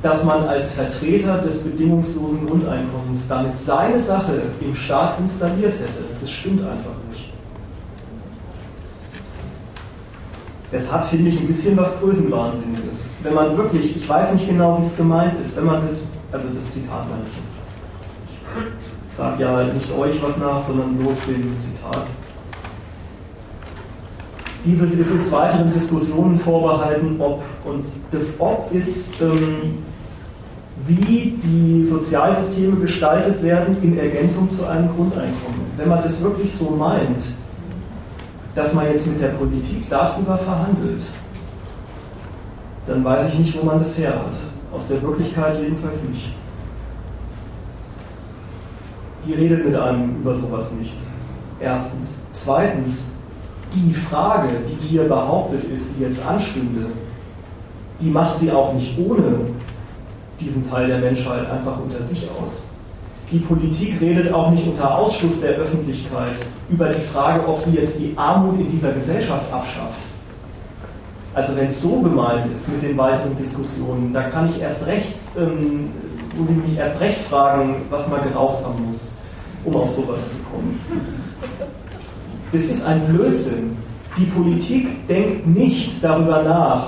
[0.00, 6.30] dass man als Vertreter des bedingungslosen Grundeinkommens damit seine Sache im Staat installiert hätte, das
[6.30, 7.30] stimmt einfach nicht.
[10.72, 13.08] Es hat, finde ich, ein bisschen was Größenwahnsinniges.
[13.22, 16.48] Wenn man wirklich, ich weiß nicht genau, wie es gemeint ist, wenn man das, also
[16.54, 17.56] das Zitat meine ich jetzt.
[19.10, 22.06] Ich sage ja nicht euch was nach, sondern bloß dem Zitat
[24.64, 29.78] dieses ist es weiteren Diskussionen vorbehalten, ob und das Ob ist, ähm,
[30.86, 35.60] wie die Sozialsysteme gestaltet werden in Ergänzung zu einem Grundeinkommen.
[35.76, 37.22] Wenn man das wirklich so meint,
[38.54, 41.02] dass man jetzt mit der Politik darüber verhandelt,
[42.86, 44.34] dann weiß ich nicht, wo man das her hat.
[44.72, 46.32] Aus der Wirklichkeit jedenfalls nicht.
[49.26, 50.94] Die redet mit einem über sowas nicht.
[51.60, 52.20] Erstens.
[52.32, 53.10] Zweitens,
[53.72, 56.86] die Frage, die hier behauptet ist, die jetzt anstünde,
[58.00, 59.40] die macht sie auch nicht ohne
[60.40, 62.69] diesen Teil der Menschheit einfach unter sich aus.
[63.30, 66.34] Die Politik redet auch nicht unter Ausschluss der Öffentlichkeit
[66.68, 70.00] über die Frage, ob sie jetzt die Armut in dieser Gesellschaft abschafft.
[71.32, 75.14] Also wenn es so gemeint ist mit den weiteren Diskussionen, da kann ich erst recht
[75.38, 75.90] ähm,
[76.36, 79.08] muss ich mich erst recht fragen, was man geraucht haben muss,
[79.64, 80.80] um auf sowas zu kommen.
[82.52, 83.76] Das ist ein Blödsinn.
[84.16, 86.86] Die Politik denkt nicht darüber nach,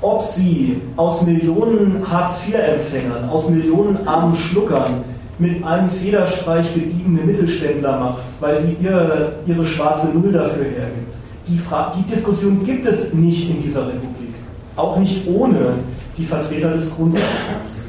[0.00, 5.04] ob sie aus Millionen Hartz-IV-Empfängern, aus Millionen armen Schluckern
[5.38, 11.14] mit einem Federstreich gediegene Mittelständler macht, weil sie ihre, ihre schwarze Null dafür hergibt.
[11.46, 11.60] Die,
[11.98, 14.34] die Diskussion gibt es nicht in dieser Republik.
[14.74, 15.74] Auch nicht ohne
[16.16, 17.84] die Vertreter des Grundeinkommens.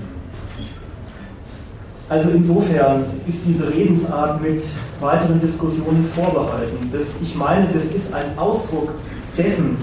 [2.09, 4.61] Also insofern ist diese Redensart mit
[5.01, 6.90] weiteren Diskussionen vorbehalten.
[6.92, 8.90] Das, ich meine, das ist ein Ausdruck
[9.38, 9.77] dessen,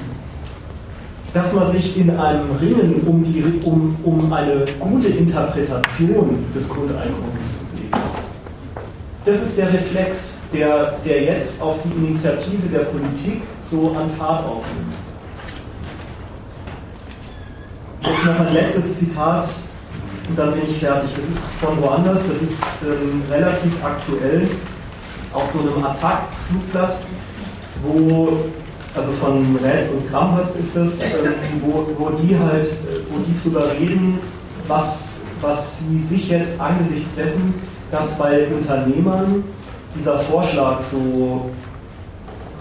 [1.34, 7.50] dass man sich in einem Ringen um, die, um, um eine gute Interpretation des Grundeinkommens
[7.72, 7.96] bewegt.
[9.24, 14.46] Das ist der Reflex, der, der jetzt auf die Initiative der Politik so an Fahrt
[14.46, 14.94] aufnimmt.
[18.02, 19.48] Jetzt noch ein letztes Zitat
[20.28, 21.10] und dann bin ich fertig.
[21.16, 24.48] Das ist von woanders, das ist ähm, relativ aktuell,
[25.32, 26.96] aus so einem Attack-Flugblatt,
[27.82, 28.44] wo
[28.94, 32.66] also von Rätz und Krampertz ist das, äh, wo, wo die halt,
[33.10, 34.18] wo die drüber reden,
[34.68, 35.04] was,
[35.40, 37.54] was sie sich jetzt angesichts dessen,
[37.90, 39.44] dass bei Unternehmern
[39.94, 41.50] dieser Vorschlag so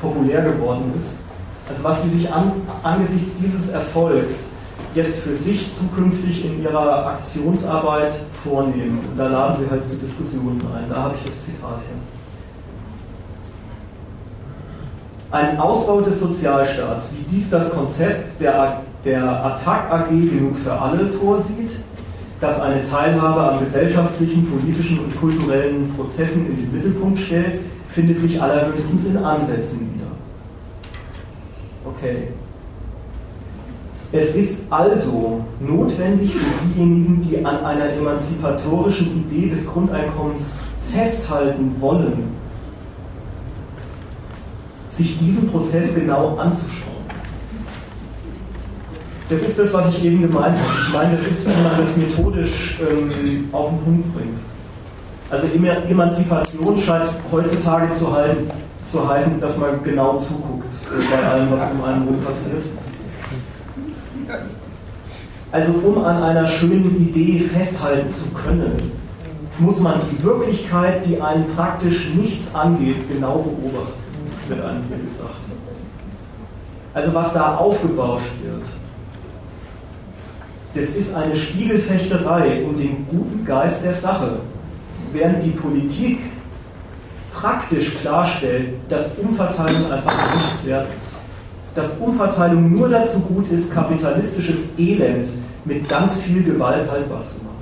[0.02, 1.16] populär geworden ist,
[1.70, 2.52] also was sie sich an,
[2.84, 4.48] angesichts dieses Erfolgs
[4.96, 8.14] jetzt für sich zukünftig in ihrer Aktionsarbeit
[8.44, 9.00] vornehmen.
[9.10, 10.90] Und da laden sie halt zu Diskussionen ein.
[10.90, 12.23] Da habe ich das Zitat her.
[15.34, 21.08] Ein Ausbau des Sozialstaats, wie dies das Konzept der, der Attac AG genug für alle
[21.08, 21.72] vorsieht,
[22.40, 28.40] das eine Teilhabe an gesellschaftlichen, politischen und kulturellen Prozessen in den Mittelpunkt stellt, findet sich
[28.40, 30.06] allerhöchstens in Ansätzen wieder.
[31.84, 32.28] Okay.
[34.12, 40.54] Es ist also notwendig für diejenigen, die an einer emanzipatorischen Idee des Grundeinkommens
[40.94, 42.33] festhalten wollen,
[44.94, 46.94] sich diesen Prozess genau anzuschauen.
[49.30, 50.80] Das ist das, was ich eben gemeint habe.
[50.86, 54.40] Ich meine, das ist, wenn man das methodisch ähm, auf den Punkt bringt.
[55.30, 58.52] Also Emanzipation scheint heutzutage zu, halten,
[58.86, 62.64] zu heißen, dass man genau zuguckt äh, bei allem, was um einen rum passiert.
[65.52, 68.92] Also um an einer schönen Idee festhalten zu können,
[69.58, 74.03] muss man die Wirklichkeit, die einen praktisch nichts angeht, genau beobachten
[74.50, 75.34] wird gesagt.
[76.94, 78.64] Also was da aufgebauscht wird,
[80.76, 84.38] das ist eine Spiegelfechterei um den guten Geist der Sache,
[85.12, 86.20] während die Politik
[87.32, 91.16] praktisch klarstellt, dass Umverteilung einfach nichts wert ist.
[91.76, 95.28] Dass Umverteilung nur dazu gut ist, kapitalistisches Elend
[95.66, 97.53] mit ganz viel Gewalt haltbar zu machen.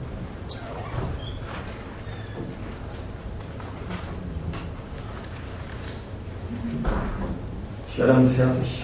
[8.02, 8.84] Wäre damit fertig.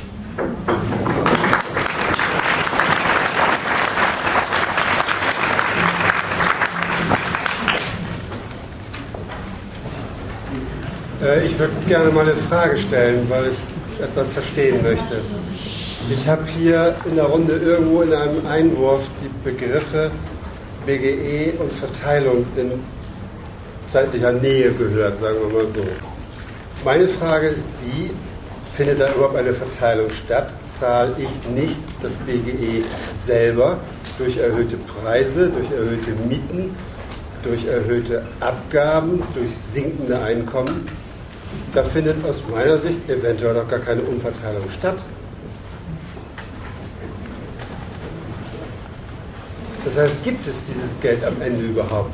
[11.23, 15.01] Äh, ich würde gerne mal eine Frage stellen, weil ich etwas verstehen möchte.
[16.11, 20.11] Ich habe hier in der Runde irgendwo in einem Einwurf die Begriffe
[20.85, 22.71] BGE und Verteilung in
[23.87, 25.83] zeitlicher Nähe gehört, sagen wir mal so.
[26.85, 28.11] Meine Frage ist die,
[28.77, 30.51] findet da überhaupt eine Verteilung statt?
[30.67, 33.79] Zahle ich nicht das BGE selber
[34.19, 36.75] durch erhöhte Preise, durch erhöhte Mieten,
[37.43, 40.85] durch erhöhte Abgaben, durch sinkende Einkommen?
[41.73, 44.97] Da findet aus meiner Sicht eventuell auch gar keine Umverteilung statt.
[49.85, 52.13] Das heißt, gibt es dieses Geld am Ende überhaupt?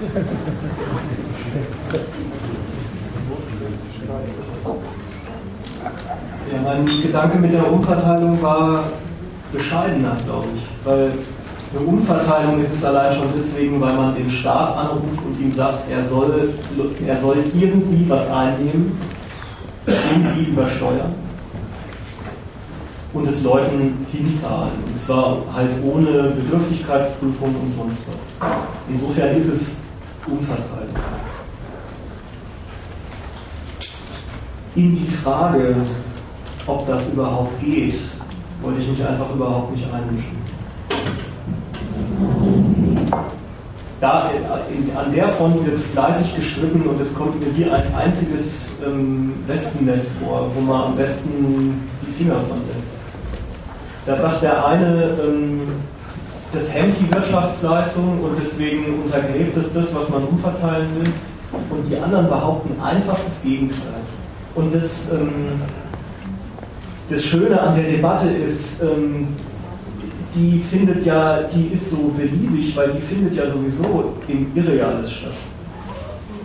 [6.52, 8.84] Ja, mein Gedanke mit der Umverteilung war
[9.52, 10.86] bescheidener, glaube ich.
[10.86, 11.12] Weil
[11.70, 15.90] eine Umverteilung ist es allein schon deswegen, weil man den Staat anruft und ihm sagt,
[15.90, 16.54] er soll,
[17.06, 18.98] er soll irgendwie was einnehmen,
[19.86, 21.14] irgendwie übersteuern
[23.12, 24.72] und es Leuten hinzahlen.
[24.86, 28.48] Und zwar halt ohne Bedürftigkeitsprüfung und sonst was.
[28.88, 29.72] Insofern ist es
[30.26, 30.94] Umverteilung.
[34.74, 35.74] In die Frage,
[36.68, 37.94] ob das überhaupt geht,
[38.62, 40.38] wollte ich mich einfach überhaupt nicht einmischen.
[44.00, 44.30] Da,
[44.96, 50.10] an der Front wird fleißig gestritten und es kommt mir wie ein einziges ähm, Wespennest
[50.22, 52.88] vor, wo man am besten die Finger von lässt.
[54.06, 55.62] Da sagt der eine, ähm,
[56.52, 61.12] das hemmt die Wirtschaftsleistung und deswegen untergräbt es das, was man umverteilen will.
[61.70, 64.00] Und die anderen behaupten einfach das Gegenteil.
[64.54, 65.60] Und das, ähm,
[67.08, 69.28] das Schöne an der Debatte ist, ähm,
[70.34, 75.32] die findet ja, die ist so beliebig, weil die findet ja sowieso im Irreales statt.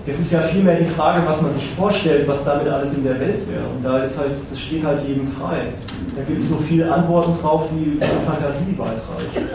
[0.05, 3.19] Das ist ja vielmehr die Frage, was man sich vorstellt, was damit alles in der
[3.19, 3.65] Welt wäre.
[3.73, 5.67] Und da ist halt, das steht halt jedem frei.
[6.15, 9.47] Da gibt es so viele Antworten drauf, wie Fantasie weit reicht.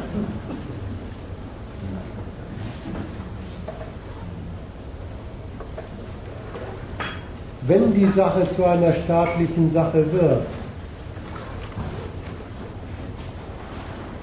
[7.66, 10.46] Wenn die Sache zu einer staatlichen Sache wird,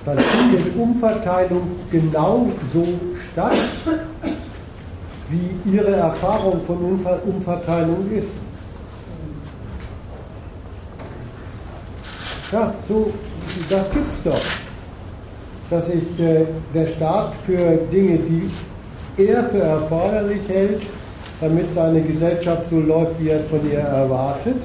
[0.05, 2.85] dann findet Umverteilung genau so
[3.31, 3.57] statt,
[5.29, 6.77] wie Ihre Erfahrung von
[7.25, 8.33] Umverteilung ist.
[12.51, 13.11] Ja, so,
[13.69, 14.41] das gibt's doch.
[15.71, 18.51] Dass sich äh, der Staat für Dinge, die
[19.17, 20.83] er für erforderlich hält,
[21.41, 24.57] damit seine Gesellschaft so läuft, wie er es von ihr erwartet,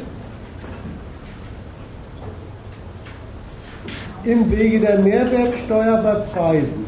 [4.25, 6.85] im Wege der Mehrwertsteuer bei Preisen,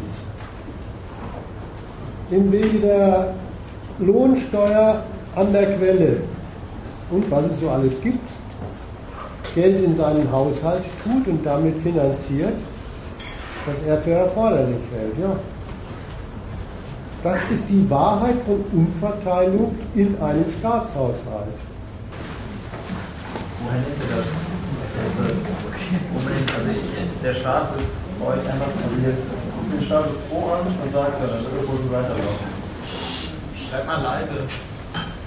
[2.30, 3.34] im Wege der
[3.98, 5.02] Lohnsteuer
[5.36, 6.16] an der Quelle
[7.10, 8.28] und was es so alles gibt,
[9.54, 12.54] Geld in seinen Haushalt tut und damit finanziert,
[13.66, 15.18] was er für erforderlich hält.
[15.20, 15.36] Ja.
[17.22, 21.58] Das ist die Wahrheit von Umverteilung in einem Staatshaushalt.
[23.60, 25.71] Woher nennt ihr das?
[25.92, 26.72] Unbedingt, also
[27.22, 31.26] der Staat ist bei euch einfach, ihr guckt den Status quo an und sagt, ja,
[31.28, 32.48] dann wird es wohl weiterlaufen.
[33.52, 34.48] Schreib mal leise.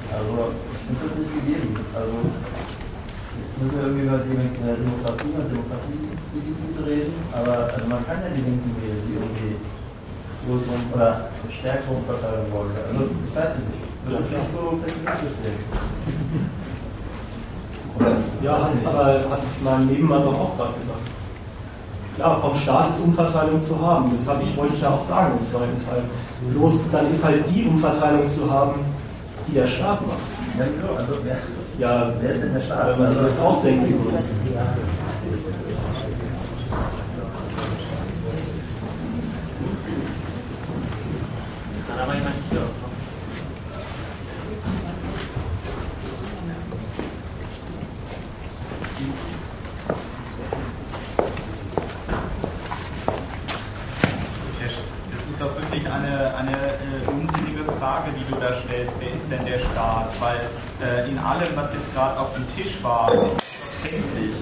[0.09, 1.69] Also, ich finde das nicht gegeben.
[1.93, 8.25] Also, jetzt müssen wir irgendwie über die Demokratie und Demokratiedefizit reden, aber also man kann
[8.25, 9.61] ja die Linken wählen, die irgendwie
[10.49, 12.73] größere oder stärkere Umverteilung wollen.
[12.73, 15.61] Also, ich weiß nicht, ich würde das nicht so pessimistisch sehen.
[18.41, 20.99] Ja, aber hat mein Nebenmann doch auch gerade gesagt.
[22.15, 24.11] Klar, vom Staat ist Umverteilung zu haben.
[24.15, 26.03] Das habe ich, wollte ich ja auch sagen im zweiten Teil.
[26.53, 28.81] Bloß dann ist halt die Umverteilung zu haben,
[29.47, 30.19] die der Staat macht.
[30.57, 30.93] Ja, genau.
[30.97, 31.37] Also, wer,
[31.77, 32.89] ja, wer ist denn der Staat?
[32.91, 34.25] Wenn man sich jetzt ausdenkt, wie so ist.
[42.05, 42.61] Aber hier.
[55.11, 58.93] Das ist doch wirklich eine, eine äh, unsinnige Frage, die du da stellst.
[58.99, 60.09] Wer ist denn der Staat?
[60.19, 60.49] Weil
[60.81, 63.35] äh, in allem, was jetzt gerade auf dem Tisch war, ist
[63.81, 64.35] tatsächlich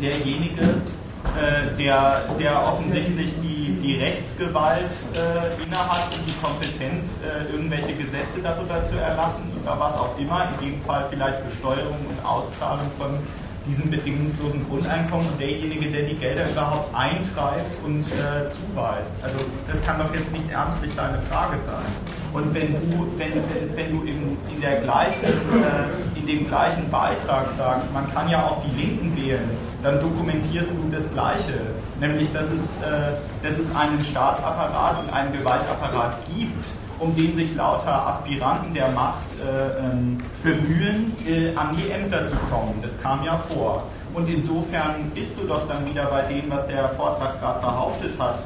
[0.00, 7.94] derjenige, äh, der, der offensichtlich die, die Rechtsgewalt äh, innehat und die Kompetenz, äh, irgendwelche
[7.94, 12.90] Gesetze darüber zu erlassen, über was auch immer, in dem Fall vielleicht Besteuerung und Auszahlung
[12.98, 13.18] von
[13.66, 19.14] diesem bedingungslosen Grundeinkommen und derjenige, der die Gelder überhaupt eintreibt und äh, zuweist.
[19.22, 19.38] Also
[19.70, 22.11] das kann doch jetzt nicht ernstlich deine Frage sein.
[22.32, 23.32] Und wenn du, wenn,
[23.76, 28.46] wenn, du in, in, der gleichen, äh, in dem gleichen Beitrag sagst, man kann ja
[28.46, 29.50] auch die Linken wählen,
[29.82, 31.60] dann dokumentierst du das Gleiche,
[32.00, 33.12] nämlich dass es, äh,
[33.42, 36.64] dass es einen Staatsapparat und einen Gewaltapparat gibt,
[36.98, 42.36] um den sich lauter Aspiranten der Macht äh, ähm, bemühen, äh, an die Ämter zu
[42.50, 42.78] kommen.
[42.80, 43.84] Das kam ja vor.
[44.14, 48.38] Und insofern bist du doch dann wieder bei dem, was der Vortrag gerade behauptet hat,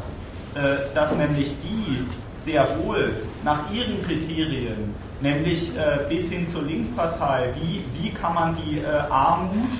[0.55, 2.07] äh, dass nämlich die
[2.39, 3.13] sehr wohl
[3.47, 8.85] nach ihren Kriterien, nämlich äh, bis hin zur Linkspartei, wie, wie kann man die äh,
[9.09, 9.71] Armut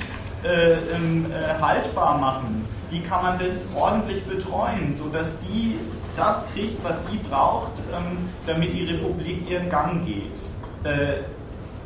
[0.45, 1.27] äh, ähm,
[1.61, 5.81] haltbar machen, wie kann man das ordentlich betreuen, sodass die
[6.17, 10.39] das kriegt, was sie braucht, ähm, damit die Republik ihren Gang geht.
[10.85, 11.23] Äh,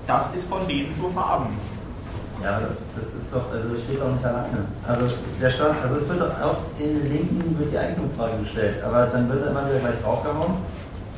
[0.07, 1.57] das ist von denen zu haben.
[2.43, 4.67] Ja, das, das ist doch, also steht auch nicht alleine.
[4.87, 8.83] Also der Staat, also es wird doch auch in den Linken wird die Eigentumsfrage gestellt,
[8.85, 10.55] aber dann wird er immer wieder gleich draufgehauen,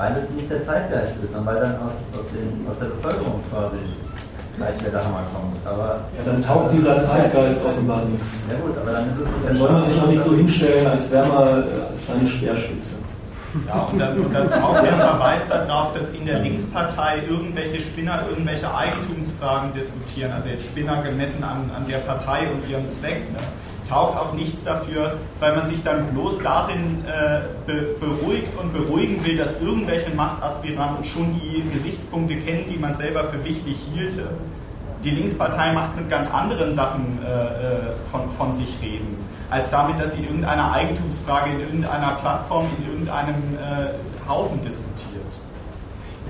[0.02, 3.40] weil es nicht der Zeitgeist ist und weil dann aus, aus, den, aus der Bevölkerung
[3.50, 3.78] quasi
[4.56, 5.56] gleich der Hammer kommt.
[5.64, 8.42] Aber ja, dann taugt dieser Zeitgeist offenbar nichts.
[8.50, 11.10] Ja gut, aber dann ist es Dann soll man sich auch nicht so hinstellen, als
[11.10, 11.64] wäre man
[12.00, 12.94] seine Speerspitze.
[13.68, 18.24] Ja, und dann, und dann taucht der Verweis darauf, dass in der Linkspartei irgendwelche Spinner
[18.28, 20.32] irgendwelche Eigentumsfragen diskutieren.
[20.32, 23.30] Also jetzt Spinner gemessen an, an der Partei und ihrem Zweck.
[23.30, 23.38] Ne?
[23.92, 29.22] Taucht auch nichts dafür, weil man sich dann bloß darin äh, be beruhigt und beruhigen
[29.22, 34.30] will, dass irgendwelche Machtaspiranten schon die Gesichtspunkte kennen, die man selber für wichtig hielte.
[35.04, 39.18] Die Linkspartei macht mit ganz anderen Sachen äh, von, von sich reden.
[39.52, 45.12] als damit, dass sie in irgendeiner Eigentumsfrage, in irgendeiner Plattform, in irgendeinem äh, Haufen diskutiert.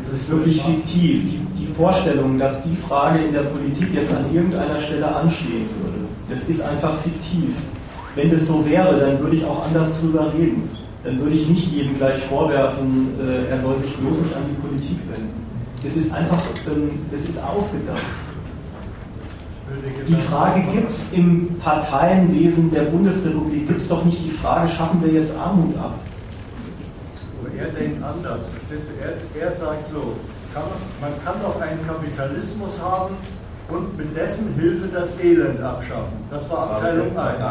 [0.03, 1.31] Es ist wirklich fiktiv.
[1.31, 5.82] Die, die Vorstellung, dass die Frage in der Politik jetzt an irgendeiner Stelle anstehen würde,
[6.33, 7.55] das ist einfach fiktiv.
[8.15, 10.69] Wenn das so wäre, dann würde ich auch anders drüber reden.
[11.05, 14.61] Dann würde ich nicht jedem gleich vorwerfen, äh, er soll sich bloß nicht an die
[14.61, 15.47] Politik wenden.
[15.83, 18.03] Das ist einfach, ähm, das ist ausgedacht.
[20.07, 25.03] Die Frage gibt es im Parteienwesen der Bundesrepublik, gibt es doch nicht die Frage, schaffen
[25.03, 25.99] wir jetzt Armut ab?
[27.57, 28.43] Er denkt anders?
[28.71, 30.15] Er, er sagt so,
[30.53, 30.65] kann
[31.01, 33.17] man kann doch einen Kapitalismus haben
[33.73, 36.13] und mit dessen Hilfe das Elend abschaffen.
[36.31, 37.43] Das war Abteilung 1.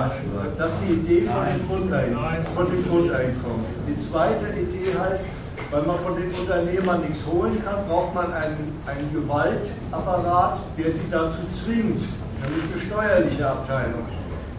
[0.58, 3.66] Das ist die Idee von dem, Grundeinkommen, von dem Grundeinkommen.
[3.88, 5.26] Die zweite Idee heißt,
[5.72, 11.06] weil man von den Unternehmern nichts holen kann, braucht man einen, einen Gewaltapparat, der sie
[11.10, 12.02] dazu zwingt,
[12.42, 14.06] nämlich eine steuerliche Abteilung.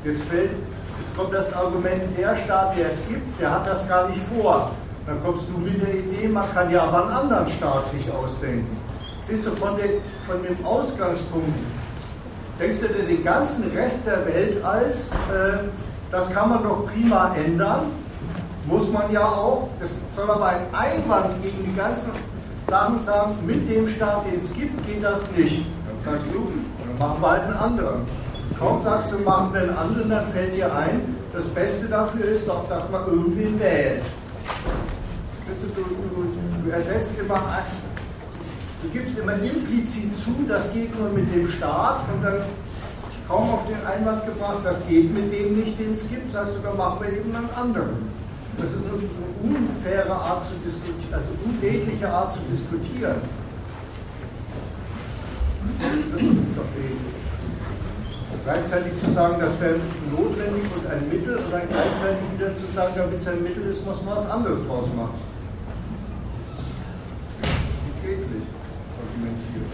[0.04, 0.50] Jetzt, fällt,
[0.98, 4.70] jetzt kommt das Argument, der Staat, der es gibt, der hat das gar nicht vor.
[5.06, 8.81] Dann kommst du mit der Idee, man kann ja aber einen anderen Staat sich ausdenken.
[9.28, 11.58] Bist du von, den, von dem Ausgangspunkt,
[12.58, 15.58] denkst du dir den ganzen Rest der Welt als, äh,
[16.10, 17.86] das kann man doch prima ändern?
[18.66, 22.12] Muss man ja auch, es soll aber ein Einwand gegen die ganzen
[22.66, 25.66] Sachen sagen, mit dem Staat, den es gibt, geht das nicht.
[25.86, 28.00] Dann sagst du, dann machen wir halt einen anderen.
[28.58, 32.46] Kaum sagst du, machen wir einen anderen, dann fällt dir ein, das Beste dafür ist
[32.46, 34.02] doch, dass man irgendwen wählt.
[35.46, 37.40] Du, du, du, ersetzt immer,
[38.82, 42.42] du gibst immer implizit zu, das geht nur mit dem Staat und dann
[43.28, 46.58] kaum auf den Einwand gebracht, das geht mit dem nicht, den es gibt, sagst du,
[46.60, 48.10] dann machen wir eben einen anderen.
[48.58, 49.00] Das ist eine,
[49.42, 53.16] unfaire Art zu diskutieren, also unredliche Art zu diskutieren.
[56.12, 57.12] Das ist doch ähnlich.
[58.44, 59.76] Gleichzeitig zu sagen, das wäre
[60.10, 63.86] notwendig und ein Mittel, und dann gleichzeitig wieder zu sagen, damit es ein Mittel ist,
[63.86, 65.14] muss man was anderes draus machen.
[67.40, 68.42] Das ist nicht redlich
[68.98, 69.70] argumentiert.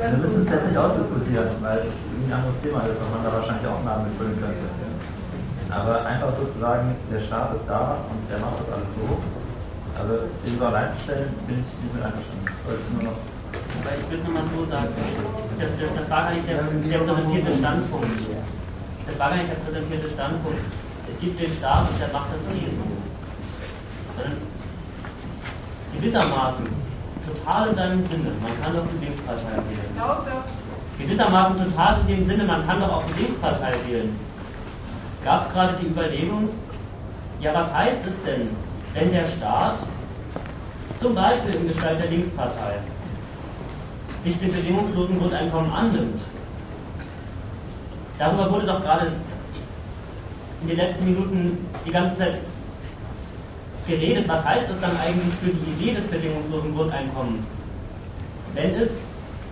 [0.00, 3.32] Wir müssen es jetzt nicht ausdiskutieren, weil es ein anderes Thema ist und man da
[3.32, 4.68] wahrscheinlich auch Namen mitfüllen könnte.
[5.70, 9.06] Aber einfach sozusagen, der Staat ist da und der macht das alles so.
[9.94, 12.46] Also den so allein zu stellen, bin ich nicht mit einverstanden.
[13.80, 18.06] Aber ich würde nochmal so sagen, das, war gar nicht der, der präsentierte Standpunkt.
[19.06, 20.62] Das war gar nicht der präsentierte Standpunkt.
[21.10, 22.86] Es gibt den Staat und der macht das nie so.
[24.16, 24.38] Sondern
[26.00, 26.66] gewissermaßen
[27.26, 28.30] total in deinem Sinne.
[28.42, 29.92] Man kann doch die Linkspartei wählen.
[30.98, 34.18] Gewissermaßen total in dem Sinne, man kann doch auch die Linkspartei wählen.
[35.24, 36.48] Gab es gerade die Überlegung,
[37.40, 38.48] ja, was heißt es denn,
[38.94, 39.76] wenn der Staat,
[40.98, 42.78] zum Beispiel in Gestalt der Linkspartei,
[44.20, 46.20] sich dem bedingungslosen Grundeinkommen annimmt?
[48.18, 49.12] Darüber wurde doch gerade
[50.62, 52.34] in den letzten Minuten die ganze Zeit
[53.86, 57.56] geredet, was heißt das dann eigentlich für die Idee des bedingungslosen Grundeinkommens?
[58.54, 59.02] Wenn es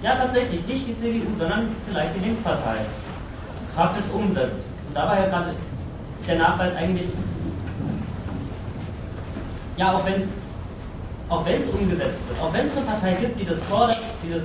[0.02, 2.78] ja tatsächlich nicht die CDU, sondern vielleicht die Linkspartei
[3.74, 4.60] praktisch umsetzt.
[4.88, 5.54] Und da war ja gerade
[6.26, 7.06] der Nachweis eigentlich,
[9.76, 10.28] ja, auch wenn es
[11.28, 14.32] auch wenn es umgesetzt wird, auch wenn es eine Partei gibt, die das fordert, die,
[14.32, 14.44] das,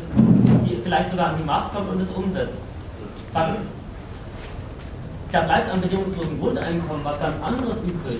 [0.65, 2.59] die vielleicht sogar an die Macht kommt und es umsetzt,
[3.31, 3.51] was,
[5.31, 8.19] da bleibt am bedingungslosen Grundeinkommen was ganz anderes übrig,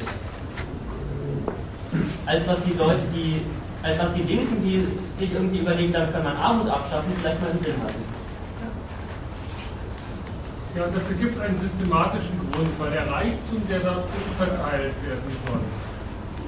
[2.26, 3.42] als was die Leute, die,
[3.84, 4.88] als was die Linken, die
[5.20, 8.04] sich irgendwie überlegen, dann kann man Armut abschaffen, vielleicht mal einen Sinn hatten.
[10.76, 14.04] Ja, und dafür gibt es einen systematischen Grund, weil der Reichtum, der da
[14.38, 15.62] verteilt werden soll,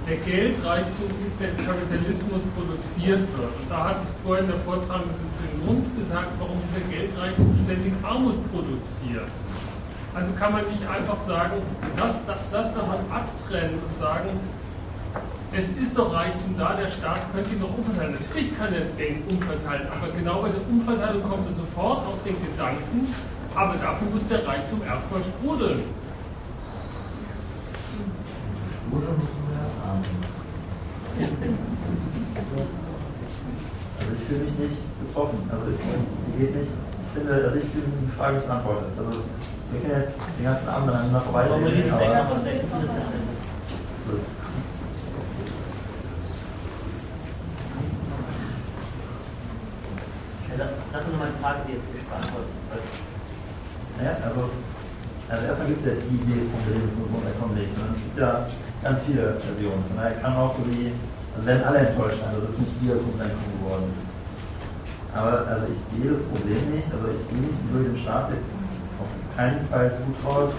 [0.08, 3.54] der Geldreichtum ist, der im Kapitalismus produziert wird.
[3.54, 9.30] Und da hat vorhin der Vortrag den Grund gesagt, warum dieser Geldreichtum ständig Armut produziert.
[10.14, 11.62] Also kann man nicht einfach sagen,
[11.98, 14.40] das, das, das davon abtrennen und sagen,
[15.58, 18.16] es ist doch Reichtum da, der Staat könnte ihn doch umverteilen.
[18.20, 22.36] Natürlich kann er den umverteilen, aber genau bei der Umverteilung kommt er sofort auf den
[22.44, 23.08] Gedanken,
[23.56, 25.84] aber dafür muss der Reichtum erstmal sprudeln.
[34.00, 34.78] Also ich fühle mich nicht
[35.08, 35.50] getroffen.
[35.52, 38.90] Also ich, geht nicht, ich finde, also ich fühle die Frage nicht beantwortet.
[38.98, 39.20] Also
[39.72, 42.46] wir können jetzt den ganzen Abend aneinander vorbei Wollen wir reden, diesen aber- Bäcker und
[42.46, 43.40] denken Sie das Verständnis?
[44.06, 44.22] Gut.
[50.45, 52.88] Ja, Sag doch nochmal die Frage, die jetzt nicht beantwortet ist.
[54.00, 54.42] Naja, also,
[55.28, 57.76] also erstmal gibt es ja die Idee vom Bedingungsgrundeinkommen nicht.
[57.76, 57.84] Ne?
[57.92, 58.32] Es gibt ja
[58.80, 59.84] ganz viele Versionen.
[59.92, 60.96] Von daher kann auch so die
[61.36, 64.08] Also werden alle enttäuscht sein, dass es nicht wieder Grundeinkommen geworden ist.
[65.12, 66.88] Aber also ich sehe das Problem nicht.
[66.88, 68.48] Also ich sehe, ich würde dem Staat jetzt
[69.04, 70.54] auf keinen Fall zutraut,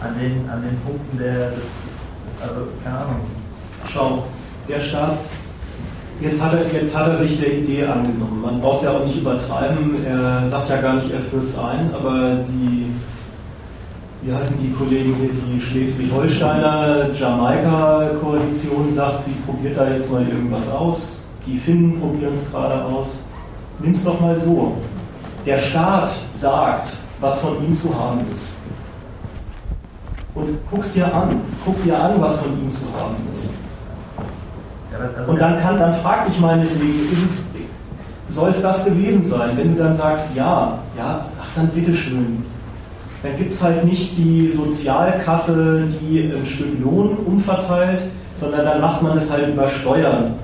[0.00, 3.20] an den, an den Punkten der, das, das, also keine Ahnung.
[3.88, 4.24] Schau,
[4.68, 5.20] der Staat,
[6.20, 8.42] jetzt hat, er, jetzt hat er sich der Idee angenommen.
[8.42, 10.04] Man braucht es ja auch nicht übertreiben.
[10.04, 12.86] Er sagt ja gar nicht, er führt es ein, aber die,
[14.22, 20.70] wie heißen die Kollegen hier, die Schleswig-Holsteiner Jamaika-Koalition sagt, sie probiert da jetzt mal irgendwas
[20.70, 21.20] aus.
[21.46, 23.18] Die Finnen probieren es gerade aus.
[23.78, 24.72] Nimm es doch mal so.
[25.44, 28.50] Der Staat sagt, was von ihm zu haben ist.
[30.34, 31.40] Und guck's dir an.
[31.64, 33.50] Guck dir an, was von ihm zu haben ist.
[35.26, 39.50] Und dann kann, dann frag dich meinetwegen, ist es, soll es das gewesen sein?
[39.56, 42.44] Wenn du dann sagst, ja, ja, ach dann bitteschön.
[43.22, 48.02] Dann gibt es halt nicht die Sozialkasse, die ein Stück Lohn umverteilt,
[48.34, 50.34] sondern dann macht man das halt über Steuern.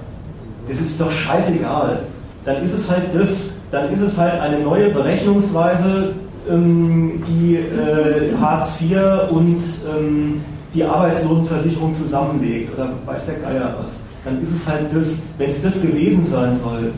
[0.69, 2.01] Es ist doch scheißegal
[2.45, 6.15] dann ist es halt das, dann ist es halt eine neue Berechnungsweise,
[6.51, 10.41] ähm, die äh, Hartz IV und ähm,
[10.75, 14.01] die Arbeitslosenversicherung zusammenlegt oder weiß der Geier was.
[14.25, 16.93] Dann ist es halt das, wenn es das gewesen sein soll,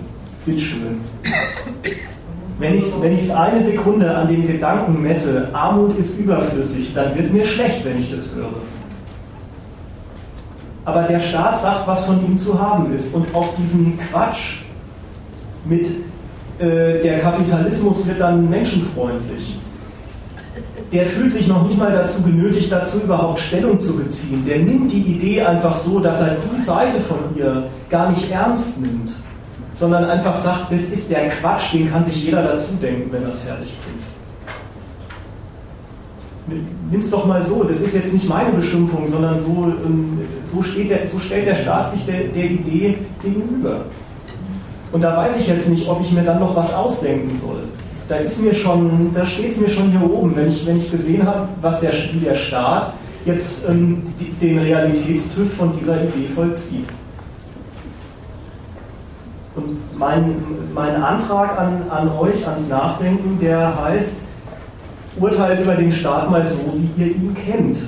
[0.45, 1.01] bitteschön.
[2.59, 7.33] Wenn ich es wenn eine Sekunde an dem Gedanken messe, Armut ist überflüssig, dann wird
[7.33, 8.63] mir schlecht, wenn ich das höre.
[10.85, 13.15] Aber der Staat sagt, was von ihm zu haben ist.
[13.15, 14.59] Und auf diesen Quatsch
[15.65, 15.87] mit
[16.59, 19.59] äh, der Kapitalismus wird dann menschenfreundlich.
[20.95, 24.45] Der fühlt sich noch nicht mal dazu genötigt, dazu überhaupt Stellung zu beziehen.
[24.47, 28.81] Der nimmt die Idee einfach so, dass er die Seite von ihr gar nicht ernst
[28.81, 29.11] nimmt,
[29.73, 33.41] sondern einfach sagt, das ist der Quatsch, den kann sich jeder dazu denken, wenn das
[33.41, 33.75] fertig
[36.47, 36.65] klingt.
[36.93, 41.09] Nimm's doch mal so, das ist jetzt nicht meine Beschimpfung, sondern so, ähm, so, der,
[41.09, 43.87] so stellt der Staat sich der, der Idee gegenüber.
[44.93, 47.65] Und da weiß ich jetzt nicht, ob ich mir dann noch was ausdenken soll.
[48.09, 50.91] Da ist mir schon, da steht es mir schon hier oben, wenn ich, wenn ich
[50.91, 52.93] gesehen habe, was der, wie der Staat
[53.25, 56.87] jetzt ähm, die, den Realitätstüff von dieser Idee vollzieht.
[59.57, 60.35] Und mein,
[60.75, 64.17] mein Antrag an, an euch, ans Nachdenken, der heißt,
[65.19, 67.79] urteilt über den Staat mal so, wie ihr ihn kennt.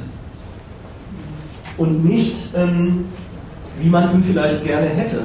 [1.77, 3.07] Und nicht, ähm,
[3.81, 5.21] wie man ihn vielleicht gerne hätte.